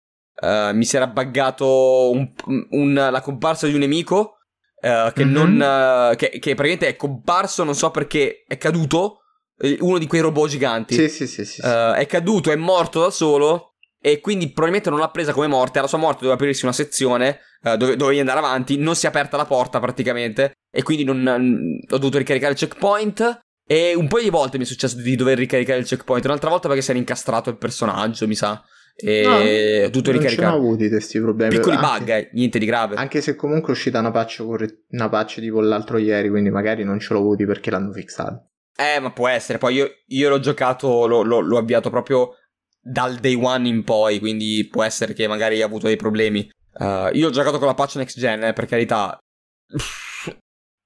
Uh, 0.47 0.77
mi 0.77 0.85
si 0.85 0.97
era 0.97 1.07
buggato 1.07 2.11
un, 2.11 2.31
un, 2.73 2.93
la 2.93 3.23
comparsa 3.23 3.67
di 3.67 3.73
un 3.73 3.81
nemico. 3.81 4.41
che 4.79 5.25
mm-hmm. 5.25 5.57
non. 5.57 6.15
Che, 6.17 6.29
che 6.29 6.55
praticamente 6.55 6.89
è 6.89 6.97
comparso, 6.97 7.65
non 7.65 7.75
so 7.75 7.91
perché 7.91 8.45
è 8.47 8.59
caduto 8.59 9.18
uno 9.81 9.99
di 9.99 10.07
quei 10.07 10.21
robot 10.21 10.49
giganti. 10.49 10.95
Sì, 10.95 11.09
sì, 11.09 11.27
sì. 11.27 11.45
sì, 11.45 11.61
uh, 11.61 11.93
è 11.93 12.07
caduto, 12.07 12.51
è 12.51 12.57
morto 12.57 13.01
da 13.01 13.11
solo. 13.11 13.75
E 14.01 14.21
quindi 14.21 14.47
probabilmente 14.47 14.91
non 14.91 15.01
l'ha 15.01 15.11
presa 15.11 15.33
come 15.33 15.49
morte. 15.49 15.79
Alla 15.79 15.89
sua 15.89 15.99
morte 15.99 16.19
doveva 16.21 16.35
aprirsi 16.35 16.65
una 16.65 16.73
sezione 16.73 17.41
uh, 17.63 17.77
dove 17.77 17.97
dovevi 17.97 18.21
andare 18.21 18.39
avanti. 18.39 18.77
Non 18.77 18.95
si 18.95 19.07
è 19.07 19.09
aperta 19.09 19.37
la 19.37 19.45
porta 19.45 19.81
praticamente. 19.81 20.53
E 20.71 20.83
quindi 20.83 21.05
non, 21.05 21.19
mm, 21.19 21.79
ho 21.91 21.99
dovuto 21.99 22.19
ricaricare 22.19 22.53
il 22.53 22.59
checkpoint. 22.59 23.41
E 23.67 23.95
un 23.95 24.09
paio 24.09 24.23
di 24.23 24.31
volte 24.31 24.57
mi 24.57 24.65
è 24.65 24.67
successo 24.67 24.97
di 24.97 25.17
dover 25.17 25.37
ricaricare 25.37 25.81
il 25.81 25.85
checkpoint. 25.85 26.25
Un'altra 26.25 26.49
volta 26.49 26.69
perché 26.69 26.83
si 26.83 26.91
era 26.91 26.99
incastrato 26.99 27.51
il 27.51 27.59
personaggio, 27.59 28.27
mi 28.27 28.37
sa. 28.37 28.63
E 29.01 29.23
no, 29.23 29.87
ho 29.87 29.91
dovuto 29.91 30.11
non 30.11 30.21
ricaricare. 30.21 30.57
Non 30.57 30.67
avuti 30.67 30.89
questi 30.89 31.21
problemi. 31.21 31.55
Piccoli 31.55 31.77
anche, 31.77 31.99
bug, 31.99 32.09
eh, 32.09 32.31
niente 32.33 32.59
di 32.59 32.67
grave. 32.67 32.97
Anche 32.97 33.21
se 33.21 33.37
comunque 33.37 33.69
è 33.69 33.77
uscita 33.77 33.99
una 33.99 34.11
patch, 34.11 34.45
una 34.91 35.09
patch 35.09 35.41
tipo 35.41 35.61
l'altro 35.61 35.99
ieri, 35.99 36.29
quindi 36.29 36.51
magari 36.51 36.83
non 36.85 36.99
ce 36.99 37.13
l'ho 37.13 37.21
avuti 37.21 37.45
perché 37.47 37.71
l'hanno 37.71 37.93
fissato. 37.93 38.49
Eh, 38.81 39.01
ma 39.01 39.11
può 39.11 39.27
essere. 39.27 39.59
Poi 39.59 39.75
io, 39.75 39.91
io 40.07 40.29
l'ho 40.29 40.39
giocato, 40.39 41.09
l'ho, 41.09 41.23
l'ho, 41.23 41.41
l'ho, 41.41 41.59
avviato 41.59 41.91
proprio 41.91 42.35
dal 42.81 43.17
day 43.17 43.35
one 43.35 43.67
in 43.67 43.83
poi, 43.83 44.21
quindi 44.21 44.69
può 44.71 44.85
essere 44.85 45.15
che 45.15 45.27
magari 45.27 45.61
ha 45.61 45.67
avuto 45.67 45.89
dei 45.89 45.97
problemi. 45.97 46.49
Uh, 46.75 47.09
io 47.13 47.27
ho 47.27 47.31
giocato 47.31 47.59
con 47.59 47.67
la 47.67 47.75
patch 47.75 47.97
next 47.97 48.21
gen, 48.21 48.45
eh, 48.45 48.53
per 48.53 48.67
carità. 48.67 49.19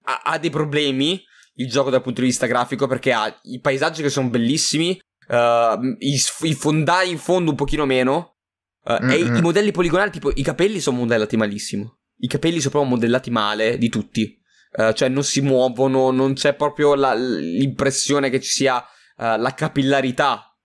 ha, 0.05 0.23
ha, 0.25 0.39
dei 0.39 0.49
problemi 0.49 1.23
il 1.57 1.69
gioco 1.69 1.91
dal 1.91 2.01
punto 2.01 2.23
di 2.23 2.29
vista 2.29 2.47
grafico 2.47 2.87
perché 2.87 3.13
ha 3.13 3.41
i 3.43 3.61
paesaggi 3.61 4.01
che 4.01 4.09
sono 4.09 4.31
bellissimi, 4.31 4.99
uh, 5.29 5.85
i, 5.99 6.19
i, 6.41 6.55
fondali 6.55 7.11
in 7.11 7.19
fondo 7.19 7.51
un 7.51 7.57
pochino 7.57 7.85
meno, 7.85 8.37
uh, 8.85 9.05
e 9.05 9.17
i, 9.17 9.27
i 9.37 9.43
modelli 9.43 9.71
poligonali, 9.71 10.11
tipo 10.11 10.33
i 10.35 10.43
capelli 10.43 10.81
sono 10.81 10.97
modellati 10.97 11.37
malissimo. 11.37 11.99
I 12.21 12.27
capelli 12.27 12.59
sono 12.59 12.71
proprio 12.71 12.93
modellati 12.93 13.31
male 13.31 13.77
di 13.77 13.91
tutti. 13.91 14.41
Uh, 14.75 14.93
cioè 14.93 15.09
non 15.09 15.23
si 15.23 15.43
muovono, 15.43 16.11
non 16.11 16.33
c'è 16.33 16.55
proprio 16.55 16.95
la, 16.95 17.13
l'impressione 17.13 18.31
che 18.31 18.41
ci 18.41 18.49
sia 18.49 18.79
uh, 18.79 19.37
la 19.37 19.53
capillarità 19.55 20.57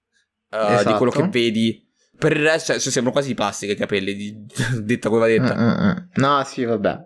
uh, 0.52 0.56
esatto. 0.56 0.90
di 0.90 0.96
quello 0.96 1.12
che 1.12 1.28
vedi. 1.28 1.86
Per 2.18 2.32
il 2.32 2.42
resto, 2.42 2.72
cioè, 2.72 2.82
sembrano 2.82 3.12
quasi 3.12 3.28
di 3.28 3.34
plastica 3.36 3.74
i 3.74 3.76
capelli, 3.76 4.16
di, 4.16 4.46
detta 4.82 5.10
come 5.10 5.22
va 5.22 5.28
detta. 5.28 5.56
Mm-mm. 5.56 6.10
No, 6.16 6.44
sì, 6.46 6.64
vabbè. 6.64 7.06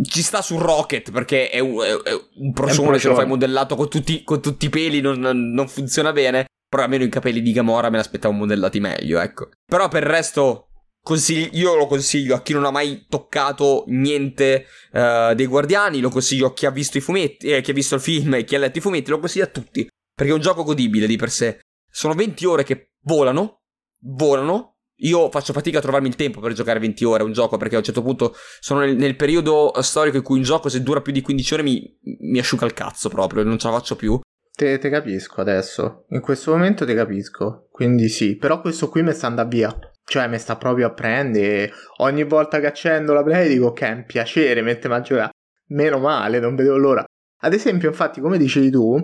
Ci 0.00 0.22
sta 0.22 0.42
su 0.42 0.58
Rocket 0.58 1.10
perché 1.10 1.50
è 1.50 1.58
un, 1.58 1.82
è, 1.82 1.90
è 1.90 2.12
un 2.36 2.52
procione, 2.52 2.98
se 2.98 3.08
lo 3.08 3.14
fai 3.14 3.26
modellato 3.26 3.74
con 3.74 3.88
tutti, 3.88 4.22
con 4.22 4.40
tutti 4.40 4.66
i 4.66 4.70
peli 4.70 5.00
non, 5.00 5.18
non, 5.20 5.68
funziona 5.68 6.12
bene. 6.12 6.46
Però 6.68 6.82
almeno 6.82 7.04
i 7.04 7.08
capelli 7.08 7.40
di 7.40 7.52
Gamora 7.52 7.88
me 7.88 7.96
l'aspettavo 7.96 8.34
modellati 8.34 8.78
meglio, 8.78 9.20
ecco. 9.20 9.48
Però 9.64 9.88
per 9.88 10.02
il 10.02 10.08
resto 10.10 10.67
Consigli- 11.02 11.56
io 11.56 11.74
lo 11.74 11.86
consiglio 11.86 12.34
a 12.34 12.42
chi 12.42 12.52
non 12.52 12.64
ha 12.64 12.70
mai 12.70 13.06
toccato 13.08 13.84
niente 13.86 14.66
uh, 14.92 15.34
dei 15.34 15.46
Guardiani, 15.46 16.00
lo 16.00 16.10
consiglio 16.10 16.48
a 16.48 16.52
chi 16.52 16.66
ha 16.66 16.70
visto 16.70 16.98
i 16.98 17.00
fumetti, 17.00 17.48
eh, 17.48 17.60
chi 17.62 17.70
ha 17.70 17.74
visto 17.74 17.94
il 17.94 18.00
film 18.00 18.34
e 18.34 18.44
chi 18.44 18.54
ha 18.54 18.58
letto 18.58 18.78
i 18.78 18.82
fumetti, 18.82 19.10
lo 19.10 19.18
consiglio 19.18 19.44
a 19.44 19.48
tutti, 19.48 19.88
perché 20.14 20.32
è 20.32 20.34
un 20.34 20.40
gioco 20.40 20.64
godibile 20.64 21.06
di 21.06 21.16
per 21.16 21.30
sé. 21.30 21.60
Sono 21.90 22.14
20 22.14 22.44
ore 22.44 22.64
che 22.64 22.90
volano, 23.04 23.62
volano. 24.00 24.74
Io 25.02 25.30
faccio 25.30 25.52
fatica 25.52 25.78
a 25.78 25.80
trovarmi 25.80 26.08
il 26.08 26.16
tempo 26.16 26.40
per 26.40 26.52
giocare 26.52 26.80
20 26.80 27.04
ore 27.04 27.22
a 27.22 27.26
un 27.26 27.32
gioco 27.32 27.56
perché 27.56 27.76
a 27.76 27.78
un 27.78 27.84
certo 27.84 28.02
punto 28.02 28.34
sono 28.58 28.80
nel, 28.80 28.96
nel 28.96 29.14
periodo 29.14 29.72
storico 29.80 30.16
in 30.16 30.24
cui 30.24 30.38
un 30.38 30.42
gioco 30.42 30.68
se 30.68 30.82
dura 30.82 31.00
più 31.00 31.12
di 31.12 31.20
15 31.20 31.54
ore 31.54 31.62
mi, 31.62 31.98
mi 32.20 32.40
asciuga 32.40 32.66
il 32.66 32.74
cazzo 32.74 33.08
proprio, 33.08 33.44
non 33.44 33.58
ce 33.58 33.68
la 33.68 33.74
faccio 33.74 33.94
più. 33.94 34.18
Te, 34.52 34.78
te, 34.78 34.90
capisco 34.90 35.40
adesso. 35.40 36.04
In 36.08 36.20
questo 36.20 36.50
momento 36.50 36.84
te 36.84 36.92
capisco. 36.92 37.68
Quindi 37.70 38.08
sì, 38.08 38.36
però 38.36 38.60
questo 38.60 38.88
qui 38.88 39.04
mi 39.04 39.12
sta 39.12 39.28
andando 39.28 39.56
via. 39.56 39.78
Cioè, 40.08 40.26
mi 40.26 40.38
sta 40.38 40.56
proprio 40.56 40.86
a 40.86 40.94
prendere. 40.94 41.70
Ogni 41.98 42.24
volta 42.24 42.60
che 42.60 42.66
accendo 42.66 43.12
la 43.12 43.22
play 43.22 43.46
dico 43.46 43.74
che 43.74 43.86
è 43.86 43.92
un 43.92 44.06
piacere 44.06 44.62
mettermi 44.62 45.18
a. 45.18 45.30
Meno 45.70 45.98
male, 45.98 46.40
non 46.40 46.56
vedevo 46.56 46.78
l'ora. 46.78 47.04
Ad 47.42 47.52
esempio, 47.52 47.88
infatti, 47.90 48.22
come 48.22 48.38
dicevi 48.38 48.70
tu, 48.70 48.96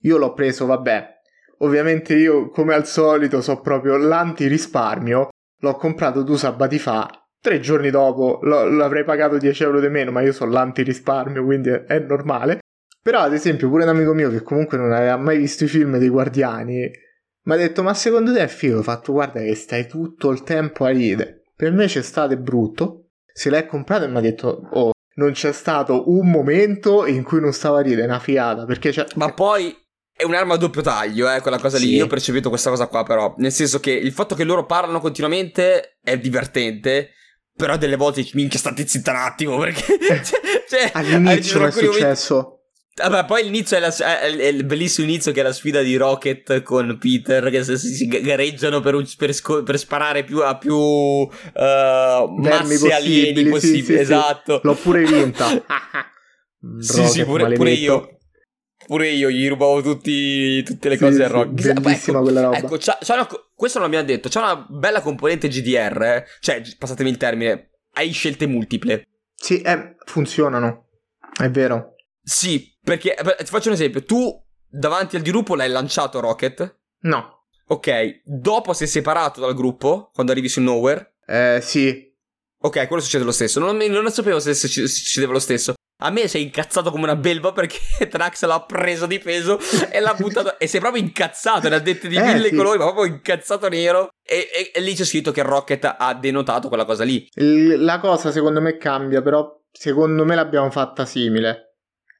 io 0.00 0.18
l'ho 0.18 0.32
preso, 0.32 0.66
vabbè. 0.66 1.18
Ovviamente 1.58 2.14
io, 2.14 2.48
come 2.50 2.74
al 2.74 2.84
solito, 2.84 3.40
so 3.40 3.60
proprio 3.60 3.96
l'anti-risparmio. 3.96 5.28
L'ho 5.60 5.74
comprato 5.76 6.24
due 6.24 6.36
sabati 6.36 6.80
fa. 6.80 7.08
Tre 7.40 7.60
giorni 7.60 7.90
dopo 7.90 8.40
l'avrei 8.42 9.04
pagato 9.04 9.38
10 9.38 9.62
euro 9.62 9.78
di 9.78 9.88
meno, 9.88 10.10
ma 10.10 10.20
io 10.20 10.32
so 10.32 10.46
l'anti-risparmio, 10.46 11.44
quindi 11.44 11.68
è, 11.68 11.84
è 11.84 12.00
normale. 12.00 12.58
Però, 13.00 13.20
ad 13.20 13.34
esempio, 13.34 13.68
pure 13.68 13.84
un 13.84 13.90
amico 13.90 14.14
mio 14.14 14.30
che 14.30 14.42
comunque 14.42 14.76
non 14.76 14.90
aveva 14.90 15.16
mai 15.16 15.38
visto 15.38 15.62
i 15.62 15.68
film 15.68 15.96
dei 15.96 16.08
Guardiani 16.08 16.90
mi 17.42 17.54
ha 17.54 17.56
detto, 17.56 17.82
ma 17.82 17.94
secondo 17.94 18.32
te 18.32 18.40
è 18.40 18.48
figo? 18.48 18.78
Ho 18.78 18.82
fatto, 18.82 19.12
guarda 19.12 19.40
che 19.40 19.54
stai 19.54 19.86
tutto 19.86 20.30
il 20.30 20.42
tempo 20.42 20.84
a 20.84 20.90
ridere. 20.90 21.44
Per 21.56 21.72
me 21.72 21.86
c'è 21.86 22.02
stato 22.02 22.36
brutto. 22.36 23.10
Se 23.32 23.48
l'hai 23.48 23.66
comprato 23.66 24.04
e 24.04 24.08
mi 24.08 24.18
ha 24.18 24.20
detto, 24.20 24.68
oh, 24.72 24.90
non 25.14 25.32
c'è 25.32 25.52
stato 25.52 26.10
un 26.10 26.28
momento 26.28 27.06
in 27.06 27.22
cui 27.22 27.40
non 27.40 27.52
stava 27.52 27.78
a 27.78 27.82
ridere, 27.82 28.04
una 28.04 28.18
fiata. 28.18 28.64
Perché 28.66 28.90
c'è... 28.90 29.06
Ma 29.14 29.32
poi 29.32 29.74
è 30.12 30.24
un'arma 30.24 30.54
a 30.54 30.56
doppio 30.58 30.82
taglio, 30.82 31.32
eh, 31.32 31.40
quella 31.40 31.58
cosa 31.58 31.78
lì. 31.78 31.94
Io 31.94 32.04
ho 32.04 32.08
percepito 32.08 32.50
questa 32.50 32.68
cosa 32.68 32.86
qua, 32.86 33.04
però. 33.04 33.34
Nel 33.38 33.52
senso 33.52 33.80
che 33.80 33.92
il 33.92 34.12
fatto 34.12 34.34
che 34.34 34.44
loro 34.44 34.66
parlano 34.66 35.00
continuamente 35.00 35.98
è 36.02 36.18
divertente. 36.18 37.12
Però 37.56 37.76
delle 37.76 37.96
volte 37.96 38.26
minchia 38.34 38.58
state 38.58 38.86
zitta 38.86 39.10
un 39.10 39.16
attimo 39.18 39.58
perché 39.58 39.82
cioè, 40.00 40.22
cioè, 40.66 40.90
all'inizio 40.94 41.66
è 41.66 41.70
successo 41.70 42.34
momenti... 42.34 42.59
Vabbè, 43.08 43.24
poi 43.24 43.44
l'inizio 43.44 43.76
è, 43.76 43.80
la, 43.80 44.20
è, 44.20 44.26
il 44.26 44.64
bellissimo 44.64 45.06
inizio 45.06 45.32
che 45.32 45.40
è 45.40 45.42
la 45.42 45.52
sfida 45.52 45.80
di 45.80 45.96
Rocket 45.96 46.62
con 46.62 46.98
Peter 46.98 47.50
che 47.50 47.64
si, 47.64 47.76
si 47.76 48.06
gareggiano 48.06 48.80
per, 48.80 49.02
per, 49.16 49.32
sco- 49.32 49.62
per, 49.62 49.78
sparare 49.78 50.24
più 50.24 50.42
a 50.42 50.58
più 50.58 50.76
uh, 50.76 51.28
masse 51.54 52.92
alieni 52.92 53.48
possibili. 53.48 53.80
Sì, 53.80 53.84
sì, 53.84 53.94
esatto. 53.94 54.56
Sì. 54.56 54.60
L'ho 54.66 54.74
pure 54.74 55.04
vinta. 55.04 55.46
sì, 56.78 57.06
sì, 57.06 57.24
pure, 57.24 57.52
pure, 57.52 57.70
io. 57.72 58.18
Pure 58.86 59.08
io 59.08 59.30
gli 59.30 59.48
rubavo 59.48 59.82
tutti, 59.82 60.62
tutte 60.62 60.88
le 60.88 60.98
cose 60.98 61.24
a 61.24 61.28
Rocket. 61.28 61.80
Bellissima 61.80 62.18
ecco, 62.18 62.22
quella 62.22 62.40
roba. 62.42 62.56
Ecco, 62.58 62.76
c'ha, 62.78 62.98
c'ha 63.00 63.14
una, 63.14 63.28
questo 63.54 63.78
non 63.78 63.90
l'abbiamo 63.90 64.12
detto. 64.12 64.28
C'è 64.28 64.38
una 64.38 64.66
bella 64.68 65.00
componente 65.00 65.48
GDR. 65.48 66.02
Eh? 66.02 66.24
Cioè, 66.40 66.62
passatemi 66.78 67.10
il 67.10 67.16
termine, 67.16 67.70
hai 67.94 68.10
scelte 68.10 68.46
multiple. 68.46 69.06
Sì, 69.34 69.60
eh, 69.62 69.96
funzionano. 70.04 70.88
È 71.40 71.48
vero. 71.48 71.94
Sì, 72.22 72.69
perché 72.82 73.16
ti 73.38 73.44
faccio 73.46 73.68
un 73.68 73.74
esempio. 73.74 74.02
Tu 74.04 74.42
davanti 74.68 75.16
al 75.16 75.22
gruppo 75.22 75.54
l'hai 75.54 75.68
lanciato 75.70 76.20
Rocket? 76.20 76.78
No. 77.00 77.46
Ok, 77.66 78.22
dopo 78.24 78.72
sei 78.72 78.86
separato 78.88 79.40
dal 79.40 79.54
gruppo 79.54 80.10
quando 80.12 80.32
arrivi 80.32 80.48
su 80.48 80.60
Nowhere? 80.60 81.14
Eh, 81.26 81.60
sì. 81.62 82.08
Ok, 82.62 82.86
quello 82.88 83.00
succede 83.02 83.24
lo 83.24 83.32
stesso. 83.32 83.60
Non, 83.60 83.76
non 83.76 84.10
sapevo 84.10 84.40
se, 84.40 84.54
succedeva 84.54 85.32
lo 85.32 85.38
stesso. 85.38 85.74
A 86.02 86.10
me 86.10 86.28
sei 86.28 86.42
incazzato 86.44 86.90
come 86.90 87.04
una 87.04 87.14
belva 87.16 87.52
perché 87.52 87.78
Trax 88.08 88.44
l'ha 88.46 88.60
preso 88.62 89.06
di 89.06 89.18
peso 89.18 89.58
e 89.90 90.00
l'ha 90.00 90.14
buttato. 90.14 90.58
e 90.58 90.66
sei 90.66 90.80
proprio 90.80 91.02
incazzato, 91.02 91.68
ne 91.68 91.74
ha 91.76 91.78
dette 91.78 92.08
di 92.08 92.16
Eh, 92.16 92.22
mille 92.22 92.48
sì. 92.48 92.54
colori, 92.56 92.78
ma 92.78 92.84
proprio 92.92 93.04
incazzato 93.14 93.68
nero. 93.68 94.08
E, 94.26 94.48
e- 94.52 94.70
e 94.74 94.80
lì 94.80 94.94
c'è 94.94 95.04
scritto 95.04 95.30
che 95.30 95.42
Rocket 95.42 95.94
ha 95.98 96.14
denotato 96.14 96.68
quella 96.68 96.84
cosa 96.86 97.04
lì. 97.04 97.28
La 97.34 98.00
cosa 98.00 98.30
secondo 98.32 98.60
me 98.60 98.78
cambia, 98.78 99.20
però 99.22 99.60
secondo 99.70 100.24
me 100.24 100.34
l'abbiamo 100.34 100.70
fatta 100.70 101.04
simile. 101.04 101.69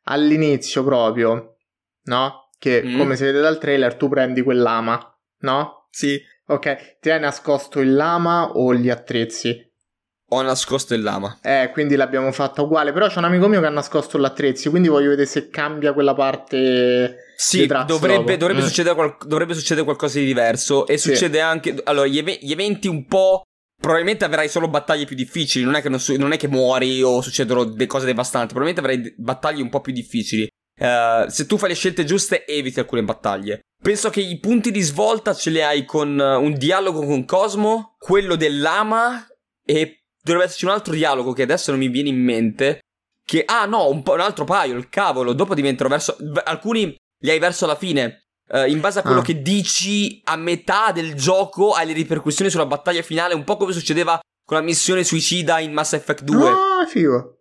All'inizio 0.04 0.82
proprio, 0.84 1.56
no? 2.04 2.48
Che 2.58 2.82
Mm. 2.84 2.98
come 2.98 3.16
si 3.16 3.24
vede 3.24 3.40
dal 3.40 3.58
trailer 3.58 3.94
tu 3.94 4.08
prendi 4.08 4.42
quell'ama, 4.42 4.98
no? 5.40 5.86
Sì. 5.90 6.20
Ok, 6.46 6.98
ti 7.00 7.10
hai 7.10 7.20
nascosto 7.20 7.80
il 7.80 7.94
lama 7.94 8.50
o 8.52 8.74
gli 8.74 8.90
attrezzi? 8.90 9.68
Ho 10.32 10.42
nascosto 10.42 10.94
il 10.94 11.02
lama. 11.02 11.38
Eh, 11.42 11.70
quindi 11.72 11.96
l'abbiamo 11.96 12.30
fatta 12.32 12.62
uguale, 12.62 12.92
però 12.92 13.08
c'è 13.08 13.18
un 13.18 13.24
amico 13.24 13.48
mio 13.48 13.60
che 13.60 13.66
ha 13.66 13.70
nascosto 13.70 14.16
l'attrezzi, 14.18 14.68
quindi 14.70 14.88
voglio 14.88 15.08
vedere 15.10 15.26
se 15.26 15.48
cambia 15.48 15.92
quella 15.92 16.14
parte 16.14 17.16
Sì, 17.36 17.66
dovrebbe, 17.66 18.36
dovrebbe 18.36 18.60
Mm. 18.62 18.64
succedere 18.66 18.94
qual- 18.94 19.16
dovrebbe 19.26 19.54
succedere 19.54 19.84
qualcosa 19.84 20.18
di 20.18 20.24
diverso. 20.26 20.86
E 20.86 20.98
Sì. 20.98 21.08
succede 21.10 21.40
anche. 21.40 21.74
Allora, 21.84 22.06
gli, 22.06 22.18
eve- 22.18 22.38
gli 22.40 22.52
eventi 22.52 22.86
un 22.86 23.06
po'. 23.06 23.42
Probabilmente 23.80 24.26
avrai 24.26 24.48
solo 24.48 24.68
battaglie 24.68 25.06
più 25.06 25.16
difficili. 25.16 25.64
Non 25.64 25.74
è 25.74 25.80
che, 25.80 25.88
non 25.88 25.98
su- 25.98 26.16
non 26.16 26.32
è 26.32 26.36
che 26.36 26.48
muori 26.48 27.02
o 27.02 27.22
succedono 27.22 27.64
delle 27.64 27.86
cose 27.86 28.04
devastanti. 28.04 28.52
Probabilmente 28.52 28.80
avrai 28.80 29.00
d- 29.00 29.14
battaglie 29.16 29.62
un 29.62 29.70
po' 29.70 29.80
più 29.80 29.92
difficili. 29.92 30.46
Eh, 30.78 31.24
se 31.28 31.46
tu 31.46 31.56
fai 31.56 31.70
le 31.70 31.74
scelte 31.74 32.04
giuste, 32.04 32.44
eviti 32.46 32.78
alcune 32.78 33.02
battaglie. 33.02 33.60
Penso 33.82 34.10
che 34.10 34.20
i 34.20 34.38
punti 34.38 34.70
di 34.70 34.82
svolta 34.82 35.34
ce 35.34 35.50
li 35.50 35.62
hai 35.62 35.86
con 35.86 36.20
eh, 36.20 36.34
un 36.36 36.52
dialogo 36.54 37.04
con 37.04 37.24
Cosmo, 37.24 37.96
quello 37.98 38.36
dell'ama 38.36 39.26
e 39.64 40.02
dovrebbe 40.22 40.46
esserci 40.46 40.66
un 40.66 40.72
altro 40.72 40.92
dialogo 40.92 41.32
che 41.32 41.42
adesso 41.42 41.70
non 41.70 41.80
mi 41.80 41.88
viene 41.88 42.10
in 42.10 42.22
mente. 42.22 42.80
Che, 43.24 43.44
ah 43.46 43.64
no, 43.64 43.88
un, 43.88 44.02
un 44.04 44.20
altro 44.20 44.44
paio, 44.44 44.76
il 44.76 44.90
cavolo. 44.90 45.32
Dopo 45.32 45.54
diventano 45.54 45.88
verso. 45.88 46.16
Alcuni 46.44 46.94
li 47.22 47.30
hai 47.30 47.38
verso 47.38 47.64
la 47.64 47.76
fine. 47.76 48.24
Eh, 48.52 48.70
in 48.70 48.80
base 48.80 48.98
a 48.98 49.02
quello 49.02 49.20
Ah. 49.20 49.24
che 49.24 49.42
dici 49.42 50.20
a 50.24 50.36
metà 50.36 50.90
del 50.92 51.14
gioco, 51.14 51.72
hai 51.72 51.86
le 51.86 51.92
ripercussioni 51.92 52.50
sulla 52.50 52.66
battaglia 52.66 53.02
finale, 53.02 53.34
un 53.34 53.44
po' 53.44 53.56
come 53.56 53.72
succedeva 53.72 54.18
con 54.44 54.56
la 54.56 54.62
missione 54.62 55.04
suicida 55.04 55.60
in 55.60 55.72
Mass 55.72 55.92
Effect 55.92 56.22
2. 56.24 56.48
Ah, 56.48 56.86
figo. 56.86 57.36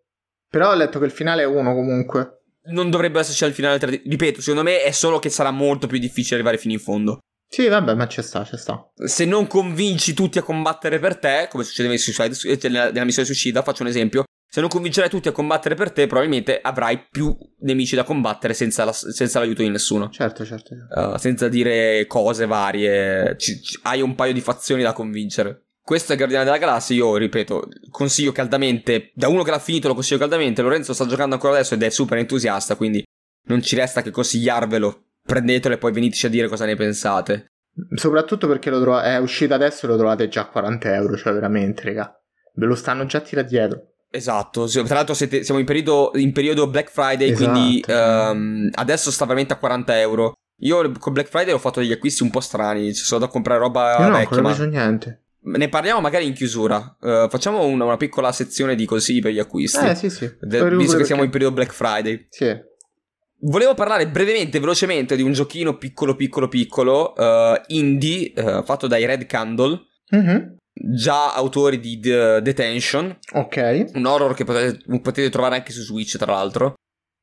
Però 0.47 0.69
ho 0.71 0.75
letto 0.75 0.99
che 0.99 1.05
il 1.05 1.11
finale 1.11 1.41
è 1.43 1.45
uno 1.45 1.73
comunque. 1.73 2.41
Non 2.71 2.89
dovrebbe 2.91 3.19
esserci 3.19 3.43
al 3.45 3.53
finale. 3.53 3.79
tre- 3.79 4.01
Ripeto, 4.05 4.41
secondo 4.41 4.63
me 4.63 4.83
è 4.83 4.91
solo 4.91 5.17
che 5.19 5.29
sarà 5.29 5.49
molto 5.51 5.87
più 5.87 5.97
difficile 5.97 6.35
arrivare 6.35 6.57
fino 6.57 6.73
in 6.73 6.79
fondo. 6.79 7.19
Sì, 7.51 7.67
vabbè, 7.67 7.95
ma 7.95 8.07
ci 8.07 8.21
sta, 8.21 8.45
ci 8.45 8.57
sta. 8.57 8.79
Se 8.93 9.25
non 9.25 9.47
convinci 9.47 10.13
tutti 10.13 10.37
a 10.37 10.43
combattere 10.43 10.99
per 10.99 11.17
te, 11.17 11.47
come 11.49 11.63
succedeva 11.63 11.93
in 11.95 11.99
Suicide- 11.99 12.47
eh, 12.47 12.59
nella, 12.69 12.91
nella 12.91 13.05
missione 13.05 13.27
suicida, 13.27 13.63
faccio 13.63 13.81
un 13.81 13.89
esempio. 13.89 14.23
Se 14.51 14.61
non 14.61 14.69
convincerai 14.69 15.09
tutti 15.09 15.27
a 15.27 15.31
combattere 15.31 15.75
per 15.75 15.91
te, 15.91 16.07
probabilmente 16.07 16.59
avrai 16.59 17.05
più 17.11 17.37
nemici 17.59 17.95
da 17.95 18.03
combattere 18.03 18.55
senza, 18.55 18.83
la- 18.83 18.91
senza 18.91 19.37
l'aiuto 19.39 19.61
di 19.61 19.69
nessuno. 19.69 20.09
Certo, 20.09 20.43
certo. 20.43 20.73
Uh, 20.89 21.17
senza 21.17 21.47
dire 21.47 22.05
cose 22.07 22.47
varie, 22.47 23.35
ci- 23.37 23.61
ci- 23.61 23.79
hai 23.83 24.01
un 24.01 24.15
paio 24.15 24.33
di 24.33 24.41
fazioni 24.41 24.81
da 24.81 24.91
convincere. 24.93 25.65
Questo 25.81 26.13
è 26.13 26.17
Guardiano 26.17 26.43
della 26.45 26.57
Galassia. 26.57 26.95
Io 26.95 27.15
ripeto, 27.15 27.67
consiglio 27.91 28.31
caldamente. 28.31 29.11
Da 29.13 29.27
uno 29.27 29.43
che 29.43 29.51
l'ha 29.51 29.59
finito, 29.59 29.87
lo 29.87 29.93
consiglio 29.93 30.19
caldamente. 30.19 30.61
Lorenzo 30.63 30.93
sta 30.93 31.05
giocando 31.05 31.35
ancora 31.35 31.53
adesso 31.53 31.75
ed 31.75 31.83
è 31.83 31.89
super 31.89 32.17
entusiasta. 32.17 32.75
Quindi 32.75 33.03
non 33.47 33.61
ci 33.61 33.75
resta 33.75 34.01
che 34.01 34.09
consigliarvelo. 34.11 35.03
Prendetelo 35.25 35.75
e 35.75 35.77
poi 35.77 35.91
veniteci 35.91 36.25
a 36.25 36.29
dire 36.29 36.47
cosa 36.47 36.65
ne 36.65 36.75
pensate. 36.75 37.47
Soprattutto 37.95 38.47
perché 38.47 38.69
lo 38.71 38.81
trova- 38.81 39.03
è 39.03 39.17
uscito 39.17 39.53
adesso 39.53 39.85
e 39.85 39.89
lo 39.89 39.97
trovate 39.97 40.27
già 40.27 40.41
a 40.41 40.47
40 40.47 40.93
euro, 40.95 41.15
cioè 41.17 41.33
veramente, 41.33 41.83
raga. 41.83 42.19
Ve 42.55 42.65
lo 42.65 42.75
stanno 42.75 43.05
già 43.05 43.19
tirati 43.21 43.49
dietro. 43.49 43.83
Esatto, 44.11 44.67
tra 44.67 44.95
l'altro 44.95 45.13
siete- 45.13 45.43
siamo 45.43 45.59
in 45.59 45.65
periodo, 45.65 46.11
in 46.15 46.31
periodo 46.31 46.67
Black 46.67 46.89
Friday, 46.89 47.29
Esatto. 47.29 47.49
quindi 47.51 47.83
ehm, 47.87 48.69
adesso 48.73 49.11
sta 49.11 49.25
veramente 49.25 49.53
a 49.53 49.57
40 49.57 49.99
euro. 49.99 50.33
Io 50.61 50.91
con 50.99 51.13
Black 51.13 51.29
Friday 51.29 51.53
ho 51.53 51.57
fatto 51.59 51.79
degli 51.79 51.91
acquisti 51.91 52.23
un 52.23 52.31
po' 52.31 52.39
strani, 52.41 52.93
ci 52.93 53.03
sono 53.03 53.21
da 53.21 53.27
comprare 53.27 53.59
roba 53.59 53.91
Io 53.93 53.97
non 53.99 54.07
ho 54.13 54.17
vecchia, 54.17 54.19
ancora 54.19 54.41
ma 54.41 54.47
preso 54.49 54.65
niente. 54.69 55.23
ne 55.41 55.69
parliamo 55.69 56.01
magari 56.01 56.25
in 56.25 56.33
chiusura. 56.33 56.97
Eh, 57.01 57.27
facciamo 57.29 57.63
una, 57.65 57.85
una 57.85 57.97
piccola 57.97 58.31
sezione 58.31 58.75
di 58.75 58.85
consigli 58.85 59.21
per 59.21 59.31
gli 59.31 59.39
acquisti, 59.39 59.85
Eh, 59.85 59.95
sì, 59.95 60.09
sì. 60.09 60.29
de- 60.41 60.75
visto 60.75 60.97
che 60.97 61.05
siamo 61.05 61.23
in 61.23 61.29
perché- 61.29 61.45
periodo 61.45 61.53
Black 61.55 61.71
Friday. 61.73 62.25
Sì. 62.29 62.67
Volevo 63.41 63.73
parlare 63.73 64.09
brevemente, 64.09 64.59
velocemente 64.59 65.15
di 65.15 65.21
un 65.21 65.31
giochino 65.31 65.77
piccolo, 65.77 66.15
piccolo, 66.15 66.49
piccolo, 66.49 67.15
eh, 67.15 67.61
indie, 67.67 68.33
eh, 68.33 68.63
fatto 68.65 68.87
dai 68.87 69.05
Red 69.05 69.25
Candle, 69.27 69.79
Mhm. 70.09 70.55
Già 70.81 71.33
autori 71.33 71.79
di 71.79 71.99
The 71.99 72.41
Detention, 72.41 73.17
Ok. 73.33 73.91
un 73.93 74.05
horror 74.05 74.33
che 74.33 74.43
potete, 74.43 74.79
potete 75.01 75.29
trovare 75.29 75.55
anche 75.55 75.71
su 75.71 75.81
Switch, 75.81 76.17
tra 76.17 76.31
l'altro. 76.33 76.73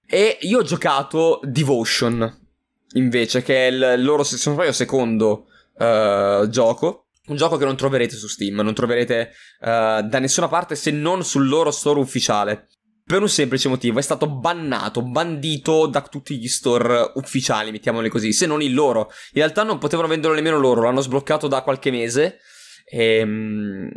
E 0.07 0.38
io 0.42 0.59
ho 0.59 0.62
giocato 0.62 1.40
Devotion, 1.42 2.46
invece, 2.94 3.42
che 3.42 3.68
è 3.68 3.70
il 3.70 4.02
loro, 4.02 4.22
se 4.22 4.40
non 4.44 4.54
sbaglio, 4.54 4.72
secondo 4.72 5.46
eh, 5.78 6.46
gioco. 6.48 7.07
Un 7.26 7.34
gioco 7.36 7.57
che 7.57 7.64
non 7.64 7.76
troverete 7.76 8.14
su 8.14 8.28
Steam, 8.28 8.61
non 8.61 8.72
troverete 8.72 9.30
eh, 9.61 10.02
da 10.04 10.18
nessuna 10.20 10.46
parte 10.46 10.76
se 10.76 10.92
non 10.92 11.24
sul 11.24 11.48
loro 11.48 11.72
store 11.72 11.98
ufficiale. 11.98 12.68
Per 13.04 13.20
un 13.20 13.28
semplice 13.28 13.68
motivo, 13.68 13.98
è 13.98 14.02
stato 14.02 14.28
bannato, 14.28 15.02
bandito 15.02 15.86
da 15.86 16.02
tutti 16.02 16.38
gli 16.38 16.48
store 16.48 17.12
ufficiali, 17.14 17.70
mettiamoli 17.72 18.09
così, 18.09 18.32
se 18.32 18.46
non 18.46 18.62
il 18.62 18.74
loro. 18.74 19.11
In 19.32 19.40
realtà 19.40 19.64
non 19.64 19.78
potevano 19.78 20.09
venderlo 20.09 20.36
nemmeno 20.36 20.59
loro, 20.59 20.82
l'hanno 20.82 21.00
sbloccato 21.00 21.48
da 21.48 21.62
qualche 21.62 21.90
mese. 21.90 22.38
Ehm, 22.89 23.91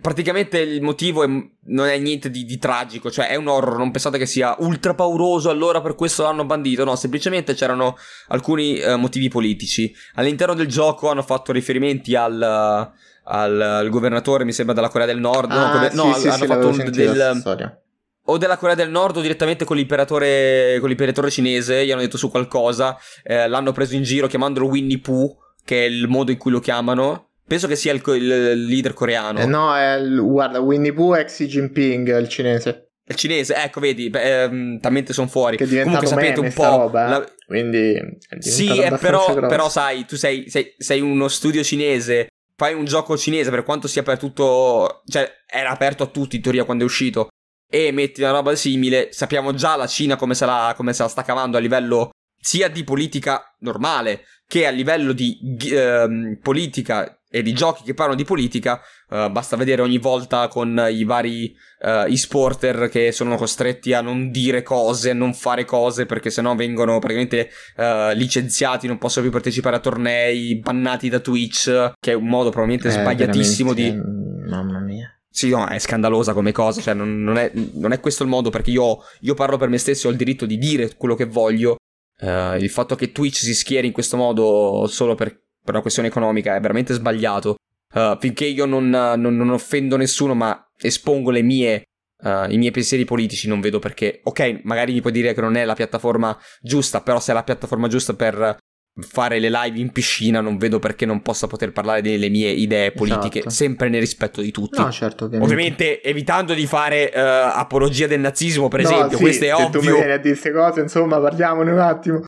praticamente 0.00 0.58
il 0.58 0.82
motivo 0.82 1.22
è- 1.22 1.28
non 1.28 1.86
è 1.86 1.96
niente 1.98 2.28
di, 2.30 2.44
di 2.44 2.58
tragico, 2.58 3.10
cioè 3.10 3.28
è 3.28 3.36
un 3.36 3.46
horror, 3.46 3.76
non 3.78 3.90
pensate 3.92 4.18
che 4.18 4.26
sia 4.26 4.56
ultra 4.58 4.94
pauroso, 4.94 5.50
allora 5.50 5.80
per 5.80 5.94
questo 5.94 6.22
l'hanno 6.24 6.44
bandito, 6.44 6.84
no, 6.84 6.96
semplicemente 6.96 7.54
c'erano 7.54 7.96
alcuni 8.28 8.76
eh, 8.78 8.96
motivi 8.96 9.28
politici. 9.28 9.94
All'interno 10.14 10.54
del 10.54 10.66
gioco 10.66 11.08
hanno 11.10 11.22
fatto 11.22 11.52
riferimenti 11.52 12.16
al, 12.16 12.42
al, 12.42 13.60
al 13.60 13.88
governatore, 13.90 14.44
mi 14.44 14.52
sembra, 14.52 14.74
della 14.74 14.88
Corea 14.88 15.06
del 15.06 15.20
Nord, 15.20 15.50
no, 15.50 15.64
Ah, 15.66 15.70
come- 15.70 15.90
sì, 15.90 15.96
no, 15.96 16.12
sì, 16.14 16.26
hanno 16.28 16.36
sì, 16.38 16.46
fatto 16.46 16.68
un, 16.68 16.90
del, 16.90 17.36
storia. 17.38 17.80
o 18.24 18.36
della 18.36 18.56
Corea 18.56 18.74
del 18.74 18.90
Nord 18.90 19.16
o 19.18 19.20
direttamente 19.20 19.64
con 19.64 19.76
l'imperatore, 19.76 20.78
con 20.80 20.88
l'imperatore 20.88 21.30
cinese, 21.30 21.86
gli 21.86 21.92
hanno 21.92 22.00
detto 22.00 22.16
su 22.18 22.30
qualcosa, 22.30 22.98
eh, 23.22 23.46
l'hanno 23.46 23.70
preso 23.70 23.94
in 23.94 24.02
giro 24.02 24.26
chiamandolo 24.26 24.66
Winnie 24.66 24.98
Pooh, 24.98 25.36
che 25.64 25.84
è 25.84 25.88
il 25.88 26.08
modo 26.08 26.32
in 26.32 26.36
cui 26.38 26.50
lo 26.50 26.58
chiamano. 26.58 27.28
Penso 27.46 27.66
che 27.68 27.76
sia 27.76 27.92
il, 27.92 28.00
co- 28.00 28.14
il 28.14 28.64
leader 28.64 28.94
coreano. 28.94 29.38
Eh, 29.40 29.46
no, 29.46 29.74
è 29.76 29.96
il, 29.96 30.20
guarda, 30.20 30.60
Winnie 30.60 30.92
Pooh 30.92 31.14
è 31.14 31.24
Xi 31.24 31.46
Jinping, 31.46 32.18
il 32.18 32.28
cinese. 32.28 32.88
Il 33.06 33.16
cinese, 33.16 33.54
ecco, 33.54 33.80
vedi, 33.80 34.08
beh, 34.08 34.42
ehm, 34.44 34.80
talmente 34.80 35.12
sono 35.12 35.26
fuori. 35.28 35.58
Che 35.58 35.64
è 35.64 35.66
diventato 35.66 36.06
Comunque 36.06 36.22
sapete 36.26 36.40
un 36.40 36.52
po'. 36.54 36.76
roba, 36.78 37.04
eh. 37.06 37.08
la- 37.10 37.32
Quindi 37.46 37.92
è 37.92 38.36
Sì, 38.38 38.70
abbastanza 38.70 38.96
però, 38.96 39.46
però 39.46 39.68
sai, 39.68 40.06
tu 40.06 40.16
sei, 40.16 40.48
sei, 40.48 40.74
sei 40.78 41.00
uno 41.02 41.28
studio 41.28 41.62
cinese, 41.62 42.28
fai 42.56 42.72
un 42.72 42.86
gioco 42.86 43.18
cinese 43.18 43.50
per 43.50 43.62
quanto 43.62 43.88
sia 43.88 44.02
per 44.02 44.16
tutto, 44.18 45.02
cioè 45.06 45.30
era 45.46 45.68
aperto 45.68 46.02
a 46.02 46.06
tutti 46.06 46.36
in 46.36 46.42
teoria 46.42 46.64
quando 46.64 46.84
è 46.84 46.86
uscito, 46.86 47.28
e 47.70 47.92
metti 47.92 48.22
una 48.22 48.30
roba 48.30 48.54
simile, 48.54 49.08
sappiamo 49.12 49.52
già 49.52 49.76
la 49.76 49.86
Cina 49.86 50.16
come 50.16 50.34
se 50.34 50.46
la, 50.46 50.72
come 50.74 50.94
se 50.94 51.02
la 51.02 51.08
sta 51.10 51.22
cavando 51.22 51.58
a 51.58 51.60
livello 51.60 52.08
sia 52.40 52.68
di 52.68 52.84
politica 52.84 53.54
normale 53.60 54.24
che 54.46 54.66
a 54.66 54.70
livello 54.70 55.12
di 55.12 55.38
ehm, 55.72 56.38
politica 56.42 57.18
e 57.34 57.42
di 57.42 57.52
giochi 57.52 57.82
che 57.82 57.94
parlano 57.94 58.16
di 58.16 58.24
politica, 58.24 58.80
eh, 59.10 59.28
basta 59.28 59.56
vedere 59.56 59.82
ogni 59.82 59.98
volta 59.98 60.46
con 60.46 60.86
i 60.88 61.02
vari 61.02 61.52
eh, 61.80 62.04
e-sporter 62.06 62.88
che 62.88 63.10
sono 63.10 63.34
costretti 63.34 63.92
a 63.92 64.00
non 64.00 64.30
dire 64.30 64.62
cose, 64.62 65.10
a 65.10 65.14
non 65.14 65.34
fare 65.34 65.64
cose 65.64 66.06
perché 66.06 66.30
sennò 66.30 66.54
vengono 66.54 67.00
praticamente 67.00 67.50
eh, 67.76 68.14
licenziati, 68.14 68.86
non 68.86 68.98
possono 68.98 69.24
più 69.24 69.32
partecipare 69.32 69.74
a 69.74 69.80
tornei, 69.80 70.60
bannati 70.60 71.08
da 71.08 71.18
Twitch, 71.18 71.94
che 71.98 72.12
è 72.12 72.14
un 72.14 72.28
modo 72.28 72.50
probabilmente 72.50 72.86
Eh, 72.86 73.00
sbagliatissimo 73.00 73.72
di... 73.72 73.90
Mamma 73.90 74.78
mia. 74.78 75.08
Sì, 75.28 75.48
no, 75.48 75.66
è 75.66 75.80
scandalosa 75.80 76.34
come 76.34 76.52
cosa, 76.52 76.80
cioè 76.80 76.94
non, 76.94 77.20
non 77.20 77.36
è, 77.36 77.50
non 77.72 77.90
è 77.90 77.98
questo 77.98 78.22
il 78.22 78.28
modo 78.28 78.50
perché 78.50 78.70
io, 78.70 78.98
io 79.22 79.34
parlo 79.34 79.56
per 79.56 79.68
me 79.68 79.78
stesso 79.78 80.06
e 80.06 80.10
ho 80.10 80.12
il 80.12 80.18
diritto 80.18 80.46
di 80.46 80.56
dire 80.56 80.94
quello 80.96 81.16
che 81.16 81.24
voglio. 81.24 81.78
Eh, 82.16 82.58
il 82.58 82.70
fatto 82.70 82.94
che 82.94 83.10
Twitch 83.10 83.38
si 83.38 83.54
schieri 83.54 83.88
in 83.88 83.92
questo 83.92 84.16
modo 84.16 84.86
solo 84.86 85.16
per, 85.16 85.43
per 85.64 85.72
una 85.74 85.80
questione 85.82 86.08
economica 86.08 86.54
è 86.54 86.60
veramente 86.60 86.92
sbagliato. 86.94 87.54
Eh, 87.92 88.16
finché 88.20 88.44
io 88.44 88.66
non, 88.66 88.88
non- 88.90 89.36
non 89.36 89.50
offendo 89.50 89.96
nessuno 89.96 90.34
ma 90.34 90.68
espongo 90.78 91.30
le 91.30 91.42
mie, 91.42 91.82
eh, 92.22 92.46
i 92.50 92.58
miei 92.58 92.70
pensieri 92.72 93.04
politici 93.04 93.48
non 93.48 93.60
vedo 93.60 93.78
perché... 93.78 94.20
Ok, 94.24 94.60
magari 94.64 94.92
mi 94.92 95.00
puoi 95.00 95.12
dire 95.12 95.32
che 95.32 95.40
non 95.40 95.56
è 95.56 95.64
la 95.64 95.74
piattaforma 95.74 96.36
giusta, 96.60 97.00
però 97.00 97.18
se 97.20 97.32
è 97.32 97.34
la 97.34 97.44
piattaforma 97.44 97.88
giusta 97.88 98.14
per 98.14 98.56
fare 99.00 99.40
le 99.40 99.50
live 99.50 99.76
in 99.80 99.90
piscina 99.90 100.40
non 100.40 100.56
vedo 100.56 100.78
perché 100.78 101.04
non 101.04 101.20
possa 101.20 101.48
poter 101.48 101.72
parlare 101.72 102.00
delle 102.00 102.28
mie 102.28 102.50
idee 102.50 102.92
politiche, 102.92 103.38
Esatto. 103.40 103.52
sempre 103.54 103.88
nel 103.88 103.98
rispetto 104.00 104.40
di 104.40 104.52
tutti. 104.52 104.78
No, 104.80 104.88
certo, 104.92 105.24
ovviamente. 105.24 105.52
Ovviamente 105.52 106.02
evitando 106.02 106.54
di 106.54 106.64
fare 106.66 107.12
eh, 107.12 107.18
apologia 107.20 108.06
del 108.06 108.20
nazismo, 108.20 108.68
per 108.68 108.82
No, 108.82 108.88
esempio, 108.90 109.16
sì, 109.16 109.22
questo 109.24 109.44
è 109.46 109.48
se 109.48 109.54
tu 109.70 109.78
mi 109.80 109.86
ovvio. 109.88 109.94
vieni 109.96 110.12
a 110.12 110.16
dire 110.18 110.28
queste 110.30 110.52
cose, 110.52 110.80
insomma, 110.80 111.18
parliamone 111.20 111.72
un 111.72 111.78
attimo. 111.80 112.22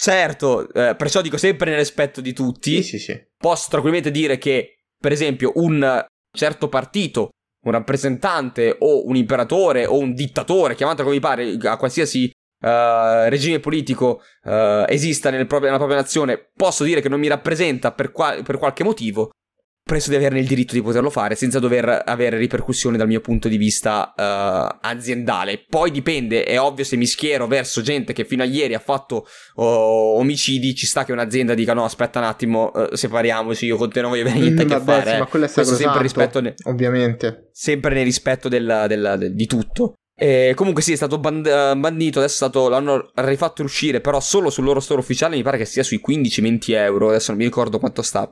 Certo, 0.00 0.72
eh, 0.72 0.94
perciò 0.96 1.20
dico 1.20 1.36
sempre 1.36 1.68
nel 1.68 1.80
rispetto 1.80 2.22
di 2.22 2.32
tutti. 2.32 2.82
Sì, 2.82 2.96
sì, 2.96 2.98
sì. 2.98 3.22
Posso 3.36 3.68
tranquillamente 3.68 4.10
dire 4.10 4.38
che, 4.38 4.78
per 4.98 5.12
esempio, 5.12 5.52
un 5.56 6.02
certo 6.32 6.68
partito 6.68 7.28
un 7.66 7.72
rappresentante 7.72 8.76
o 8.78 9.06
un 9.06 9.16
imperatore 9.16 9.84
o 9.84 9.98
un 9.98 10.14
dittatore, 10.14 10.74
chiamatelo 10.74 11.04
come 11.04 11.18
vi 11.18 11.22
pare, 11.22 11.68
a 11.68 11.76
qualsiasi 11.76 12.30
uh, 12.62 13.28
regime 13.28 13.60
politico 13.60 14.22
uh, 14.44 14.84
esista 14.86 15.28
nel 15.28 15.46
proprio, 15.46 15.66
nella 15.66 15.76
propria 15.76 16.00
nazione, 16.00 16.50
posso 16.56 16.84
dire 16.84 17.02
che 17.02 17.10
non 17.10 17.20
mi 17.20 17.28
rappresenta 17.28 17.92
per, 17.92 18.12
qual- 18.12 18.42
per 18.42 18.56
qualche 18.56 18.84
motivo, 18.84 19.32
penso 19.82 20.10
di 20.10 20.16
averne 20.16 20.38
il 20.38 20.46
diritto 20.46 20.74
di 20.74 20.82
poterlo 20.82 21.10
fare 21.10 21.34
senza 21.34 21.58
dover 21.58 22.02
avere 22.04 22.36
ripercussioni 22.36 22.96
dal 22.96 23.08
mio 23.08 23.20
punto 23.20 23.48
di 23.48 23.56
vista 23.56 24.14
uh, 24.16 24.78
aziendale. 24.80 25.64
Poi 25.68 25.90
dipende, 25.90 26.44
è 26.44 26.60
ovvio 26.60 26.84
se 26.84 26.96
mi 26.96 27.06
schiero 27.06 27.46
verso 27.46 27.80
gente 27.82 28.12
che 28.12 28.24
fino 28.24 28.42
a 28.42 28.46
ieri 28.46 28.74
ha 28.74 28.78
fatto 28.78 29.26
oh, 29.54 30.18
omicidi, 30.18 30.74
ci 30.74 30.86
sta 30.86 31.04
che 31.04 31.12
un'azienda 31.12 31.54
dica 31.54 31.74
no 31.74 31.84
aspetta 31.84 32.18
un 32.20 32.26
attimo, 32.26 32.70
uh, 32.72 32.94
separiamoci, 32.94 33.66
io 33.66 33.76
con 33.76 33.90
te 33.90 34.00
non 34.00 34.10
voglio 34.10 34.22
avere 34.22 34.38
niente 34.38 34.64
mm, 34.64 34.70
a 34.70 34.74
che 34.74 34.84
vabbè, 34.84 34.98
fare. 34.98 35.12
Sì, 35.12 35.18
ma 35.18 35.26
quello 35.26 35.44
è 35.44 35.48
stato 35.48 35.74
sempre 35.74 36.02
rispetto 36.02 36.40
ne- 36.40 36.54
ovviamente. 36.64 37.48
Sempre 37.52 37.94
nel 37.94 38.04
rispetto 38.04 38.48
del, 38.48 38.84
del, 38.86 39.16
del, 39.18 39.34
di 39.34 39.46
tutto. 39.46 39.94
E 40.22 40.52
comunque 40.54 40.82
sì, 40.82 40.92
è 40.92 40.96
stato 40.96 41.18
band- 41.18 41.46
eh, 41.46 41.74
bandito, 41.76 42.18
adesso 42.18 42.34
stato, 42.34 42.68
l'hanno 42.68 43.10
rifatto 43.14 43.62
uscire, 43.62 44.02
però 44.02 44.20
solo 44.20 44.50
sul 44.50 44.64
loro 44.64 44.78
store 44.78 45.00
ufficiale 45.00 45.34
mi 45.34 45.42
pare 45.42 45.56
che 45.56 45.64
sia 45.64 45.82
sui 45.82 45.98
15-20 46.06 46.74
euro, 46.74 47.08
adesso 47.08 47.30
non 47.30 47.40
mi 47.40 47.46
ricordo 47.46 47.78
quanto 47.78 48.02
sta. 48.02 48.30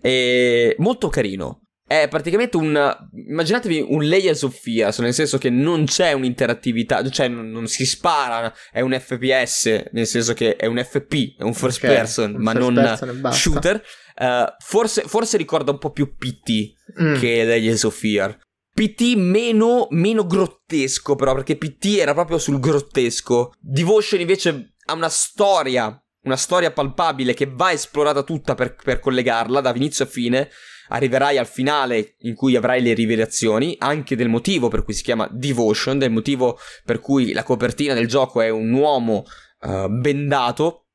È 0.00 0.74
molto 0.78 1.08
carino. 1.08 1.62
È 1.88 2.08
praticamente 2.08 2.56
un. 2.56 2.96
Immaginatevi 3.28 3.86
un 3.88 4.08
Layers 4.08 4.42
of 4.42 4.58
Fear, 4.60 4.92
nel 4.98 5.14
senso 5.14 5.38
che 5.38 5.50
non 5.50 5.84
c'è 5.84 6.12
un'interattività, 6.12 7.08
cioè 7.10 7.28
non, 7.28 7.48
non, 7.48 7.68
si 7.68 7.86
spara, 7.86 8.52
è 8.72 8.80
un 8.80 8.98
FPS, 8.98 9.84
nel 9.92 10.06
senso 10.06 10.34
che 10.34 10.56
è 10.56 10.66
un 10.66 10.82
FP, 10.82 11.38
è 11.38 11.44
un 11.44 11.54
first 11.54 11.78
okay, 11.78 11.94
person, 11.94 12.34
un 12.34 12.42
ma 12.42 12.50
first 12.50 12.68
non 12.68 12.74
person 12.74 13.32
shooter. 13.32 13.82
Uh, 14.16 14.46
forse, 14.58 15.02
forse, 15.02 15.36
ricorda 15.36 15.70
un 15.70 15.78
po' 15.78 15.92
più 15.92 16.16
PT 16.16 16.72
mm. 17.00 17.20
che 17.20 17.44
Layers 17.44 17.84
of 17.84 17.96
Fear. 17.96 18.36
PT 18.74 19.14
meno, 19.14 19.86
meno 19.90 20.26
grottesco, 20.26 21.14
però, 21.14 21.34
perché 21.34 21.56
PT 21.56 21.98
era 21.98 22.14
proprio 22.14 22.38
sul 22.38 22.58
grottesco. 22.58 23.52
Devotion 23.60 24.18
invece 24.18 24.74
ha 24.86 24.92
una 24.92 25.08
storia 25.08 25.96
una 26.26 26.36
storia 26.36 26.72
palpabile 26.72 27.34
che 27.34 27.48
va 27.50 27.72
esplorata 27.72 28.22
tutta 28.22 28.54
per, 28.54 28.74
per 28.74 29.00
collegarla 29.00 29.60
da 29.60 29.72
inizio 29.74 30.04
a 30.04 30.08
fine. 30.08 30.50
Arriverai 30.88 31.38
al 31.38 31.46
finale 31.46 32.14
in 32.20 32.34
cui 32.34 32.54
avrai 32.54 32.82
le 32.82 32.92
rivelazioni, 32.92 33.74
anche 33.78 34.14
del 34.14 34.28
motivo 34.28 34.68
per 34.68 34.84
cui 34.84 34.94
si 34.94 35.02
chiama 35.02 35.28
Devotion, 35.32 35.98
del 35.98 36.10
motivo 36.10 36.58
per 36.84 37.00
cui 37.00 37.32
la 37.32 37.42
copertina 37.42 37.94
del 37.94 38.06
gioco 38.06 38.40
è 38.40 38.50
un 38.50 38.72
uomo 38.72 39.24
uh, 39.62 39.88
bendato. 39.88 40.86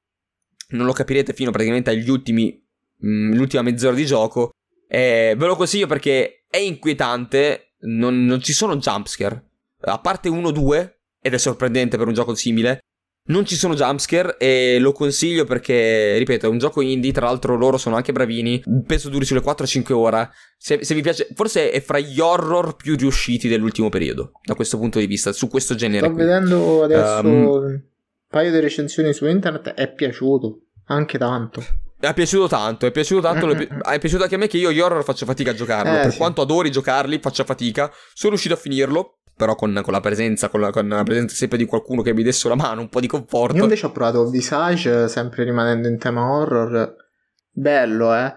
Non 0.70 0.86
lo 0.86 0.94
capirete 0.94 1.34
fino 1.34 1.52
praticamente 1.52 1.90
agli 1.90 2.10
ultimi, 2.10 2.64
mh, 2.98 3.10
mm, 3.10 3.34
l'ultima 3.34 3.64
mezz'ora 3.64 3.96
di 3.96 4.06
gioco. 4.06 4.52
E 4.88 5.34
ve 5.38 5.46
lo 5.46 5.56
consiglio 5.56 5.88
perché 5.88 6.46
è 6.50 6.58
inquietante, 6.58 7.76
non, 7.80 8.26
non 8.26 8.42
ci 8.42 8.54
sono 8.54 8.78
jumpscare. 8.78 9.50
A 9.82 10.00
parte 10.00 10.30
uno 10.30 10.50
o 10.50 10.52
due, 10.52 11.02
ed 11.22 11.34
è 11.34 11.38
sorprendente 11.38 11.98
per 11.98 12.08
un 12.08 12.14
gioco 12.14 12.34
simile, 12.34 12.81
non 13.24 13.46
ci 13.46 13.56
sono 13.56 13.76
jumpscare 13.76 14.38
e 14.38 14.80
lo 14.80 14.92
consiglio 14.92 15.46
perché, 15.46 16.18
ripeto, 16.18 16.48
è 16.48 16.50
un 16.50 16.58
gioco 16.58 16.82
indie, 16.82 17.12
tra 17.12 17.28
l'altro 17.28 17.56
loro 17.56 17.78
sono 17.78 17.96
anche 17.96 18.12
bravini, 18.12 18.62
penso 18.86 19.10
duri 19.10 19.26
sulle 19.26 19.42
4-5 19.42 19.94
ore. 19.94 20.30
Se, 20.58 20.84
se, 20.84 20.96
vi 20.96 21.02
piace, 21.02 21.28
forse 21.36 21.72
è 21.72 21.82
fra 21.82 22.00
gli 22.00 22.20
horror 22.20 22.76
più 22.76 22.96
riusciti 22.96 23.48
dell'ultimo 23.48 23.90
periodo, 23.90 24.32
da 24.44 24.56
questo 24.56 24.78
punto 24.78 25.00
di 25.00 25.06
vista, 25.06 25.32
su 25.32 25.48
questo 25.48 25.76
genere. 25.76 26.08
Sto 26.08 26.16
qui. 26.16 26.24
vedendo 26.24 26.84
adesso 26.84 27.28
um, 27.28 27.46
un 27.46 27.82
paio 28.28 28.52
di 28.52 28.60
recensioni 28.60 29.14
su 29.14 29.28
internet, 29.28 29.74
è 29.74 29.94
piaciuto, 29.94 30.62
anche 30.86 31.18
tanto. 31.18 31.64
È 32.00 32.14
piaciuto 32.16 32.48
tanto, 32.48 32.88
è 32.88 32.92
piaciuto 32.92 33.22
tanto, 33.22 33.52
è 33.52 34.00
piaciuto 34.00 34.24
anche 34.24 34.36
a 34.36 34.38
me 34.40 34.48
che 34.48 34.58
io 34.58 34.72
gli 34.72 34.80
horror 34.80 35.04
faccio 35.04 35.26
fatica 35.26 35.52
a 35.52 35.54
giocarlo, 35.54 36.00
eh, 36.00 36.02
per 36.02 36.12
sì. 36.12 36.18
quanto 36.18 36.42
adori 36.42 36.72
giocarli, 36.72 37.20
faccio 37.20 37.44
fatica, 37.44 37.92
sono 38.14 38.32
riuscito 38.32 38.56
a 38.56 38.58
finirlo, 38.58 39.20
però 39.42 39.56
con, 39.56 39.82
con, 39.84 39.92
la 39.92 40.02
presenza, 40.02 40.50
con 40.50 40.60
la, 40.60 40.70
con 40.70 40.88
la, 40.88 41.02
presenza 41.02 41.34
sempre 41.34 41.58
di 41.58 41.66
qualcuno 41.66 42.04
che 42.04 42.14
mi 42.14 42.22
desse 42.22 42.46
una 42.46 42.56
mano, 42.56 42.82
un 42.82 42.90
po' 42.90 43.00
di 43.00 43.08
conforto. 43.08 43.58
Io 43.58 43.64
invece 43.64 43.88
ho 43.88 43.92
provato 43.92 44.30
Visage, 44.30 45.08
sempre 45.08 45.44
rimanendo 45.44 45.88
in 45.88 45.98
tema 45.98 46.32
horror. 46.32 46.94
Bello, 47.50 48.14
eh. 48.14 48.36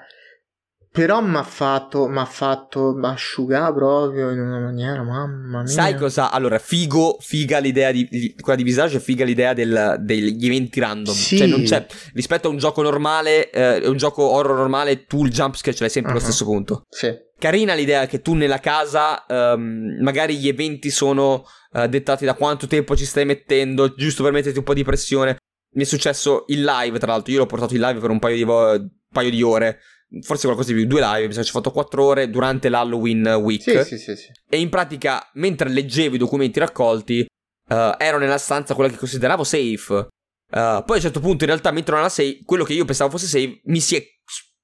Però 0.91 1.21
mi 1.21 1.37
ha 1.37 1.43
fatto, 1.43 2.09
m'ha 2.09 2.25
fatto 2.25 2.99
asciugare 3.03 3.75
proprio 3.75 4.31
in 4.31 4.41
una 4.41 4.61
maniera, 4.61 5.03
mamma 5.03 5.59
mia. 5.59 5.67
Sai 5.67 5.95
cosa? 5.95 6.31
Allora, 6.31 6.59
figo, 6.59 7.19
figa 7.21 7.59
l'idea 7.59 7.91
di, 7.91 8.35
quella 8.41 8.57
di 8.57 8.63
Visage, 8.63 8.99
figa 8.99 9.27
l'idea 9.27 9.53
del, 9.53 9.97
degli 9.99 10.47
eventi 10.47 10.81
random. 10.81 11.13
Sì. 11.13 11.37
Cioè, 11.37 11.47
non 11.49 11.65
c'è, 11.65 11.85
rispetto 12.15 12.49
a 12.49 12.51
un 12.51 12.57
gioco 12.57 12.81
normale, 12.81 13.51
eh, 13.51 13.87
un 13.89 13.99
gioco 13.99 14.23
horror 14.23 14.57
normale, 14.57 15.05
tu 15.05 15.27
il 15.27 15.33
jumpscare 15.33 15.77
ce 15.77 15.83
l'hai 15.83 15.91
sempre 15.91 16.13
uh-huh. 16.13 16.19
allo 16.19 16.27
stesso 16.27 16.45
punto. 16.47 16.85
Sì. 16.89 17.13
Carina 17.45 17.75
l'idea 17.75 18.07
che 18.07 18.23
tu 18.23 18.33
nella 18.33 18.59
casa 18.59 19.23
um, 19.29 19.99
magari 20.01 20.39
gli 20.39 20.49
eventi 20.49 20.89
sono 20.89 21.45
uh, 21.73 21.87
dettati 21.87 22.25
da 22.25 22.33
quanto 22.33 22.67
tempo 22.67 22.97
ci 22.97 23.05
stai 23.05 23.27
mettendo, 23.27 23.93
giusto 23.95 24.23
per 24.23 24.33
metterti 24.33 24.57
un 24.57 24.65
po' 24.65 24.73
di 24.73 24.83
pressione. 24.83 25.37
Mi 25.75 25.83
è 25.83 25.85
successo 25.85 26.45
in 26.47 26.65
live, 26.65 26.99
tra 26.99 27.13
l'altro, 27.13 27.35
io 27.35 27.41
l'ho 27.41 27.47
portato 27.47 27.75
in 27.75 27.83
live 27.83 28.01
per 28.01 28.09
un 28.09 28.19
paio 28.19 28.37
di, 28.37 28.45
vo- 28.45 28.83
paio 29.13 29.29
di 29.29 29.43
ore, 29.43 29.81
forse 30.23 30.47
qualcosa 30.47 30.73
di 30.73 30.79
più, 30.79 30.87
due 30.87 31.03
live, 31.03 31.27
mi 31.27 31.33
sa 31.35 31.41
che 31.41 31.45
ci 31.45 31.51
ho 31.51 31.59
fatto 31.59 31.71
quatro 31.71 32.03
ore 32.03 32.31
durante 32.31 32.71
l'Halloween 32.71 33.27
week. 33.43 33.61
Sì, 33.61 33.85
sì, 33.85 33.99
sì, 33.99 34.17
sì. 34.17 34.29
E 34.49 34.59
in 34.59 34.71
pratica, 34.71 35.29
mentre 35.35 35.69
leggevo 35.69 36.15
i 36.15 36.19
documenti 36.19 36.59
raccolti, 36.59 37.27
uh, 37.69 37.75
ero 37.99 38.17
nella 38.17 38.39
stanza 38.39 38.73
quella 38.73 38.89
che 38.89 38.97
consideravo 38.97 39.45
safe. 39.45 39.93
Uh, 39.93 40.07
poi 40.49 40.85
a 40.87 40.95
un 40.95 41.01
certo 41.01 41.21
punto, 41.21 41.45
in 41.45 41.51
realtà, 41.51 41.71
mentre 41.73 41.93
non 41.93 42.01
era 42.01 42.09
safe, 42.09 42.39
quello 42.47 42.65
che 42.65 42.73
io 42.73 42.87
pensavo 42.87 43.11
fosse 43.11 43.27
safe, 43.27 43.61
mi 43.65 43.81
si 43.81 43.97
è 43.97 44.03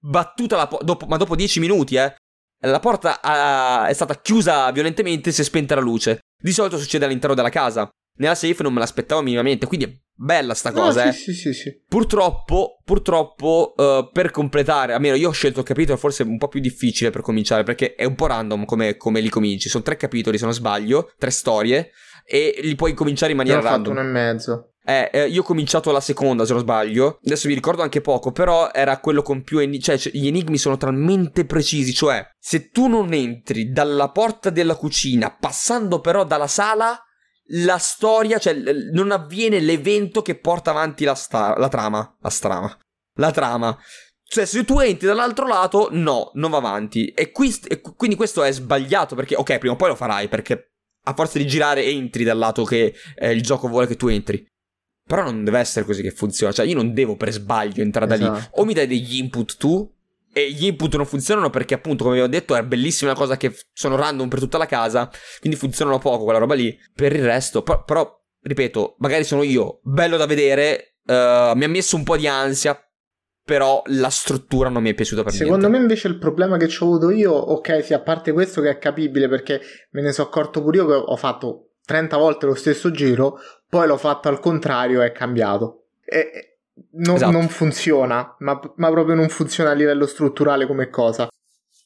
sbattuta 0.00 0.56
la 0.56 0.66
porta, 0.66 1.06
ma 1.06 1.18
dopo 1.18 1.36
dieci 1.36 1.60
minuti, 1.60 1.96
eh, 1.96 2.14
la 2.68 2.80
porta 2.80 3.20
ha, 3.22 3.86
è 3.86 3.92
stata 3.92 4.20
chiusa 4.20 4.70
violentemente 4.72 5.30
e 5.30 5.32
si 5.32 5.40
è 5.40 5.44
spenta 5.44 5.74
la 5.74 5.80
luce. 5.80 6.18
Di 6.40 6.52
solito 6.52 6.78
succede 6.78 7.04
all'interno 7.04 7.34
della 7.34 7.48
casa. 7.48 7.88
Nella 8.18 8.34
safe 8.34 8.62
non 8.62 8.74
me 8.74 8.80
l'aspettavo 8.80 9.22
minimamente, 9.22 9.66
quindi 9.66 9.86
è 9.86 9.92
bella 10.14 10.52
sta 10.52 10.72
cosa, 10.72 11.04
no, 11.04 11.10
eh. 11.10 11.12
Sì, 11.12 11.32
sì, 11.32 11.54
sì. 11.54 11.82
Purtroppo, 11.88 12.80
purtroppo, 12.84 13.72
uh, 13.76 14.10
per 14.12 14.30
completare, 14.30 14.92
almeno 14.92 15.14
io 15.14 15.28
ho 15.28 15.32
scelto 15.32 15.60
il 15.60 15.64
capitolo 15.64 15.96
forse 15.96 16.22
un 16.22 16.36
po' 16.36 16.48
più 16.48 16.60
difficile 16.60 17.08
per 17.10 17.22
cominciare, 17.22 17.62
perché 17.62 17.94
è 17.94 18.04
un 18.04 18.16
po' 18.16 18.26
random 18.26 18.66
come, 18.66 18.96
come 18.98 19.20
li 19.20 19.30
cominci. 19.30 19.70
Sono 19.70 19.84
tre 19.84 19.96
capitoli, 19.96 20.36
se 20.36 20.44
non 20.44 20.52
sbaglio, 20.52 21.12
tre 21.16 21.30
storie, 21.30 21.92
e 22.26 22.58
li 22.62 22.74
puoi 22.74 22.92
cominciare 22.92 23.30
in 23.30 23.38
maniera 23.38 23.60
Io 23.60 23.66
ho 23.66 23.70
random. 23.70 23.94
fatto 23.94 24.00
uno 24.00 24.08
e 24.08 24.12
mezzo. 24.12 24.72
Eh, 24.90 25.08
eh, 25.12 25.28
io 25.28 25.42
ho 25.42 25.44
cominciato 25.44 25.92
la 25.92 26.00
seconda, 26.00 26.44
se 26.44 26.52
non 26.52 26.62
sbaglio. 26.62 27.20
Adesso 27.24 27.46
mi 27.46 27.54
ricordo 27.54 27.82
anche 27.82 28.00
poco, 28.00 28.32
però 28.32 28.70
era 28.72 28.98
quello 28.98 29.22
con 29.22 29.42
più 29.42 29.58
enigmi. 29.58 29.80
Cioè, 29.80 29.96
cioè, 29.96 30.12
gli 30.12 30.26
enigmi 30.26 30.58
sono 30.58 30.76
talmente 30.76 31.44
precisi. 31.44 31.94
Cioè, 31.94 32.28
se 32.36 32.70
tu 32.70 32.88
non 32.88 33.12
entri 33.12 33.70
dalla 33.70 34.10
porta 34.10 34.50
della 34.50 34.74
cucina, 34.74 35.30
passando 35.30 36.00
però 36.00 36.24
dalla 36.24 36.48
sala, 36.48 37.00
la 37.52 37.78
storia, 37.78 38.38
cioè, 38.38 38.54
non 38.92 39.12
avviene 39.12 39.60
l'evento 39.60 40.22
che 40.22 40.34
porta 40.34 40.70
avanti 40.70 41.04
la, 41.04 41.14
sta- 41.14 41.56
la 41.56 41.68
trama. 41.68 42.16
La 42.20 42.30
strama. 42.30 42.78
La 43.14 43.30
trama. 43.30 43.78
Cioè, 44.24 44.44
se 44.44 44.64
tu 44.64 44.80
entri 44.80 45.06
dall'altro 45.06 45.46
lato, 45.46 45.88
no, 45.92 46.32
non 46.34 46.50
va 46.50 46.56
avanti. 46.56 47.06
E, 47.10 47.30
qui, 47.30 47.54
e 47.68 47.80
quindi 47.80 48.16
questo 48.16 48.42
è 48.42 48.50
sbagliato 48.50 49.14
perché, 49.14 49.36
ok, 49.36 49.58
prima 49.58 49.74
o 49.74 49.76
poi 49.76 49.90
lo 49.90 49.96
farai 49.96 50.28
perché 50.28 50.70
a 51.04 51.14
forza 51.14 51.38
di 51.38 51.46
girare 51.46 51.84
entri 51.84 52.24
dal 52.24 52.38
lato 52.38 52.64
che 52.64 52.94
eh, 53.16 53.30
il 53.32 53.42
gioco 53.42 53.68
vuole 53.68 53.86
che 53.86 53.96
tu 53.96 54.08
entri. 54.08 54.44
Però 55.10 55.24
non 55.24 55.42
deve 55.42 55.58
essere 55.58 55.84
così 55.84 56.02
che 56.02 56.12
funziona. 56.12 56.52
Cioè, 56.52 56.64
io 56.66 56.76
non 56.76 56.94
devo 56.94 57.16
per 57.16 57.32
sbaglio 57.32 57.82
entrare 57.82 58.14
esatto. 58.14 58.30
da 58.30 58.32
lì. 58.32 58.38
Esatto. 58.38 58.60
O 58.60 58.64
mi 58.64 58.74
dai 58.74 58.86
degli 58.86 59.16
input 59.16 59.56
tu. 59.56 59.92
E 60.32 60.52
gli 60.52 60.66
input 60.66 60.94
non 60.94 61.04
funzionano 61.04 61.50
perché, 61.50 61.74
appunto, 61.74 62.04
come 62.04 62.14
vi 62.14 62.22
ho 62.22 62.28
detto, 62.28 62.54
è 62.54 62.62
bellissima 62.62 63.12
cosa 63.14 63.36
che 63.36 63.52
sono 63.72 63.96
random 63.96 64.28
per 64.28 64.38
tutta 64.38 64.56
la 64.56 64.66
casa. 64.66 65.10
Quindi 65.40 65.58
funzionano 65.58 65.98
poco 65.98 66.22
quella 66.22 66.38
roba 66.38 66.54
lì. 66.54 66.78
Per 66.94 67.12
il 67.12 67.24
resto, 67.24 67.62
però, 67.62 67.82
però 67.82 68.22
ripeto, 68.40 68.94
magari 68.98 69.24
sono 69.24 69.42
io, 69.42 69.80
bello 69.82 70.16
da 70.16 70.26
vedere. 70.26 70.98
Uh, 71.04 71.56
mi 71.56 71.64
ha 71.64 71.68
messo 71.68 71.96
un 71.96 72.04
po' 72.04 72.16
di 72.16 72.28
ansia. 72.28 72.80
Però 73.42 73.82
la 73.86 74.10
struttura 74.10 74.68
non 74.68 74.80
mi 74.80 74.90
è 74.90 74.94
piaciuta 74.94 75.24
per 75.24 75.32
Secondo 75.32 75.66
niente. 75.66 75.76
me 75.76 75.82
invece 75.82 76.06
il 76.06 76.18
problema 76.18 76.56
che 76.56 76.66
ho 76.66 76.84
avuto 76.84 77.10
io, 77.10 77.32
ok, 77.32 77.82
sì, 77.82 77.94
a 77.94 78.00
parte 78.00 78.30
questo 78.30 78.60
che 78.60 78.70
è 78.70 78.78
capibile 78.78 79.28
perché 79.28 79.60
me 79.90 80.02
ne 80.02 80.12
sono 80.12 80.28
accorto 80.28 80.62
pure 80.62 80.76
io 80.76 80.86
che 80.86 80.92
ho 80.92 81.16
fatto 81.16 81.70
30 81.84 82.16
volte 82.16 82.46
lo 82.46 82.54
stesso 82.54 82.92
giro, 82.92 83.40
poi 83.70 83.86
l'ho 83.86 83.96
fatto 83.96 84.28
al 84.28 84.40
contrario 84.40 85.00
e 85.00 85.06
è 85.06 85.12
cambiato. 85.12 85.84
E 86.04 86.58
non, 86.94 87.14
esatto. 87.14 87.30
non 87.30 87.48
funziona, 87.48 88.34
ma, 88.40 88.60
ma, 88.76 88.90
proprio 88.90 89.14
non 89.14 89.28
funziona 89.28 89.70
a 89.70 89.74
livello 89.74 90.06
strutturale 90.06 90.66
come 90.66 90.90
cosa. 90.90 91.28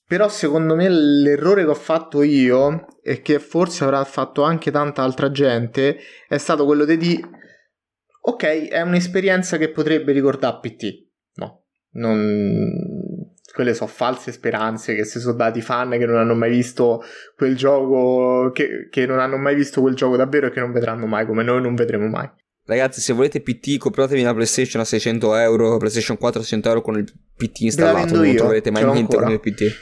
Però 0.07 0.29
secondo 0.29 0.75
me 0.75 0.89
l'errore 0.89 1.65
che 1.65 1.71
ho 1.71 1.75
fatto 1.75 2.23
io, 2.23 2.87
e 3.03 3.21
che 3.21 3.39
forse 3.39 3.85
avrà 3.85 4.03
fatto 4.05 4.43
anche 4.43 4.71
tanta 4.71 5.03
altra 5.03 5.31
gente, 5.31 5.99
è 6.27 6.39
stato 6.39 6.65
quello 6.65 6.87
di 6.87 6.97
dire, 6.97 7.29
ok, 8.23 8.69
è 8.69 8.81
un'esperienza 8.81 9.59
che 9.59 9.71
potrebbe 9.71 10.13
ricordare 10.13 10.61
PT. 10.61 11.07
No, 11.35 11.65
non, 11.93 12.73
quelle 13.55 13.73
sono 13.73 13.89
false 13.89 14.33
speranze 14.33 14.97
che 14.97 15.05
si 15.05 15.21
sono 15.21 15.35
dati 15.35 15.61
fan 15.61 15.91
che 15.91 16.07
non 16.07 16.17
hanno 16.17 16.35
mai 16.35 16.51
visto 16.51 17.03
quel 17.37 17.55
gioco, 17.55 18.51
che, 18.53 18.89
che, 18.91 19.07
non 19.07 19.21
hanno 19.21 19.37
mai 19.37 19.55
visto 19.55 19.81
quel 19.81 19.95
gioco 19.95 20.17
davvero 20.17 20.49
e 20.49 20.51
che 20.51 20.59
non 20.59 20.73
vedranno 20.73 21.07
mai, 21.07 21.25
come 21.25 21.45
noi 21.45 21.63
non 21.63 21.77
vedremo 21.77 22.09
mai. 22.09 22.29
Ragazzi, 22.67 23.01
se 23.01 23.13
volete 23.13 23.43
PT, 23.43 23.79
compratevi 23.79 24.23
una 24.23 24.35
PlayStation 24.35 24.83
a 24.83 24.85
600 24.85 25.37
euro, 25.37 25.77
PlayStation 25.77 26.19
4 26.19 26.41
a 26.41 26.43
600 26.43 26.69
euro 26.69 26.81
con 26.81 26.99
il 26.99 27.05
PT 27.05 27.61
installato, 27.61 28.17
non 28.17 28.35
troverete 28.35 28.71
mai 28.73 28.85
niente 28.85 29.17
con 29.17 29.31
il 29.31 29.41
PT. 29.41 29.73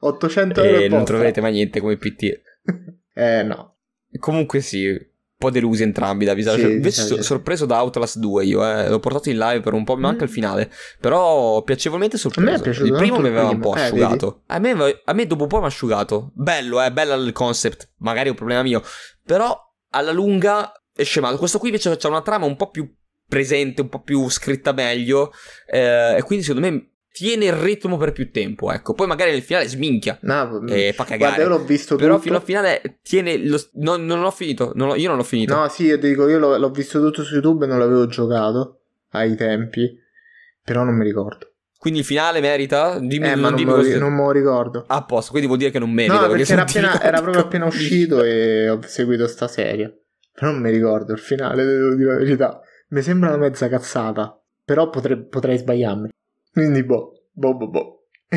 800 0.00 0.62
euro 0.62 0.78
e 0.78 0.84
e 0.84 0.88
non 0.88 1.04
troverete 1.04 1.40
mai 1.40 1.52
niente 1.52 1.80
come 1.80 1.96
PT. 1.96 2.40
Eh 3.18 3.42
no. 3.42 3.78
Comunque 4.20 4.60
sì, 4.60 4.96
po' 5.38 5.50
delusi 5.50 5.84
entrambi 5.84 6.24
da 6.24 6.34
Visage. 6.34 6.66
Sì, 6.66 6.72
Invece 6.72 7.02
Visage. 7.02 7.16
so- 7.16 7.22
sorpreso 7.22 7.64
da 7.64 7.80
Outlast 7.80 8.18
2 8.18 8.44
io, 8.44 8.66
eh. 8.68 8.88
l'ho 8.88 8.98
portato 8.98 9.30
in 9.30 9.38
live 9.38 9.60
per 9.60 9.72
un 9.72 9.84
po', 9.84 9.94
mi 9.94 10.02
manca 10.02 10.24
il 10.24 10.30
finale, 10.30 10.70
però 11.00 11.62
piacevolmente 11.62 12.18
sorpreso. 12.18 12.48
A 12.48 12.52
me 12.52 12.58
è 12.58 12.62
piaciuto 12.62 12.86
il 12.86 12.92
primo 12.94 13.20
mi 13.20 13.28
aveva 13.28 13.48
un 13.48 13.60
po' 13.60 13.74
Eh, 13.76 13.82
asciugato. 13.82 14.42
a, 14.46 14.58
me, 14.58 14.72
a 15.04 15.12
me 15.12 15.26
dopo 15.26 15.44
un 15.44 15.48
po' 15.48 15.58
mi 15.58 15.64
ha 15.64 15.68
asciugato. 15.68 16.32
Bello, 16.34 16.82
eh, 16.82 16.92
bello 16.92 17.14
il 17.14 17.32
concept, 17.32 17.92
magari 17.98 18.26
è 18.26 18.30
un 18.30 18.36
problema 18.36 18.62
mio, 18.62 18.82
però 19.24 19.56
alla 19.90 20.10
lunga 20.12 20.72
è 20.92 21.04
scemato. 21.04 21.36
Questo 21.38 21.58
qui 21.58 21.68
invece 21.68 21.96
c'ha 21.96 22.08
una 22.08 22.22
trama 22.22 22.44
un 22.44 22.56
po' 22.56 22.70
più 22.70 22.92
presente, 23.28 23.82
un 23.82 23.88
po' 23.88 24.02
più 24.02 24.28
scritta 24.28 24.72
meglio, 24.72 25.32
eh, 25.70 26.16
e 26.16 26.22
quindi 26.22 26.44
secondo 26.44 26.68
me 26.68 26.90
tiene 27.24 27.46
il 27.46 27.52
ritmo 27.52 27.96
per 27.96 28.12
più 28.12 28.30
tempo, 28.30 28.72
ecco. 28.72 28.94
Poi 28.94 29.06
magari 29.06 29.30
nel 29.32 29.42
finale 29.42 29.66
sminchia 29.68 30.18
No, 30.22 30.64
e 30.68 30.92
fa 30.94 31.04
Guarda, 31.04 31.24
cagare. 31.26 31.42
io 31.42 31.48
l'ho 31.48 31.64
visto 31.64 31.96
Però 31.96 32.12
tutto. 32.14 32.22
fino 32.24 32.36
al 32.36 32.42
finale 32.42 32.98
tiene 33.02 33.36
lo... 33.46 33.60
non, 33.74 34.04
non 34.04 34.20
l'ho 34.20 34.30
finito, 34.30 34.72
non 34.74 34.88
l'ho- 34.88 34.94
io 34.96 35.08
non 35.08 35.16
l'ho 35.16 35.22
finito. 35.24 35.54
No, 35.54 35.68
sì, 35.68 35.84
io 35.84 35.98
ti 35.98 36.08
dico, 36.08 36.28
io 36.28 36.38
l'ho, 36.38 36.56
l'ho 36.58 36.70
visto 36.70 37.00
tutto 37.00 37.22
su 37.22 37.34
YouTube 37.34 37.64
e 37.64 37.68
non 37.68 37.78
l'avevo 37.78 38.06
giocato 38.06 38.80
ai 39.10 39.34
tempi, 39.36 39.96
però 40.62 40.84
non 40.84 40.94
mi 40.96 41.04
ricordo. 41.04 41.46
Quindi 41.78 42.00
il 42.00 42.04
finale 42.04 42.40
merita? 42.40 42.98
Dimmi, 42.98 43.28
eh, 43.30 43.34
non 43.36 43.54
dimmi 43.54 43.70
me 43.70 43.76
lo, 43.76 43.82
questo- 43.82 43.98
non 44.00 44.12
me 44.12 44.22
lo 44.22 44.30
ricordo. 44.32 44.84
Ah, 44.88 44.96
a 44.96 45.04
posto, 45.04 45.30
quindi 45.30 45.46
vuol 45.46 45.60
dire 45.60 45.70
che 45.70 45.78
non 45.78 45.90
merita. 45.92 46.20
no, 46.26 46.28
perché 46.28 46.52
era, 46.52 46.62
appena- 46.62 47.00
era 47.02 47.20
proprio 47.22 47.42
appena 47.42 47.66
uscito 47.66 48.22
e 48.24 48.68
ho 48.68 48.80
seguito 48.84 49.26
sta 49.28 49.46
serie. 49.46 50.02
Però 50.32 50.50
non 50.50 50.60
mi 50.60 50.70
ricordo 50.70 51.12
il 51.12 51.18
finale, 51.18 51.64
devo 51.64 51.94
dire 51.94 52.12
la 52.12 52.18
verità. 52.18 52.60
Mi 52.88 53.02
sembra 53.02 53.28
una 53.30 53.38
mezza 53.38 53.68
cazzata, 53.68 54.40
però 54.64 54.88
potrei, 54.88 55.16
potrei 55.24 55.58
sbagliarmi. 55.58 56.08
Quindi 56.52 56.84
boh, 56.84 57.12
boh, 57.32 57.56
boh, 57.56 57.68
boh. 57.68 58.06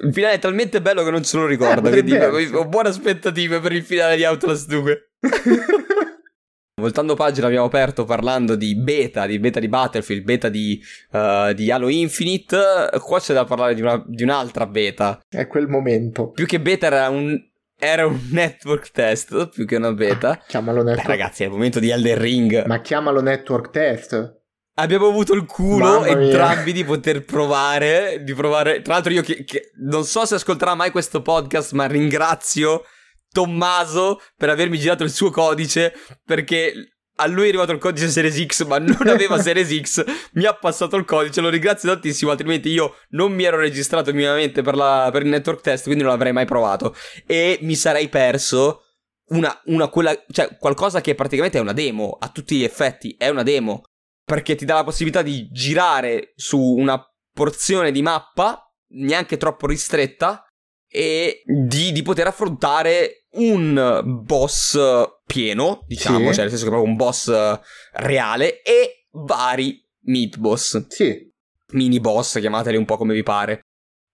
Il 0.00 0.12
finale 0.12 0.34
è 0.34 0.38
talmente 0.38 0.80
bello 0.80 1.02
che 1.02 1.10
non 1.10 1.24
se 1.24 1.36
lo 1.36 1.46
ricordo. 1.46 1.88
Eh, 1.88 2.02
quindi 2.02 2.14
ho 2.54 2.66
buone 2.66 2.88
aspettative 2.90 3.58
per 3.58 3.72
il 3.72 3.82
finale 3.82 4.14
di 4.16 4.24
Outlast 4.24 4.68
2. 4.68 5.10
Voltando 6.80 7.14
pagina 7.16 7.46
abbiamo 7.48 7.64
aperto 7.66 8.04
parlando 8.04 8.54
di 8.54 8.76
beta, 8.76 9.26
di 9.26 9.40
beta 9.40 9.58
di 9.58 9.66
Battlefield, 9.66 10.22
beta 10.22 10.48
di, 10.48 10.80
eh, 11.10 11.52
di 11.56 11.72
Halo 11.72 11.88
Infinite. 11.88 12.56
Qua 13.00 13.18
c'è 13.18 13.34
da 13.34 13.44
parlare 13.44 13.74
di, 13.74 13.80
una- 13.80 14.00
di 14.06 14.22
un'altra 14.22 14.66
beta. 14.66 15.20
È 15.28 15.48
quel 15.48 15.66
momento. 15.66 16.30
Più 16.30 16.46
che 16.46 16.60
beta 16.60 16.86
era 16.86 17.08
un, 17.08 17.36
era 17.76 18.06
un 18.06 18.20
network 18.30 18.92
test, 18.92 19.48
più 19.48 19.66
che 19.66 19.74
una 19.74 19.92
beta. 19.92 20.40
Chiamalo 20.46 20.84
Beh 20.84 20.90
network. 20.90 21.08
ragazzi, 21.08 21.42
è 21.42 21.46
il 21.46 21.52
momento 21.52 21.80
di 21.80 21.90
Elden 21.90 22.18
Ring. 22.18 22.64
Ma 22.66 22.80
chiamalo 22.80 23.20
network 23.20 23.70
test. 23.70 24.37
Abbiamo 24.80 25.08
avuto 25.08 25.34
il 25.34 25.44
culo 25.44 26.04
entrambi 26.04 26.72
di 26.72 26.84
poter 26.84 27.24
provare, 27.24 28.22
di 28.22 28.32
provare. 28.32 28.80
Tra 28.80 28.94
l'altro 28.94 29.12
io 29.12 29.22
che, 29.22 29.42
che 29.42 29.72
non 29.80 30.04
so 30.04 30.24
se 30.24 30.36
ascolterà 30.36 30.74
mai 30.76 30.92
questo 30.92 31.20
podcast, 31.20 31.72
ma 31.72 31.86
ringrazio 31.86 32.84
Tommaso 33.30 34.20
per 34.36 34.50
avermi 34.50 34.78
girato 34.78 35.02
il 35.02 35.10
suo 35.10 35.30
codice 35.30 35.92
perché 36.24 36.72
a 37.16 37.26
lui 37.26 37.46
è 37.46 37.48
arrivato 37.48 37.72
il 37.72 37.78
codice 37.78 38.08
Series 38.08 38.46
X, 38.46 38.64
ma 38.66 38.78
non 38.78 39.08
aveva 39.08 39.36
Series 39.42 39.80
X. 39.80 40.04
Mi 40.34 40.44
ha 40.44 40.54
passato 40.54 40.94
il 40.94 41.04
codice, 41.04 41.40
lo 41.40 41.48
ringrazio 41.48 41.90
tantissimo, 41.90 42.30
altrimenti 42.30 42.68
io 42.68 42.98
non 43.10 43.32
mi 43.32 43.42
ero 43.42 43.56
registrato 43.56 44.12
minimamente 44.12 44.62
per, 44.62 44.76
la- 44.76 45.08
per 45.10 45.22
il 45.22 45.28
network 45.28 45.60
test, 45.60 45.84
quindi 45.84 46.02
non 46.04 46.12
l'avrei 46.12 46.32
mai 46.32 46.46
provato 46.46 46.94
e 47.26 47.58
mi 47.62 47.74
sarei 47.74 48.08
perso 48.08 48.84
una, 49.30 49.60
una 49.64 49.88
quella, 49.88 50.16
cioè 50.30 50.56
qualcosa 50.56 51.00
che 51.00 51.16
praticamente 51.16 51.58
è 51.58 51.60
una 51.60 51.72
demo, 51.72 52.16
a 52.18 52.28
tutti 52.28 52.56
gli 52.56 52.64
effetti, 52.64 53.16
è 53.18 53.28
una 53.28 53.42
demo 53.42 53.82
perché 54.28 54.54
ti 54.56 54.66
dà 54.66 54.74
la 54.74 54.84
possibilità 54.84 55.22
di 55.22 55.48
girare 55.50 56.34
su 56.36 56.60
una 56.60 57.02
porzione 57.32 57.90
di 57.90 58.02
mappa 58.02 58.70
neanche 58.88 59.38
troppo 59.38 59.66
ristretta 59.66 60.44
e 60.86 61.40
di, 61.46 61.92
di 61.92 62.02
poter 62.02 62.26
affrontare 62.26 63.24
un 63.36 64.02
boss 64.26 64.78
pieno, 65.24 65.82
diciamo, 65.86 66.28
Sì. 66.28 66.34
cioè 66.34 66.40
nel 66.42 66.50
senso 66.50 66.64
che 66.64 66.70
è 66.70 66.72
proprio 66.74 66.90
un 66.90 66.96
boss 66.96 67.28
eh, 67.28 67.60
reale 67.92 68.60
e 68.60 69.06
vari 69.12 69.82
meat 70.02 70.36
boss, 70.36 70.86
Sì. 70.88 71.26
mini 71.72 71.98
boss, 71.98 72.38
chiamateli 72.38 72.76
un 72.76 72.84
po' 72.84 72.98
come 72.98 73.14
vi 73.14 73.22
pare. 73.22 73.62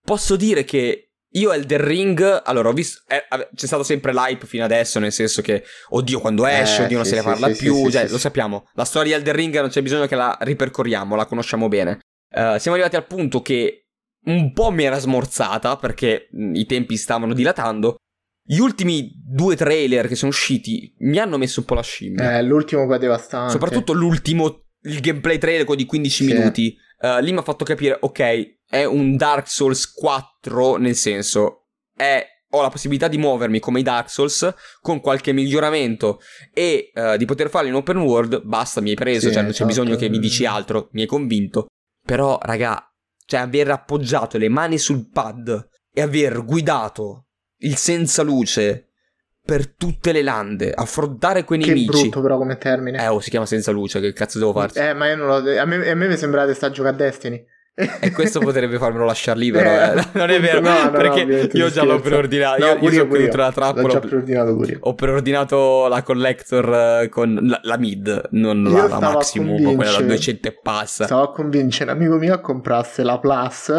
Posso 0.01 0.37
dire 0.37 0.63
che 0.63 1.04
io 1.37 1.53
Elden 1.53 1.85
Ring, 1.85 2.43
allora 2.45 2.69
ho 2.69 2.73
visto, 2.73 3.03
eh, 3.09 3.25
c'è 3.55 3.67
stato 3.67 3.83
sempre 3.83 4.13
l'hype 4.13 4.47
fino 4.47 4.65
adesso, 4.65 4.99
nel 4.99 5.13
senso 5.13 5.43
che, 5.43 5.65
oddio, 5.91 6.21
quando 6.21 6.47
esce, 6.47 6.83
Eh, 6.83 6.85
oddio, 6.85 6.97
non 6.97 7.05
sì, 7.05 7.11
se 7.11 7.17
ne 7.17 7.23
parla 7.23 7.53
sì, 7.53 7.63
più, 7.65 7.75
sì, 7.87 7.91
cioè, 7.91 8.09
lo 8.09 8.19
sappiamo. 8.19 8.69
La 8.75 8.85
storia 8.85 9.15
di 9.15 9.19
Elden 9.19 9.35
Ring 9.35 9.61
non 9.61 9.69
c'è 9.69 9.83
bisogno 9.83 10.07
che 10.07 10.15
la 10.15 10.37
ripercorriamo, 10.41 11.17
la 11.17 11.27
conosciamo 11.27 11.69
bene. 11.69 11.99
Eh, 12.31 12.57
siamo 12.59 12.77
arrivati 12.77 12.97
al 12.97 13.07
punto 13.07 13.43
che 13.43 13.87
un 14.27 14.53
po' 14.53 14.71
mi 14.71 14.85
era 14.85 14.99
smorzata, 14.99 15.77
perché 15.77 16.29
mh, 16.31 16.55
i 16.55 16.67
tempi 16.67 16.97
stavano 16.97 17.35
dilatando. 17.35 17.97
Gli 18.47 18.59
ultimi 18.59 19.11
due 19.17 19.57
trailer 19.57 20.07
che 20.07 20.15
sono 20.17 20.31
usciti 20.31 20.95
mi 20.99 21.19
hanno 21.19 21.39
messo 21.39 21.61
un 21.61 21.67
po' 21.67 21.75
la 21.75 21.83
scimmia. 21.83 22.37
Eh, 22.39 22.43
l'ultimo 22.43 22.87
qua 22.87 22.99
devastante. 22.99 23.53
Soprattutto 23.53 23.93
l'ultimo, 23.93 24.65
il 24.83 25.01
gameplay 25.01 25.39
trailer, 25.39 25.65
quello 25.65 25.81
di 25.81 25.87
15 25.87 26.25
Sì. 26.27 26.33
minuti. 26.33 26.77
eh, 27.01 27.21
lì 27.23 27.33
mi 27.33 27.39
ha 27.39 27.43
fatto 27.43 27.65
capire, 27.65 27.97
ok, 28.01 28.57
è 28.75 28.85
un 28.85 29.15
Dark 29.17 29.49
Souls 29.49 29.93
4, 29.93 30.79
nel 30.79 30.97
senso, 30.97 31.67
è, 31.97 32.27
ho 32.51 32.61
la 32.61 32.71
possibilità 32.71 33.07
di 33.07 33.19
muovermi 33.19 33.61
come 33.61 33.79
i 33.79 33.83
Dark 33.85 34.11
Souls 34.11 34.53
con 34.81 35.01
qualche 35.01 35.33
miglioramento 35.33 36.21
e 36.53 36.91
eh, 36.93 37.17
di 37.17 37.25
poter 37.25 37.51
farlo 37.51 37.69
in 37.69 37.75
open 37.77 37.99
world, 37.99 38.43
basta, 38.43 38.81
mi 38.81 38.91
hai 38.91 38.97
preso, 38.97 39.29
Sì, 39.29 39.33
cioè 39.33 39.43
non 39.43 39.53
c'è 39.53 39.63
esatto. 39.63 39.69
bisogno 39.69 39.97
che 39.97 40.09
mi 40.09 40.19
dici 40.19 40.45
altro, 40.45 40.89
mi 40.93 41.03
hai 41.03 41.07
convinto. 41.07 41.67
Però, 42.05 42.37
raga, 42.43 42.85
cioè 43.25 43.41
aver 43.41 43.71
appoggiato 43.71 44.39
le 44.39 44.49
mani 44.49 44.77
sul 44.79 45.09
pad 45.09 45.69
e 45.93 46.01
aver 46.03 46.45
guidato 46.45 47.27
il 47.59 47.77
senza 47.77 48.23
luce 48.23 48.89
per 49.41 49.73
tutte 49.75 50.11
le 50.11 50.23
lande, 50.23 50.73
affrontare 50.73 51.45
quei 51.45 51.61
Che 51.61 51.69
nemici. 51.69 51.87
brutto 51.87 52.21
però 52.21 52.39
come 52.39 52.59
termine. 52.59 53.01
Eh, 53.01 53.07
oh, 53.07 53.21
si 53.21 53.31
chiama 53.31 53.47
senza 53.47 53.71
luce, 53.71 54.01
che 54.01 54.13
cazzo 54.13 54.39
devo 54.41 54.53
farci? 54.53 54.79
Eh, 54.81 54.95
ma 54.95 55.09
io 55.09 55.17
non 55.17 55.27
lo... 55.29 55.61
A 55.61 55.65
me, 55.65 55.89
a 55.89 55.95
me 55.95 56.09
mi 56.09 56.17
sembra 56.17 56.45
di 56.45 56.55
sta 56.55 56.67
a 56.67 56.71
giocare 56.71 56.95
a 56.95 56.99
Destiny. 56.99 57.53
E 57.77 58.13
questo 58.13 58.39
potrebbe 58.39 58.79
farmelo 58.79 59.05
lasciare 59.05 59.39
libero, 59.39 59.69
eh. 59.69 59.99
Eh, 59.99 60.05
Non 60.13 60.31
è 60.31 60.41
vero, 60.41 60.61
no, 60.61 60.69
no, 60.69 60.83
no, 60.85 60.91
perché 60.91 61.23
ovviamente 61.23 61.57
io 61.57 61.69
già 61.71 61.83
l'ho 61.83 61.99
preordinato. 61.99 62.61
No, 62.61 62.67
io, 62.67 62.73
io 62.73 62.79
pure 62.79 62.91
sono 62.93 63.03
io, 63.03 63.09
pure 63.09 63.21
dentro 63.21 63.41
io. 63.41 63.47
la 63.47 63.53
trappola. 63.53 63.99
Preordinato. 64.01 64.67
Ho 64.81 64.95
preordinato 64.95 65.87
la 65.89 66.03
collector 66.03 67.01
eh, 67.03 67.09
con 67.09 67.39
la, 67.43 67.59
la 67.65 67.77
mid, 67.77 68.29
non 68.31 68.65
Io 68.65 68.77
la, 68.77 68.87
la 68.87 68.99
maximum, 69.01 69.57
quella 69.57 69.91
da 69.91 69.97
convincere- 69.97 70.07
200 70.07 70.49
e 70.49 70.59
passa. 70.63 71.05
Stavo 71.07 71.23
a 71.23 71.33
convincere 71.33 71.91
un 71.91 71.97
amico 71.97 72.15
mio 72.17 72.35
a 72.35 72.41
comprasse 72.41 73.03
la 73.03 73.19
Plus 73.19 73.73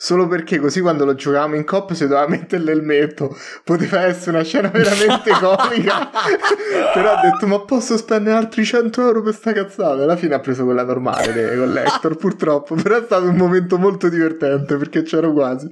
solo 0.00 0.28
perché 0.28 0.60
così 0.60 0.80
quando 0.80 1.04
lo 1.04 1.16
giocavamo 1.16 1.56
in 1.56 1.64
cop 1.64 1.92
si 1.92 2.06
doveva 2.06 2.28
mettere 2.28 2.62
l'elmetto. 2.62 3.36
Poteva 3.64 4.02
essere 4.06 4.30
una 4.30 4.44
scena 4.44 4.68
veramente 4.68 5.32
comica. 5.40 6.08
Però 6.94 7.12
ha 7.12 7.20
detto 7.20 7.48
ma 7.48 7.60
posso 7.62 7.96
spendere 7.96 8.36
altri 8.36 8.64
100 8.64 9.00
euro 9.02 9.22
per 9.22 9.34
sta 9.34 9.52
cazzata. 9.52 10.04
Alla 10.04 10.16
fine 10.16 10.34
ha 10.36 10.40
preso 10.40 10.64
quella 10.64 10.84
normale 10.84 11.32
dei 11.32 11.56
collector 11.58 12.14
purtroppo. 12.16 12.76
Però 12.76 12.96
è 12.96 13.04
stato 13.04 13.24
un 13.24 13.36
momento 13.36 13.76
molto 13.76 14.08
divertente 14.08 14.76
perché 14.76 15.02
c'ero 15.02 15.32
quasi. 15.32 15.68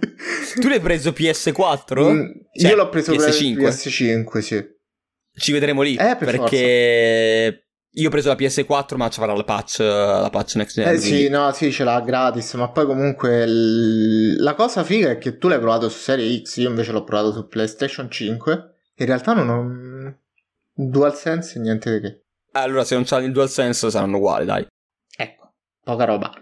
Tu 0.61 0.69
l'hai 0.69 0.81
preso 0.81 1.11
PS4? 1.11 2.13
Mm, 2.13 2.23
Cioè, 2.53 2.71
io 2.71 2.77
l'ho 2.77 2.89
preso 2.89 3.15
per 3.15 3.29
PS5. 3.29 3.57
PS5, 3.59 4.39
sì. 4.39 4.75
Ci 5.39 5.53
vedremo 5.53 5.83
lì. 5.83 5.95
Eh, 5.95 6.17
per 6.17 6.25
perché 6.25 7.66
io 7.99 8.09
ho 8.09 8.11
preso 8.11 8.29
la 8.29 8.35
PS4, 8.35 8.97
ma 8.97 9.09
ci 9.09 9.21
farà 9.21 9.33
la 9.35 9.45
patch, 9.45 9.79
la 9.81 10.29
patch 10.31 10.55
next 10.57 10.75
gen. 10.77 10.87
Eh 10.89 10.99
quindi- 10.99 11.17
sì, 11.23 11.29
no, 11.29 11.51
sì, 11.53 11.73
ce 11.73 11.85
l'ha 11.85 12.01
gratis, 12.01 12.55
ma 12.55 12.69
poi 12.71 12.87
comunque 12.87 13.47
l- 13.47 14.37
la 14.43 14.55
cosa 14.55 14.85
figa 14.85 15.11
è 15.11 15.19
che 15.19 15.39
tu 15.39 15.49
l'hai 15.49 15.59
provato 15.59 15.89
su 15.89 15.99
Serie 15.99 16.43
X, 16.43 16.57
io 16.57 16.69
invece 16.69 16.93
l'ho 16.93 17.05
provato 17.05 17.33
su 17.33 17.47
PlayStation 17.49 18.11
5. 18.11 18.75
In 18.99 19.07
realtà 19.07 19.33
non 19.35 19.49
ho 19.51 20.19
DualSense 20.73 21.59
e 21.59 21.61
niente 21.63 21.93
di 21.93 22.01
che. 22.01 22.21
Allora, 22.53 22.85
se 22.85 22.95
non 22.95 23.05
c'hanno 23.05 23.27
il 23.27 23.33
DualSense 23.33 23.91
saranno 23.91 24.17
uguali, 24.17 24.45
dai. 24.47 24.67
Ecco, 25.17 25.53
poca 25.83 26.05
roba. 26.05 26.33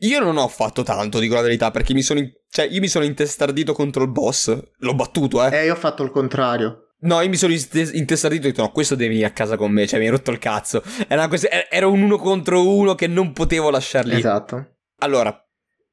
Io 0.00 0.20
non 0.20 0.36
ho 0.36 0.48
fatto 0.48 0.82
tanto, 0.82 1.18
dico 1.18 1.34
la 1.34 1.40
verità, 1.40 1.70
perché 1.70 1.94
mi 1.94 2.02
sono. 2.02 2.18
in- 2.20 2.30
Cioè, 2.48 2.66
io 2.66 2.80
mi 2.80 2.88
sono 2.88 3.04
intestardito 3.04 3.72
contro 3.72 4.02
il 4.04 4.10
boss. 4.10 4.56
L'ho 4.78 4.94
battuto, 4.94 5.44
eh. 5.44 5.56
Eh, 5.60 5.64
io 5.66 5.72
ho 5.72 5.76
fatto 5.76 6.02
il 6.04 6.10
contrario. 6.10 6.83
No, 7.04 7.20
io 7.20 7.28
mi 7.28 7.36
sono 7.36 7.52
intestardito 7.52 8.46
e 8.46 8.48
ho 8.48 8.50
detto: 8.50 8.62
no, 8.62 8.70
questo 8.70 8.94
devi 8.94 9.10
venire 9.10 9.26
a 9.28 9.32
casa 9.32 9.56
con 9.56 9.70
me. 9.70 9.86
Cioè, 9.86 9.98
mi 9.98 10.06
hai 10.06 10.10
rotto 10.10 10.30
il 10.30 10.38
cazzo. 10.38 10.82
Era, 11.06 11.28
quest- 11.28 11.48
era- 11.70 11.86
un 11.86 12.02
uno 12.02 12.16
contro 12.16 12.66
uno 12.66 12.94
che 12.94 13.06
non 13.06 13.32
potevo 13.32 13.70
lasciar 13.70 14.06
lì. 14.06 14.16
Esatto. 14.16 14.76
Allora, 15.00 15.36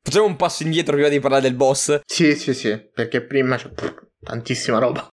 facciamo 0.01 0.25
un 0.25 0.35
passo 0.37 0.63
indietro 0.63 0.93
prima 0.93 1.09
di 1.09 1.19
parlare 1.19 1.41
del 1.41 1.55
boss. 1.55 1.99
Sì, 2.05 2.35
sì, 2.35 2.53
sì, 2.53 2.77
perché 2.93 3.25
prima 3.25 3.57
c'è 3.57 3.69
pff, 3.69 3.93
tantissima 4.21 4.77
roba. 4.79 5.07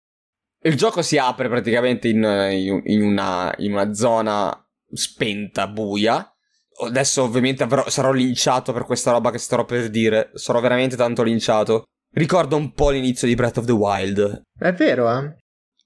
Il 0.64 0.76
gioco 0.76 1.02
si 1.02 1.18
apre 1.18 1.50
praticamente 1.50 2.08
in, 2.10 2.24
in- 2.52 2.82
in 2.86 3.02
una, 3.04 3.54
in 3.58 3.72
una 3.74 3.94
zona 3.94 4.56
spenta, 4.94 5.68
buia. 5.68 6.32
Adesso 6.80 7.24
ovviamente 7.24 7.64
avrò- 7.64 7.90
sarò 7.90 8.12
linciato 8.12 8.72
per 8.72 8.84
questa 8.86 9.10
roba 9.12 9.32
che 9.32 9.40
starò 9.40 9.66
per 9.66 9.90
dire. 9.90 10.30
Sarò 10.34 10.60
veramente 10.60 10.96
tanto 10.96 11.24
linciato. 11.24 11.86
Ricorda 12.14 12.56
un 12.56 12.72
po' 12.74 12.92
l'inizio 12.92 13.28
di 13.28 13.34
Breath 13.36 13.58
of 13.58 13.66
the 13.66 13.72
Wild. 13.72 14.42
È 14.60 14.72
vero, 14.74 15.12
eh? 15.18 15.36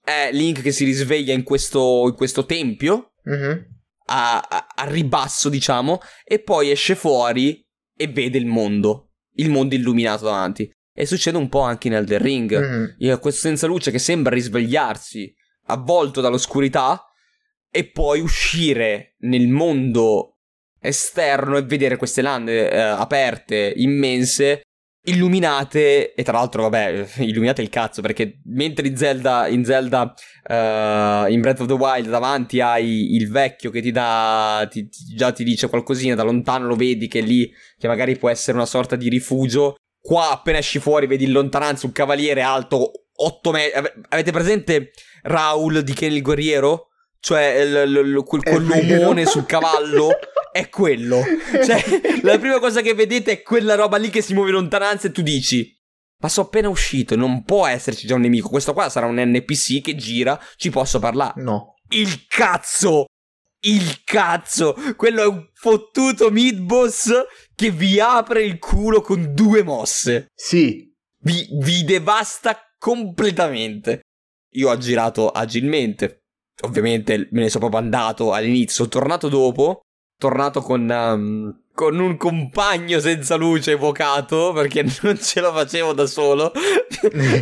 È 0.04 0.30
Link 0.32 0.62
che 0.62 0.72
si 0.72 0.84
risveglia 0.84 1.32
in 1.32 1.42
questo, 1.42 2.06
in 2.08 2.14
questo 2.14 2.44
tempio, 2.44 3.12
Mhm. 3.24 3.66
a, 4.06 4.40
a- 4.40 4.66
a 4.74 4.84
ribasso 4.88 5.48
diciamo, 5.48 6.00
e 6.24 6.40
poi 6.40 6.70
esce 6.70 6.94
fuori 6.96 7.64
e 7.96 8.06
vede 8.08 8.38
il 8.38 8.46
mondo. 8.46 9.10
Il 9.34 9.48
mondo 9.50 9.74
illuminato 9.74 10.24
davanti. 10.24 10.70
E 10.94 11.06
succede 11.06 11.36
un 11.38 11.48
po' 11.48 11.60
anche 11.60 11.86
in 11.88 11.94
Elden 11.94 12.18
Ring. 12.20 12.94
Io- 12.98 13.18
Questo 13.18 13.40
senza 13.40 13.66
luce 13.66 13.90
che 13.90 13.98
sembra 13.98 14.34
risvegliarsi, 14.34 15.32
avvolto 15.66 16.20
dall'oscurità, 16.20 17.02
e 17.70 17.88
poi 17.90 18.20
uscire 18.20 19.14
nel 19.20 19.48
mondo 19.48 20.38
esterno 20.80 21.56
e 21.56 21.62
vedere 21.62 21.96
queste 21.96 22.20
lande 22.22 22.68
eh, 22.70 22.76
aperte, 22.78 23.72
immense, 23.76 24.62
illuminate, 25.04 26.14
e 26.14 26.22
tra 26.22 26.34
l'altro, 26.38 26.62
vabbè, 26.62 27.06
illuminate 27.18 27.62
il 27.62 27.68
cazzo, 27.68 28.02
perché 28.02 28.40
mentre 28.44 28.86
in 28.88 28.96
Zelda, 28.96 29.46
in 29.48 29.64
Zelda, 29.64 30.14
eh, 30.46 31.26
in 31.32 31.40
Breath 31.40 31.60
of 31.60 31.66
the 31.66 31.72
Wild, 31.74 32.08
davanti 32.08 32.60
hai 32.60 33.14
il 33.14 33.30
vecchio 33.30 33.70
che 33.70 33.80
ti 33.80 33.90
dà, 33.90 34.66
ti- 34.70 34.88
ti- 34.88 35.14
già 35.14 35.32
ti 35.32 35.44
dice 35.44 35.68
qualcosina, 35.68 36.14
da 36.14 36.22
lontano 36.22 36.66
lo 36.66 36.76
vedi 36.76 37.08
che 37.08 37.20
lì, 37.20 37.50
che 37.78 37.88
magari 37.88 38.16
può 38.16 38.28
essere 38.28 38.56
una 38.56 38.66
sorta 38.66 38.96
di 38.96 39.08
rifugio, 39.08 39.76
qua 40.00 40.30
appena 40.32 40.58
esci 40.58 40.78
fuori 40.78 41.06
vedi 41.06 41.24
in 41.24 41.32
lontananza 41.32 41.86
un 41.86 41.92
cavaliere 41.92 42.40
alto 42.42 42.90
8 43.14 43.50
metri, 43.52 43.90
avete 44.08 44.32
presente 44.32 44.90
Raul 45.22 45.82
di 45.82 45.92
Ken 45.92 46.12
il 46.12 46.22
guerriero? 46.22 46.88
Cioè, 47.20 47.64
l- 47.64 47.88
l- 47.88 48.14
l- 48.16 48.24
quel- 48.24 48.42
quell'omone 48.42 49.20
vero. 49.20 49.30
sul 49.30 49.46
cavallo 49.46 50.08
è 50.52 50.68
quello. 50.68 51.22
Cioè, 51.64 51.82
la 52.22 52.38
prima 52.38 52.60
cosa 52.60 52.82
che 52.82 52.94
vedete 52.94 53.32
è 53.32 53.42
quella 53.42 53.74
roba 53.74 53.96
lì 53.96 54.10
che 54.10 54.20
si 54.20 54.34
muove 54.34 54.50
in 54.50 54.56
lontananza 54.56 55.08
e 55.08 55.12
tu 55.12 55.22
dici: 55.22 55.74
Ma 56.18 56.28
sono 56.28 56.46
appena 56.46 56.68
uscito, 56.68 57.16
non 57.16 57.42
può 57.42 57.66
esserci 57.66 58.06
già 58.06 58.14
un 58.14 58.20
nemico. 58.20 58.48
Questo 58.48 58.72
qua 58.72 58.88
sarà 58.88 59.06
un 59.06 59.20
NPC 59.20 59.80
che 59.80 59.96
gira, 59.96 60.38
ci 60.56 60.70
posso 60.70 60.98
parlare. 60.98 61.42
No. 61.42 61.74
Il 61.88 62.26
cazzo! 62.28 63.06
Il 63.64 64.02
cazzo! 64.04 64.76
Quello 64.96 65.22
è 65.22 65.26
un 65.26 65.48
fottuto 65.54 66.30
mid 66.30 66.58
boss 66.60 67.10
che 67.54 67.70
vi 67.70 68.00
apre 68.00 68.44
il 68.44 68.58
culo 68.58 69.00
con 69.00 69.34
due 69.34 69.62
mosse. 69.62 70.28
Sì. 70.34 70.90
Vi, 71.24 71.48
vi 71.60 71.84
devasta 71.84 72.58
completamente. 72.78 74.00
Io 74.54 74.68
ho 74.68 74.76
girato 74.76 75.30
agilmente. 75.30 76.24
Ovviamente 76.64 77.28
me 77.30 77.42
ne 77.42 77.48
sono 77.48 77.68
proprio 77.68 77.80
andato 77.80 78.32
all'inizio. 78.32 78.88
Tornato 78.88 79.28
dopo. 79.28 79.82
Tornato 80.22 80.60
con, 80.60 80.88
um, 80.88 81.60
con 81.74 81.98
un 81.98 82.16
compagno 82.16 83.00
senza 83.00 83.34
luce 83.34 83.72
evocato. 83.72 84.52
Perché 84.54 84.84
non 85.02 85.18
ce 85.18 85.40
la 85.40 85.52
facevo 85.52 85.92
da 85.92 86.06
solo. 86.06 86.52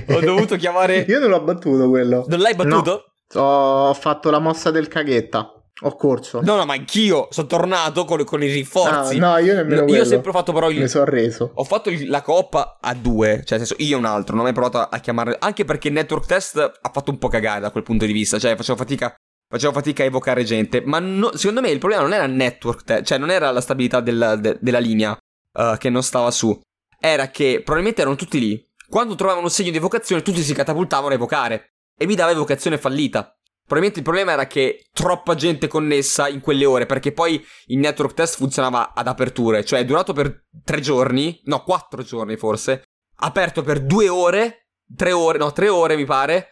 ho 0.09 0.21
dovuto 0.21 0.57
chiamare. 0.57 1.05
Io 1.09 1.19
non 1.19 1.29
l'ho 1.31 1.43
battuto 1.43 1.89
quello. 1.89 2.25
Non 2.29 2.39
l'hai 2.39 2.55
battuto? 2.55 3.05
Ho 3.35 3.93
fatto 3.95 4.31
la 4.31 4.39
mossa 4.39 4.71
del 4.71 4.89
caghetta. 4.89 5.53
Ho 5.83 5.97
corso. 5.97 6.41
No, 6.43 6.57
no, 6.57 6.67
ma 6.67 6.75
anch'io 6.75 7.29
sono 7.31 7.47
tornato 7.47 8.05
con, 8.05 8.23
con 8.25 8.43
i 8.43 8.51
Ah, 8.51 8.53
rinforzi. 8.53 9.17
no, 9.19 9.39
io 9.39 9.55
nemmeno 9.55 9.81
io 9.81 9.87
quello. 9.87 10.03
ho 10.03 10.07
sempre 10.07 10.31
fatto 10.33 10.53
però 10.53 10.69
il, 10.69 10.79
Mi 10.81 10.89
sono 10.89 11.05
reso. 11.07 11.53
Ho 11.55 11.65
fatto 11.65 11.89
il- 11.89 12.09
la 12.11 12.21
coppa 12.21 12.77
a 12.81 12.93
due, 12.95 13.43
cioè 13.47 13.57
nel 13.57 13.67
senso 13.67 13.77
io 13.83 13.97
e 13.97 13.99
un 13.99 14.05
altro, 14.05 14.33
non 14.35 14.41
ho 14.41 14.45
mai 14.45 14.53
provato 14.53 14.77
a, 14.79 14.89
a 14.93 14.99
chiamare, 14.99 15.37
anche 15.39 15.65
perché 15.65 15.89
il 15.89 15.95
network 15.95 16.27
test 16.27 16.57
ha 16.59 16.91
fatto 16.93 17.11
un 17.11 17.17
po' 17.19 17.29
cagare 17.29 17.61
da 17.61 17.71
quel 17.71 17.83
punto 17.83 18.05
di 18.05 18.13
vista, 18.13 18.39
cioè 18.39 18.57
facevo 18.57 18.77
fatica, 18.77 19.15
facevo 19.51 19.73
fatica 19.73 20.05
a 20.05 20.07
evocare 20.07 20.45
gente, 20.45 20.81
ma 20.81 21.01
no- 21.01 21.37
secondo 21.37 21.61
me 21.61 21.71
il 21.71 21.79
problema 21.79 22.03
non 22.03 22.13
era 22.13 22.25
il 22.25 22.33
network 22.33 22.85
test, 22.85 23.05
cioè 23.05 23.19
non 23.19 23.31
era 23.31 23.51
la 23.51 23.61
stabilità 23.61 24.01
del- 24.01 24.39
de- 24.41 24.59
della 24.61 24.79
linea 24.79 25.19
eh, 25.53 25.75
che 25.79 25.91
non 25.91 26.05
stava 26.05 26.31
su, 26.31 26.59
era 27.01 27.29
che 27.29 27.61
probabilmente 27.65 28.03
erano 28.03 28.17
tutti 28.17 28.39
lì, 28.39 28.65
quando 28.89 29.17
trovavano 29.17 29.47
un 29.47 29.53
segno 29.53 29.71
di 29.71 29.77
evocazione 29.77 30.23
tutti 30.23 30.43
si 30.43 30.55
catapultavano 30.55 31.13
a 31.13 31.15
evocare. 31.15 31.71
E 31.97 32.07
mi 32.07 32.15
dava 32.15 32.31
evocazione 32.31 32.79
fallita. 32.79 33.35
Probabilmente 33.61 33.99
il 33.99 34.05
problema 34.05 34.33
era 34.33 34.47
che 34.47 34.87
troppa 34.93 35.35
gente 35.35 35.69
connessa 35.69 36.29
in 36.29 36.41
quelle 36.41 36.65
ore, 36.65 36.87
perché 36.87 37.13
poi 37.13 37.45
il 37.67 37.79
network 37.79 38.15
test 38.15 38.37
funzionava 38.37 38.95
ad 38.95 39.07
aperture, 39.07 39.65
cioè 39.65 39.81
è 39.81 39.85
durato 39.85 40.13
per 40.13 40.47
tre 40.65 40.81
giorni, 40.81 41.41
no, 41.45 41.63
quattro 41.63 42.03
giorni 42.03 42.37
forse, 42.37 42.83
aperto 43.17 43.63
per 43.63 43.81
due 43.85 44.09
ore, 44.09 44.71
tre 44.97 45.13
ore, 45.13 45.39
no, 45.39 45.53
tre 45.53 45.69
ore 45.69 45.95
mi 45.95 46.05
pare, 46.05 46.49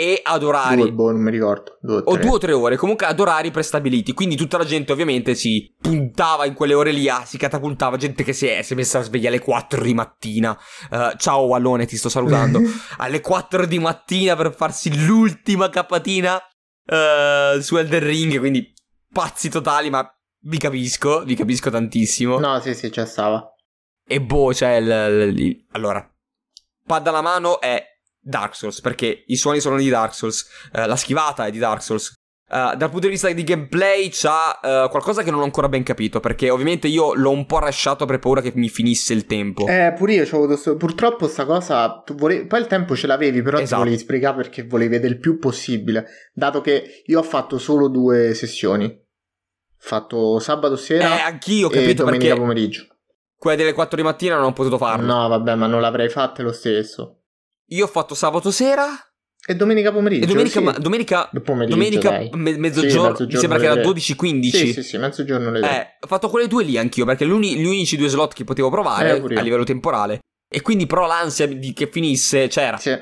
e 0.00 0.20
ad 0.22 0.44
orari. 0.44 0.82
Due, 0.82 0.92
boh, 0.92 1.10
non 1.10 1.20
mi 1.22 1.30
ricordo. 1.32 1.76
Due 1.80 2.02
o 2.04 2.16
due 2.16 2.30
o 2.30 2.38
tre 2.38 2.52
ore, 2.52 2.76
comunque 2.76 3.04
ad 3.06 3.18
orari 3.18 3.50
prestabiliti. 3.50 4.12
Quindi 4.12 4.36
tutta 4.36 4.56
la 4.56 4.64
gente 4.64 4.92
ovviamente 4.92 5.34
si 5.34 5.74
puntava 5.80 6.46
in 6.46 6.54
quelle 6.54 6.74
ore 6.74 6.92
lì, 6.92 7.08
ah, 7.08 7.24
si 7.24 7.36
catapultava. 7.36 7.96
Gente 7.96 8.22
che 8.22 8.32
si 8.32 8.46
è, 8.46 8.62
si 8.62 8.74
è 8.74 8.76
messa 8.76 9.00
a 9.00 9.02
sveglia 9.02 9.28
alle 9.28 9.40
4 9.40 9.82
di 9.82 9.94
mattina. 9.94 10.56
Eh, 10.88 11.14
ciao 11.16 11.46
Wallone, 11.46 11.84
ti 11.86 11.96
sto 11.96 12.08
salutando. 12.08 12.60
alle 12.98 13.20
4 13.20 13.66
di 13.66 13.80
mattina 13.80 14.36
per 14.36 14.54
farsi 14.54 15.04
l'ultima 15.04 15.68
capatina 15.68 16.40
eh, 16.86 17.58
su 17.60 17.76
Elden 17.76 18.04
Ring. 18.04 18.38
Quindi 18.38 18.72
pazzi 19.12 19.48
totali, 19.48 19.90
ma 19.90 20.08
vi 20.42 20.58
capisco, 20.58 21.24
vi 21.24 21.34
capisco 21.34 21.70
tantissimo. 21.70 22.38
No, 22.38 22.60
sì, 22.60 22.72
sì, 22.74 22.88
c'è 22.88 23.04
stava. 23.04 23.52
E 24.06 24.20
boh, 24.22 24.54
cioè, 24.54 24.76
il- 24.76 24.86
il- 25.34 25.40
il- 25.40 25.66
allora, 25.72 26.08
pad 26.86 27.06
alla 27.08 27.20
mano 27.20 27.60
è 27.60 27.84
Dark 28.28 28.54
Souls, 28.54 28.80
perché 28.80 29.24
i 29.26 29.36
suoni 29.36 29.60
sono 29.60 29.76
di 29.76 29.88
Dark 29.88 30.14
Souls, 30.14 30.46
eh, 30.72 30.86
la 30.86 30.96
schivata 30.96 31.46
è 31.46 31.50
di 31.50 31.58
Dark 31.58 31.82
Souls. 31.82 32.12
Eh, 32.50 32.76
dal 32.76 32.88
punto 32.88 33.00
di 33.06 33.08
vista 33.08 33.30
di 33.30 33.42
gameplay 33.44 34.08
c'ha 34.10 34.58
eh, 34.60 34.88
qualcosa 34.88 35.22
che 35.22 35.30
non 35.30 35.40
ho 35.40 35.44
ancora 35.44 35.68
ben 35.68 35.82
capito, 35.82 36.18
perché 36.20 36.48
ovviamente 36.50 36.88
io 36.88 37.14
l'ho 37.14 37.30
un 37.30 37.44
po' 37.46 37.58
rasciato 37.58 38.06
per 38.06 38.18
paura 38.18 38.40
che 38.40 38.52
mi 38.54 38.68
finisse 38.70 39.12
il 39.12 39.26
tempo. 39.26 39.66
Eh, 39.66 39.92
pure 39.96 40.14
io 40.14 40.24
c'ho 40.24 40.36
avuto 40.36 40.56
sto- 40.56 40.76
Purtroppo 40.76 41.26
sta 41.28 41.44
cosa. 41.44 42.02
Volevi... 42.14 42.46
Poi 42.46 42.60
il 42.60 42.66
tempo 42.66 42.96
ce 42.96 43.06
l'avevi, 43.06 43.42
però 43.42 43.58
Esatto. 43.58 43.82
ti 43.82 43.88
volevi 43.88 44.02
spiegare 44.02 44.36
perché 44.36 44.62
volevi 44.66 44.90
vedere 44.92 45.12
il 45.14 45.20
più 45.20 45.38
possibile. 45.38 46.06
Dato 46.32 46.60
che 46.62 47.02
io 47.04 47.18
ho 47.18 47.22
fatto 47.22 47.58
solo 47.58 47.88
due 47.88 48.32
sessioni. 48.34 48.98
Fatto 49.80 50.38
sabato 50.38 50.74
Eh, 50.74 50.78
sera 50.78 51.24
anch'io 51.24 51.68
ho 51.68 51.70
e 51.70 51.74
capito 51.74 52.04
domenica 52.04 52.24
perché 52.28 52.40
pomeriggio. 52.40 52.86
quelle 53.36 53.56
delle 53.56 53.72
4 53.72 53.96
di 53.96 54.02
mattina 54.02 54.36
non 54.36 54.44
ho 54.46 54.52
potuto 54.52 54.76
farlo. 54.78 55.06
No, 55.06 55.28
vabbè, 55.28 55.54
ma 55.54 55.66
non 55.66 55.80
l'avrei 55.80 56.08
fatte 56.08 56.42
lo 56.42 56.52
stesso. 56.52 57.17
Io 57.68 57.84
ho 57.84 57.88
fatto 57.88 58.14
sabato 58.14 58.50
sera 58.50 58.86
E 59.46 59.54
domenica 59.54 59.92
pomeriggio. 59.92 60.24
e 60.24 60.26
domenica, 60.26 60.58
sì. 60.58 60.64
ma- 60.64 60.72
domenica, 60.72 61.30
Pomeriggio, 61.44 61.74
domenica 61.76 62.10
me- 62.10 62.52
Sì, 62.52 62.58
mezzogiorno, 62.58 63.02
mi 63.08 63.08
mezzogiorno 63.10 63.38
sembra 63.38 63.58
che 63.58 63.64
era 63.64 63.74
tre. 63.74 63.82
12-15. 63.84 64.50
Sì, 64.50 64.72
sì, 64.72 64.82
sì, 64.82 64.96
mezzogiorno 64.98 65.50
le. 65.50 65.60
Eh, 65.60 65.86
ho 66.00 66.06
fatto 66.06 66.28
quelle 66.28 66.46
due 66.48 66.64
lì 66.64 66.76
anch'io, 66.78 67.04
perché 67.04 67.26
gli 67.26 67.30
unici 67.30 67.96
due 67.96 68.08
slot 68.08 68.32
che 68.34 68.44
potevo 68.44 68.70
provare 68.70 69.16
Eh, 69.22 69.36
a 69.36 69.40
livello 69.42 69.64
temporale. 69.64 70.20
E 70.50 70.62
quindi 70.62 70.86
però 70.86 71.06
l'ansia 71.06 71.46
di 71.46 71.72
che 71.74 71.88
finisse 71.92 72.46
c'era, 72.48 72.78
Sì. 72.78 72.96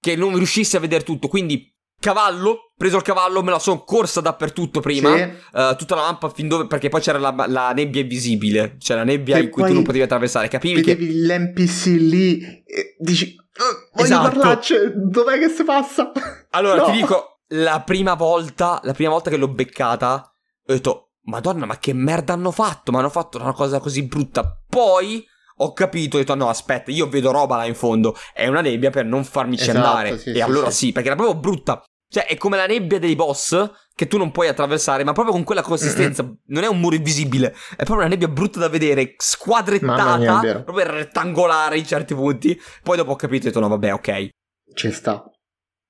che 0.00 0.16
non 0.16 0.34
riuscissi 0.36 0.76
a 0.76 0.80
vedere 0.80 1.04
tutto. 1.04 1.28
Quindi 1.28 1.70
cavallo, 2.00 2.72
preso 2.76 2.96
il 2.96 3.02
cavallo, 3.02 3.42
me 3.42 3.50
la 3.50 3.58
sono 3.58 3.82
corsa 3.84 4.20
dappertutto 4.22 4.80
prima. 4.80 5.14
Sì. 5.16 5.22
eh, 5.22 5.74
tutta 5.78 5.94
la 5.94 6.02
mappa 6.02 6.30
fin 6.30 6.48
dove, 6.48 6.66
perché 6.66 6.88
poi 6.88 7.00
c'era 7.02 7.18
la, 7.18 7.34
la 7.48 7.72
nebbia 7.72 8.00
invisibile, 8.00 8.76
cioè 8.78 8.96
la 8.96 9.04
nebbia 9.04 9.36
Che 9.36 9.42
in 9.42 9.50
cui 9.50 9.64
tu 9.64 9.72
non 9.74 9.82
potevi 9.82 10.04
attraversare. 10.04 10.48
Capivi 10.48 10.80
che 10.82 10.94
Vedevi 10.96 11.20
l'NPC 11.26 11.84
lì 11.86 12.40
e 12.64 12.96
dici... 12.98 13.34
"Oh, 13.58 13.88
voglio 13.92 14.04
Esatto. 14.06 14.28
parlarci, 14.28 14.74
dov'è 14.94 15.38
che 15.38 15.48
si 15.48 15.64
passa? 15.64 16.12
Allora, 16.50 16.76
No. 16.82 16.84
ti 16.86 16.92
dico, 16.92 17.40
la 17.48 17.80
prima 17.80 18.14
volta, 18.14 18.80
la 18.82 18.92
prima 18.92 19.10
volta 19.10 19.30
che 19.30 19.36
l'ho 19.36 19.48
beccata, 19.48 20.32
ho 20.66 20.72
detto, 20.72 21.10
Madonna, 21.26 21.66
ma 21.66 21.78
che 21.78 21.92
merda 21.92 22.32
hanno 22.34 22.50
fatto? 22.52 22.92
Ma 22.92 23.00
hanno 23.00 23.08
fatto 23.10 23.38
una 23.38 23.52
cosa 23.52 23.80
così 23.80 24.04
brutta. 24.04 24.62
Poi 24.68 25.24
ho 25.56 25.72
capito, 25.72 26.16
ho 26.16 26.20
detto, 26.20 26.34
no, 26.36 26.48
aspetta, 26.48 26.90
io 26.92 27.08
vedo 27.08 27.32
roba 27.32 27.56
là 27.56 27.64
in 27.64 27.74
fondo. 27.74 28.14
È 28.32 28.46
una 28.46 28.60
nebbia 28.60 28.90
per 28.90 29.04
non 29.06 29.24
farmici 29.24 29.68
Esatto, 29.68 29.86
andare. 29.86 30.18
sì, 30.18 30.30
e 30.30 30.34
sì, 30.34 30.40
allora 30.40 30.70
sì. 30.70 30.86
sì. 30.86 30.92
perché 30.92 31.08
era 31.08 31.16
proprio 31.16 31.38
brutta. 31.40 31.82
Cioè, 32.08 32.26
è 32.26 32.36
come 32.36 32.56
la 32.56 32.66
nebbia 32.66 33.00
dei 33.00 33.16
boss 33.16 33.58
che 33.96 34.06
tu 34.06 34.18
non 34.18 34.30
puoi 34.30 34.46
attraversare, 34.46 35.04
ma 35.04 35.12
proprio 35.12 35.32
con 35.32 35.42
quella 35.42 35.62
consistenza. 35.62 36.22
Non 36.48 36.62
è 36.62 36.68
un 36.68 36.78
muro 36.78 36.94
invisibile, 36.94 37.52
è 37.70 37.82
proprio 37.84 38.00
una 38.00 38.08
nebbia 38.08 38.28
brutta 38.28 38.60
da 38.60 38.68
vedere, 38.68 39.14
squadrettata, 39.16 40.40
mia, 40.40 40.62
proprio 40.62 40.90
rettangolare 40.90 41.78
in 41.78 41.86
certi 41.86 42.14
punti. 42.14 42.60
Poi 42.82 42.96
dopo 42.96 43.12
ho 43.12 43.16
capito, 43.16 43.44
ho 43.44 43.48
detto, 43.48 43.60
no, 43.60 43.68
vabbè, 43.68 43.94
ok. 43.94 44.28
Ci 44.74 44.92
sta. 44.92 45.24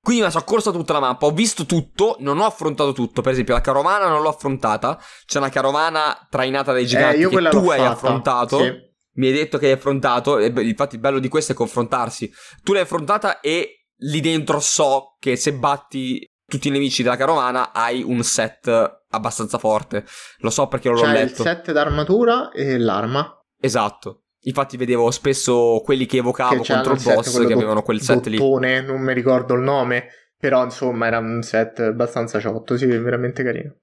Quindi 0.01 0.23
mi 0.23 0.31
sono 0.31 0.45
corsa 0.45 0.71
tutta 0.71 0.93
la 0.93 1.01
mappa, 1.01 1.27
ho 1.27 1.33
visto 1.33 1.67
tutto, 1.67 2.17
non 2.21 2.39
ho 2.39 2.45
affrontato 2.45 2.93
tutto. 2.93 3.23
Per 3.23 3.33
esempio, 3.33 3.55
la 3.55 3.61
carovana 3.61 4.07
non 4.07 4.23
l'ho 4.23 4.29
affrontata. 4.29 4.99
C'è 5.27 5.39
una 5.39 5.51
carovana 5.51 6.27
trainata 6.31 6.73
dai 6.73 6.87
giganti 6.87 7.23
eh, 7.23 7.29
che 7.29 7.49
tu 7.49 7.59
l'ho 7.59 7.71
hai 7.73 7.79
fatta. 7.81 7.91
affrontato. 7.91 8.59
Sì. 8.59 8.73
Mi 9.15 9.27
hai 9.27 9.33
detto 9.33 9.59
che 9.59 9.67
hai 9.67 9.73
affrontato. 9.73 10.39
E 10.39 10.47
infatti, 10.47 10.95
il 10.95 11.01
bello 11.01 11.19
di 11.19 11.29
questo 11.29 11.53
è 11.53 11.55
confrontarsi. 11.57 12.33
Tu 12.63 12.73
l'hai 12.73 12.83
affrontata 12.83 13.41
e 13.41 13.87
lì 13.99 14.21
dentro 14.21 14.61
so 14.61 15.17
che 15.19 15.35
se 15.37 15.53
batti 15.55 16.25
tutti 16.47 16.68
i 16.68 16.70
nemici 16.70 17.03
della 17.03 17.16
carovana 17.16 17.72
hai 17.72 18.03
un 18.03 18.22
set 18.22 18.68
abbastanza 19.11 19.59
forte. 19.59 20.05
Lo 20.38 20.51
so 20.51 20.66
perché 20.68 20.88
l'ho 20.88 21.01
C'è 21.01 21.07
il 21.07 21.12
letto. 21.12 21.42
set 21.42 21.72
d'armatura 21.72 22.51
e 22.51 22.78
l'arma. 22.78 23.38
Esatto. 23.61 24.22
Infatti, 24.47 24.76
vedevo 24.76 25.11
spesso 25.11 25.80
quelli 25.84 26.07
che 26.07 26.18
evocavo 26.18 26.62
che 26.62 26.72
contro 26.72 26.92
il 26.92 26.99
il 26.99 27.03
set, 27.05 27.14
boss 27.16 27.47
che 27.47 27.53
avevano 27.53 27.82
quel 27.82 28.01
set 28.01 28.26
lì. 28.26 28.36
dottone, 28.36 28.80
non 28.80 29.01
mi 29.01 29.12
ricordo 29.12 29.55
il 29.55 29.62
nome. 29.62 30.09
Però 30.38 30.62
insomma 30.62 31.07
era 31.07 31.18
un 31.18 31.42
set 31.42 31.80
abbastanza 31.80 32.38
ciotto, 32.38 32.76
sì, 32.76 32.84
veramente 32.86 33.42
carino. 33.42 33.74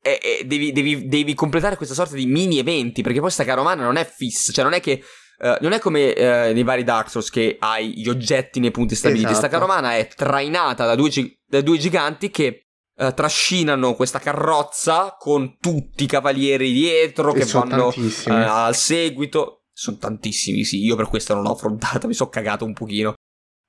e, 0.00 0.20
e 0.22 0.44
devi, 0.46 0.70
devi- 0.72 1.06
devi 1.08 1.34
completare 1.34 1.76
questa 1.76 1.94
sorta 1.96 2.14
di 2.14 2.26
mini 2.26 2.58
eventi 2.60 3.02
perché 3.02 3.18
poi 3.18 3.30
sta 3.30 3.42
carovana 3.44 3.82
non 3.82 3.96
è 3.96 4.04
fissa 4.04 4.52
cioè 4.52 4.62
non 4.62 4.72
è 4.72 4.80
che 4.80 5.02
eh, 5.38 5.58
non 5.60 5.72
è 5.72 5.78
come 5.78 6.14
eh, 6.14 6.52
nei 6.52 6.62
vari 6.62 6.84
Dark 6.84 7.10
Souls 7.10 7.30
che 7.30 7.56
hai 7.58 7.98
gli 7.98 8.08
oggetti 8.08 8.60
nei 8.60 8.70
punti 8.70 8.94
stabiliti 8.94 9.30
Esatto. 9.32 9.46
sta 9.46 9.58
carovana 9.58 9.96
è 9.96 10.08
trainata 10.08 10.86
da 10.86 10.94
due, 10.94 11.08
gi- 11.08 11.38
da 11.46 11.60
due 11.60 11.78
giganti 11.78 12.30
che 12.30 12.66
eh, 12.98 13.12
trascinano 13.14 13.94
questa 13.94 14.18
carrozza 14.18 15.16
con 15.18 15.58
tutti 15.58 16.04
i 16.04 16.06
cavalieri 16.06 16.72
dietro 16.72 17.34
E 17.34 17.40
che 17.40 17.44
vanno 17.52 17.92
eh, 17.92 18.30
al 18.30 18.74
seguito 18.74 19.64
Sono 19.72 19.98
tantissimi, 19.98 20.64
sì. 20.64 20.82
Io 20.82 20.96
per 20.96 21.08
questo 21.08 21.34
non 21.34 21.42
l'ho 21.42 21.52
affrontata, 21.52 22.06
mi 22.08 22.14
sono 22.14 22.30
cagato 22.30 22.64
un 22.64 22.72
pochino. 22.72 23.12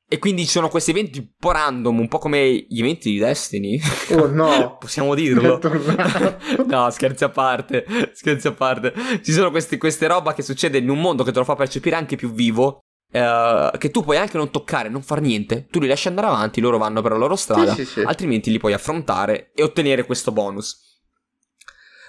E 0.10 0.20
quindi 0.20 0.46
ci 0.46 0.52
sono 0.52 0.70
questi 0.70 0.92
eventi 0.92 1.20
un 1.20 1.28
po' 1.38 1.52
random, 1.52 2.00
un 2.00 2.08
po' 2.08 2.18
come 2.18 2.66
gli 2.70 2.80
eventi 2.80 3.12
di 3.12 3.18
Destiny. 3.20 3.78
Oh 4.12 4.28
no! 4.28 4.78
Possiamo 4.80 5.14
dirlo? 5.14 5.60
no, 6.66 6.90
scherzi 6.92 7.26
a 7.26 7.30
parte, 7.30 7.86
scherzi 8.14 8.48
a 8.48 8.54
parte. 8.54 8.94
Ci 9.22 9.34
sono 9.34 9.52
questi, 9.52 9.78
queste 9.78 10.08
roba 10.08 10.34
che 10.34 10.44
succede 10.44 10.78
in 10.78 10.88
un 10.90 11.02
mondo 11.02 11.26
che 11.26 11.34
te 11.34 11.40
lo 11.40 11.44
fa 11.44 11.56
percepire 11.56 11.98
anche 11.98 12.16
più 12.16 12.32
vivo. 12.32 12.80
Uh, 13.10 13.78
che 13.78 13.90
tu 13.90 14.02
puoi 14.02 14.16
anche 14.16 14.38
non 14.38 14.50
toccare, 14.50 14.88
non 14.88 15.02
far 15.02 15.20
niente. 15.20 15.68
Tu 15.70 15.82
li 15.82 15.88
lasci 15.88 16.08
andare 16.08 16.28
avanti, 16.28 16.62
loro 16.62 16.78
vanno 16.78 17.02
per 17.02 17.12
la 17.12 17.18
loro 17.18 17.36
strada. 17.36 17.74
Sì, 17.74 17.84
sì, 17.84 17.92
sì. 17.92 18.02
Altrimenti 18.02 18.50
li 18.50 18.60
puoi 18.60 18.72
affrontare 18.72 19.52
e 19.54 19.62
ottenere 19.62 20.06
questo 20.06 20.32
bonus. 20.32 20.86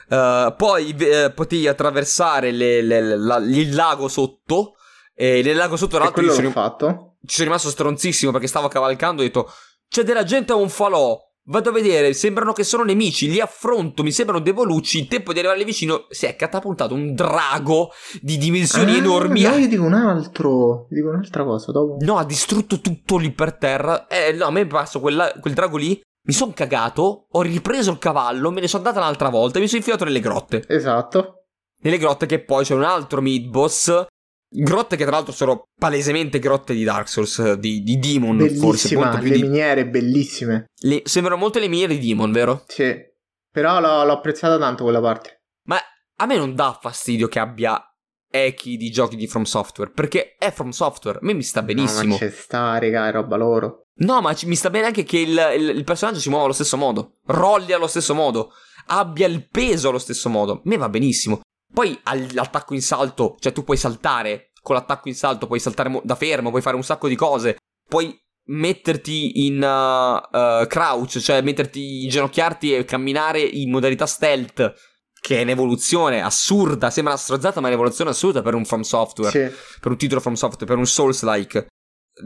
Uh, 0.08 0.54
poi 0.56 0.94
uh, 0.96 1.34
potevi 1.34 1.66
attraversare 1.66 2.52
le, 2.52 2.80
le, 2.80 3.16
la, 3.16 3.38
il 3.38 3.74
lago 3.74 4.06
sotto. 4.06 4.74
E 5.16 5.42
nel 5.42 5.56
lago 5.56 5.76
sotto, 5.76 5.96
tra 5.96 6.04
l'altro, 6.04 6.22
io 6.22 6.32
sono 6.32 6.50
fatto 6.50 7.07
ci 7.26 7.36
sono 7.36 7.48
rimasto 7.48 7.70
stronzissimo 7.70 8.32
perché 8.32 8.46
stavo 8.46 8.68
cavalcando 8.68 9.22
e 9.22 9.24
ho 9.24 9.28
detto 9.28 9.52
c'è 9.88 10.02
della 10.02 10.24
gente 10.24 10.52
a 10.52 10.56
un 10.56 10.68
falò. 10.68 11.18
Vado 11.48 11.70
a 11.70 11.72
vedere, 11.72 12.12
sembrano 12.12 12.52
che 12.52 12.62
sono 12.62 12.84
nemici, 12.84 13.30
li 13.30 13.40
affronto, 13.40 14.02
mi 14.02 14.12
sembrano 14.12 14.42
devolucci. 14.42 14.98
Il 14.98 15.08
tempo 15.08 15.32
di 15.32 15.38
arrivare 15.38 15.64
vicino 15.64 16.04
si 16.10 16.26
è 16.26 16.36
catapultato 16.36 16.92
un 16.92 17.14
drago 17.14 17.88
di 18.20 18.36
dimensioni 18.36 18.92
ah, 18.92 18.96
enormi. 18.98 19.40
No, 19.40 19.56
io 19.56 19.66
dico 19.66 19.84
un 19.84 19.94
altro, 19.94 20.86
dico 20.90 21.08
un'altra 21.08 21.44
cosa 21.44 21.72
dopo. 21.72 21.96
No, 22.00 22.18
ha 22.18 22.24
distrutto 22.26 22.80
tutto 22.80 23.16
lì 23.16 23.32
per 23.32 23.56
terra. 23.56 24.06
Eh, 24.08 24.32
no, 24.32 24.44
a 24.44 24.50
me 24.50 24.60
è 24.60 24.66
passato 24.66 25.00
quella, 25.00 25.32
quel 25.40 25.54
drago 25.54 25.78
lì. 25.78 25.98
Mi 26.26 26.34
sono 26.34 26.52
cagato, 26.54 27.28
ho 27.30 27.40
ripreso 27.40 27.92
il 27.92 27.98
cavallo, 27.98 28.50
me 28.50 28.60
ne 28.60 28.68
sono 28.68 28.82
andata 28.84 29.02
un'altra 29.02 29.30
volta 29.30 29.56
e 29.56 29.62
mi 29.62 29.68
sono 29.68 29.78
infilato 29.78 30.04
nelle 30.04 30.20
grotte. 30.20 30.62
Esatto. 30.68 31.44
Nelle 31.80 31.96
grotte 31.96 32.26
che 32.26 32.44
poi 32.44 32.64
c'è 32.64 32.74
un 32.74 32.82
altro 32.82 33.22
mid 33.22 33.48
boss 33.48 34.04
Grotte 34.50 34.96
che 34.96 35.04
tra 35.04 35.12
l'altro 35.12 35.32
sono 35.32 35.68
palesemente 35.78 36.38
grotte 36.38 36.72
di 36.72 36.82
Dark 36.82 37.06
Souls, 37.08 37.52
di, 37.54 37.82
di 37.82 37.98
Demon 37.98 38.38
Bellissima, 38.38 38.66
forse. 38.66 38.96
Molto 38.96 39.18
più 39.18 39.28
le 39.28 39.36
di... 39.36 39.42
miniere 39.42 39.86
bellissime. 39.86 40.66
Le... 40.80 41.02
Sembrano 41.04 41.38
molto 41.38 41.58
le 41.58 41.68
miniere 41.68 41.98
di 41.98 42.06
Demon, 42.06 42.32
vero? 42.32 42.64
Sì, 42.66 42.94
però 43.52 43.78
l'ho, 43.78 44.04
l'ho 44.04 44.12
apprezzata 44.12 44.56
tanto 44.58 44.84
quella 44.84 45.00
parte. 45.00 45.42
Ma 45.64 45.78
a 46.16 46.26
me 46.26 46.36
non 46.36 46.54
dà 46.54 46.78
fastidio 46.80 47.28
che 47.28 47.38
abbia 47.38 47.82
echi 48.30 48.76
di 48.76 48.90
giochi 48.90 49.16
di 49.16 49.26
From 49.26 49.42
Software, 49.42 49.90
perché 49.90 50.36
è 50.38 50.50
From 50.50 50.70
Software, 50.70 51.18
a 51.18 51.24
me 51.24 51.34
mi 51.34 51.42
sta 51.42 51.62
benissimo. 51.62 52.02
No, 52.02 52.08
ma 52.12 52.18
c'è 52.18 52.30
sta, 52.30 52.78
raga, 52.78 53.08
è 53.08 53.12
roba 53.12 53.36
loro. 53.36 53.88
No, 54.00 54.20
ma 54.20 54.34
mi 54.44 54.56
sta 54.56 54.70
bene 54.70 54.86
anche 54.86 55.02
che 55.02 55.18
il, 55.18 55.38
il, 55.58 55.68
il 55.76 55.84
personaggio 55.84 56.20
si 56.20 56.28
muova 56.28 56.44
allo 56.44 56.54
stesso 56.54 56.76
modo, 56.76 57.18
rolli 57.26 57.72
allo 57.72 57.86
stesso 57.86 58.14
modo, 58.14 58.52
abbia 58.86 59.26
il 59.26 59.46
peso 59.48 59.88
allo 59.90 59.98
stesso 59.98 60.28
modo. 60.28 60.52
A 60.52 60.60
me 60.64 60.76
va 60.76 60.88
benissimo. 60.88 61.40
Poi 61.72 61.98
all'attacco 62.04 62.74
in 62.74 62.82
salto, 62.82 63.36
cioè 63.38 63.52
tu 63.52 63.64
puoi 63.64 63.76
saltare 63.76 64.50
con 64.62 64.74
l'attacco 64.74 65.08
in 65.08 65.14
salto, 65.14 65.46
puoi 65.46 65.60
saltare 65.60 66.00
da 66.02 66.14
fermo, 66.14 66.50
puoi 66.50 66.62
fare 66.62 66.76
un 66.76 66.82
sacco 66.82 67.08
di 67.08 67.14
cose, 67.14 67.56
puoi 67.88 68.18
metterti 68.48 69.46
in 69.46 69.62
uh, 69.62 70.36
uh, 70.36 70.66
crouch, 70.66 71.18
cioè 71.18 71.42
metterti, 71.42 72.04
inginocchiarti 72.04 72.74
e 72.74 72.84
camminare 72.84 73.40
in 73.40 73.70
modalità 73.70 74.06
stealth, 74.06 74.72
che 75.20 75.38
è 75.38 75.42
un'evoluzione 75.42 76.22
assurda, 76.22 76.90
sembra 76.90 77.12
una 77.12 77.22
strozzata, 77.22 77.60
ma 77.60 77.66
è 77.66 77.70
un'evoluzione 77.70 78.10
assurda 78.10 78.42
per 78.42 78.54
un 78.54 78.64
From 78.64 78.82
Software, 78.82 79.30
sì. 79.30 79.56
per 79.80 79.90
un 79.90 79.98
titolo 79.98 80.20
From 80.20 80.34
Software, 80.34 80.66
per 80.66 80.78
un 80.78 80.86
Souls-like. 80.86 81.66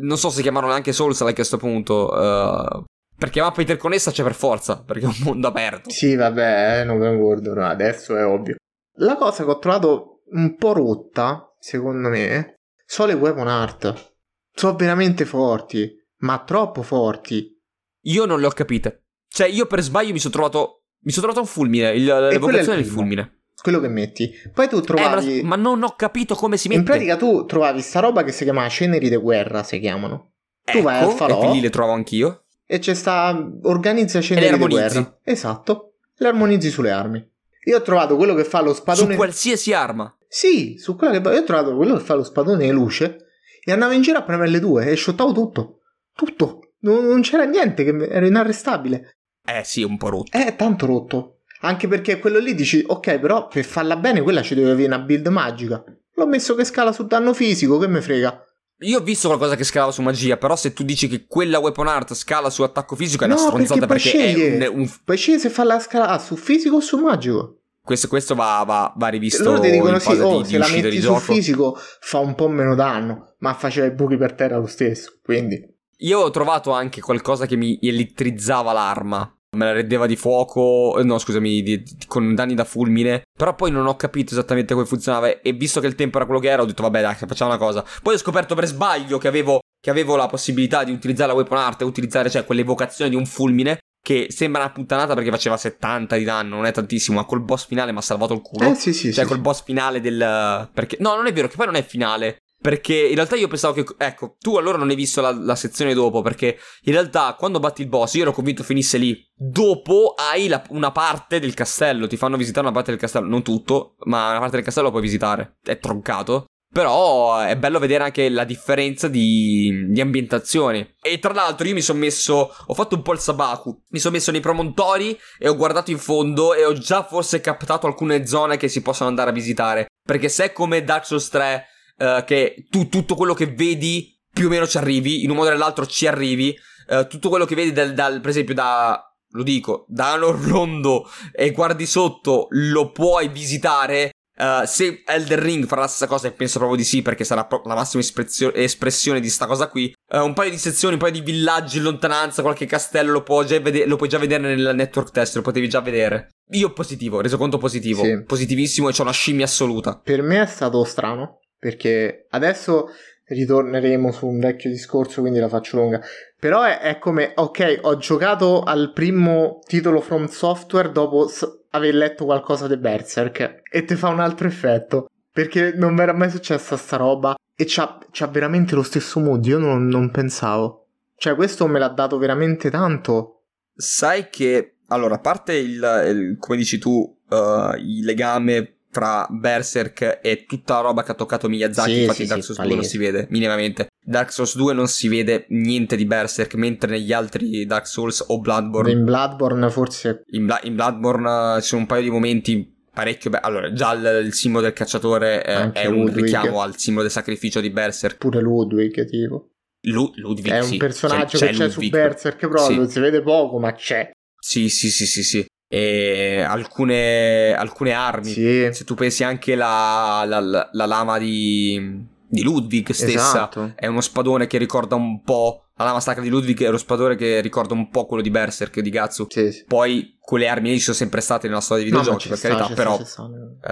Non 0.00 0.16
so 0.16 0.30
se 0.30 0.42
chiamarlo 0.42 0.68
neanche 0.68 0.92
Souls-like 0.92 1.32
a 1.32 1.34
questo 1.34 1.58
punto, 1.58 2.08
uh, 2.08 2.84
perché 3.16 3.40
mappa 3.40 3.60
interconnessa 3.60 4.10
c'è 4.10 4.22
per 4.22 4.34
forza, 4.34 4.82
perché 4.82 5.04
è 5.04 5.08
un 5.08 5.18
mondo 5.22 5.48
aperto. 5.48 5.90
Sì, 5.90 6.14
vabbè, 6.14 6.84
non 6.84 6.98
me 6.98 7.06
lo 7.06 7.12
ricordo, 7.12 7.54
no, 7.54 7.66
adesso 7.66 8.16
è 8.16 8.24
ovvio. 8.24 8.56
La 8.96 9.16
cosa 9.16 9.44
che 9.44 9.50
ho 9.50 9.58
trovato 9.58 10.22
un 10.32 10.56
po' 10.56 10.72
rotta, 10.72 11.54
secondo 11.58 12.08
me, 12.08 12.60
sono 12.84 13.08
le 13.08 13.14
weapon 13.14 13.48
art. 13.48 14.14
Sono 14.54 14.76
veramente 14.76 15.24
forti, 15.24 15.90
ma 16.18 16.42
troppo 16.44 16.82
forti. 16.82 17.58
Io 18.02 18.24
non 18.26 18.40
le 18.40 18.46
ho 18.46 18.50
capite. 18.50 19.04
Cioè, 19.28 19.48
io 19.48 19.66
per 19.66 19.80
sbaglio 19.80 20.12
mi 20.12 20.18
sono 20.18 20.34
trovato. 20.34 20.82
Mi 21.04 21.10
sono 21.10 21.26
trovato 21.26 21.46
un 21.46 21.52
fulmine. 21.52 21.92
Il, 21.92 22.04
l'evocazione 22.04 22.76
del 22.76 22.86
fulmine. 22.86 23.42
Quello 23.62 23.80
che 23.80 23.88
metti. 23.88 24.30
Poi 24.52 24.68
tu 24.68 24.80
trovavi. 24.80 25.38
Eh, 25.38 25.42
ma, 25.42 25.56
ma, 25.56 25.62
non 25.62 25.82
ho 25.82 25.94
capito 25.96 26.34
come 26.34 26.56
si 26.56 26.68
mette. 26.68 26.80
In 26.80 26.86
pratica 26.86 27.16
tu 27.16 27.46
trovavi 27.46 27.80
sta 27.80 28.00
roba 28.00 28.24
che 28.24 28.32
si 28.32 28.44
chiama 28.44 28.68
ceneri 28.68 29.08
di 29.08 29.16
guerra, 29.16 29.62
si 29.62 29.78
chiamano. 29.80 30.32
Tu 30.64 30.78
ecco, 30.78 30.82
vai 30.82 31.02
al 31.02 31.12
falò. 31.12 31.44
E 31.44 31.52
lì 31.52 31.60
le 31.60 31.70
trovo 31.70 31.92
anch'io. 31.92 32.44
E 32.66 32.78
c'è 32.78 32.94
sta. 32.94 33.50
Organizza 33.62 34.20
ceneri 34.20 34.58
di 34.58 34.66
guerra. 34.66 35.18
Esatto. 35.22 35.94
Le 36.16 36.28
armonizzi 36.28 36.70
sulle 36.70 36.90
armi. 36.90 37.31
Io 37.64 37.76
ho 37.76 37.82
trovato 37.82 38.16
quello 38.16 38.34
che 38.34 38.44
fa 38.44 38.60
lo 38.60 38.74
spadone. 38.74 39.12
Su 39.12 39.16
qualsiasi 39.16 39.72
arma. 39.72 40.14
Sì, 40.26 40.76
su 40.78 40.96
quella 40.96 41.20
che. 41.20 41.28
Io 41.28 41.40
ho 41.40 41.44
trovato 41.44 41.76
quello 41.76 41.96
che 41.96 42.02
fa 42.02 42.14
lo 42.14 42.24
spadone 42.24 42.64
di 42.64 42.70
luce. 42.70 43.26
E 43.64 43.70
andavo 43.70 43.92
in 43.92 44.02
giro 44.02 44.18
a 44.18 44.22
premere 44.22 44.50
le 44.50 44.58
due 44.58 44.86
e 44.86 44.96
shottavo 44.96 45.32
tutto. 45.32 45.80
Tutto. 46.14 46.72
Non, 46.80 47.06
non 47.06 47.20
c'era 47.20 47.44
niente 47.44 47.84
che 47.84 48.08
era 48.08 48.26
inarrestabile. 48.26 49.18
Eh 49.44 49.62
sì, 49.64 49.82
un 49.82 49.96
po' 49.96 50.08
rotto. 50.08 50.36
È 50.36 50.56
tanto 50.56 50.86
rotto. 50.86 51.38
Anche 51.60 51.86
perché 51.86 52.18
quello 52.18 52.40
lì 52.40 52.54
dici, 52.54 52.82
ok, 52.84 53.20
però 53.20 53.46
per 53.46 53.64
farla 53.64 53.96
bene 53.96 54.20
quella 54.20 54.42
ci 54.42 54.56
deve 54.56 54.72
avere 54.72 54.86
una 54.86 54.98
build 54.98 55.28
magica. 55.28 55.84
L'ho 56.14 56.26
messo 56.26 56.56
che 56.56 56.64
scala 56.64 56.90
su 56.90 57.06
danno 57.06 57.32
fisico, 57.32 57.78
che 57.78 57.86
me 57.86 58.00
frega. 58.00 58.44
Io 58.82 58.98
ho 58.98 59.02
visto 59.02 59.28
qualcosa 59.28 59.56
che 59.56 59.64
scalava 59.64 59.92
su 59.92 60.02
magia, 60.02 60.36
però 60.36 60.56
se 60.56 60.72
tu 60.72 60.82
dici 60.82 61.08
che 61.08 61.26
quella 61.26 61.58
weapon 61.58 61.86
art 61.86 62.14
scala 62.14 62.50
su 62.50 62.62
attacco 62.62 62.96
fisico 62.96 63.24
è 63.24 63.26
una 63.26 63.36
stronzata 63.36 63.86
perché, 63.86 64.10
perché 64.10 64.58
è 64.58 64.66
un, 64.66 64.80
un... 64.80 64.90
Puoi 65.04 65.16
scegliere 65.16 65.42
se 65.42 65.50
fa 65.50 65.64
la 65.64 65.78
scala 65.78 66.18
su 66.18 66.36
fisico 66.36 66.76
o 66.76 66.80
su 66.80 66.98
magico. 66.98 67.58
Questo, 67.84 68.06
questo 68.08 68.34
va, 68.34 68.62
va, 68.64 68.92
va, 68.96 69.08
rivisto. 69.08 69.42
Loro 69.42 69.60
ti 69.60 69.70
dicono 69.70 69.98
sì, 69.98 70.12
oh, 70.12 70.42
di, 70.42 70.48
se 70.50 70.58
la 70.58 70.68
metti 70.68 71.00
su 71.00 71.14
fisico 71.16 71.76
fa 72.00 72.18
un 72.18 72.34
po' 72.34 72.48
meno 72.48 72.74
danno, 72.74 73.34
ma 73.38 73.54
faceva 73.54 73.86
i 73.86 73.92
buchi 73.92 74.16
per 74.16 74.34
terra 74.34 74.58
lo 74.58 74.66
stesso, 74.66 75.18
quindi... 75.22 75.70
Io 76.02 76.18
ho 76.18 76.30
trovato 76.30 76.72
anche 76.72 77.00
qualcosa 77.00 77.46
che 77.46 77.54
mi 77.56 77.78
elettrizzava 77.80 78.72
l'arma 78.72 79.36
me 79.56 79.66
la 79.66 79.72
rendeva 79.72 80.06
di 80.06 80.16
fuoco, 80.16 80.98
no 81.02 81.18
scusami, 81.18 81.62
di, 81.62 81.82
di, 81.82 81.96
con 82.06 82.34
danni 82.34 82.54
da 82.54 82.64
fulmine, 82.64 83.22
però 83.36 83.54
poi 83.54 83.70
non 83.70 83.86
ho 83.86 83.96
capito 83.96 84.32
esattamente 84.32 84.74
come 84.74 84.86
funzionava 84.86 85.40
e 85.40 85.52
visto 85.52 85.80
che 85.80 85.86
il 85.86 85.94
tempo 85.94 86.16
era 86.16 86.26
quello 86.26 86.40
che 86.40 86.48
era 86.48 86.62
ho 86.62 86.66
detto 86.66 86.82
vabbè 86.82 87.00
dai 87.00 87.14
facciamo 87.14 87.50
una 87.50 87.58
cosa. 87.58 87.84
Poi 88.02 88.14
ho 88.14 88.18
scoperto 88.18 88.54
per 88.54 88.66
sbaglio 88.66 89.18
che 89.18 89.28
avevo, 89.28 89.60
che 89.80 89.90
avevo 89.90 90.16
la 90.16 90.26
possibilità 90.26 90.84
di 90.84 90.92
utilizzare 90.92 91.28
la 91.28 91.36
weapon 91.36 91.58
art 91.58 91.82
e 91.82 91.84
utilizzare 91.84 92.30
cioè 92.30 92.44
quell'evocazione 92.44 93.10
di 93.10 93.16
un 93.16 93.26
fulmine 93.26 93.78
che 94.02 94.26
sembra 94.30 94.62
una 94.62 94.72
puttanata 94.72 95.14
perché 95.14 95.30
faceva 95.30 95.56
70 95.56 96.16
di 96.16 96.24
danno, 96.24 96.56
non 96.56 96.66
è 96.66 96.72
tantissimo, 96.72 97.18
ma 97.18 97.24
col 97.24 97.40
boss 97.40 97.66
finale 97.66 97.92
mi 97.92 97.98
ha 97.98 98.02
salvato 98.02 98.34
il 98.34 98.40
culo. 98.40 98.70
Eh 98.70 98.74
sì 98.74 98.92
sì. 98.92 99.12
Cioè 99.12 99.22
sì, 99.22 99.28
col 99.28 99.36
sì. 99.36 99.42
boss 99.42 99.62
finale 99.62 100.00
del... 100.00 100.68
Perché... 100.72 100.96
No, 100.98 101.14
non 101.14 101.26
è 101.28 101.32
vero, 101.32 101.46
che 101.46 101.54
poi 101.54 101.66
non 101.66 101.76
è 101.76 101.84
finale. 101.84 102.38
Perché 102.62 102.94
in 102.94 103.16
realtà 103.16 103.34
io 103.34 103.48
pensavo 103.48 103.74
che. 103.74 103.84
Ecco, 103.98 104.36
tu 104.38 104.56
allora 104.56 104.78
non 104.78 104.88
hai 104.88 104.94
visto 104.94 105.20
la, 105.20 105.32
la, 105.32 105.56
sezione 105.56 105.94
dopo. 105.94 106.22
Perché 106.22 106.56
in 106.82 106.92
realtà 106.92 107.34
quando 107.36 107.58
batti 107.58 107.82
il 107.82 107.88
boss, 107.88 108.14
io 108.14 108.22
ero 108.22 108.32
convinto 108.32 108.62
finisse 108.62 108.98
lì. 108.98 109.20
Dopo 109.34 110.14
hai 110.16 110.46
la, 110.46 110.62
una 110.68 110.92
parte 110.92 111.40
del 111.40 111.54
castello. 111.54 112.06
Ti 112.06 112.16
fanno 112.16 112.36
visitare 112.36 112.64
una 112.64 112.74
parte 112.74 112.92
del 112.92 113.00
castello. 113.00 113.26
Non 113.26 113.42
tutto, 113.42 113.96
ma 114.04 114.30
una 114.30 114.38
parte 114.38 114.54
del 114.54 114.64
castello 114.64 114.86
lo 114.86 114.92
puoi 114.92 115.02
visitare. 115.02 115.56
È 115.60 115.76
troncato. 115.80 116.46
Però 116.72 117.38
è 117.40 117.54
bello 117.56 117.80
vedere 117.80 118.04
anche 118.04 118.30
la 118.30 118.44
differenza 118.44 119.08
di, 119.08 119.88
di 119.88 120.00
ambientazione. 120.00 120.94
E 121.02 121.18
tra 121.18 121.32
l'altro 121.32 121.66
io 121.66 121.74
mi 121.74 121.82
sono 121.82 121.98
messo. 121.98 122.54
Ho 122.66 122.74
fatto 122.74 122.94
un 122.94 123.02
po' 123.02 123.12
il 123.12 123.18
sabaku. 123.18 123.82
Mi 123.90 123.98
sono 123.98 124.14
messo 124.14 124.30
nei 124.30 124.40
promontori 124.40 125.18
e 125.36 125.48
ho 125.48 125.56
guardato 125.56 125.90
in 125.90 125.98
fondo. 125.98 126.54
E 126.54 126.64
ho 126.64 126.72
già 126.74 127.02
forse 127.02 127.40
captato 127.40 127.88
alcune 127.88 128.24
zone 128.24 128.56
che 128.56 128.68
si 128.68 128.82
possono 128.82 129.08
andare 129.08 129.30
a 129.30 129.34
visitare. 129.34 129.88
Perché 130.00 130.28
se 130.28 130.44
è 130.44 130.52
come 130.52 130.84
Dark 130.84 131.04
Souls 131.04 131.28
3 131.28 131.66
uh, 131.98 132.24
che 132.24 132.66
tu 132.70 132.88
tutto 132.88 133.14
quello 133.14 133.34
che 133.34 133.46
vedi 133.46 134.18
più 134.32 134.46
o 134.46 134.48
meno 134.48 134.66
ci 134.66 134.78
arrivi, 134.78 135.22
in 135.24 135.30
un 135.30 135.36
modo 135.36 135.48
o 135.48 135.52
nell'altro 135.52 135.86
ci 135.86 136.06
arrivi, 136.06 136.56
uh, 136.88 137.06
tutto 137.06 137.28
quello 137.28 137.44
che 137.44 137.54
vedi 137.54 137.72
dal, 137.72 137.92
dal, 137.92 138.20
per 138.20 138.30
esempio 138.30 138.54
da, 138.54 139.02
lo 139.30 139.42
dico, 139.42 139.84
da 139.88 140.14
un 140.14 140.22
orlondo 140.22 141.08
e 141.32 141.50
guardi 141.52 141.86
sotto 141.86 142.46
lo 142.50 142.90
puoi 142.92 143.28
visitare, 143.28 144.10
Uh, 144.34 144.64
se 144.64 145.02
Elder 145.06 145.38
Ring 145.38 145.66
farà 145.66 145.82
la 145.82 145.86
stessa 145.86 146.06
cosa, 146.06 146.26
e 146.26 146.32
penso 146.32 146.56
proprio 146.56 146.78
di 146.78 146.84
sì, 146.84 147.02
perché 147.02 147.22
sarà 147.22 147.46
la 147.64 147.74
massima 147.74 148.02
espressione 148.02 149.20
di 149.20 149.28
sta 149.28 149.46
cosa 149.46 149.68
qui. 149.68 149.94
Uh, 150.10 150.24
un 150.24 150.32
paio 150.32 150.50
di 150.50 150.56
sezioni, 150.56 150.94
un 150.94 151.00
paio 151.00 151.12
di 151.12 151.20
villaggi 151.20 151.76
in 151.76 151.82
lontananza, 151.82 152.40
qualche 152.40 152.64
castello 152.64 153.12
lo, 153.12 153.22
puoi 153.22 153.46
già 153.46 153.60
vede- 153.60 153.84
lo 153.84 153.96
puoi 153.96 154.08
già 154.08 154.16
vedere 154.16 154.54
nel 154.54 154.74
network 154.74 155.10
test, 155.10 155.36
lo 155.36 155.42
potevi 155.42 155.68
già 155.68 155.80
vedere. 155.80 156.30
Io 156.52 156.72
positivo, 156.72 157.20
reso 157.20 157.36
conto 157.36 157.58
positivo, 157.58 158.02
sì. 158.02 158.24
positivissimo 158.24 158.88
e 158.88 158.92
c'ho 158.92 159.02
una 159.02 159.12
scimmia 159.12 159.44
assoluta. 159.44 160.00
Per 160.02 160.22
me 160.22 160.42
è 160.42 160.46
stato 160.46 160.82
strano, 160.84 161.40
perché 161.62 162.26
adesso 162.30 162.90
ritorneremo 163.26 164.10
su 164.10 164.26
un 164.26 164.40
vecchio 164.40 164.68
discorso, 164.68 165.20
quindi 165.20 165.38
la 165.38 165.46
faccio 165.46 165.76
lunga. 165.76 166.00
Però 166.36 166.64
è, 166.64 166.80
è 166.80 166.98
come, 166.98 167.30
ok, 167.36 167.78
ho 167.82 167.96
giocato 167.98 168.64
al 168.64 168.90
primo 168.92 169.60
titolo 169.64 170.00
From 170.00 170.26
Software 170.26 170.90
dopo 170.90 171.28
s- 171.28 171.60
aver 171.70 171.94
letto 171.94 172.24
qualcosa 172.24 172.66
di 172.66 172.76
Berserk 172.76 173.60
e 173.70 173.84
ti 173.84 173.94
fa 173.94 174.08
un 174.08 174.18
altro 174.18 174.48
effetto. 174.48 175.06
Perché 175.30 175.72
non 175.76 175.94
mi 175.94 176.00
era 176.00 176.12
mai 176.12 176.30
successa 176.30 176.76
sta 176.76 176.96
roba 176.96 177.36
e 177.54 177.64
c'ha, 177.64 177.96
c'ha 178.10 178.26
veramente 178.26 178.74
lo 178.74 178.82
stesso 178.82 179.20
mood, 179.20 179.46
io 179.46 179.58
non, 179.58 179.86
non 179.86 180.10
pensavo. 180.10 180.88
Cioè, 181.14 181.36
questo 181.36 181.68
me 181.68 181.78
l'ha 181.78 181.90
dato 181.90 182.18
veramente 182.18 182.70
tanto. 182.70 183.42
Sai 183.72 184.30
che, 184.30 184.78
allora, 184.88 185.14
a 185.14 185.20
parte 185.20 185.54
il, 185.54 185.74
il 186.08 186.36
come 186.40 186.56
dici 186.56 186.78
tu, 186.78 187.18
uh, 187.28 187.76
il 187.76 188.04
legame 188.04 188.78
fra 188.92 189.26
Berserk 189.30 190.20
e 190.22 190.44
tutta 190.46 190.74
la 190.74 190.80
roba 190.82 191.02
che 191.02 191.12
ha 191.12 191.14
toccato 191.14 191.48
Miyazaki. 191.48 191.92
Sì, 191.92 192.00
Infatti, 192.02 192.16
sì, 192.16 192.22
in 192.22 192.28
Dark 192.28 192.42
sì, 192.42 192.52
Souls 192.52 192.66
2 192.68 192.74
non 192.76 192.84
si 192.84 192.98
vede 192.98 193.26
minimamente. 193.30 193.86
Dark 194.04 194.30
Souls 194.32 194.54
2 194.56 194.74
non 194.74 194.86
si 194.86 195.08
vede 195.08 195.46
niente 195.48 195.96
di 195.96 196.04
Berserk, 196.04 196.54
mentre 196.54 196.90
negli 196.90 197.12
altri 197.12 197.64
Dark 197.64 197.86
Souls 197.86 198.22
o 198.28 198.38
Bloodborne. 198.40 198.90
In 198.92 199.04
Bloodborne 199.04 199.70
forse 199.70 200.22
In, 200.32 200.44
Bla- 200.44 200.60
in 200.64 200.74
Bloodborne 200.74 201.56
eh, 201.56 201.60
ci 201.62 201.68
sono 201.68 201.80
un 201.80 201.86
paio 201.86 202.02
di 202.02 202.10
momenti 202.10 202.70
parecchio 202.92 203.30
belli. 203.30 203.44
Allora, 203.46 203.72
già 203.72 203.92
il, 203.94 204.26
il 204.26 204.34
simbolo 204.34 204.64
del 204.64 204.74
cacciatore 204.74 205.42
eh, 205.44 205.72
è 205.72 205.86
un 205.86 206.04
Ludwig. 206.04 206.24
richiamo 206.24 206.60
al 206.60 206.76
simbolo 206.76 207.04
del 207.06 207.12
sacrificio 207.14 207.60
di 207.60 207.70
Berserk. 207.70 208.18
pure 208.18 208.40
Ludwig 208.42 209.06
tipo. 209.06 209.48
Lu- 209.86 210.12
Ludwig, 210.16 210.52
È 210.52 210.58
un 210.60 210.64
sì, 210.66 210.76
personaggio 210.76 211.38
c'è- 211.38 211.46
che 211.48 211.52
c'è 211.54 211.64
c'è 211.64 211.70
su. 211.70 211.88
Berserk 211.88 212.38
proprio, 212.48 212.84
Sì. 212.84 212.90
si 212.92 213.00
vede 213.00 213.22
poco 213.22 213.58
ma 213.58 213.72
c'è. 213.72 214.10
Sì, 214.38 214.68
sì, 214.68 214.90
sì, 214.90 215.06
sì, 215.06 215.22
sì. 215.22 215.46
E 215.74 216.42
alcune, 216.46 217.54
alcune 217.54 217.92
armi. 217.92 218.30
Sì, 218.30 218.68
Se 218.72 218.84
tu 218.84 218.94
pensi 218.94 219.24
anche 219.24 219.54
la, 219.54 220.22
la, 220.26 220.38
la- 220.40 220.68
la 220.70 220.84
lama 220.84 221.16
di, 221.18 222.04
di 222.28 222.42
Ludwig 222.42 222.90
stessa, 222.90 223.14
esatto. 223.14 223.72
è 223.76 223.86
uno 223.86 224.02
spadone 224.02 224.46
che 224.46 224.58
ricorda 224.58 224.96
un 224.96 225.22
po'. 225.22 225.58
La 225.76 225.84
lama 225.84 226.00
sacra 226.00 226.22
di 226.22 226.28
Ludwig 226.28 226.62
è 226.62 226.68
uno 226.68 226.76
spadone 226.76 227.16
che 227.16 227.40
ricorda 227.40 227.72
un 227.72 227.88
po' 227.88 228.04
quello 228.04 228.22
di 228.22 228.28
Berserk 228.30 228.80
di 228.80 228.90
Gatsu. 228.90 229.26
Sì, 229.30 229.50
sì. 229.50 229.64
Poi 229.66 230.16
quelle 230.20 230.46
armi 230.46 230.68
lì 230.68 230.76
ci 230.76 230.82
sono 230.84 230.96
sempre 230.96 231.22
state 231.22 231.48
nella 231.48 231.60
storia 231.62 231.84
dei 231.84 231.92
No, 231.92 232.00
videogiochi, 232.00 232.24
ci 232.24 232.28
per 232.28 232.38
sta, 232.38 232.48
carità, 232.48 232.74
però 232.74 233.02
sta. 233.02 233.28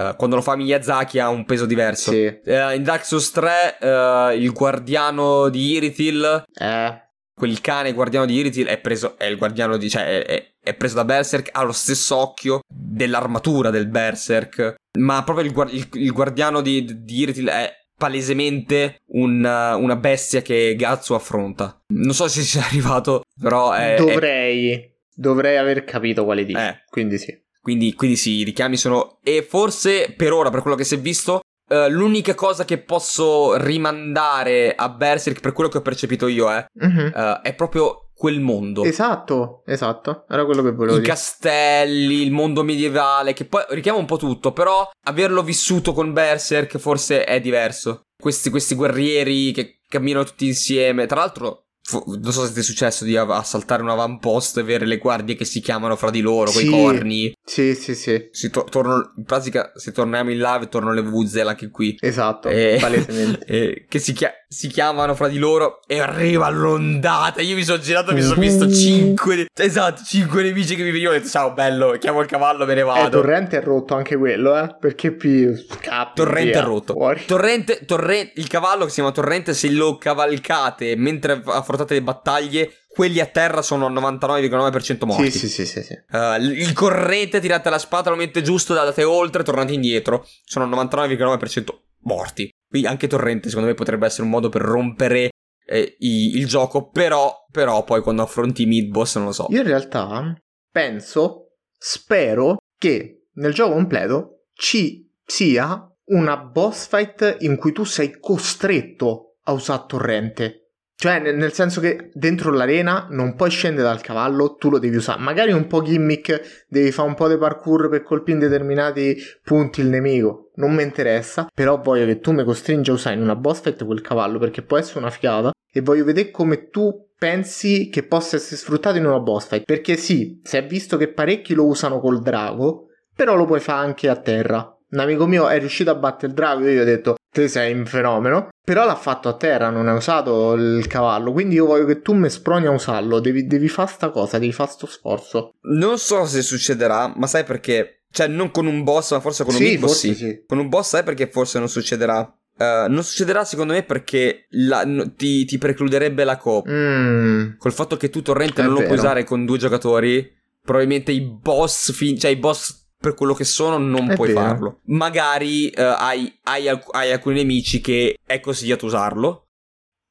eh, 0.09 0.15
quando 0.17 0.35
lo 0.37 0.41
fa 0.41 0.55
Miyazaki 0.55 1.19
ha 1.19 1.29
un 1.29 1.45
peso 1.45 1.67
diverso. 1.67 2.09
Sì. 2.09 2.23
Eh, 2.25 2.75
in 2.75 2.81
Dark 2.83 3.05
Souls 3.05 3.29
3, 3.29 3.77
eh, 3.79 4.35
il 4.37 4.51
guardiano 4.51 5.49
di 5.49 5.73
Irithil, 5.73 6.43
Eh, 6.51 7.09
quel 7.41 7.59
cane 7.59 7.93
guardiano 7.93 8.27
di 8.27 8.35
Irithil 8.35 8.67
è 8.67 8.77
preso, 8.77 9.17
è 9.17 9.25
il 9.25 9.35
guardiano 9.35 9.75
di, 9.75 9.89
cioè, 9.89 10.21
è, 10.23 10.53
è- 10.61 10.75
preso 10.75 10.93
da 10.93 11.03
Berserk, 11.05 11.49
ha 11.53 11.63
lo 11.63 11.71
stesso 11.71 12.15
occhio 12.15 12.59
dell'armatura 12.71 13.71
del 13.71 13.87
Berserk, 13.87 14.75
ma 14.99 15.23
proprio 15.23 15.47
il, 15.47 15.75
il- 15.75 16.03
il 16.03 16.11
guardiano 16.11 16.61
di, 16.61 16.85
di 17.03 17.21
Irithil 17.21 17.47
è 17.47 17.73
palesemente 17.97 19.01
un, 19.13 19.43
uh, 19.43 19.81
una 19.81 19.95
bestia 19.95 20.43
che 20.43 20.75
Gatsu 20.77 21.15
affronta. 21.15 21.81
Non 21.95 22.13
so 22.13 22.27
se 22.27 22.43
ci 22.43 22.59
è 22.59 22.61
arrivato, 22.61 23.23
però 23.39 23.71
è... 23.71 23.95
è- 23.95 23.97
dovrei, 23.97 24.93
dovrei 25.11 25.57
aver 25.57 25.83
capito 25.83 26.23
quale 26.23 26.45
dire. 26.45 26.67
Eh. 26.67 26.83
Quindi 26.91 27.17
sì. 27.17 27.35
quindi, 27.59 27.95
quindi 27.95 28.17
sì, 28.17 28.33
i 28.33 28.43
richiami 28.43 28.77
sono... 28.77 29.17
E 29.23 29.41
forse, 29.41 30.13
per 30.15 30.31
ora, 30.31 30.51
per 30.51 30.61
quello 30.61 30.77
che 30.77 30.83
si 30.83 30.93
è 30.93 30.99
visto, 30.99 31.39
eh, 31.71 31.89
l'unica 31.89 32.35
cosa 32.35 32.65
che 32.65 32.77
posso 32.79 33.55
rimandare 33.57 34.73
a 34.75 34.89
Berserk, 34.89 35.39
per 35.39 35.53
quello 35.53 35.69
che 35.69 35.77
ho 35.77 35.81
percepito 35.81 36.27
io, 36.27 36.51
eh, 36.51 36.65
Mhm. 36.73 37.11
eh, 37.15 37.39
è 37.43 37.53
proprio 37.55 38.09
quel 38.13 38.39
mondo. 38.39 38.83
Esatto, 38.83 39.63
esatto. 39.65 40.25
Era 40.29 40.45
quello 40.45 40.61
che 40.61 40.71
volevo 40.71 40.97
I 40.97 40.99
dire. 40.99 41.09
castelli, 41.11 42.21
il 42.21 42.31
mondo 42.31 42.63
medievale, 42.63 43.33
che 43.33 43.45
poi 43.45 43.63
richiama 43.69 43.97
un 43.97 44.05
po' 44.05 44.17
tutto, 44.17 44.51
però 44.51 44.87
averlo 45.07 45.41
vissuto 45.41 45.91
con 45.93 46.13
Berserk 46.13 46.77
forse 46.77 47.23
è 47.23 47.39
diverso. 47.39 48.01
Questi, 48.21 48.51
questi 48.51 48.75
guerrieri 48.75 49.51
che 49.51 49.79
camminano 49.87 50.23
tutti 50.25 50.45
insieme. 50.45 51.07
Tra 51.07 51.19
l'altro, 51.21 51.63
fu- 51.81 52.03
non 52.21 52.31
so 52.31 52.45
se 52.45 52.53
ti 52.53 52.59
è 52.59 52.63
successo 52.63 53.03
di 53.03 53.17
av- 53.17 53.31
assaltare 53.31 53.81
un 53.81 53.89
avamposto 53.89 54.59
e 54.59 54.63
avere 54.63 54.85
le 54.85 54.97
guardie 54.97 55.35
che 55.35 55.45
si 55.45 55.59
chiamano 55.61 55.95
fra 55.95 56.09
di 56.09 56.21
loro, 56.21 56.49
Sì. 56.51 56.65
coi 56.67 56.79
corni. 56.81 57.35
Sì, 57.43 57.75
sì, 57.75 57.95
sì. 57.95 58.27
Si 58.31 58.49
to- 58.49 58.65
tornano- 58.69 59.13
in 59.17 59.23
pratica, 59.23 59.71
se 59.75 59.91
torniamo 59.91 60.31
in 60.31 60.37
live, 60.39 60.67
tornano 60.69 60.93
le 60.93 61.01
Vuzel 61.01 61.47
anche 61.47 61.69
qui. 61.69 61.97
Esatto, 61.99 62.47
Eh, 62.49 62.77
palesemente. 62.79 63.45
eh, 63.45 63.85
che 63.87 63.99
si, 63.99 64.13
chia- 64.13 64.33
si 64.53 64.67
chiamano 64.67 65.15
fra 65.15 65.29
di 65.29 65.37
loro 65.37 65.79
e 65.87 66.01
arriva 66.01 66.49
l'ondata. 66.49 67.39
Io 67.41 67.55
mi 67.55 67.63
sono 67.63 67.79
girato 67.79 68.11
e 68.11 68.15
mi 68.15 68.21
sono 68.21 68.41
visto 68.41 68.69
cinque. 68.69 69.45
Esatto, 69.57 70.01
cinque 70.05 70.43
nemici 70.43 70.75
che 70.75 70.83
mi 70.83 70.91
venivano. 70.91 71.15
Ho 71.15 71.19
detto, 71.19 71.31
ciao, 71.31 71.53
bello, 71.53 71.91
chiamo 71.97 72.19
il 72.19 72.27
cavallo, 72.27 72.65
me 72.65 72.73
ne 72.73 72.81
Eh, 72.81 72.83
vado. 72.83 73.21
Torrente 73.21 73.59
è 73.59 73.63
rotto 73.63 73.95
anche 73.95 74.17
quello, 74.17 74.61
eh. 74.61 74.75
Perché 74.77 75.13
più 75.13 75.55
scappi. 75.55 76.15
Torrente 76.15 76.51
via, 76.51 76.59
è 76.59 76.63
rotto. 76.65 76.91
Fuori. 76.91 77.23
Torrente, 77.25 77.85
torre- 77.85 78.33
il 78.35 78.47
cavallo 78.49 78.83
che 78.83 78.89
si 78.89 78.95
chiama 78.95 79.11
Torrente, 79.11 79.53
se 79.53 79.69
lo 79.71 79.97
cavalcate 79.97 80.97
mentre 80.97 81.41
affrontate 81.45 81.93
le 81.93 82.01
battaglie, 82.01 82.73
quelli 82.89 83.21
a 83.21 83.27
terra 83.27 83.61
sono 83.61 83.85
al 83.85 83.93
99,9% 83.93 85.05
morti. 85.05 85.31
Sì, 85.31 85.39
sì, 85.39 85.47
sì, 85.47 85.65
sì, 85.65 85.81
sì. 85.81 85.93
Uh, 86.11 86.35
il 86.41 86.59
il 86.59 86.73
corrente, 86.73 87.39
tirate 87.39 87.69
la 87.69 87.79
spada, 87.79 88.09
lo 88.09 88.17
mette 88.17 88.41
giusto, 88.41 88.77
andate 88.77 89.05
oltre, 89.05 89.43
tornate 89.43 89.71
indietro. 89.71 90.27
Sono 90.43 90.65
al 90.65 90.87
99,9% 90.87 91.63
morti. 92.03 92.49
Quindi 92.67 92.87
anche 92.87 93.07
Torrente, 93.07 93.49
secondo 93.49 93.69
me, 93.69 93.75
potrebbe 93.75 94.05
essere 94.05 94.23
un 94.23 94.29
modo 94.29 94.49
per 94.49 94.61
rompere 94.61 95.29
eh, 95.65 95.95
i- 95.99 96.35
il 96.37 96.47
gioco. 96.47 96.89
Però, 96.89 97.45
però, 97.51 97.83
poi 97.83 98.01
quando 98.01 98.21
affronti 98.23 98.63
i 98.63 98.65
mid 98.65 98.89
boss, 98.89 99.15
non 99.17 99.25
lo 99.25 99.31
so. 99.31 99.47
Io 99.49 99.61
in 99.61 99.67
realtà 99.67 100.33
penso, 100.69 101.55
spero 101.77 102.57
che 102.77 103.27
nel 103.33 103.53
gioco 103.53 103.73
completo 103.73 104.45
ci 104.53 105.09
sia 105.25 105.85
una 106.05 106.37
boss 106.37 106.87
fight 106.87 107.37
in 107.41 107.55
cui 107.57 107.71
tu 107.71 107.83
sei 107.85 108.17
costretto 108.19 109.35
a 109.43 109.51
usare 109.53 109.83
torrente. 109.87 110.55
Cioè, 110.95 111.19
nel 111.19 111.51
senso 111.53 111.81
che 111.81 112.11
dentro 112.13 112.51
l'arena 112.51 113.07
non 113.09 113.33
puoi 113.35 113.49
scendere 113.49 113.87
dal 113.87 114.01
cavallo, 114.01 114.55
tu 114.55 114.69
lo 114.69 114.77
devi 114.77 114.97
usare. 114.97 115.19
Magari 115.19 115.51
un 115.51 115.65
po' 115.65 115.81
gimmick, 115.81 116.65
devi 116.67 116.91
fare 116.91 117.07
un 117.07 117.15
po' 117.15 117.27
di 117.27 117.37
parkour 117.37 117.89
per 117.89 118.03
colpire 118.03 118.33
in 118.37 118.43
determinati 118.43 119.15
punti 119.43 119.81
il 119.81 119.87
nemico. 119.87 120.50
Non 120.61 120.75
mi 120.75 120.83
interessa, 120.83 121.47
però 121.51 121.81
voglio 121.81 122.05
che 122.05 122.19
tu 122.19 122.33
mi 122.33 122.43
costringi 122.43 122.91
a 122.91 122.93
usare 122.93 123.15
in 123.15 123.23
una 123.23 123.35
boss 123.35 123.61
fight 123.61 123.83
quel 123.83 124.01
cavallo 124.01 124.37
perché 124.37 124.61
può 124.61 124.77
essere 124.77 124.99
una 124.99 125.09
figata 125.09 125.51
e 125.73 125.81
voglio 125.81 126.03
vedere 126.03 126.29
come 126.29 126.69
tu 126.69 127.09
pensi 127.17 127.89
che 127.89 128.03
possa 128.03 128.35
essere 128.35 128.57
sfruttato 128.57 128.97
in 128.97 129.07
una 129.07 129.19
boss 129.19 129.47
fight. 129.47 129.63
Perché 129.65 129.97
sì, 129.97 130.39
si 130.43 130.57
è 130.57 130.65
visto 130.65 130.97
che 130.97 131.11
parecchi 131.11 131.55
lo 131.55 131.65
usano 131.65 131.99
col 131.99 132.21
drago, 132.21 132.89
però 133.15 133.35
lo 133.35 133.45
puoi 133.45 133.59
fare 133.59 133.83
anche 133.83 134.07
a 134.07 134.17
terra. 134.17 134.77
Un 134.91 134.99
amico 134.99 135.25
mio 135.25 135.47
è 135.47 135.57
riuscito 135.57 135.89
a 135.89 135.95
battere 135.95 136.27
il 136.27 136.33
drago 136.33 136.63
e 136.63 136.73
io 136.73 136.77
gli 136.77 136.81
ho 136.81 136.85
detto 136.85 137.15
te 137.31 137.47
sei 137.47 137.73
un 137.73 137.85
fenomeno, 137.87 138.49
però 138.63 138.85
l'ha 138.85 138.95
fatto 138.95 139.29
a 139.29 139.37
terra, 139.37 139.69
non 139.69 139.87
ha 139.87 139.93
usato 139.93 140.53
il 140.53 140.85
cavallo, 140.85 141.31
quindi 141.31 141.55
io 141.55 141.65
voglio 141.65 141.85
che 141.85 142.01
tu 142.01 142.13
mi 142.13 142.29
sproni 142.29 142.67
a 142.67 142.71
usarlo, 142.71 143.19
devi, 143.19 143.47
devi 143.47 143.69
fare 143.69 143.89
sta 143.89 144.09
cosa, 144.09 144.37
devi 144.37 144.51
fare 144.51 144.69
sto 144.69 144.85
sforzo. 144.85 145.53
Non 145.61 145.97
so 145.97 146.25
se 146.25 146.41
succederà, 146.43 147.11
ma 147.15 147.25
sai 147.25 147.45
perché? 147.45 148.00
Cioè, 148.11 148.27
non 148.27 148.51
con 148.51 148.65
un 148.67 148.83
boss, 148.83 149.11
ma 149.11 149.19
forse 149.19 149.43
con 149.45 149.53
un 149.55 149.59
sì, 149.61 149.77
boss 149.77 149.97
sì. 149.99 150.15
sì. 150.15 150.43
Con 150.45 150.57
un 150.59 150.67
boss 150.69 150.89
sai 150.89 151.03
perché 151.03 151.27
forse 151.29 151.59
non 151.59 151.69
succederà? 151.69 152.35
Eh, 152.57 152.85
non 152.89 153.03
succederà 153.03 153.45
secondo 153.45 153.73
me 153.73 153.83
perché 153.83 154.45
la- 154.49 154.83
no- 154.85 155.13
ti, 155.15 155.45
ti 155.45 155.57
precluderebbe 155.57 156.23
la 156.23 156.37
coop. 156.37 156.69
Mm, 156.69 157.51
Col 157.57 157.71
fatto 157.71 157.95
che 157.97 158.09
tu 158.09 158.21
torrente 158.21 158.61
È 158.61 158.63
non 158.65 158.73
lo 158.73 158.79
puoi 158.79 158.89
vero. 158.91 159.01
usare 159.01 159.23
con 159.23 159.45
due 159.45 159.57
giocatori, 159.57 160.29
probabilmente 160.61 161.11
i 161.11 161.21
boss, 161.21 161.91
fin- 161.93 162.19
cioè 162.19 162.31
i 162.31 162.35
boss 162.35 162.79
per 162.97 163.15
quello 163.15 163.33
che 163.33 163.45
sono, 163.45 163.77
non 163.77 164.11
È 164.11 164.15
puoi 164.15 164.27
vero. 164.33 164.39
farlo. 164.41 164.79
Magari 164.87 165.69
eh, 165.69 165.81
hai, 165.81 166.31
hai 166.43 166.67
alc- 166.67 166.93
hai 166.93 167.11
alcuni 167.11 167.35
nemici 167.37 167.79
che 167.81 168.17
è 168.23 168.39
consigliato 168.41 168.85
usarlo, 168.85 169.47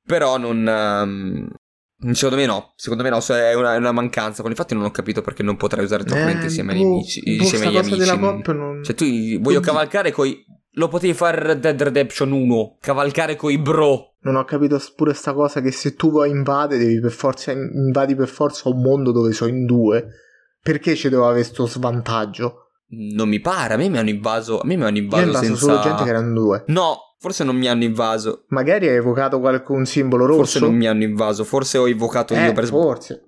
però 0.04 0.38
non... 0.38 0.66
ehm, 0.66 1.48
Secondo 2.12 2.36
me 2.36 2.46
no, 2.46 2.72
secondo 2.76 3.02
me 3.02 3.10
no, 3.10 3.20
so- 3.20 3.34
è 3.34 3.54
una, 3.54 3.74
è 3.74 3.76
una 3.76 3.92
mancanza. 3.92 4.42
Infatti 4.46 4.74
non 4.74 4.84
ho 4.84 4.90
capito 4.90 5.20
perché 5.20 5.42
non 5.42 5.56
potrei 5.56 5.84
usare 5.84 6.04
torrente 6.04 6.42
eh, 6.42 6.44
insieme 6.44 6.72
ai 6.72 6.78
boh, 6.78 6.84
nemici. 6.84 7.20
boh, 7.22 7.30
Insieme 7.30 7.66
agli 7.66 7.76
amici. 7.76 7.98
della 7.98 8.18
coop 8.18 8.52
non... 8.52 8.82
Cioè 8.82 8.94
tu 8.94 9.04
voglio 9.40 9.60
cavalcare 9.60 10.10
coi... 10.10 10.44
Lo 10.74 10.88
potevi 10.88 11.12
fare 11.14 11.42
Red 11.42 11.60
Dead 11.60 11.82
Redemption 11.82 12.30
1, 12.30 12.76
cavalcare 12.80 13.34
coi 13.36 13.58
bro. 13.58 14.14
Non 14.20 14.36
ho 14.36 14.44
capito 14.44 14.80
pure 14.94 15.14
sta 15.14 15.32
cosa 15.32 15.60
che 15.60 15.72
se 15.72 15.94
tu 15.94 16.10
vuoi 16.10 16.30
invade 16.30 16.78
devi 16.78 17.00
per 17.00 17.10
forza 17.10 17.50
invadi 17.50 18.14
per 18.14 18.28
forza 18.28 18.68
un 18.68 18.80
mondo 18.80 19.10
dove 19.10 19.32
sono 19.32 19.50
in 19.50 19.66
due. 19.66 20.06
Perché 20.62 20.94
ci 20.94 21.08
doveva 21.08 21.30
avere 21.30 21.44
sto 21.44 21.66
svantaggio? 21.66 22.69
Non 22.92 23.28
mi 23.28 23.40
pare, 23.40 23.74
a 23.74 23.76
me 23.76 23.88
mi 23.88 23.98
hanno 23.98 24.08
invaso, 24.08 24.60
a 24.60 24.64
me 24.64 24.76
mi 24.76 24.82
hanno 24.84 24.98
invaso 24.98 25.24
invaso 25.24 25.44
senza... 25.44 25.60
solo 25.60 25.80
gente 25.80 26.02
che 26.02 26.08
erano 26.08 26.32
due. 26.32 26.64
No, 26.66 26.98
forse 27.18 27.44
non 27.44 27.56
mi 27.56 27.68
hanno 27.68 27.84
invaso. 27.84 28.44
Magari 28.48 28.88
hai 28.88 28.96
evocato 28.96 29.38
qualche 29.38 29.84
simbolo 29.86 30.26
rosso. 30.26 30.38
Forse 30.38 30.58
non 30.60 30.74
mi 30.74 30.86
hanno 30.86 31.04
invaso, 31.04 31.44
forse 31.44 31.78
ho 31.78 31.86
invocato 31.86 32.34
eh, 32.34 32.44
io 32.46 32.52
per 32.52 32.64
sbaglio. 32.64 32.82
forse. 32.82 33.24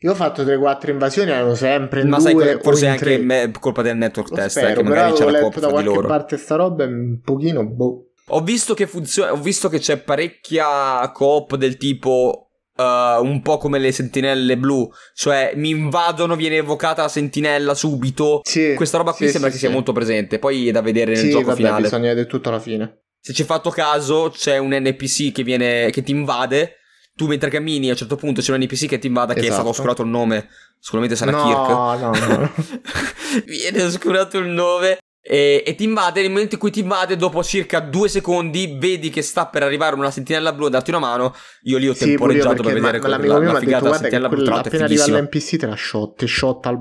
Io 0.00 0.10
ho 0.10 0.14
fatto 0.14 0.42
3-4 0.42 0.90
invasioni, 0.90 1.30
erano 1.30 1.54
sempre 1.54 2.02
in 2.02 2.08
Ma 2.08 2.18
due 2.18 2.30
sai, 2.30 2.58
forse 2.60 2.86
è 2.86 2.88
anche 2.90 3.16
me- 3.16 3.50
colpa 3.58 3.80
del 3.80 3.96
network 3.96 4.28
Lo 4.28 4.36
test, 4.36 4.58
eh, 4.58 4.60
spero, 4.60 4.82
che 4.82 4.82
però 4.82 4.94
magari 4.94 5.12
c'è 5.14 5.30
la 5.30 5.40
coop 5.40 5.58
da 5.58 5.68
qualche 5.68 5.88
loro. 5.88 6.06
parte 6.06 6.36
sta 6.36 6.56
roba 6.56 6.84
e 6.84 6.86
un 6.86 7.20
pochino, 7.24 7.64
boh. 7.66 8.10
Ho 8.30 8.40
visto 8.42 8.74
che 8.74 8.86
funziona, 8.86 9.32
ho 9.32 9.36
visto 9.36 9.70
che 9.70 9.78
c'è 9.78 9.96
parecchia 9.96 11.10
coop 11.14 11.56
del 11.56 11.78
tipo 11.78 12.45
uh, 12.76 13.22
un 13.24 13.40
po' 13.42 13.58
come 13.58 13.78
le 13.78 13.92
sentinelle 13.92 14.56
blu, 14.56 14.88
cioè 15.14 15.52
mi 15.56 15.70
invadono, 15.70 16.36
viene 16.36 16.56
evocata 16.56 17.02
la 17.02 17.08
sentinella 17.08 17.74
subito. 17.74 18.40
Sì, 18.44 18.74
Questa 18.74 18.98
roba 18.98 19.12
qui 19.12 19.26
sì, 19.26 19.32
sembra 19.32 19.50
sì, 19.50 19.56
che 19.56 19.64
sia 19.64 19.70
molto 19.72 19.92
presente, 19.92 20.38
poi 20.38 20.68
è 20.68 20.72
da 20.72 20.82
vedere 20.82 21.14
nel 21.14 21.30
gioco 21.30 21.46
vabbè, 21.46 21.56
finale. 21.56 21.82
bisogna 21.82 22.08
vedere 22.08 22.26
tutto 22.26 22.48
alla 22.48 22.60
fine. 22.60 23.02
Se 23.20 23.32
ci 23.32 23.40
hai 23.42 23.46
fatto 23.46 23.70
caso, 23.70 24.30
c'è 24.32 24.58
un 24.58 24.70
NPC 24.72 25.32
che 25.32 25.42
viene 25.42 25.90
che 25.90 26.02
ti 26.02 26.12
invade. 26.12 26.76
Tu 27.16 27.26
mentre 27.26 27.48
cammini, 27.48 27.88
a 27.88 27.92
un 27.92 27.96
certo 27.96 28.16
punto 28.16 28.42
c'è 28.42 28.52
un 28.52 28.60
NPC 28.60 28.86
che 28.86 28.98
ti 28.98 29.06
invada, 29.06 29.32
che 29.32 29.40
è 29.40 29.44
stato 29.44 29.54
Esatto. 29.54 29.70
oscurato 29.70 30.02
il 30.02 30.08
nome. 30.08 30.48
Sicuramente 30.78 31.16
sarà 31.16 31.30
no, 31.32 31.42
Kirk. 31.42 32.28
no, 32.28 32.36
no. 32.36 32.52
viene 33.46 33.82
oscurato 33.82 34.38
il 34.38 34.48
nome. 34.48 34.98
E, 35.28 35.62
e 35.66 35.74
ti 35.74 35.82
invade. 35.84 36.20
Nel 36.20 36.30
momento 36.30 36.54
in 36.54 36.60
cui 36.60 36.70
ti 36.70 36.80
invade, 36.80 37.16
dopo 37.16 37.42
circa 37.42 37.80
due 37.80 38.08
secondi, 38.08 38.76
vedi 38.78 39.10
che 39.10 39.22
sta 39.22 39.46
per 39.46 39.62
arrivare 39.64 39.96
una 39.96 40.10
sentinella 40.12 40.52
blu 40.52 40.66
a 40.66 40.70
darti 40.70 40.90
una 40.90 41.00
mano. 41.00 41.34
Io 41.62 41.78
lì 41.78 41.88
ho 41.88 41.94
Sì, 41.94 42.04
temporeggiato 42.04 42.62
per 42.62 42.72
perché 42.72 42.80
vedere 42.80 42.92
ma- 42.98 42.98
quella- 43.00 43.16
la, 43.16 43.38
la 43.38 43.40
detto 43.52 43.58
figata 43.58 43.90
che 43.90 43.96
sentinella 43.96 44.28
blu. 44.28 44.44
Tra 44.44 44.54
appena 44.60 44.84
arriva 44.84 45.04
all'NPC 45.04 45.56
te 45.56 45.66
la 45.66 45.76
shot, 45.76 46.16
te 46.18 46.26
shot 46.26 46.66
al 46.66 46.78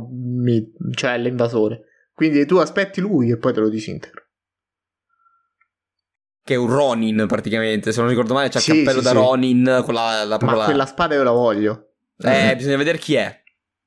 cioè 0.93 1.11
all'invasore. 1.11 1.81
Quindi 2.13 2.45
tu 2.45 2.57
aspetti 2.57 3.01
lui 3.01 3.31
e 3.31 3.38
poi 3.38 3.51
te 3.53 3.59
lo 3.61 3.69
disintegro. 3.69 4.23
che 6.43 6.53
è 6.53 6.57
un 6.57 6.67
Ronin 6.69 7.26
praticamente, 7.27 7.91
se 7.91 7.99
non 8.01 8.07
ricordo 8.09 8.35
male 8.35 8.49
c'è 8.49 8.59
Sì, 8.59 8.72
il 8.72 8.77
cappello 8.77 8.99
sì, 8.99 9.05
da 9.05 9.09
sì. 9.11 9.15
Ronin 9.15 9.81
con 9.84 9.93
la, 9.95 10.23
la, 10.23 10.38
proprio 10.38 10.51
Ma 10.51 10.57
la- 10.57 10.63
quella 10.65 10.85
spada 10.85 11.15
io 11.15 11.23
la 11.23 11.31
voglio. 11.31 11.93
Eh, 12.19 12.53
bisogna 12.55 12.77
vedere 12.77 12.99
chi 12.99 13.15
è. 13.15 13.41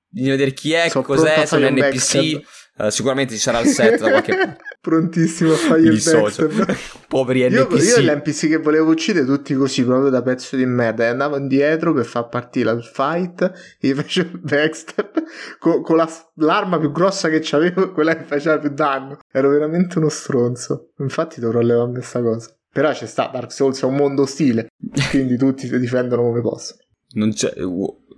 Bisogna 0.09 0.33
vedere 0.33 0.53
chi 0.55 0.73
è, 0.73 0.89
Sono 0.89 1.05
cos'è, 1.05 1.47
se 1.47 1.57
è 1.57 1.67
un 1.69 1.75
NPC. 1.75 1.79
backstab. 1.79 2.43
Eh, 2.79 2.91
sicuramente 2.91 3.35
ci 3.35 3.41
sarà 3.41 3.61
il 3.61 3.67
set 3.67 3.99
da 4.01 4.11
qualche 4.11 4.37
parte. 4.37 4.57
Prontissimo 4.81 5.53
a 5.53 5.57
fare 5.57 5.81
Mi 5.81 5.89
il 5.89 6.03
backstab. 6.03 6.77
Poveri 7.09 7.41
Io, 7.41 7.65
NPC. 7.65 7.97
io 7.99 8.01
l'NPC 8.13 8.49
che 8.49 8.57
volevo 8.59 8.91
uccidere 8.91 9.27
tutti 9.27 9.55
così, 9.55 9.85
proprio 9.85 10.09
da 10.11 10.23
pezzo 10.23 10.55
di 10.57 10.65
merda. 10.65 11.05
E 11.05 11.09
andavo 11.09 11.37
indietro 11.37 11.93
per 11.93 12.05
far 12.07 12.29
partire 12.29 12.71
il 12.71 12.85
fight. 12.85 13.43
E 13.81 13.89
gli 13.89 13.93
facevo 13.95 14.31
il 14.37 14.41
backstab 14.41 15.23
con, 15.59 15.83
con 15.83 15.97
la- 15.97 16.09
l'arma 16.37 16.79
più 16.79 16.93
grossa 16.93 17.29
che 17.29 17.41
c'avevo 17.43 17.85
e 17.85 17.91
quella 17.93 18.17
che 18.17 18.25
faceva 18.25 18.59
più 18.59 18.71
danno. 18.71 19.19
Ero 19.33 19.51
veramente 19.51 19.99
uno 19.99 20.09
stronzo. 20.09 20.93
Infatti 20.99 21.41
dovrò 21.41 21.61
levarmi 21.61 21.95
questa 21.95 22.23
cosa. 22.23 22.53
Però 22.71 22.93
c'è 22.93 23.07
sta 23.07 23.29
Dark 23.33 23.51
Souls 23.53 23.83
è 23.83 23.85
un 23.87 23.97
mondo 23.97 24.23
ostile. 24.23 24.69
Quindi 25.11 25.37
tutti 25.37 25.67
si 25.67 25.79
difendono 25.79 26.23
come 26.23 26.41
possono. 26.41 26.79
Non 27.15 27.33
c'è. 27.33 27.53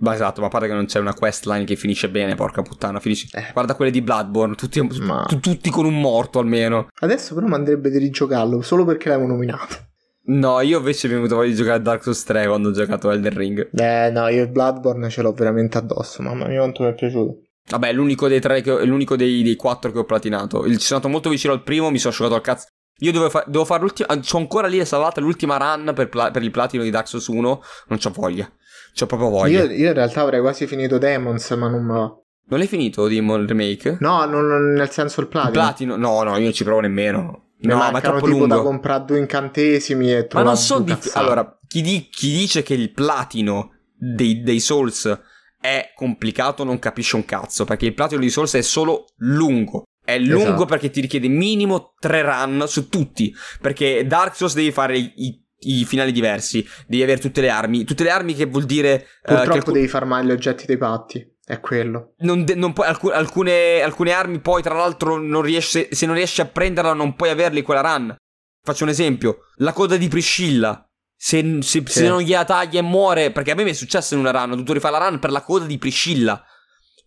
Ma 0.01 0.13
esatto, 0.13 0.41
ma 0.41 0.47
a 0.47 0.49
parte 0.49 0.67
che 0.67 0.73
non 0.73 0.85
c'è 0.85 0.99
una 0.99 1.13
questline 1.13 1.63
che 1.63 1.75
finisce 1.75 2.09
bene, 2.09 2.35
porca 2.35 2.61
puttana. 2.61 2.99
Finisce... 2.99 3.27
Eh. 3.33 3.51
Guarda 3.53 3.73
quelle 3.75 3.89
di 3.91 4.01
Bloodborne, 4.01 4.55
tutti, 4.55 4.81
Ma- 5.01 5.23
tu- 5.27 5.39
tutti 5.39 5.69
con 5.69 5.85
un 5.85 5.99
morto 5.99 6.39
almeno. 6.39 6.87
Adesso 6.99 7.33
però 7.35 7.47
mi 7.47 7.53
andrebbe 7.53 7.89
di 7.89 7.97
rigiocarlo 7.97 8.61
solo 8.61 8.83
perché 8.85 9.09
l'avevo 9.09 9.27
nominato. 9.27 9.89
No, 10.23 10.61
io 10.61 10.77
invece 10.77 11.07
mi 11.07 11.13
è 11.13 11.15
venuto 11.15 11.35
voglia 11.35 11.49
di 11.49 11.55
giocare 11.55 11.77
a 11.77 11.79
Dark 11.81 12.03
Souls 12.03 12.23
3 12.23 12.45
quando 12.47 12.69
ho 12.69 12.71
giocato 12.71 13.09
a 13.09 13.13
Elden 13.13 13.33
Ring. 13.35 13.69
Eh 13.73 14.11
no, 14.11 14.27
io 14.27 14.43
il 14.43 14.49
Bloodborne 14.49 15.09
ce 15.09 15.21
l'ho 15.23 15.31
veramente 15.33 15.77
addosso. 15.79 16.21
Mamma 16.21 16.47
mia, 16.47 16.59
quanto 16.59 16.83
mi 16.83 16.89
è 16.89 16.93
piaciuto. 16.93 17.37
Vabbè, 17.69 17.87
è 17.89 17.93
l'unico 17.93 18.27
dei 18.27 18.39
tre, 18.39 18.61
che 18.61 18.71
ho- 18.71 18.77
è 18.79 18.85
l'unico 18.85 19.15
dei, 19.15 19.41
dei 19.43 19.55
quattro 19.55 19.91
che 19.91 19.97
ho 19.99 20.03
platinato. 20.03 20.65
Il, 20.65 20.79
sono 20.79 20.95
andato 20.97 21.09
molto 21.09 21.29
vicino 21.29 21.53
al 21.53 21.63
primo, 21.63 21.89
mi 21.89 21.97
sono 21.97 22.11
asciugato 22.13 22.35
al 22.35 22.41
cazzo. 22.41 22.67
Io 22.99 23.11
devo, 23.11 23.29
fa- 23.29 23.43
devo 23.47 23.65
fare 23.65 23.81
l'ultima. 23.81 24.07
C'ho 24.19 24.37
ancora 24.37 24.67
lì 24.67 24.83
salvata 24.85 25.19
l'ultima 25.21 25.57
run 25.57 25.91
per, 25.95 26.07
pla- 26.09 26.29
per 26.29 26.43
il 26.43 26.51
platino 26.51 26.83
di 26.83 26.91
Dark 26.91 27.07
Souls 27.07 27.25
1. 27.27 27.61
Non 27.87 27.97
c'ho 27.99 28.09
voglia. 28.11 28.47
C'ho 28.93 29.05
proprio 29.05 29.29
voglia. 29.29 29.63
Io, 29.63 29.71
io 29.71 29.87
in 29.87 29.93
realtà 29.93 30.21
avrei 30.21 30.41
quasi 30.41 30.67
finito 30.67 30.97
Demons, 30.97 31.49
ma 31.51 31.67
non 31.69 31.83
me. 31.83 31.93
Non 31.93 32.59
l'hai 32.59 32.67
finito 32.67 33.07
Demon 33.07 33.47
Remake? 33.47 33.97
No, 34.01 34.25
non, 34.25 34.45
non 34.45 34.73
nel 34.73 34.89
senso 34.89 35.19
il 35.21 35.27
Il 35.27 35.31
platino. 35.31 35.51
platino? 35.53 35.95
No, 35.95 36.23
no, 36.23 36.35
io 36.37 36.43
non 36.43 36.53
ci 36.53 36.63
provo 36.63 36.81
nemmeno. 36.81 37.45
No, 37.63 37.75
ma 37.75 37.91
è 37.99 38.01
troppo 38.01 38.25
tipo 38.25 38.47
da 38.47 38.55
lungo. 38.55 38.69
comprare 38.69 39.05
due 39.05 39.19
incantesimi 39.19 40.11
e 40.11 40.27
Ma 40.33 40.41
non 40.41 40.57
so 40.57 40.79
di... 40.79 40.95
Allora, 41.13 41.59
chi, 41.67 41.81
di- 41.81 42.07
chi 42.11 42.31
dice 42.31 42.63
che 42.63 42.73
il 42.73 42.91
platino 42.91 43.71
dei, 43.95 44.41
dei 44.41 44.59
Souls 44.59 45.19
è 45.59 45.91
complicato 45.95 46.63
non 46.63 46.79
capisce 46.79 47.15
un 47.15 47.23
cazzo, 47.23 47.63
perché 47.65 47.85
il 47.85 47.93
platino 47.93 48.19
di 48.19 48.29
Souls 48.31 48.55
è 48.55 48.61
solo 48.61 49.05
lungo. 49.17 49.83
È 50.03 50.17
lungo 50.17 50.43
Esatto. 50.47 50.65
perché 50.65 50.89
ti 50.89 51.01
richiede 51.01 51.27
minimo 51.27 51.93
tre 51.99 52.23
run 52.23 52.63
su 52.67 52.89
tutti, 52.89 53.31
perché 53.61 54.05
Dark 54.07 54.35
Souls 54.35 54.55
devi 54.55 54.71
fare 54.71 54.97
i, 54.97 55.39
i- 55.61 55.85
finali 55.85 56.11
diversi, 56.11 56.65
devi 56.87 57.03
avere 57.03 57.19
tutte 57.19 57.41
le 57.41 57.49
armi, 57.49 57.83
tutte 57.83 58.03
le 58.03 58.09
armi 58.11 58.33
che 58.35 58.45
vuol 58.45 58.65
dire... 58.65 58.93
eh, 58.93 59.07
Purtroppo 59.23 59.53
alcu- 59.53 59.73
devi 59.73 59.87
farmare 59.87 60.25
gli 60.25 60.31
oggetti 60.31 60.65
dei 60.65 60.77
patti. 60.77 61.29
È 61.43 61.59
quello. 61.59 62.13
non 62.19 62.45
de- 62.45 62.55
non 62.55 62.71
puoi- 62.71 62.87
alcu- 62.87 63.11
alcune, 63.11 63.81
alcune 63.81 64.11
armi 64.13 64.39
poi 64.39 64.61
tra 64.61 64.73
l'altro 64.75 65.17
non 65.17 65.41
riesci, 65.41 65.87
se 65.91 66.05
non 66.05 66.15
riesci 66.15 66.39
a 66.39 66.45
prenderla 66.45 66.93
non 66.93 67.15
puoi 67.15 67.29
averli 67.29 67.61
quella 67.61 67.81
run. 67.81 68.15
Faccio 68.63 68.83
un 68.83 68.89
esempio, 68.89 69.39
la 69.57 69.73
coda 69.73 69.97
di 69.97 70.07
Priscilla. 70.07 70.85
Se, 71.17 71.57
se- 71.61 71.83
se 71.85 72.01
Sì. 72.01 72.07
non 72.07 72.21
gliela 72.21 72.45
taglia 72.45 72.79
e 72.79 72.83
muore, 72.83 73.31
perché 73.31 73.51
a 73.51 73.55
me 73.55 73.63
mi 73.63 73.71
è 73.71 73.73
successo 73.73 74.13
in 74.13 74.21
una 74.21 74.31
run, 74.31 74.43
ho 74.51 74.55
dovuto 74.55 74.73
rifare 74.73 74.97
la 74.97 75.07
run 75.09 75.19
per 75.19 75.31
la 75.31 75.41
coda 75.41 75.65
di 75.65 75.77
Priscilla. 75.77 76.41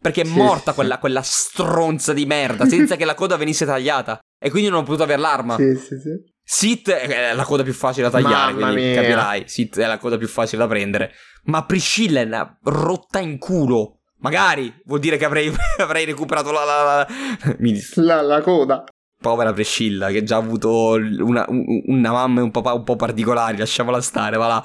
Perché 0.00 0.20
è 0.20 0.24
Sì, 0.26 0.32
morta 0.36 0.70
sì, 0.72 0.76
quella, 0.76 0.98
quella 0.98 1.22
stronza 1.22 2.12
di 2.12 2.26
merda, 2.26 2.66
senza 2.66 2.96
che 2.96 3.04
la 3.06 3.14
coda 3.14 3.36
venisse 3.36 3.64
tagliata. 3.64 4.18
E 4.38 4.50
quindi 4.50 4.68
non 4.68 4.80
ho 4.80 4.82
potuto 4.84 5.04
avere 5.04 5.20
l'arma. 5.20 5.56
Sì, 5.56 5.74
sì, 5.76 5.98
sì. 5.98 6.32
Sith 6.46 6.90
è 6.90 7.32
la 7.34 7.44
coda 7.44 7.62
più 7.62 7.72
facile 7.72 8.08
da 8.08 8.10
tagliare, 8.20 8.52
Mamma 8.52 8.72
quindi 8.72 8.90
mia. 8.90 9.00
capirai. 9.00 9.42
Sith 9.46 9.78
è 9.78 9.86
la 9.86 9.96
coda 9.98 10.18
più 10.18 10.28
facile 10.28 10.58
da 10.62 10.68
prendere. 10.68 11.12
Ma 11.44 11.64
Priscilla 11.64 12.20
è 12.20 12.24
una 12.24 12.58
rotta 12.64 13.18
in 13.18 13.38
culo. 13.38 14.00
Magari 14.18 14.72
vuol 14.84 15.00
dire 15.00 15.16
che 15.16 15.24
avrei, 15.24 15.52
avrei 15.78 16.04
recuperato 16.04 16.50
la, 16.52 16.64
la, 16.64 16.82
la- 16.84 17.56
Mi 17.60 17.78
La, 17.96 18.20
la 18.22 18.40
coda. 18.42 18.84
Povera 19.20 19.54
Priscilla, 19.54 20.10
che 20.10 20.22
già 20.22 20.36
ha 20.36 20.38
avuto 20.40 20.90
una, 20.90 21.46
un- 21.48 21.64
una 21.86 22.12
mamma 22.12 22.40
e 22.40 22.42
un 22.42 22.50
papà 22.50 22.74
un 22.74 22.84
po' 22.84 22.96
particolari. 22.96 23.56
Lasciamola 23.56 24.02
stare, 24.02 24.36
va 24.36 24.46
là. 24.46 24.62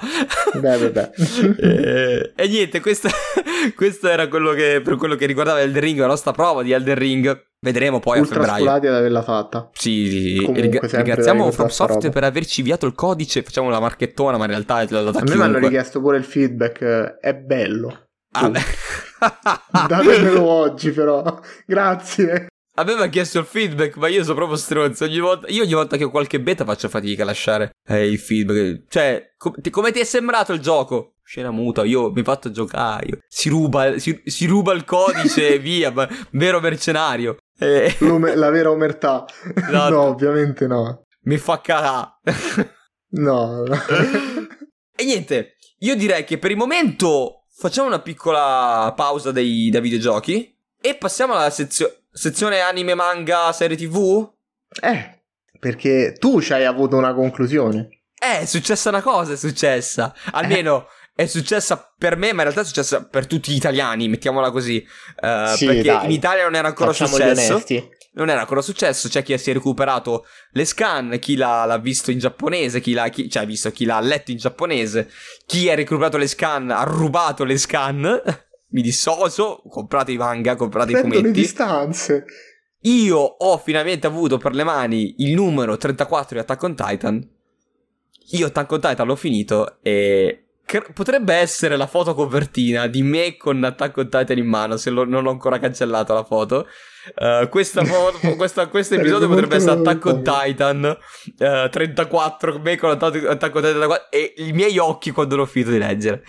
Beh, 0.60 0.76
beh, 0.78 0.90
beh. 0.90 1.10
Eh, 1.58 2.32
e 2.36 2.46
niente, 2.48 2.80
questo, 2.80 3.08
questo 3.74 4.08
era 4.08 4.28
quello 4.28 4.52
che, 4.52 4.80
per 4.82 4.96
quello 4.96 5.14
che 5.16 5.26
riguardava 5.26 5.60
Elden 5.60 5.82
Ring, 5.82 5.98
la 5.98 6.06
nostra 6.06 6.32
prova 6.32 6.62
di 6.62 6.72
Elden 6.72 6.94
Ring. 6.96 7.42
Vedremo 7.62 8.00
poi 8.00 8.16
a 8.16 8.20
Ultra 8.20 8.36
febbraio. 8.36 8.64
scolati 8.64 8.86
ad 8.86 8.94
averla 8.94 9.22
fatta. 9.22 9.68
Sì, 9.74 10.08
sì, 10.08 10.20
sì. 10.20 10.44
Comunque, 10.44 10.88
sempre 10.88 10.96
ringraziamo 11.02 11.42
dai, 11.42 11.52
From 11.52 11.64
questa 11.66 11.84
Software 11.84 12.06
roba. 12.06 12.20
per 12.20 12.24
averci 12.24 12.60
inviato 12.60 12.86
il 12.86 12.94
codice. 12.94 13.42
Facciamo 13.42 13.68
la 13.68 13.80
marchettona, 13.80 14.38
ma 14.38 14.44
in 14.44 14.50
realtà 14.50 14.82
l'ha 14.88 15.02
data 15.02 15.18
A 15.18 15.22
me 15.26 15.34
mi 15.36 15.42
hanno 15.42 15.58
richiesto 15.58 16.00
pure 16.00 16.16
il 16.16 16.24
feedback. 16.24 16.80
eh, 16.80 17.18
È 17.20 17.34
bello. 17.34 18.06
Ah, 18.32 18.48
beh. 18.48 18.60
Datemelo 19.88 20.42
oggi, 20.42 20.90
però. 20.90 21.38
Grazie. 21.66 22.46
A 22.74 22.82
ha 22.82 23.06
chiesto 23.08 23.40
il 23.40 23.44
feedback, 23.44 23.96
ma 23.96 24.08
io 24.08 24.22
sono 24.22 24.36
proprio 24.36 24.56
stronzo. 24.56 25.04
Ogni 25.04 25.18
volta, 25.18 25.46
io 25.48 25.64
ogni 25.64 25.74
volta 25.74 25.98
che 25.98 26.04
ho 26.04 26.10
qualche 26.10 26.40
beta 26.40 26.64
faccio 26.64 26.88
fatica 26.88 27.24
a 27.24 27.26
lasciare 27.26 27.72
eh, 27.86 28.06
il 28.08 28.18
feedback. 28.18 28.84
Cioè, 28.88 29.34
com- 29.36 29.60
ti- 29.60 29.68
come 29.68 29.92
ti 29.92 29.98
è 30.00 30.04
sembrato 30.04 30.54
il 30.54 30.60
gioco? 30.60 31.16
Scena 31.30 31.52
muta, 31.52 31.84
io 31.84 32.10
mi 32.10 32.24
fatto 32.24 32.50
giocare. 32.50 33.06
io- 33.06 33.18
Si 33.28 33.48
ruba, 33.48 33.96
si, 34.00 34.20
si 34.24 34.46
ruba 34.46 34.72
il 34.72 34.82
codice 34.84 35.54
e 35.54 35.58
via, 35.62 35.92
ma- 35.92 36.08
vero 36.32 36.58
mercenario. 36.58 37.36
Eh, 37.56 37.94
la 38.00 38.50
vera 38.50 38.68
omertà. 38.72 39.24
Esatto. 39.54 39.90
No, 39.94 40.00
ovviamente 40.06 40.66
no. 40.66 41.04
mi 41.26 41.36
fa 41.38 41.60
cagà. 41.60 42.18
No. 43.12 43.62
E 44.96 45.04
niente, 45.04 45.54
io 45.78 45.94
direi 45.94 46.24
che 46.24 46.38
per 46.38 46.50
il 46.50 46.56
momento 46.56 47.44
facciamo 47.56 47.86
una 47.86 48.00
piccola 48.00 48.92
pausa 48.96 49.30
dei, 49.30 49.68
dai 49.70 49.80
videogiochi 49.82 50.52
e 50.80 50.94
passiamo 50.96 51.34
alla 51.34 51.50
sezio- 51.50 52.02
sezione 52.10 52.58
anime, 52.58 52.94
manga, 52.94 53.52
serie 53.52 53.76
tv. 53.76 54.28
eh, 54.82 55.22
perché 55.60 56.16
tu 56.18 56.40
ci 56.40 56.52
hai 56.54 56.64
avuto 56.64 56.96
una 56.96 57.14
conclusione. 57.14 57.88
Eh, 58.22 58.40
è 58.40 58.44
successa 58.44 58.90
una 58.90 59.00
cosa, 59.00 59.32
è 59.32 59.36
successa. 59.36 60.12
Almeno 60.32 60.86
è 61.20 61.26
successa 61.26 61.92
per 61.98 62.16
me, 62.16 62.28
ma 62.32 62.42
in 62.42 62.48
realtà 62.48 62.62
è 62.62 62.64
successa 62.64 63.04
per 63.04 63.26
tutti 63.26 63.52
gli 63.52 63.56
italiani, 63.56 64.08
mettiamola 64.08 64.50
così. 64.50 64.76
Eh, 65.20 65.52
Sì, 65.54 65.66
perché 65.66 65.82
dai. 65.82 66.04
in 66.06 66.10
Italia 66.12 66.44
non 66.44 66.54
era 66.54 66.68
ancora 66.68 66.92
Facciamo 66.92 67.10
successo. 67.14 67.62
Non 68.12 68.28
era 68.30 68.40
ancora 68.40 68.62
successo. 68.62 69.08
C'è 69.08 69.22
chi 69.22 69.36
si 69.38 69.50
è 69.50 69.52
recuperato 69.52 70.24
le 70.52 70.64
scan, 70.64 71.18
chi 71.20 71.36
l'ha, 71.36 71.64
l'ha 71.66 71.78
visto 71.78 72.10
in 72.10 72.18
giapponese, 72.18 72.80
chi 72.80 72.92
l'ha, 72.92 73.08
chi, 73.08 73.28
cioè, 73.28 73.44
visto, 73.46 73.70
chi 73.70 73.84
l'ha 73.84 74.00
letto 74.00 74.30
in 74.30 74.38
giapponese, 74.38 75.10
chi 75.46 75.68
ha 75.70 75.74
recuperato 75.74 76.16
le 76.16 76.26
scan, 76.26 76.70
ha 76.70 76.82
rubato 76.84 77.44
le 77.44 77.58
scan. 77.58 78.22
Mi 78.72 78.80
dissocio, 78.82 79.62
comprate 79.68 80.12
i 80.12 80.16
manga, 80.16 80.56
comprate 80.56 80.90
i 80.90 80.94
Prendo 80.94 81.14
le 81.14 81.20
fumetti. 81.20 81.40
distanze. 81.40 82.24
Io 82.84 83.18
ho 83.18 83.58
finalmente 83.58 84.06
avuto 84.06 84.38
per 84.38 84.54
le 84.54 84.64
mani 84.64 85.16
il 85.18 85.34
numero 85.34 85.76
34 85.76 86.34
di 86.34 86.40
Attack 86.40 86.62
on 86.62 86.74
Titan. 86.74 87.28
Io 88.32 88.46
Attack 88.46 88.72
on 88.72 88.80
Titan 88.80 89.06
l'ho 89.06 89.16
finito 89.16 89.78
e 89.82 90.46
cre- 90.70 90.92
potrebbe 90.92 91.34
essere 91.34 91.76
la 91.76 91.88
foto 91.88 92.14
copertina 92.14 92.86
di 92.86 93.02
me 93.02 93.36
con 93.36 93.62
Attack 93.64 93.96
on 93.96 94.08
Titan 94.08 94.38
in 94.38 94.46
mano, 94.46 94.76
se 94.76 94.90
lo- 94.90 95.04
non 95.04 95.26
ho 95.26 95.30
ancora 95.30 95.58
cancellato 95.58 96.14
la 96.14 96.22
foto. 96.22 96.66
Eh, 97.16 97.48
questa 97.50 97.84
foto, 97.84 98.18
questa- 98.36 98.68
questo 98.68 98.94
episodio 98.94 99.26
potrebbe 99.26 99.56
essere 99.56 99.72
Attack 99.80 100.04
on. 100.04 100.22
Titan 100.22 100.96
eh, 101.38 101.68
34, 101.70 102.58
me 102.60 102.76
con 102.76 102.90
Attack 102.90 103.14
on 103.14 103.20
Titan 103.38 103.38
34 103.38 104.10
e 104.10 104.34
i 104.36 104.52
miei 104.52 104.78
occhi 104.78 105.10
quando 105.10 105.34
l'ho 105.36 105.46
finito 105.46 105.72
di 105.72 105.78
leggere. 105.78 106.22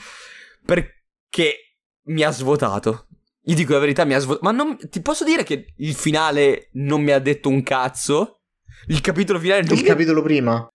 Perché 0.66 1.76
mi 2.08 2.24
ha 2.24 2.32
svuotato. 2.32 3.08
Io 3.46 3.56
dico 3.56 3.74
la 3.74 3.80
verità, 3.80 4.06
mi 4.06 4.14
ha 4.14 4.20
svuotato. 4.20 4.46
Ma 4.46 4.52
non, 4.56 4.78
ti 4.90 5.02
posso 5.02 5.24
dire 5.24 5.44
che 5.44 5.74
il 5.78 5.94
finale 5.94 6.70
non 6.74 7.02
mi 7.02 7.12
ha 7.12 7.20
detto 7.20 7.50
un 7.50 7.62
cazzo? 7.64 8.42
Il 8.88 9.02
capitolo 9.02 9.40
finale 9.40 9.62
non 9.62 9.76
Il 9.76 9.82
mi- 9.82 9.88
capitolo 9.88 10.22
prima. 10.22 10.68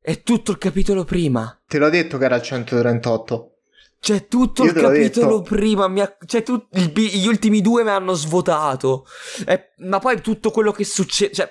È 0.00 0.22
tutto 0.22 0.50
il 0.52 0.58
capitolo 0.58 1.04
prima. 1.04 1.60
Te 1.66 1.78
l'ho 1.78 1.88
detto 1.90 2.18
che 2.18 2.24
era 2.24 2.36
il 2.36 2.42
138. 2.42 3.52
C'è 4.00 4.28
tutto 4.28 4.64
Io 4.64 4.70
il 4.70 4.76
capitolo 4.80 5.38
detto. 5.40 5.54
prima. 5.56 5.84
Ha, 5.86 6.16
cioè, 6.24 6.42
tu- 6.42 6.66
il- 6.72 6.92
gli 6.92 7.26
ultimi 7.26 7.60
due 7.60 7.82
mi 7.82 7.90
hanno 7.90 8.12
svuotato. 8.14 9.04
Eh, 9.46 9.70
ma 9.78 9.98
poi 9.98 10.20
tutto 10.20 10.50
quello 10.52 10.70
che 10.72 10.84
succede. 10.84 11.34
Cioè, 11.34 11.48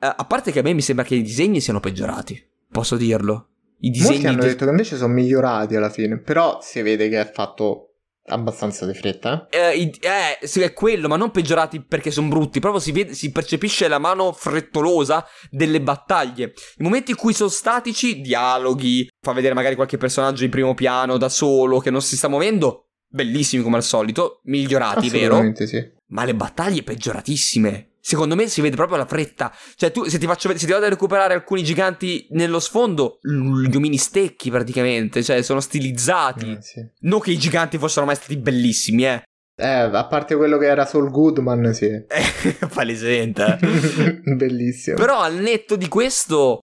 eh, 0.00 0.14
a 0.16 0.24
parte 0.24 0.52
che 0.52 0.60
a 0.60 0.62
me 0.62 0.72
mi 0.72 0.82
sembra 0.82 1.04
che 1.04 1.16
i 1.16 1.22
disegni 1.22 1.60
siano 1.60 1.80
peggiorati. 1.80 2.48
Posso 2.70 2.96
dirlo? 2.96 3.48
I 3.80 3.90
disegni. 3.90 4.10
Molti 4.12 4.26
hanno 4.28 4.40
di- 4.42 4.46
detto 4.46 4.64
che 4.64 4.70
invece 4.70 4.96
sono 4.96 5.12
migliorati 5.12 5.74
alla 5.74 5.90
fine. 5.90 6.18
Però 6.20 6.60
si 6.62 6.80
vede 6.82 7.08
che 7.08 7.20
è 7.20 7.30
fatto 7.32 7.89
abbastanza 8.30 8.86
di 8.86 8.94
fretta. 8.94 9.46
Eh? 9.50 9.92
Eh, 10.00 10.46
sì, 10.46 10.60
è 10.60 10.72
quello, 10.72 11.08
ma 11.08 11.16
non 11.16 11.30
peggiorati 11.30 11.82
perché 11.82 12.10
sono 12.10 12.28
brutti. 12.28 12.60
Proprio 12.60 12.80
si, 12.80 12.92
vede, 12.92 13.14
si 13.14 13.30
percepisce 13.30 13.88
la 13.88 13.98
mano 13.98 14.32
frettolosa 14.32 15.26
delle 15.50 15.80
battaglie. 15.80 16.52
I 16.76 16.82
momenti 16.82 17.12
in 17.12 17.16
cui 17.16 17.32
sono 17.32 17.50
statici, 17.50 18.20
dialoghi, 18.20 19.08
fa 19.20 19.32
vedere 19.32 19.54
magari 19.54 19.74
qualche 19.74 19.96
personaggio 19.96 20.44
in 20.44 20.50
primo 20.50 20.74
piano 20.74 21.16
da 21.16 21.28
solo 21.28 21.78
che 21.78 21.90
non 21.90 22.02
si 22.02 22.16
sta 22.16 22.28
muovendo. 22.28 22.86
Bellissimi 23.12 23.62
come 23.62 23.76
al 23.76 23.82
solito, 23.82 24.40
migliorati, 24.44 25.08
vero? 25.08 25.34
Assolutamente 25.34 25.66
sì. 25.66 25.84
Ma 26.08 26.24
le 26.24 26.34
battaglie 26.34 26.82
peggioratissime. 26.82 27.89
Secondo 28.00 28.34
me 28.34 28.48
si 28.48 28.60
vede 28.60 28.76
proprio 28.76 28.96
la 28.96 29.06
fretta. 29.06 29.54
Cioè, 29.76 29.90
tu 29.92 30.04
se 30.04 30.18
ti 30.18 30.26
faccio 30.26 30.48
se 30.56 30.66
ti 30.66 30.72
vado 30.72 30.86
a 30.86 30.88
recuperare 30.88 31.34
alcuni 31.34 31.62
giganti 31.62 32.26
nello 32.30 32.58
sfondo, 32.60 33.18
gli 33.22 33.76
omini 33.76 33.98
stecchi 33.98 34.50
praticamente, 34.50 35.22
cioè 35.22 35.42
sono 35.42 35.60
stilizzati. 35.60 36.52
Eh, 36.52 36.62
sì. 36.62 36.80
Non 37.00 37.20
che 37.20 37.30
i 37.32 37.38
giganti 37.38 37.78
fossero 37.78 38.06
mai 38.06 38.16
stati 38.16 38.36
bellissimi, 38.36 39.06
eh. 39.06 39.22
Eh, 39.56 39.68
a 39.68 40.06
parte 40.06 40.36
quello 40.36 40.56
che 40.56 40.66
era 40.66 40.86
Saul 40.86 41.10
Goodman, 41.10 41.74
sì. 41.74 41.84
Eh, 41.86 42.66
palesente. 42.72 43.58
eh. 43.60 44.20
Bellissimo. 44.34 44.96
Però 44.96 45.20
al 45.20 45.34
netto 45.34 45.76
di 45.76 45.86
questo, 45.86 46.60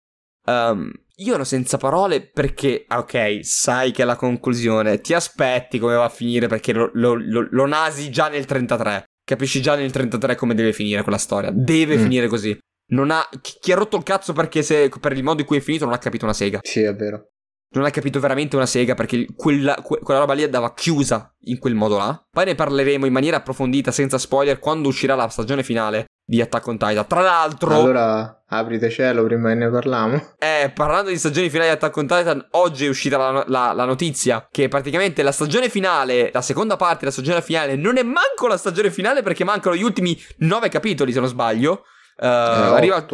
um, 0.47 0.91
io 1.17 1.35
ero 1.35 1.45
senza 1.45 1.77
parole 1.77 2.21
perché, 2.29 2.85
ah, 2.89 2.99
ok, 2.99 3.45
sai 3.45 3.93
che 3.93 4.03
è 4.03 4.05
la 4.05 4.17
conclusione, 4.17 5.01
ti 5.01 5.15
aspetti 5.15 5.79
come 5.79 5.95
va 5.95 6.05
a 6.05 6.09
finire 6.09 6.49
perché 6.49 6.73
lo, 6.73 6.91
lo, 6.95 7.15
lo, 7.15 7.47
lo 7.49 7.67
nasi 7.67 8.11
già 8.11 8.29
nel 8.29 8.45
33. 8.45 9.05
Capisci 9.31 9.63
già 9.63 9.77
nel 9.77 9.93
33 9.93 10.35
come 10.35 10.55
deve 10.55 10.73
finire 10.73 11.03
quella 11.03 11.17
storia. 11.17 11.53
Deve 11.55 11.97
Mm. 11.97 12.03
finire 12.03 12.27
così. 12.27 12.59
Non 12.89 13.13
ha, 13.13 13.25
chi 13.41 13.71
ha 13.71 13.77
rotto 13.77 13.97
il 13.97 14.03
cazzo 14.03 14.33
perché 14.33 14.61
se, 14.65 14.89
per 15.01 15.13
il 15.13 15.23
modo 15.23 15.41
in 15.43 15.47
cui 15.47 15.59
è 15.59 15.61
finito 15.61 15.85
non 15.85 15.95
ha 15.95 15.99
capito 15.99 16.25
una 16.25 16.35
sega. 16.35 16.59
Sì, 16.65 16.81
è 16.81 16.93
vero. 16.97 17.29
Non 17.77 17.85
ha 17.85 17.91
capito 17.91 18.19
veramente 18.19 18.57
una 18.57 18.67
sega 18.67 18.95
perché 18.95 19.27
quella, 19.37 19.77
que- 19.85 20.01
quella 20.01 20.19
roba 20.19 20.33
lì 20.33 20.43
andava 20.43 20.75
chiusa 20.75 21.33
in 21.43 21.59
quel 21.61 21.77
modo 21.77 21.97
là. 21.99 22.21
Poi 22.29 22.45
ne 22.47 22.57
parleremo 22.57 23.07
in 23.07 23.13
maniera 23.13 23.37
approfondita, 23.37 23.93
senza 23.93 24.19
spoiler, 24.19 24.59
quando 24.59 24.89
uscirà 24.89 25.15
la 25.15 25.29
stagione 25.29 25.63
finale 25.63 26.07
di 26.31 26.41
Attack 26.41 26.67
on 26.69 26.79
Titan. 26.79 27.07
Tra 27.09 27.21
l'altro, 27.23 27.75
Allora, 27.75 28.45
aprite 28.47 28.89
cielo 28.89 29.25
prima 29.25 29.49
che 29.49 29.57
ne 29.57 29.69
parliamo. 29.69 30.35
eh, 30.39 30.71
parlando 30.73 31.11
di 31.11 31.19
stagioni 31.19 31.51
finali 31.51 31.69
di 31.71 31.75
Attack 31.75 31.97
on 31.97 32.07
Titan, 32.07 32.47
oggi 32.53 32.87
è 32.87 32.89
uscita 32.89 33.17
la, 33.17 33.45
la- 33.49 33.73
la 33.73 33.85
notizia 33.85 34.47
che 34.49 34.69
praticamente 34.69 35.25
la 35.25 35.33
stagione 35.33 35.69
finale, 35.69 36.31
la 36.33 36.41
seconda 36.41 36.77
parte 36.77 37.01
della 37.01 37.11
stagione 37.11 37.43
finale, 37.43 37.75
non 37.75 37.97
è 37.97 38.05
manco 38.05 38.47
la 38.47 38.57
stagione 38.57 38.93
finale 38.93 39.23
perché 39.23 39.43
mancano 39.43 39.75
gli 39.75 39.83
ultimi 39.83 40.17
nove 40.39 40.69
capitoli, 40.69 41.13
se 41.13 41.19
non 41.19 41.29
sbaglio. 41.29 41.83
Eh, 42.17 42.27
Eh, 42.27 42.29
arriva, 42.29 43.05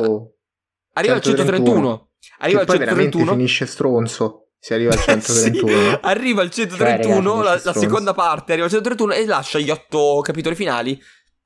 arriva 0.93 1.15
al 1.15 1.21
131. 1.23 2.11
Arriva 2.41 2.61
al 2.61 2.67
poi 2.67 2.77
veramente 2.79 3.13
131. 3.13 3.31
finisce 3.33 3.65
stronzo. 3.67 4.49
Si 4.59 4.75
arriva 4.75 4.93
al 4.93 4.99
131. 4.99 5.71
Sì, 5.73 5.99
arriva 6.03 6.43
al 6.43 6.51
131, 6.51 7.15
Cioè, 7.15 7.23
la, 7.23 7.31
ragazzi, 7.31 7.45
la 7.45 7.59
stronzo. 7.59 7.81
seconda 7.81 8.13
parte 8.15 8.53
arriva 8.53 8.67
al 8.67 8.73
131 8.73 9.13
e 9.15 9.25
lascia 9.27 9.59
gli 9.59 9.71
otto 9.71 10.21
capitoli 10.23 10.55
finali 10.55 11.01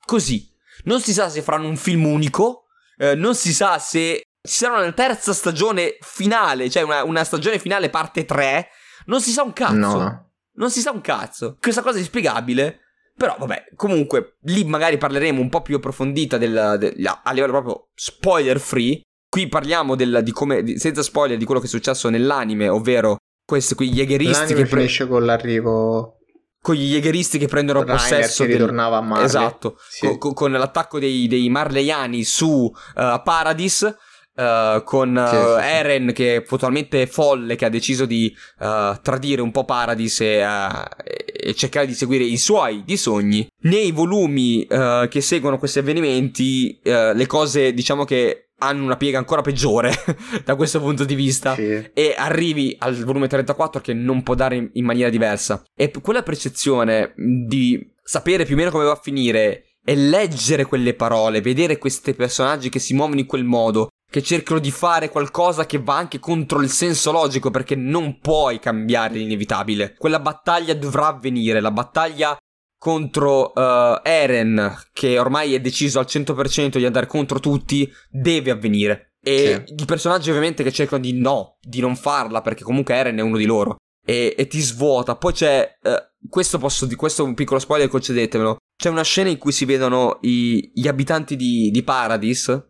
così. 0.05 0.49
Non 0.85 1.01
si 1.01 1.13
sa 1.13 1.29
se 1.29 1.43
faranno 1.43 1.69
un 1.69 1.77
film 1.77 2.07
unico, 2.07 2.65
eh, 2.97 3.15
non 3.15 3.35
si 3.35 3.53
sa 3.53 3.79
se 3.79 4.23
ci 4.43 4.55
sarà 4.57 4.79
una 4.81 4.93
terza 4.93 5.33
stagione 5.33 5.97
finale, 6.01 6.71
cioè 6.71 6.83
una, 6.83 7.05
una 7.05 7.25
stagione 7.25 7.59
finale 7.59 7.91
parte 7.91 8.25
3, 8.25 8.69
non 9.07 9.21
si 9.21 9.31
sa 9.31 9.43
un 9.43 9.53
cazzo. 9.53 9.75
no. 9.75 10.31
Non 10.55 10.71
si 10.71 10.81
sa 10.81 10.91
un 10.91 11.01
cazzo. 11.01 11.57
Questa 11.61 11.81
cosa 11.83 11.97
è 11.97 12.01
inspiegabile. 12.01 12.81
Però 13.17 13.37
vabbè, 13.39 13.67
comunque 13.77 14.37
lì 14.45 14.65
magari 14.65 14.97
parleremo 14.99 15.41
un 15.41 15.49
po' 15.51 15.61
più 15.63 15.77
approfondita 15.77 16.39
del, 16.39 16.77
del- 16.79 17.07
a 17.23 17.33
livello 17.33 17.53
proprio 17.53 17.89
spoiler 17.95 18.59
free. 18.59 19.01
Qui 19.29 19.47
parliamo 19.49 19.95
del- 19.95 20.21
di 20.23 20.33
come, 20.33 20.63
di- 20.63 20.79
senza 20.79 21.03
spoiler, 21.03 21.37
di 21.37 21.45
quello 21.45 21.61
che 21.61 21.67
è 21.67 21.69
successo 21.69 22.09
nell'anime, 22.09 22.69
ovvero 22.69 23.17
questi, 23.45 23.75
quei 23.75 23.91
Jägeristi 23.91 24.33
L'anime 24.33 24.63
che, 24.63 24.69
pre- 24.69 24.79
finisce 24.81 25.07
con 25.07 25.25
l'arrivo 25.25 26.20
con 26.63 26.75
gli 26.75 26.91
Jägeristi 26.93 27.39
che 27.39 27.47
prendono 27.49 27.83
Rainer 27.83 27.97
possesso 27.99 28.43
che 28.45 28.51
del- 28.51 28.59
ritornava 28.61 28.99
a 28.99 29.01
Marley. 29.01 29.25
Esatto, 29.27 29.79
Sì. 29.89 30.07
co- 30.07 30.19
co- 30.19 30.33
con 30.35 30.53
l'attacco 30.53 30.99
dei, 30.99 31.27
dei 31.27 31.49
Marleyani 31.49 32.23
su 32.25 32.71
eh, 32.97 33.21
Paradis. 33.25 33.95
eh, 34.37 34.83
con 34.85 35.17
eh, 35.19 35.27
Sì, 35.29 35.35
sì. 35.37 35.69
Eren 35.77 36.13
che 36.15 36.37
è 36.37 36.43
totalmente 36.45 37.07
folle 37.09 37.57
che 37.57 37.65
ha 37.65 37.69
deciso 37.69 38.07
di 38.07 38.33
eh, 38.61 38.99
tradire 39.03 39.43
un 39.43 39.51
po' 39.51 39.65
Paradis 39.65 40.21
e, 40.21 40.27
eh, 40.39 41.49
e 41.51 41.55
cercare 41.55 41.85
di 41.87 41.95
seguire 41.95 42.25
i 42.25 42.39
suoi 42.39 42.83
di 42.87 42.97
sogni 42.97 43.47
nei 43.63 43.91
volumi 43.91 44.63
eh, 44.65 45.09
che 45.11 45.21
seguono 45.21 45.59
questi 45.59 45.81
avvenimenti 45.81 46.79
eh, 46.83 47.13
le 47.13 47.27
cose 47.27 47.75
diciamo 47.75 48.05
che 48.05 48.50
hanno 48.61 48.85
una 48.85 48.97
piega 48.97 49.19
ancora 49.19 49.41
peggiore 49.43 49.93
da 50.45 50.55
questo 50.55 50.81
punto 50.81 51.05
di 51.05 51.15
vista 51.15 51.55
Sì. 51.55 51.91
e 51.93 52.15
arrivi 52.17 52.77
al 52.79 52.95
volume 53.05 53.27
34 53.27 53.81
che 53.81 53.93
non 53.95 54.23
può 54.23 54.35
dare 54.35 54.57
in, 54.57 54.71
in 54.75 54.85
maniera 54.85 55.11
diversa. 55.11 55.63
E 55.75 55.91
quella 56.03 56.23
percezione 56.23 57.13
di 57.17 57.93
sapere 58.03 58.45
più 58.45 58.55
o 58.55 58.59
meno 58.59 58.71
come 58.71 58.85
va 58.85 58.93
a 58.93 59.01
finire 59.03 59.65
e 59.85 59.95
leggere 59.97 60.65
quelle 60.67 60.95
parole, 60.95 61.41
vedere 61.41 61.79
questi 61.79 62.15
personaggi 62.15 62.69
che 62.69 62.79
si 62.79 62.95
muovono 62.95 63.19
in 63.21 63.27
quel 63.27 63.45
modo, 63.45 63.89
che 64.11 64.23
cercano 64.23 64.59
di 64.61 64.71
fare 64.71 65.09
qualcosa 65.09 65.65
che 65.67 65.79
va 65.79 65.97
anche 65.97 66.19
contro 66.19 66.61
il 66.61 66.69
senso 66.69 67.13
logico 67.13 67.51
perché 67.51 67.77
non 67.77 68.19
puoi 68.21 68.59
cambiare 68.59 69.15
l'inevitabile. 69.15 69.95
Quella 69.97 70.21
battaglia 70.21 70.75
dovrà 70.75 71.07
avvenire, 71.07 71.61
la 71.61 71.71
battaglia 71.71 72.37
contro 72.81 73.55
eh, 73.55 74.01
Eren, 74.05 74.75
che 74.95 75.19
ormai 75.19 75.55
è 75.55 75.61
deciso 75.61 75.99
al 75.99 76.07
100% 76.09 76.79
di 76.79 76.87
andare 76.87 77.07
contro 77.07 77.39
tutti, 77.39 77.87
deve 78.09 78.51
avvenire. 78.51 79.13
E 79.23 79.65
i 79.67 79.85
personaggi 79.85 80.31
ovviamente 80.31 80.63
che 80.63 80.73
cercano 80.73 81.03
di 81.03 81.13
no, 81.13 81.59
di 81.61 81.81
non 81.81 81.95
farla, 81.95 82.41
perché 82.41 82.65
comunque 82.65 82.95
Eren 82.95 83.19
è 83.19 83.23
uno 83.23 83.37
di 83.37 83.45
loro. 83.45 83.77
E, 84.05 84.35
e 84.37 84.47
ti 84.47 84.61
svuota. 84.61 85.17
Poi 85.17 85.33
c'è. 85.35 85.77
eh, 85.83 86.13
questo 86.27 86.57
posso 86.57 86.87
di 86.87 86.95
questo 86.95 87.23
è 87.23 87.27
un 87.27 87.35
piccolo 87.35 87.61
spoiler, 87.61 87.89
concedetemelo. 87.89 88.57
C'è 88.83 88.89
una 88.89 89.03
scena 89.05 89.29
in 89.29 89.37
cui 89.37 89.53
si 89.53 89.67
vedono 89.67 90.17
i- 90.23 90.71
gli 90.75 90.89
abitanti 90.89 91.37
di, 91.37 91.71
di 91.71 91.83
Paradis 91.83 92.70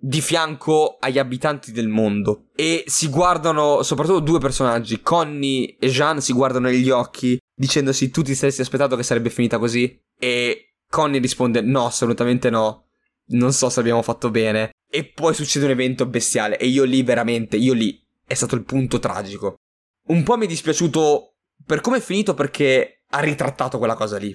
di 0.00 0.20
fianco 0.20 0.96
agli 1.00 1.18
abitanti 1.18 1.72
del 1.72 1.88
mondo. 1.88 2.46
E 2.54 2.84
si 2.86 3.08
guardano, 3.08 3.82
soprattutto 3.82 4.20
due 4.20 4.38
personaggi, 4.38 5.00
Connie 5.00 5.76
e 5.78 5.88
Jean, 5.88 6.20
si 6.20 6.32
guardano 6.32 6.68
negli 6.68 6.90
occhi 6.90 7.38
dicendosi 7.58 8.10
tu 8.10 8.22
ti 8.22 8.36
saresti 8.36 8.60
aspettato 8.60 8.94
che 8.94 9.02
sarebbe 9.02 9.30
finita 9.30 9.58
così? 9.58 10.00
E 10.16 10.74
Connie 10.88 11.20
risponde 11.20 11.60
no, 11.60 11.86
assolutamente 11.86 12.48
no. 12.50 12.86
Non 13.30 13.52
so 13.52 13.68
se 13.68 13.80
abbiamo 13.80 14.02
fatto 14.02 14.30
bene. 14.30 14.70
E 14.88 15.04
poi 15.04 15.34
succede 15.34 15.66
un 15.66 15.72
evento 15.72 16.06
bestiale 16.06 16.56
e 16.56 16.66
io 16.66 16.84
lì 16.84 17.02
veramente, 17.02 17.56
io 17.56 17.74
lì 17.74 18.00
è 18.24 18.34
stato 18.34 18.54
il 18.54 18.64
punto 18.64 18.98
tragico. 18.98 19.56
Un 20.06 20.22
po' 20.22 20.36
mi 20.38 20.46
è 20.46 20.48
dispiaciuto 20.48 21.34
per 21.66 21.80
come 21.80 21.98
è 21.98 22.00
finito 22.00 22.32
perché 22.32 23.02
ha 23.10 23.18
ritrattato 23.20 23.76
quella 23.76 23.94
cosa 23.94 24.16
lì. 24.16 24.34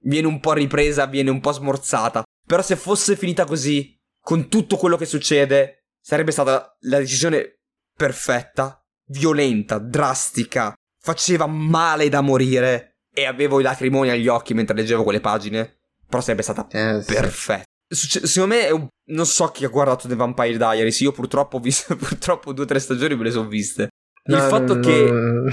Viene 0.00 0.26
un 0.26 0.40
po' 0.40 0.52
ripresa, 0.52 1.06
viene 1.06 1.30
un 1.30 1.40
po' 1.40 1.52
smorzata. 1.52 2.22
Però 2.46 2.60
se 2.60 2.76
fosse 2.76 3.16
finita 3.16 3.46
così, 3.46 3.93
con 4.24 4.48
tutto 4.48 4.76
quello 4.78 4.96
che 4.96 5.04
succede, 5.04 5.84
sarebbe 6.00 6.30
stata 6.32 6.74
la 6.80 6.98
decisione 6.98 7.58
perfetta, 7.94 8.82
violenta, 9.08 9.78
drastica, 9.78 10.72
faceva 10.98 11.46
male 11.46 12.08
da 12.08 12.22
morire 12.22 12.96
e 13.14 13.26
avevo 13.26 13.60
i 13.60 13.62
lacrimoni 13.62 14.08
agli 14.08 14.26
occhi 14.26 14.54
mentre 14.54 14.74
leggevo 14.74 15.02
quelle 15.02 15.20
pagine. 15.20 15.80
Però 16.08 16.22
sarebbe 16.22 16.42
stata 16.42 16.66
Eh, 16.70 17.02
perfetta. 17.04 17.64
Succe- 17.86 18.26
secondo 18.26 18.54
me 18.54 18.70
un- 18.70 18.88
non 19.10 19.26
so 19.26 19.48
chi 19.48 19.64
ha 19.64 19.68
guardato 19.68 20.08
The 20.08 20.14
Vampire 20.16 20.56
Diaries, 20.56 21.00
io 21.00 21.12
purtroppo 21.12 21.58
ho 21.58 21.60
visto 21.60 21.94
purtroppo 21.96 22.52
due 22.54 22.64
o 22.64 22.66
tre 22.66 22.78
stagioni 22.80 23.14
me 23.16 23.24
le 23.24 23.30
sono 23.30 23.46
viste. 23.48 23.88
Il 24.26 24.34
No, 24.36 24.40
fatto 24.48 24.72
non- 24.74 24.80
che 24.80 25.04
non- 25.10 25.50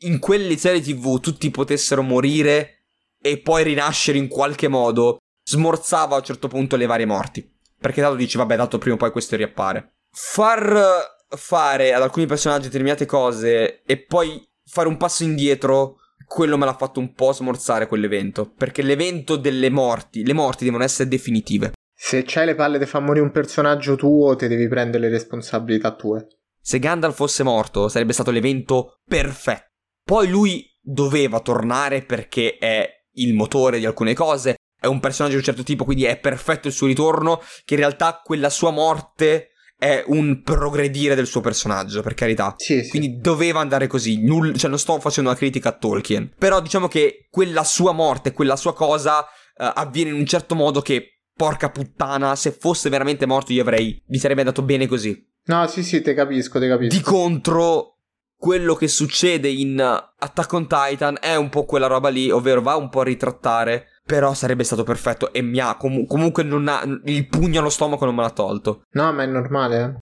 in 0.00 0.18
quelle 0.18 0.56
serie 0.56 0.80
TV 0.80 1.20
tutti 1.20 1.50
potessero 1.50 2.00
morire 2.02 2.84
e 3.20 3.38
poi 3.40 3.62
rinascere 3.64 4.16
in 4.18 4.28
qualche 4.28 4.68
modo 4.68 5.18
smorzava 5.46 6.14
a 6.16 6.18
un 6.18 6.24
certo 6.24 6.48
punto 6.48 6.76
le 6.76 6.86
varie 6.86 7.06
morti. 7.06 7.54
Perché 7.78 8.00
tanto 8.00 8.16
dici, 8.16 8.36
vabbè, 8.36 8.56
dato 8.56 8.78
prima 8.78 8.94
o 8.94 8.98
poi 8.98 9.10
questo 9.10 9.36
riappare. 9.36 9.96
Far 10.10 11.14
fare 11.28 11.92
ad 11.92 12.02
alcuni 12.02 12.26
personaggi 12.26 12.66
determinate 12.66 13.04
cose 13.04 13.82
e 13.82 13.98
poi 13.98 14.42
fare 14.64 14.88
un 14.88 14.96
passo 14.96 15.24
indietro, 15.24 15.96
quello 16.26 16.56
me 16.56 16.64
l'ha 16.64 16.74
fatto 16.76 17.00
un 17.00 17.12
po' 17.12 17.32
smorzare 17.32 17.86
quell'evento. 17.86 18.52
Perché 18.56 18.82
l'evento 18.82 19.36
delle 19.36 19.70
morti, 19.70 20.24
le 20.24 20.32
morti 20.32 20.64
devono 20.64 20.84
essere 20.84 21.08
definitive. 21.08 21.72
Se 21.98 22.24
c'hai 22.26 22.46
le 22.46 22.54
palle 22.54 22.78
di 22.78 22.86
far 22.86 23.02
morire 23.02 23.24
un 23.24 23.30
personaggio 23.30 23.96
tuo, 23.96 24.36
te 24.36 24.48
devi 24.48 24.68
prendere 24.68 25.04
le 25.04 25.10
responsabilità 25.10 25.94
tue. 25.94 26.26
Se 26.60 26.78
Gandalf 26.78 27.14
fosse 27.14 27.42
morto, 27.42 27.88
sarebbe 27.88 28.12
stato 28.12 28.30
l'evento 28.30 29.00
perfetto. 29.06 29.68
Poi 30.04 30.28
lui 30.28 30.68
doveva 30.80 31.40
tornare 31.40 32.02
perché 32.02 32.58
è 32.58 32.88
il 33.14 33.34
motore 33.34 33.78
di 33.78 33.86
alcune 33.86 34.14
cose, 34.14 34.56
è 34.86 34.88
un 34.88 35.00
personaggio 35.00 35.34
di 35.34 35.40
un 35.40 35.44
certo 35.44 35.62
tipo, 35.62 35.84
quindi 35.84 36.04
è 36.04 36.16
perfetto 36.16 36.68
il 36.68 36.72
suo 36.72 36.86
ritorno, 36.86 37.42
che 37.64 37.74
in 37.74 37.80
realtà 37.80 38.20
quella 38.24 38.50
sua 38.50 38.70
morte 38.70 39.50
è 39.78 40.02
un 40.06 40.42
progredire 40.42 41.14
del 41.14 41.26
suo 41.26 41.40
personaggio, 41.40 42.02
per 42.02 42.14
carità. 42.14 42.54
Sì, 42.56 42.82
sì. 42.82 42.88
Quindi 42.90 43.18
doveva 43.18 43.60
andare 43.60 43.86
così, 43.86 44.24
null- 44.24 44.56
cioè 44.56 44.70
non 44.70 44.78
sto 44.78 44.98
facendo 45.00 45.30
una 45.30 45.38
critica 45.38 45.68
a 45.68 45.76
Tolkien, 45.76 46.32
però 46.38 46.60
diciamo 46.60 46.88
che 46.88 47.26
quella 47.30 47.64
sua 47.64 47.92
morte, 47.92 48.32
quella 48.32 48.56
sua 48.56 48.74
cosa 48.74 49.22
eh, 49.24 49.70
avviene 49.74 50.10
in 50.10 50.16
un 50.16 50.26
certo 50.26 50.54
modo 50.54 50.80
che, 50.80 51.10
porca 51.36 51.68
puttana, 51.68 52.34
se 52.34 52.50
fosse 52.50 52.88
veramente 52.88 53.26
morto 53.26 53.52
io 53.52 53.60
avrei, 53.60 54.02
mi 54.06 54.16
sarebbe 54.16 54.40
andato 54.40 54.62
bene 54.62 54.86
così. 54.86 55.22
No, 55.44 55.66
sì, 55.66 55.84
sì, 55.84 56.00
te 56.00 56.14
capisco, 56.14 56.58
te 56.58 56.66
capisco. 56.66 56.96
Di 56.96 57.02
contro, 57.02 57.98
quello 58.36 58.74
che 58.74 58.88
succede 58.88 59.48
in 59.48 59.78
Attack 59.78 60.52
on 60.54 60.66
Titan 60.66 61.18
è 61.20 61.36
un 61.36 61.50
po' 61.50 61.64
quella 61.64 61.86
roba 61.86 62.08
lì, 62.08 62.30
ovvero 62.30 62.62
va 62.62 62.76
un 62.76 62.88
po' 62.88 63.00
a 63.00 63.04
ritrattare. 63.04 63.95
Però 64.06 64.34
sarebbe 64.34 64.62
stato 64.62 64.84
perfetto 64.84 65.32
e 65.32 65.42
mi 65.42 65.58
ha 65.58 65.76
com- 65.76 66.06
comunque 66.06 66.44
non 66.44 66.68
ha, 66.68 66.82
il 67.06 67.26
pugno 67.26 67.58
allo 67.58 67.70
stomaco 67.70 68.04
non 68.04 68.14
me 68.14 68.22
l'ha 68.22 68.30
tolto. 68.30 68.82
No, 68.92 69.12
ma 69.12 69.24
è 69.24 69.26
normale, 69.26 69.82
eh. 69.82 69.98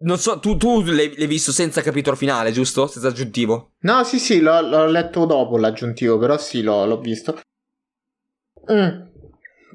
Non 0.00 0.16
so, 0.16 0.38
tu, 0.38 0.56
tu 0.56 0.80
l'hai, 0.84 1.12
l'hai 1.16 1.26
visto 1.26 1.50
senza 1.50 1.82
capitolo 1.82 2.14
finale, 2.14 2.52
giusto? 2.52 2.86
Senza 2.86 3.08
aggiuntivo. 3.08 3.72
No, 3.80 4.04
sì, 4.04 4.20
sì, 4.20 4.38
l'ho, 4.40 4.60
l'ho 4.60 4.86
letto 4.86 5.24
dopo 5.26 5.58
l'aggiuntivo, 5.58 6.18
però 6.18 6.38
sì, 6.38 6.62
l'ho, 6.62 6.86
l'ho 6.86 7.00
visto. 7.00 7.40
Mm. 8.70 9.06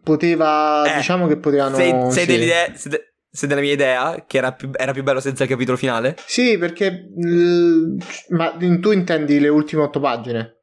poteva, 0.04 0.84
Eh, 0.94 0.96
diciamo 0.98 1.28
che 1.28 1.38
potevano... 1.38 1.76
Sei, 1.76 1.92
sei 2.12 2.26
sì. 2.26 2.26
dell'idea- 2.32 2.74
sei 2.76 2.92
de- 2.92 3.14
sei 3.30 3.50
della 3.50 3.62
mia 3.62 3.74
idea 3.74 4.26
che 4.28 4.38
era 4.38 4.54
più, 4.54 4.70
era 4.72 4.92
più 4.94 5.02
bello 5.02 5.20
senza 5.20 5.44
il 5.44 5.50
capitolo 5.50 5.76
finale? 5.76 6.16
Sì, 6.26 6.58
perché... 6.58 7.10
l- 7.16 7.98
ma 8.30 8.56
tu 8.56 8.92
intendi 8.92 9.40
le 9.40 9.48
ultime 9.50 9.82
otto 9.82 10.00
pagine? 10.00 10.62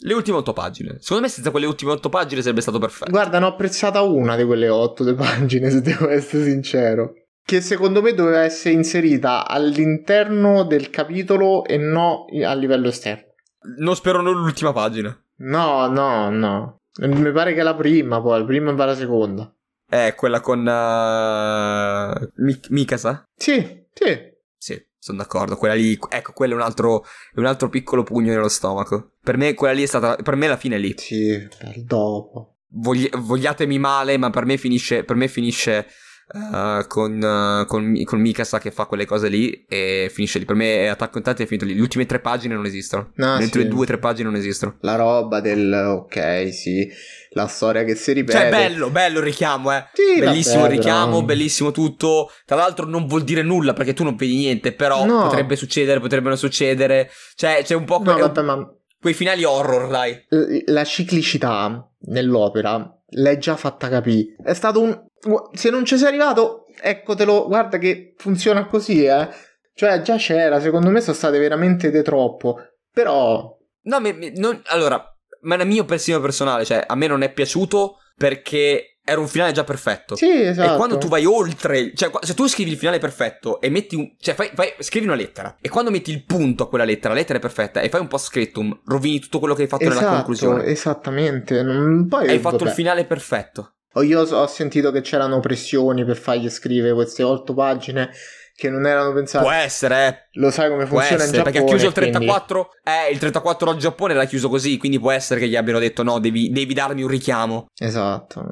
Le 0.00 0.14
ultime 0.14 0.36
otto 0.36 0.52
pagine. 0.52 0.96
Secondo 1.00 1.24
me 1.24 1.28
senza 1.28 1.50
quelle 1.50 1.66
ultime 1.66 1.92
otto 1.92 2.08
pagine 2.08 2.40
sarebbe 2.40 2.60
stato 2.60 2.78
perfetto. 2.78 3.10
Guarda, 3.10 3.38
ne 3.38 3.46
ho 3.46 3.48
apprezzata 3.48 4.00
una 4.02 4.36
di 4.36 4.44
quelle 4.44 4.68
otto 4.68 5.12
pagine, 5.14 5.70
se 5.70 5.80
devo 5.80 6.08
essere 6.08 6.44
sincero. 6.44 7.14
Che 7.44 7.60
secondo 7.60 8.02
me 8.02 8.12
doveva 8.14 8.42
essere 8.42 8.74
inserita 8.74 9.48
all'interno 9.48 10.64
del 10.64 10.90
capitolo 10.90 11.64
e 11.64 11.78
no 11.78 12.26
a 12.44 12.54
livello 12.54 12.88
esterno. 12.88 13.32
Non 13.78 13.96
spero 13.96 14.20
non 14.20 14.34
l'ultima 14.34 14.72
pagina. 14.72 15.18
No, 15.38 15.88
no, 15.88 16.30
no. 16.30 16.80
Mi 17.00 17.32
pare 17.32 17.54
che 17.54 17.62
la 17.62 17.74
prima, 17.74 18.20
poi, 18.20 18.40
la 18.40 18.44
prima 18.44 18.72
va 18.72 18.84
la 18.84 18.94
seconda. 18.94 19.52
Eh, 19.90 20.14
quella 20.14 20.40
con... 20.40 20.60
Uh, 20.60 22.28
Mi- 22.42 22.60
Mikasa? 22.68 23.24
Sì, 23.34 23.86
sì. 23.92 24.36
Sì, 24.58 24.86
sono 25.08 25.18
d'accordo. 25.18 25.56
Quella 25.56 25.74
lì, 25.74 25.98
ecco, 26.08 26.32
quello 26.32 26.54
è 26.54 26.56
un 26.56 26.62
altro, 26.62 27.04
è 27.34 27.38
un 27.38 27.46
altro 27.46 27.68
piccolo 27.68 28.02
pugno 28.02 28.32
nello 28.32 28.48
stomaco. 28.48 29.12
Per 29.22 29.36
me 29.36 29.54
quella 29.54 29.74
lì 29.74 29.82
è 29.82 29.86
stata, 29.86 30.16
per 30.16 30.36
me 30.36 30.46
la 30.46 30.56
fine 30.56 30.76
è 30.76 30.78
lì. 30.78 30.94
Sì, 30.96 31.48
per 31.58 31.82
dopo. 31.84 32.56
Vogli- 32.70 33.10
vogliatemi 33.10 33.78
male, 33.78 34.18
ma 34.18 34.30
per 34.30 34.44
me 34.44 34.56
finisce, 34.56 35.04
per 35.04 35.16
me 35.16 35.28
finisce 35.28 35.86
eh, 36.32 36.84
con, 36.86 37.22
eh, 37.22 37.64
con, 37.66 38.02
con 38.04 38.20
Mikasa 38.20 38.58
che 38.58 38.70
fa 38.70 38.84
quelle 38.86 39.06
cose 39.06 39.28
lì 39.28 39.64
e 39.68 40.10
finisce 40.12 40.38
lì. 40.38 40.44
Per 40.44 40.54
me 40.56 40.88
Attack 40.88 41.14
on 41.16 41.22
Titan 41.22 41.42
è 41.44 41.46
finito 41.46 41.64
lì. 41.64 41.74
Le 41.74 41.80
ultime 41.80 42.06
tre 42.06 42.20
pagine 42.20 42.54
non 42.54 42.66
esistono. 42.66 43.10
No, 43.14 43.36
Le 43.38 43.44
ultime 43.44 43.64
sì. 43.64 43.70
due 43.70 43.82
o 43.82 43.86
tre 43.86 43.98
pagine 43.98 44.28
non 44.28 44.38
esistono. 44.38 44.76
La 44.80 44.96
roba 44.96 45.40
del... 45.40 45.72
Ok, 45.72 46.52
sì. 46.52 46.88
La 47.32 47.46
storia 47.46 47.84
che 47.84 47.94
si 47.94 48.12
ripete. 48.12 48.38
Cioè, 48.38 48.50
bello, 48.50 48.90
bello 48.90 49.18
il 49.18 49.24
richiamo, 49.24 49.72
eh. 49.72 49.84
Sì, 49.92 50.18
Bellissimo 50.20 50.64
il 50.64 50.70
richiamo, 50.70 51.22
bellissimo 51.22 51.70
tutto. 51.70 52.30
Tra 52.44 52.56
l'altro 52.56 52.86
non 52.86 53.06
vuol 53.06 53.22
dire 53.24 53.42
nulla 53.42 53.72
perché 53.74 53.92
tu 53.92 54.02
non 54.04 54.16
vedi 54.16 54.36
niente, 54.36 54.72
però 54.72 55.04
No. 55.04 55.22
potrebbe 55.22 55.54
succedere, 55.56 56.00
potrebbe 56.00 56.28
non 56.28 56.38
succedere. 56.38 57.10
Cioè, 57.34 57.62
c'è 57.64 57.74
un 57.74 57.84
po' 57.84 57.98
No, 58.02 58.12
que- 58.14 58.20
vabbè, 58.22 58.42
ma 58.42 58.72
quei 59.00 59.14
finali 59.14 59.44
horror, 59.44 59.88
dai. 59.88 60.24
la 60.66 60.84
ciclicità 60.84 61.88
nell'opera 62.06 62.92
l'hai 63.10 63.38
già 63.38 63.56
fatta 63.56 63.88
capire. 63.88 64.36
È 64.42 64.54
stato 64.54 64.80
un... 64.80 65.06
Se 65.52 65.70
non 65.70 65.84
ci 65.84 65.96
sei 65.98 66.08
arrivato, 66.08 66.64
eccotelo, 66.80 67.46
guarda 67.46 67.78
che 67.78 68.14
funziona 68.16 68.66
così, 68.66 69.04
eh. 69.04 69.28
Cioè, 69.74 70.00
già 70.02 70.16
c'era, 70.16 70.60
secondo 70.60 70.90
me 70.90 71.00
sono 71.00 71.16
state 71.16 71.38
veramente 71.38 71.90
de 71.90 72.02
troppo. 72.02 72.56
Però... 72.92 73.56
No, 73.82 74.00
mi- 74.00 74.12
mi- 74.12 74.32
non- 74.36 74.60
allora, 74.66 75.02
ma 75.42 75.56
è 75.56 75.64
mio 75.64 75.84
pensiero 75.84 76.20
personale, 76.20 76.64
cioè, 76.64 76.84
a 76.86 76.94
me 76.96 77.06
non 77.06 77.22
è 77.22 77.32
piaciuto 77.32 77.96
perché 78.16 78.98
era 79.04 79.20
un 79.20 79.28
finale 79.28 79.52
già 79.52 79.64
perfetto. 79.64 80.16
Sì, 80.16 80.28
esatto. 80.42 80.74
E 80.74 80.76
quando 80.76 80.98
tu 80.98 81.06
vai 81.08 81.24
oltre, 81.24 81.94
cioè, 81.94 82.10
se 82.20 82.34
tu 82.34 82.46
scrivi 82.46 82.72
il 82.72 82.76
finale 82.76 82.98
perfetto 82.98 83.60
e 83.60 83.70
metti 83.70 83.94
un. 83.94 84.14
cioè, 84.18 84.34
fai, 84.34 84.50
fai- 84.52 84.74
scrivi 84.80 85.06
una 85.06 85.14
lettera. 85.14 85.56
E 85.60 85.68
quando 85.70 85.90
metti 85.90 86.10
il 86.10 86.24
punto 86.24 86.64
a 86.64 86.68
quella 86.68 86.84
lettera, 86.84 87.14
la 87.14 87.20
lettera 87.20 87.38
è 87.38 87.40
perfetta, 87.40 87.80
e 87.80 87.88
fai 87.88 88.00
un 88.00 88.08
post 88.08 88.26
scriptum, 88.26 88.80
rovini 88.84 89.20
tutto 89.20 89.38
quello 89.38 89.54
che 89.54 89.62
hai 89.62 89.68
fatto 89.68 89.84
nella 89.84 89.96
Esatto, 90.00 90.14
conclusione. 90.16 90.64
esattamente. 90.64 91.62
Non- 91.62 92.06
Poi, 92.08 92.28
Hai 92.28 92.38
fatto 92.40 92.56
vabbè. 92.58 92.68
il 92.70 92.74
finale 92.74 93.04
perfetto. 93.06 93.74
O 93.98 94.02
Io 94.02 94.20
ho 94.20 94.46
sentito 94.46 94.92
che 94.92 95.00
c'erano 95.00 95.40
pressioni 95.40 96.04
per 96.04 96.16
fargli 96.16 96.48
scrivere 96.48 96.94
queste 96.94 97.24
otto 97.24 97.52
pagine 97.52 98.10
che 98.54 98.70
non 98.70 98.86
erano 98.86 99.12
pensate. 99.12 99.44
Può 99.44 99.52
essere, 99.52 100.06
eh. 100.06 100.38
Lo 100.40 100.50
sai 100.50 100.68
come 100.68 100.84
Può 100.86 100.98
funziona 100.98 101.22
in 101.24 101.28
essere, 101.28 101.36
Giappone? 101.38 101.42
perché 101.42 101.58
ha 101.58 101.64
chiuso 101.64 101.86
il 101.86 101.92
quindi- 101.92 102.10
34. 102.12 102.70
Eh, 102.84 103.12
il 103.12 103.18
34 103.18 103.70
al 103.70 103.76
Giappone 103.76 104.14
l'ha 104.14 104.24
chiuso 104.24 104.48
così, 104.48 104.76
quindi 104.78 104.98
può 105.00 105.10
essere 105.10 105.40
che 105.40 105.48
gli 105.48 105.56
abbiano 105.56 105.78
detto 105.80 106.02
no, 106.02 106.18
devi, 106.20 106.50
devi 106.50 106.74
darmi 106.74 107.02
un 107.02 107.08
richiamo. 107.08 107.66
Esatto. 107.76 108.44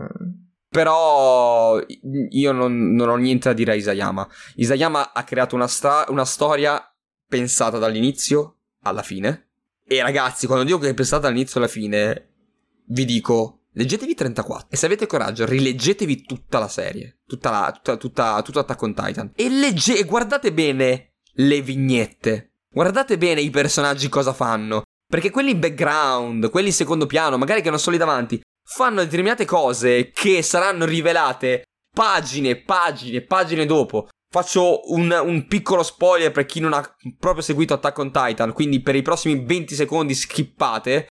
Però 0.68 1.80
io 2.30 2.52
non, 2.52 2.94
non 2.94 3.08
ho 3.08 3.16
niente 3.16 3.48
da 3.48 3.54
dire 3.54 3.72
a 3.72 3.74
Isayama. 3.74 4.28
Isayama 4.56 5.12
ha 5.12 5.24
creato 5.24 5.54
una, 5.54 5.68
sta- 5.68 6.04
una 6.08 6.24
storia 6.24 6.80
pensata 7.28 7.78
dall'inizio 7.78 8.56
alla 8.82 9.02
fine. 9.02 9.48
E 9.86 10.02
ragazzi, 10.02 10.46
quando 10.46 10.64
dico 10.64 10.78
che 10.78 10.88
è 10.88 10.94
pensata 10.94 11.28
dall'inizio 11.28 11.60
alla 11.60 11.68
fine, 11.68 12.30
vi 12.88 13.04
dico, 13.04 13.55
leggetevi 13.76 14.14
34. 14.14 14.68
E 14.70 14.76
se 14.76 14.86
avete 14.86 15.06
coraggio, 15.06 15.46
rileggetevi 15.46 16.22
tutta 16.22 16.58
la 16.58 16.68
serie. 16.68 17.20
Tutta 17.26 17.50
la, 17.50 17.72
tutta, 17.72 17.96
tutta, 17.96 18.42
tutta 18.42 18.60
Attack 18.60 18.82
on 18.82 18.94
Titan. 18.94 19.32
E, 19.34 19.48
legge- 19.48 20.02
guardate 20.04 20.52
bene 20.52 21.14
le 21.34 21.60
vignette. 21.60 22.52
Guardate 22.68 23.16
bene 23.18 23.40
i 23.40 23.50
personaggi 23.50 24.08
cosa 24.08 24.32
fanno. 24.32 24.82
Perché 25.08 25.30
quelli 25.30 25.52
in 25.52 25.60
background, 25.60 26.50
quelli 26.50 26.68
in 26.68 26.72
secondo 26.72 27.06
piano, 27.06 27.38
magari 27.38 27.62
che 27.62 27.70
non 27.70 27.78
sono 27.78 27.96
lì 27.96 28.02
davanti, 28.02 28.40
fanno 28.66 29.04
determinate 29.04 29.44
cose 29.44 30.10
che 30.10 30.42
saranno 30.42 30.84
rivelate 30.84 31.62
pagine, 31.94 32.56
pagine, 32.56 33.22
pagine 33.22 33.64
dopo. 33.66 34.08
Faccio 34.28 34.92
un, 34.92 35.10
un 35.24 35.46
piccolo 35.46 35.82
spoiler 35.82 36.32
per 36.32 36.44
chi 36.44 36.60
non 36.60 36.72
ha 36.72 36.96
proprio 37.18 37.42
seguito 37.42 37.74
Attack 37.74 37.98
on 37.98 38.10
Titan, 38.10 38.52
quindi 38.52 38.82
per 38.82 38.96
i 38.96 39.02
prossimi 39.02 39.44
20 39.44 39.74
secondi 39.74 40.14
skippate. 40.14 41.06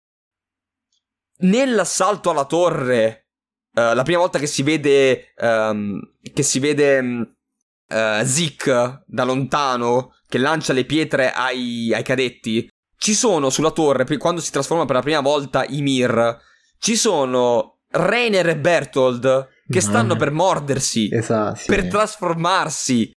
Nell'assalto 1.39 2.29
alla 2.29 2.45
torre, 2.45 3.27
eh, 3.73 3.93
la 3.93 4.03
prima 4.03 4.19
volta 4.19 4.39
che 4.39 4.47
si 4.47 4.63
vede, 4.63 5.33
ehm, 5.35 5.99
che 6.33 6.43
si 6.43 6.59
vede 6.59 7.35
eh, 7.87 8.21
Zeke 8.25 9.03
da 9.05 9.23
lontano 9.23 10.15
che 10.27 10.37
lancia 10.37 10.73
le 10.73 10.85
pietre 10.85 11.31
ai, 11.31 11.93
ai 11.93 12.03
cadetti, 12.03 12.67
ci 12.97 13.13
sono 13.13 13.49
sulla 13.49 13.71
torre, 13.71 14.05
quando 14.17 14.41
si 14.41 14.51
trasforma 14.51 14.85
per 14.85 14.95
la 14.95 15.01
prima 15.01 15.19
volta 15.19 15.65
Ymir, 15.67 16.39
ci 16.79 16.95
sono 16.95 17.79
Rainer 17.89 18.49
e 18.49 18.57
Bertold 18.57 19.47
che 19.67 19.81
stanno 19.81 20.15
per 20.15 20.31
mordersi, 20.31 21.09
Esatto. 21.11 21.55
sì. 21.57 21.65
per 21.67 21.87
trasformarsi. 21.87 23.11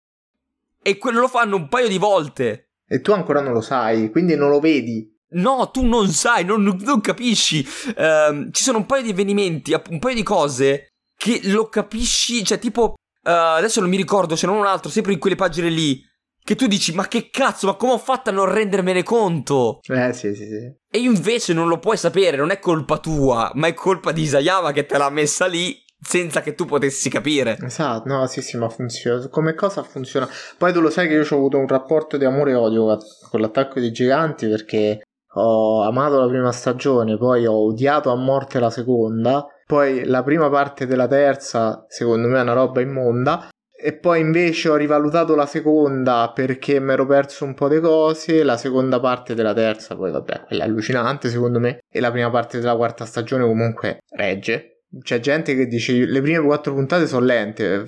E 0.81 0.97
quello 0.97 1.21
lo 1.21 1.27
fanno 1.27 1.55
un 1.55 1.67
paio 1.67 1.87
di 1.87 1.97
volte. 1.97 2.71
E 2.87 3.01
tu 3.01 3.11
ancora 3.11 3.41
non 3.41 3.53
lo 3.53 3.61
sai, 3.61 4.09
quindi 4.11 4.35
non 4.35 4.49
lo 4.49 4.59
vedi. 4.59 5.14
No, 5.35 5.69
tu 5.71 5.85
non 5.85 6.09
sai, 6.09 6.43
non, 6.45 6.63
non 6.63 7.01
capisci. 7.01 7.65
Ehm, 7.97 8.51
ci 8.51 8.63
sono 8.63 8.79
un 8.79 8.85
paio 8.85 9.03
di 9.03 9.11
avvenimenti, 9.11 9.75
un 9.89 9.99
paio 9.99 10.15
di 10.15 10.23
cose 10.23 10.87
che 11.17 11.41
lo 11.43 11.67
capisci. 11.67 12.43
Cioè, 12.43 12.59
tipo, 12.59 12.95
eh, 13.23 13.31
adesso 13.31 13.81
non 13.81 13.89
mi 13.89 13.97
ricordo, 13.97 14.35
se 14.35 14.45
non 14.45 14.57
un 14.57 14.65
altro, 14.65 14.89
sempre 14.89 15.13
in 15.13 15.19
quelle 15.19 15.35
pagine 15.35 15.69
lì. 15.69 16.01
Che 16.45 16.55
tu 16.55 16.67
dici, 16.67 16.93
ma 16.93 17.07
che 17.07 17.29
cazzo, 17.31 17.65
ma 17.65 17.73
come 17.73 17.93
ho 17.93 17.97
fatto 17.97 18.29
a 18.29 18.33
non 18.33 18.45
rendermene 18.45 19.01
conto? 19.01 19.79
Eh 19.81 20.13
sì, 20.13 20.35
sì, 20.35 20.45
sì. 20.45 20.71
E 20.91 20.99
invece 20.99 21.53
non 21.53 21.67
lo 21.67 21.79
puoi 21.79 21.97
sapere, 21.97 22.37
non 22.37 22.51
è 22.51 22.59
colpa 22.59 22.99
tua, 22.99 23.51
ma 23.55 23.65
è 23.65 23.73
colpa 23.73 24.11
di 24.11 24.21
Isayama 24.21 24.71
che 24.71 24.85
te 24.85 24.95
l'ha 24.99 25.09
messa 25.09 25.47
lì 25.47 25.83
senza 25.99 26.41
che 26.41 26.53
tu 26.53 26.65
potessi 26.65 27.09
capire. 27.09 27.57
Esatto, 27.63 28.07
no, 28.07 28.27
sì, 28.27 28.43
sì, 28.43 28.57
ma 28.57 28.69
funziona. 28.69 29.27
Come 29.27 29.55
cosa 29.55 29.81
funziona? 29.81 30.29
Poi 30.55 30.71
tu 30.71 30.81
lo 30.81 30.91
sai 30.91 31.07
che 31.07 31.15
io 31.15 31.25
ho 31.27 31.35
avuto 31.35 31.57
un 31.57 31.67
rapporto 31.67 32.17
di 32.17 32.25
amore 32.25 32.51
e 32.51 32.55
odio 32.55 32.99
con 33.31 33.41
l'attacco 33.41 33.79
dei 33.79 33.91
giganti 33.91 34.47
perché 34.47 35.01
ho 35.35 35.81
amato 35.83 36.19
la 36.19 36.27
prima 36.27 36.51
stagione, 36.51 37.17
poi 37.17 37.45
ho 37.45 37.65
odiato 37.65 38.11
a 38.11 38.15
morte 38.15 38.59
la 38.59 38.69
seconda, 38.69 39.45
poi 39.65 40.05
la 40.05 40.23
prima 40.23 40.49
parte 40.49 40.85
della 40.85 41.07
terza, 41.07 41.85
secondo 41.87 42.27
me 42.27 42.39
è 42.39 42.41
una 42.41 42.53
roba 42.53 42.81
immonda. 42.81 43.49
E 43.77 43.93
poi 43.93 44.21
invece 44.21 44.69
ho 44.69 44.75
rivalutato 44.75 45.35
la 45.35 45.45
seconda 45.45 46.31
perché 46.33 46.79
mi 46.79 46.93
ero 46.93 47.05
perso 47.05 47.43
un 47.43 47.53
po' 47.53 47.67
di 47.67 47.79
cose. 47.79 48.43
La 48.43 48.57
seconda 48.57 48.99
parte 48.99 49.35
della 49.35 49.53
terza, 49.53 49.95
poi 49.95 50.11
vabbè, 50.11 50.45
quella 50.47 50.63
è 50.63 50.67
allucinante 50.67 51.29
secondo 51.29 51.59
me. 51.59 51.79
E 51.87 51.99
la 51.99 52.09
prima 52.09 52.31
parte 52.31 52.59
della 52.59 52.75
quarta 52.75 53.05
stagione 53.05 53.43
comunque 53.43 53.99
regge. 54.15 54.83
C'è 55.01 55.19
gente 55.19 55.55
che 55.55 55.67
dice 55.67 55.93
le 55.93 56.21
prime 56.21 56.43
quattro 56.43 56.73
puntate 56.73 57.05
sono 57.05 57.25
lente. 57.25 57.85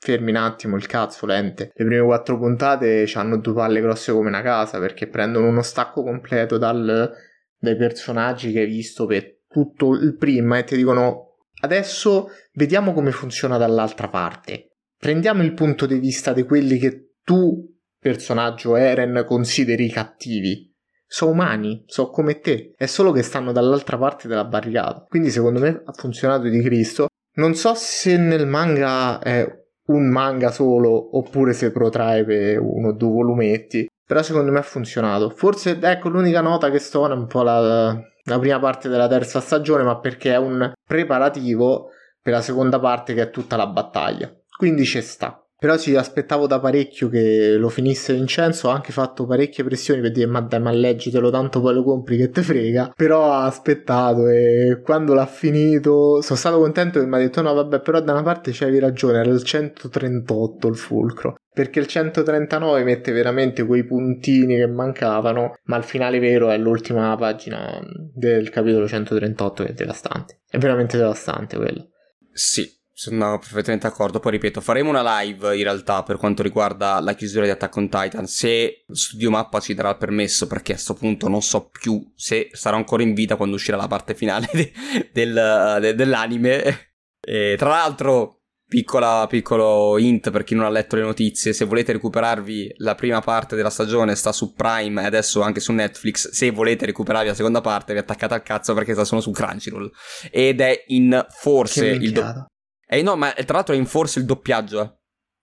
Fermi 0.00 0.30
un 0.30 0.36
attimo 0.36 0.76
il 0.76 0.86
cazzo, 0.86 1.26
lente. 1.26 1.72
Le 1.74 1.84
prime 1.84 2.04
quattro 2.04 2.38
puntate 2.38 3.10
hanno 3.14 3.38
due 3.38 3.54
palle 3.54 3.80
grosse 3.80 4.12
come 4.12 4.28
una 4.28 4.42
casa 4.42 4.78
perché 4.78 5.08
prendono 5.08 5.48
uno 5.48 5.62
stacco 5.62 6.02
completo 6.02 6.56
dal- 6.56 7.12
dai 7.58 7.76
personaggi 7.76 8.52
che 8.52 8.60
hai 8.60 8.66
visto 8.66 9.06
per 9.06 9.38
tutto 9.48 9.94
il 9.94 10.16
prima 10.16 10.58
e 10.58 10.64
ti 10.64 10.76
dicono 10.76 11.38
adesso 11.60 12.28
vediamo 12.52 12.92
come 12.92 13.10
funziona 13.10 13.56
dall'altra 13.56 14.08
parte. 14.08 14.76
Prendiamo 14.96 15.42
il 15.42 15.54
punto 15.54 15.86
di 15.86 15.98
vista 15.98 16.32
di 16.32 16.44
quelli 16.44 16.78
che 16.78 17.14
tu, 17.22 17.76
personaggio 17.98 18.76
Eren, 18.76 19.24
consideri 19.26 19.88
cattivi. 19.88 20.74
Sono 21.06 21.32
umani, 21.32 21.84
sono 21.86 22.10
come 22.10 22.40
te, 22.40 22.74
è 22.76 22.86
solo 22.86 23.12
che 23.12 23.22
stanno 23.22 23.52
dall'altra 23.52 23.96
parte 23.96 24.28
della 24.28 24.44
barricata. 24.44 25.06
Quindi 25.08 25.30
secondo 25.30 25.60
me 25.60 25.82
ha 25.84 25.92
funzionato 25.92 26.48
di 26.48 26.60
Cristo. 26.62 27.06
Non 27.34 27.54
so 27.54 27.74
se 27.74 28.16
nel 28.16 28.46
manga 28.46 29.18
è 29.20 29.46
un 29.88 30.08
manga 30.08 30.50
solo 30.50 31.16
oppure 31.16 31.52
se 31.52 31.70
protrae 31.70 32.24
per 32.24 32.58
uno 32.60 32.88
o 32.88 32.92
due 32.92 33.10
volumetti. 33.10 33.86
Però 34.04 34.22
secondo 34.22 34.50
me 34.50 34.58
ha 34.58 34.62
funzionato. 34.62 35.28
Forse, 35.30 35.78
ecco, 35.80 36.08
l'unica 36.08 36.40
nota 36.40 36.70
che 36.70 36.78
sto 36.78 37.06
è 37.06 37.12
un 37.12 37.26
po' 37.26 37.42
la, 37.42 37.92
la 38.24 38.38
prima 38.38 38.58
parte 38.58 38.88
della 38.88 39.06
terza 39.06 39.40
stagione, 39.40 39.82
ma 39.82 39.98
perché 39.98 40.32
è 40.32 40.38
un 40.38 40.72
preparativo 40.86 41.90
per 42.22 42.32
la 42.32 42.40
seconda 42.40 42.78
parte 42.80 43.12
che 43.12 43.22
è 43.22 43.30
tutta 43.30 43.56
la 43.56 43.66
battaglia. 43.66 44.34
Quindi 44.56 44.84
ci 44.84 45.00
sta. 45.02 45.42
Però 45.60 45.76
ci 45.76 45.96
aspettavo 45.96 46.46
da 46.46 46.60
parecchio 46.60 47.08
che 47.08 47.56
lo 47.58 47.68
finisse 47.68 48.14
Vincenzo. 48.14 48.68
Ho 48.68 48.70
anche 48.70 48.92
fatto 48.92 49.26
parecchie 49.26 49.64
pressioni 49.64 50.00
per 50.00 50.12
dire: 50.12 50.26
Ma 50.26 50.40
dai, 50.40 50.60
ma 50.60 50.70
leggitelo, 50.70 51.30
tanto 51.30 51.60
poi 51.60 51.74
lo 51.74 51.82
compri 51.82 52.16
che 52.16 52.30
te 52.30 52.42
frega. 52.42 52.92
Però 52.94 53.32
ha 53.32 53.44
aspettato 53.44 54.28
e 54.28 54.80
quando 54.84 55.14
l'ha 55.14 55.26
finito 55.26 56.22
sono 56.22 56.38
stato 56.38 56.58
contento 56.60 57.00
che 57.00 57.06
mi 57.06 57.16
ha 57.16 57.18
detto: 57.18 57.42
No, 57.42 57.54
vabbè, 57.54 57.80
però 57.80 58.00
da 58.00 58.12
una 58.12 58.22
parte 58.22 58.52
c'avevi 58.52 58.78
ragione, 58.78 59.18
era 59.18 59.30
il 59.30 59.42
138 59.42 60.68
il 60.68 60.76
fulcro. 60.76 61.34
Perché 61.52 61.80
il 61.80 61.88
139 61.88 62.84
mette 62.84 63.10
veramente 63.10 63.66
quei 63.66 63.84
puntini 63.84 64.54
che 64.54 64.68
mancavano, 64.68 65.56
ma 65.64 65.76
il 65.76 65.82
finale 65.82 66.20
vero 66.20 66.50
è 66.50 66.56
l'ultima 66.56 67.16
pagina 67.16 67.80
del 68.14 68.48
capitolo 68.50 68.86
138 68.86 69.64
che 69.64 69.70
è 69.70 69.74
devastante. 69.74 70.38
È 70.48 70.58
veramente 70.58 70.96
devastante 70.96 71.56
quello. 71.56 71.88
Sì, 72.32 72.77
sono 72.98 73.38
perfettamente 73.38 73.86
d'accordo. 73.86 74.18
Poi 74.18 74.32
ripeto, 74.32 74.60
faremo 74.60 74.90
una 74.90 75.20
live 75.20 75.56
in 75.56 75.62
realtà 75.62 76.02
per 76.02 76.16
quanto 76.16 76.42
riguarda 76.42 76.98
la 76.98 77.14
chiusura 77.14 77.44
di 77.44 77.50
Attack 77.50 77.76
on 77.76 77.88
Titan. 77.88 78.26
Se 78.26 78.84
Studio 78.90 79.30
Mappa 79.30 79.60
ci 79.60 79.72
darà 79.72 79.90
il 79.90 79.96
permesso, 79.98 80.48
perché 80.48 80.72
a 80.72 80.74
questo 80.74 80.94
punto 80.94 81.28
non 81.28 81.40
so 81.40 81.68
più 81.68 82.12
se 82.16 82.48
sarò 82.52 82.76
ancora 82.76 83.04
in 83.04 83.14
vita 83.14 83.36
quando 83.36 83.54
uscirà 83.54 83.76
la 83.76 83.86
parte 83.86 84.16
finale 84.16 84.48
de- 84.52 84.72
del, 85.12 85.78
de- 85.80 85.94
dell'anime. 85.94 86.92
E, 87.20 87.54
tra 87.56 87.68
l'altro, 87.68 88.40
Piccola, 88.66 89.26
piccolo 89.28 89.96
hint 89.96 90.30
per 90.30 90.42
chi 90.44 90.54
non 90.54 90.64
ha 90.64 90.68
letto 90.68 90.96
le 90.96 91.02
notizie, 91.02 91.54
se 91.54 91.64
volete 91.64 91.92
recuperarvi 91.92 92.74
la 92.78 92.96
prima 92.96 93.20
parte 93.20 93.56
della 93.56 93.70
stagione 93.70 94.14
sta 94.14 94.30
su 94.32 94.52
Prime 94.52 95.02
e 95.02 95.06
adesso 95.06 95.40
anche 95.40 95.60
su 95.60 95.72
Netflix, 95.72 96.30
se 96.32 96.50
volete 96.50 96.84
recuperarvi 96.84 97.28
la 97.28 97.34
seconda 97.34 97.62
parte 97.62 97.94
vi 97.94 98.00
attaccate 98.00 98.34
al 98.34 98.42
cazzo 98.42 98.74
perché 98.74 98.92
sta 98.92 99.04
solo 99.04 99.22
su 99.22 99.30
Crunchyroll 99.30 99.90
ed 100.30 100.60
è 100.60 100.84
in 100.88 101.26
forse 101.30 101.86
il 101.86 102.12
do- 102.12 102.48
eh 102.88 103.02
no, 103.02 103.16
ma 103.16 103.32
tra 103.32 103.56
l'altro 103.56 103.74
è 103.74 103.78
in 103.78 103.86
forse 103.86 104.18
il 104.18 104.24
doppiaggio. 104.24 104.80
Eh. 104.80 104.96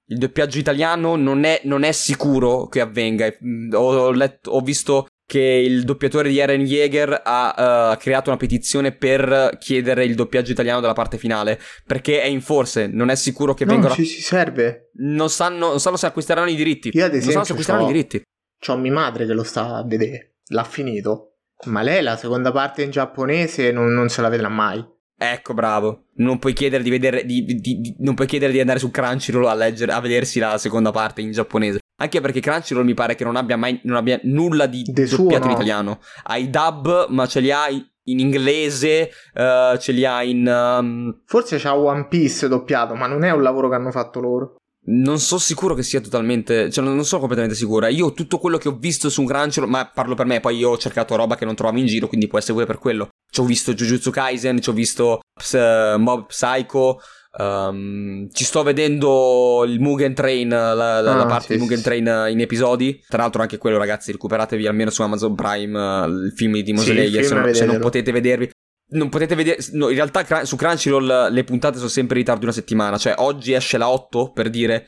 Il 0.08 0.18
doppiaggio 0.18 0.58
italiano 0.58 1.16
non 1.16 1.44
è, 1.44 1.62
non 1.64 1.84
è 1.84 1.92
sicuro 1.92 2.68
che 2.68 2.82
avvenga. 2.82 3.32
Ho, 3.74 3.96
ho, 3.96 4.12
letto, 4.12 4.52
ho 4.52 4.62
visto 4.62 5.08
che 5.28 5.40
il 5.40 5.84
doppiatore 5.84 6.30
di 6.30 6.38
Eren 6.38 6.62
Yeager 6.62 7.22
ha 7.24 7.92
uh, 7.94 7.98
creato 7.98 8.30
una 8.30 8.38
petizione 8.38 8.92
per 8.92 9.58
chiedere 9.60 10.06
il 10.06 10.14
doppiaggio 10.14 10.52
italiano 10.52 10.82
della 10.82 10.94
parte 10.94 11.18
finale 11.18 11.60
perché 11.86 12.22
è 12.22 12.28
in 12.28 12.42
forse, 12.42 12.86
non 12.86 13.10
è 13.10 13.16
sicuro 13.16 13.56
che 13.56 13.66
no, 13.66 13.72
vengano 13.72 13.96
ci 13.96 14.06
si 14.06 14.22
serve. 14.22 14.92
Non 14.98 15.30
sanno, 15.30 15.70
non 15.70 15.80
sanno 15.80 15.98
se 15.98 16.06
acquisteranno 16.06 16.50
i 16.50 16.56
diritti. 16.56 16.92
Io 16.94 17.06
ad 17.06 17.14
esempio 17.14 17.36
non 17.36 17.46
sanno 17.46 17.46
se 17.46 17.52
acquisteranno 17.52 17.90
i 17.90 17.94
diritti. 17.94 18.22
C'ho 18.64 18.78
mia 18.78 18.92
madre 18.92 19.26
che 19.26 19.34
lo 19.34 19.44
sta 19.44 19.78
a 19.78 19.84
vedere, 19.84 20.38
l'ha 20.48 20.64
finito. 20.64 21.38
Ma 21.66 21.82
lei 21.82 22.04
la 22.04 22.18
seconda 22.18 22.52
parte 22.52 22.84
in 22.84 22.92
giapponese 22.92 23.72
non, 23.72 23.94
non 23.94 24.10
se 24.10 24.22
la 24.22 24.30
vedrà 24.30 24.50
mai. 24.50 24.84
Ecco, 25.18 25.54
bravo. 25.54 26.08
Non 26.16 26.40
puoi 26.40 26.54
chiedere 26.54 26.84
di 26.84 26.90
vedere. 26.90 27.26
Di, 27.26 27.44
di, 27.46 27.60
di, 27.62 27.96
non 28.00 28.16
puoi 28.16 28.28
chiedere 28.28 28.52
di 28.52 28.60
andare 28.60 28.80
su 28.80 28.92
Crunchyroll 28.92 29.48
a 29.48 29.54
leggere, 29.54 29.92
a 29.92 30.00
vedersi 30.00 30.40
la 30.40 30.58
seconda 30.58 30.92
parte 30.92 31.22
in 31.22 31.32
giapponese. 31.32 31.80
Anche 31.98 32.20
perché 32.20 32.42
Crunchyroll 32.42 32.84
mi 32.84 32.94
pare 32.94 33.16
che 33.16 33.24
non 33.24 33.38
abbia 33.38 33.56
mai 33.56 33.80
non 33.84 33.96
abbia 33.96 34.20
nulla 34.24 34.66
di 34.66 34.84
De 34.84 35.08
doppiato 35.08 35.46
no. 35.46 35.52
in 35.52 35.56
italiano. 35.56 36.00
Hai 36.24 36.50
dub, 36.50 37.08
ma 37.10 37.26
ce 37.26 37.40
li 37.40 37.52
hai 37.52 37.84
in 38.08 38.20
inglese, 38.20 39.10
uh, 39.34 39.78
ce 39.78 39.92
li 39.94 40.06
hai 40.06 40.32
in. 40.32 40.46
Um... 40.48 41.22
Forse 41.26 41.58
c'ha 41.58 41.76
One 41.76 42.08
Piece 42.08 42.48
doppiato, 42.48 42.96
ma 42.96 43.08
non 43.08 43.24
è 43.24 43.32
un 43.32 43.42
lavoro 43.42 43.70
che 43.70 43.76
hanno 43.76 43.92
fatto 43.92 44.20
loro. 44.20 44.56
Non 44.88 45.20
sono 45.20 45.40
sicuro 45.40 45.74
che 45.74 45.82
sia 45.84 46.00
totalmente. 46.00 46.70
Cioè, 46.70 46.84
non 46.84 47.04
sono 47.06 47.20
completamente 47.20 47.58
sicura. 47.58 47.88
Io 47.88 48.14
tutto 48.14 48.38
quello 48.38 48.58
che 48.58 48.68
ho 48.68 48.78
visto 48.78 49.10
su 49.10 49.24
Crunchyroll, 49.24 49.70
ma 49.70 49.90
parlo 49.92 50.14
per 50.14 50.26
me, 50.28 50.40
poi 50.40 50.58
io 50.58 50.70
ho 50.72 50.78
cercato 50.78 51.16
roba 51.16 51.36
che 51.36 51.46
non 51.46 51.56
trovavo 51.56 51.80
in 51.80 51.88
giro, 51.88 52.08
quindi 52.08 52.28
può 52.28 52.38
essere 52.38 52.54
pure 52.54 52.66
per 52.66 52.78
quello. 52.78 53.10
Ci 53.30 53.40
ho 53.42 53.46
visto 53.46 53.74
Jujutsu 53.74 54.12
Kaisen, 54.12 54.62
ci 54.62 54.70
ho 54.70 54.74
visto 54.74 55.20
uh, 55.54 55.98
Mob 55.98 56.28
Psycho. 56.28 57.00
Um, 57.38 58.30
ci 58.32 58.46
sto 58.46 58.64
vedendo 58.64 59.64
il 59.68 59.82
Mugen 59.82 60.14
Train, 60.14 60.48
la, 60.48 60.74
la, 60.74 61.00
Ah, 61.00 61.16
la 61.16 61.26
parte 61.26 61.48
sì, 61.48 61.54
di 61.56 61.60
Mugen 61.60 61.78
sì, 61.80 61.84
Train 61.84 62.28
in 62.30 62.40
episodi. 62.40 63.04
Tra 63.08 63.24
l'altro, 63.24 63.42
anche 63.42 63.58
quello, 63.58 63.78
ragazzi, 63.78 64.12
recuperatevi 64.12 64.68
almeno 64.68 64.90
su 64.90 65.02
Amazon 65.02 65.36
Prime 65.36 65.78
uh, 65.78 66.08
il 66.08 66.34
film 66.34 66.54
di 66.54 66.64
Demon 66.64 66.84
Sì, 66.84 66.92
Slayer. 66.92 67.26
Se, 67.26 67.34
non- 67.34 67.54
se 67.54 67.66
non 67.66 67.80
potete 67.80 68.12
vedervi. 68.14 68.50
Non 68.88 69.10
potete 69.10 69.36
vedere. 69.36 69.58
No, 69.72 69.90
in 69.90 69.96
realtà 69.96 70.46
su 70.46 70.56
Crunchyroll 70.56 71.32
le 71.32 71.44
puntate 71.44 71.78
sono 71.78 71.90
sempre 71.90 72.16
in 72.16 72.22
ritardo 72.22 72.42
di 72.42 72.46
una 72.46 72.56
settimana. 72.56 72.98
Cioè, 72.98 73.16
oggi 73.18 73.54
esce 73.54 73.78
la 73.78 73.90
8 73.90 74.32
per 74.32 74.50
dire. 74.50 74.88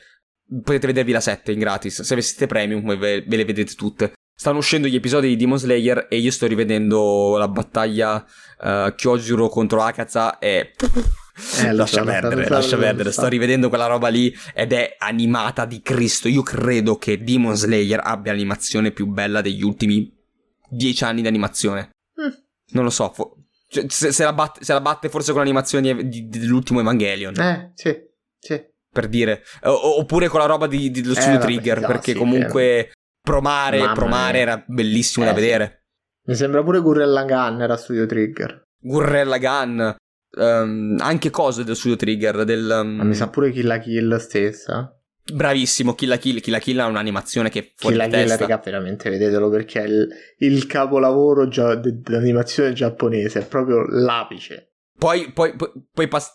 Potete 0.62 0.86
vedervi 0.86 1.12
la 1.12 1.20
7 1.20 1.52
in 1.52 1.58
gratis. 1.58 2.02
Se 2.02 2.12
aveste 2.12 2.46
premium, 2.46 2.96
ve, 2.96 3.24
ve 3.26 3.36
le 3.36 3.44
vedete 3.44 3.74
tutte. 3.74 4.12
Stanno 4.34 4.58
uscendo 4.58 4.86
gli 4.86 4.94
episodi 4.94 5.26
di 5.26 5.36
Demon 5.36 5.58
Slayer 5.58 6.06
e 6.08 6.18
io 6.18 6.30
sto 6.30 6.46
rivedendo 6.46 7.36
la 7.36 7.48
battaglia 7.48 8.24
uh, 8.60 8.94
Kyojuro 8.94 9.48
contro 9.48 9.82
Akaza 9.82 10.38
e. 10.38 10.74
Eh, 11.58 11.72
lascia 11.74 11.98
so, 11.98 12.04
perdere, 12.04 12.44
so, 12.44 12.52
lascia 12.52 12.68
so, 12.68 12.78
perdere. 12.78 13.10
Sto 13.10 13.26
rivedendo 13.26 13.68
quella 13.68 13.86
roba 13.86 14.06
lì 14.06 14.32
ed 14.54 14.72
è 14.72 14.94
animata 14.96 15.64
di 15.64 15.82
Cristo. 15.82 16.28
Io 16.28 16.42
credo 16.42 16.98
che 16.98 17.20
Demon 17.20 17.56
Slayer 17.56 18.00
abbia 18.00 18.30
l'animazione 18.30 18.92
più 18.92 19.06
bella 19.06 19.40
degli 19.40 19.64
ultimi 19.64 20.16
dieci 20.70 21.02
anni 21.02 21.22
di 21.22 21.26
animazione. 21.26 21.90
Mm. 22.22 22.32
Non 22.70 22.84
lo 22.84 22.90
so. 22.90 23.10
fo- 23.12 23.38
cioè, 23.68 23.84
se, 23.88 24.12
se 24.12 24.24
la 24.24 24.32
batte, 24.32 24.64
se 24.64 24.72
la 24.72 24.80
batte 24.80 25.08
forse 25.08 25.32
con 25.32 25.40
l'animazione 25.42 25.94
di- 25.94 26.08
di- 26.08 26.38
dell'ultimo 26.40 26.80
Evangelion. 26.80 27.38
Eh, 27.38 27.72
sì, 27.74 27.96
sì. 28.38 28.60
Per 28.90 29.06
dire. 29.08 29.42
O- 29.64 29.98
oppure 30.00 30.28
con 30.28 30.40
la 30.40 30.46
roba 30.46 30.66
di, 30.66 30.90
di- 30.90 31.02
dello 31.02 31.14
studio 31.14 31.38
vabbè, 31.38 31.44
Trigger. 31.44 31.80
no, 31.80 31.86
perché 31.86 32.12
sì, 32.12 32.18
comunque 32.18 32.92
Promare, 33.20 33.78
Mamma 33.80 33.92
Promare 33.92 34.38
era 34.38 34.64
bellissimo 34.66 35.24
Eh, 35.26 35.28
da 35.28 35.34
vedere. 35.34 35.84
Mi 36.28 36.34
sembra 36.34 36.62
pure 36.62 36.80
Gurrella 36.80 37.24
Gun 37.24 37.60
era 37.62 37.76
Studio 37.76 38.06
Trigger. 38.06 38.62
Gurrella 38.80 39.38
Gun. 39.38 39.96
ehm, 40.38 40.96
anche 41.00 41.30
cose 41.30 41.64
del 41.64 41.76
studio 41.76 41.96
Trigger. 41.96 42.44
Del, 42.44 42.78
um, 42.82 42.88
Ma 42.96 43.04
mi 43.04 43.14
sa 43.14 43.28
pure 43.28 43.50
Kill 43.50 43.66
la 43.66 43.78
Kill 43.78 44.16
stessa. 44.18 44.97
Bravissimo, 45.32 45.94
Kill 45.94 46.08
la 46.08 46.16
Kill. 46.16 46.40
Kill 46.40 46.52
la 46.52 46.58
Kill 46.58 46.78
ha 46.78 46.86
un'animazione 46.86 47.50
che 47.50 47.72
fuori 47.76 47.96
Kill 47.96 48.10
la 48.10 48.24
Kill, 48.24 48.36
raga, 48.36 48.60
veramente 48.64 49.10
vedetelo 49.10 49.50
perché 49.50 49.82
è 49.82 49.86
il, 49.86 50.08
il 50.38 50.66
capolavoro 50.66 51.48
gia- 51.48 51.74
de- 51.74 52.00
dell'animazione 52.00 52.72
giapponese. 52.72 53.40
È 53.40 53.46
proprio 53.46 53.84
l'apice. 53.86 54.72
Poi, 54.98 55.30
poi, 55.32 55.54
poi, 55.54 55.70
poi 55.92 56.08
pass- 56.08 56.32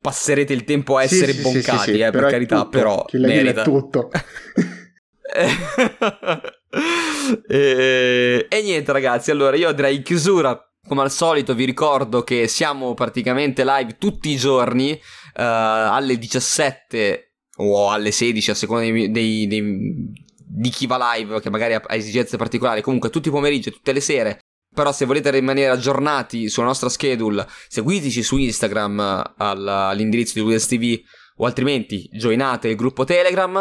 passerete 0.00 0.52
il 0.52 0.64
tempo 0.64 0.96
a 0.96 1.02
essere 1.02 1.32
sì, 1.32 1.42
boncati, 1.42 1.90
sì, 1.90 1.94
sì, 1.94 2.00
eh, 2.00 2.10
per 2.10 2.26
carità, 2.26 2.58
tutto. 2.58 2.68
però 2.68 3.04
Kill 3.04 3.20
la 3.20 3.28
Kill 3.28 3.36
merita. 3.36 3.60
è 3.60 3.64
tutto. 3.64 4.10
e, 7.48 8.46
e 8.48 8.62
niente 8.62 8.92
ragazzi, 8.92 9.30
allora 9.30 9.56
io 9.56 9.70
in 9.70 10.02
chiusura. 10.02 10.60
Come 10.86 11.02
al 11.02 11.10
solito 11.10 11.52
vi 11.52 11.64
ricordo 11.64 12.22
che 12.22 12.46
siamo 12.46 12.94
praticamente 12.94 13.64
live 13.64 13.96
tutti 13.98 14.30
i 14.30 14.36
giorni 14.36 14.92
eh, 14.92 15.00
alle 15.34 16.16
17 16.16 17.25
o 17.56 17.90
alle 17.90 18.10
16 18.10 18.50
a 18.50 18.54
seconda 18.54 18.82
dei, 18.82 19.10
dei- 19.10 19.46
dei- 19.46 20.24
di 20.48 20.68
chi 20.70 20.86
va 20.86 21.14
live 21.14 21.40
che 21.40 21.50
magari 21.50 21.74
ha, 21.74 21.82
esigenze 21.90 22.36
particolari. 22.36 22.82
Comunque 22.82 23.10
tutti 23.10 23.28
i 23.28 23.32
pomeriggi, 23.32 23.70
tutte 23.70 23.92
le 23.92 24.00
sere. 24.00 24.38
Però 24.74 24.92
se 24.92 25.06
volete 25.06 25.30
rimanere 25.30 25.70
aggiornati 25.70 26.48
sulla 26.48 26.66
nostra 26.66 26.88
schedule, 26.88 27.46
seguiteci 27.68 28.22
su 28.22 28.36
Instagram 28.36 29.32
al- 29.36 29.68
all'indirizzo 29.68 30.34
di 30.34 30.40
Ludens 30.40 30.66
TV 30.66 30.98
o 31.36 31.46
altrimenti 31.46 32.08
joinate 32.12 32.68
il 32.68 32.76
gruppo 32.76 33.04
Telegram. 33.04 33.56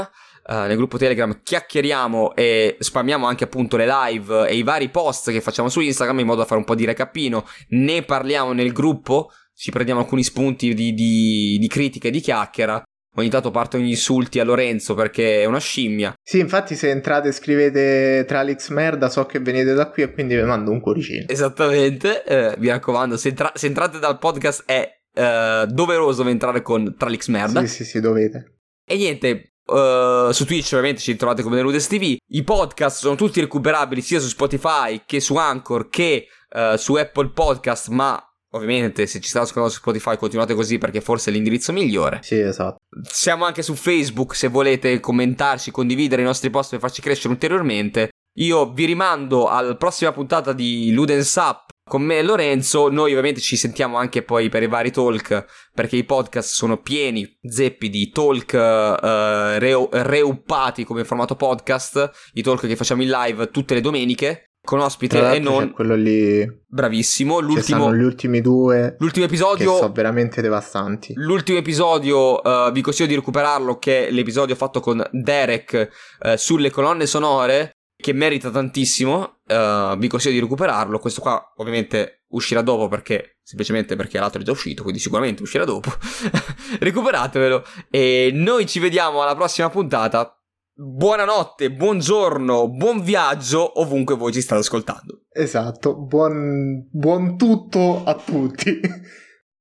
Eh, 0.47 0.53
nel 0.67 0.75
gruppo 0.75 0.97
Telegram 0.97 1.39
chiacchieriamo 1.41 2.35
e 2.35 2.75
spammiamo 2.79 3.25
anche 3.25 3.45
appunto 3.45 3.77
le 3.77 3.87
live 3.87 4.47
e 4.47 4.55
i 4.57 4.63
vari 4.63 4.89
post 4.89 5.31
che 5.31 5.41
facciamo 5.41 5.69
su 5.69 5.79
Instagram 5.79 6.19
in 6.19 6.25
modo 6.27 6.41
da 6.41 6.45
fare 6.45 6.59
un 6.59 6.65
po' 6.65 6.75
di 6.75 6.85
recapino. 6.85 7.47
Ne 7.69 8.03
parliamo 8.03 8.51
nel 8.53 8.71
gruppo, 8.71 9.31
ci 9.55 9.71
prendiamo 9.71 10.01
alcuni 10.01 10.23
spunti 10.23 10.73
di, 10.73 10.93
di, 10.93 11.57
di 11.59 11.67
critica 11.67 12.09
e 12.09 12.11
di 12.11 12.19
chiacchiera. 12.19 12.83
Ogni 13.15 13.29
tanto 13.29 13.51
partono 13.51 13.83
gli 13.83 13.89
insulti 13.89 14.39
a 14.39 14.43
Lorenzo 14.43 14.93
perché 14.93 15.41
è 15.41 15.45
una 15.45 15.59
scimmia. 15.59 16.13
sì, 16.21 16.39
infatti 16.39 16.75
se 16.75 16.89
entrate 16.89 17.29
e 17.29 17.31
scrivete 17.31 18.25
Tralix 18.27 18.69
merda 18.69 19.09
so 19.09 19.25
che 19.25 19.39
venite 19.39 19.73
da 19.73 19.89
qui 19.89 20.03
e 20.03 20.11
quindi 20.11 20.35
vi 20.35 20.43
mando 20.43 20.71
un 20.71 20.81
cuoricino. 20.81 21.25
Esattamente, 21.27 22.23
eh, 22.23 22.55
mi 22.57 22.67
raccomando, 22.67 23.17
se, 23.17 23.29
entra- 23.29 23.51
se 23.55 23.67
entrate 23.67 23.99
dal 23.99 24.19
podcast 24.19 24.63
è 24.65 24.89
eh, 25.13 25.65
doveroso 25.67 26.27
entrare 26.27 26.61
con 26.61 26.95
Tralix 26.97 27.27
Merda. 27.27 27.61
Sì, 27.61 27.67
sì, 27.67 27.85
sì, 27.85 27.99
dovete. 28.01 28.59
E 28.85 28.97
niente, 28.97 29.53
eh, 29.65 30.29
su 30.31 30.45
Twitch 30.45 30.67
ovviamente 30.73 31.01
ci 31.01 31.15
trovate 31.15 31.41
come 31.41 31.55
Nerudes 31.55 31.87
TV. 31.87 32.17
I 32.27 32.43
podcast 32.43 32.99
sono 32.99 33.15
tutti 33.15 33.39
recuperabili 33.39 34.01
sia 34.01 34.19
su 34.19 34.27
Spotify 34.27 35.01
che 35.05 35.19
su 35.19 35.35
Anchor 35.37 35.89
che 35.89 36.27
eh, 36.49 36.75
su 36.77 36.95
Apple 36.95 37.29
Podcast, 37.29 37.87
ma 37.89 38.21
ovviamente 38.55 39.05
se 39.05 39.19
ci 39.19 39.29
state 39.29 39.45
ascoltando 39.45 39.69
su 39.69 39.79
Spotify 39.79 40.17
continuate 40.17 40.53
così 40.53 40.77
perché 40.77 41.01
forse 41.01 41.29
è 41.29 41.33
l'indirizzo 41.33 41.71
migliore. 41.71 42.19
Sì, 42.21 42.39
esatto. 42.39 42.77
Siamo 43.03 43.45
anche 43.45 43.61
su 43.61 43.75
Facebook 43.75 44.35
se 44.35 44.47
volete 44.47 44.99
commentarci, 44.99 45.71
condividere 45.71 46.21
i 46.21 46.25
nostri 46.25 46.49
post 46.49 46.71
per 46.71 46.79
farci 46.79 47.01
crescere 47.01 47.29
ulteriormente. 47.29 48.09
Io 48.37 48.71
vi 48.71 48.85
rimando 48.85 49.47
alla 49.47 49.75
prossima 49.75 50.11
puntata 50.11 50.51
di 50.51 50.91
Ludens 50.91 51.35
Up 51.35 51.65
con 51.87 52.01
me 52.01 52.17
e 52.17 52.23
Lorenzo. 52.23 52.89
Noi 52.89 53.11
ovviamente 53.11 53.39
ci 53.39 53.55
sentiamo 53.55 53.97
anche 53.97 54.23
poi 54.23 54.49
per 54.49 54.63
i 54.63 54.67
vari 54.67 54.91
talk 54.91 55.45
perché 55.73 55.95
i 55.95 56.03
podcast 56.03 56.53
sono 56.53 56.81
pieni 56.81 57.37
zeppi 57.41 57.89
di 57.89 58.09
talk 58.09 58.53
eh, 58.53 59.59
reu- 59.59 59.89
reuppati 59.93 60.83
come 60.83 61.05
formato 61.05 61.35
podcast, 61.35 62.09
i 62.33 62.41
talk 62.41 62.65
che 62.65 62.75
facciamo 62.75 63.03
in 63.03 63.09
live 63.09 63.51
tutte 63.51 63.73
le 63.73 63.81
domeniche. 63.81 64.49
Con 64.65 64.79
ospite 64.79 65.35
e 65.35 65.39
non 65.39 65.71
quello 65.71 65.95
lì 65.95 66.45
bravissimo 66.67 67.39
l'ultimo 67.39 67.95
gli 67.95 68.03
ultimi 68.03 68.41
due 68.41 68.97
l'ultimo 68.99 69.23
episodio 69.23 69.71
che 69.71 69.77
sono 69.77 69.93
veramente 69.93 70.41
devastanti. 70.41 71.13
L'ultimo 71.15 71.57
episodio 71.57 72.41
uh, 72.41 72.71
vi 72.73 72.81
consiglio 72.81 73.07
di 73.07 73.15
recuperarlo 73.15 73.79
che 73.79 74.07
è 74.07 74.11
l'episodio 74.11 74.55
fatto 74.55 74.81
con 74.81 75.01
Derek 75.11 75.89
uh, 76.19 76.35
sulle 76.35 76.69
colonne 76.69 77.05
sonore 77.05 77.77
che 77.95 78.11
merita 78.11 78.49
tantissimo 78.49 79.37
uh, 79.47 79.97
vi 79.97 80.09
consiglio 80.09 80.33
di 80.33 80.41
recuperarlo. 80.41 80.99
Questo 80.99 81.21
qua 81.21 81.53
ovviamente 81.55 82.25
uscirà 82.29 82.61
dopo 82.61 82.89
perché 82.89 83.37
semplicemente 83.41 83.95
perché 83.95 84.19
l'altro 84.19 84.41
è 84.41 84.43
già 84.43 84.51
uscito 84.51 84.81
quindi 84.81 84.99
sicuramente 84.99 85.41
uscirà 85.41 85.63
dopo. 85.63 85.91
Recuperatevelo 86.79 87.63
e 87.89 88.31
noi 88.33 88.65
ci 88.65 88.79
vediamo 88.79 89.21
alla 89.21 89.35
prossima 89.35 89.69
puntata 89.69 90.37
buonanotte, 90.77 91.71
buongiorno, 91.71 92.67
buon 92.69 93.01
viaggio 93.01 93.79
ovunque 93.79 94.15
voi 94.15 94.33
ci 94.33 94.41
state 94.41 94.59
ascoltando. 94.59 95.21
Esatto, 95.31 95.95
buon, 95.95 96.87
buon 96.91 97.37
tutto 97.37 98.03
a 98.03 98.13
tutti. 98.15 98.81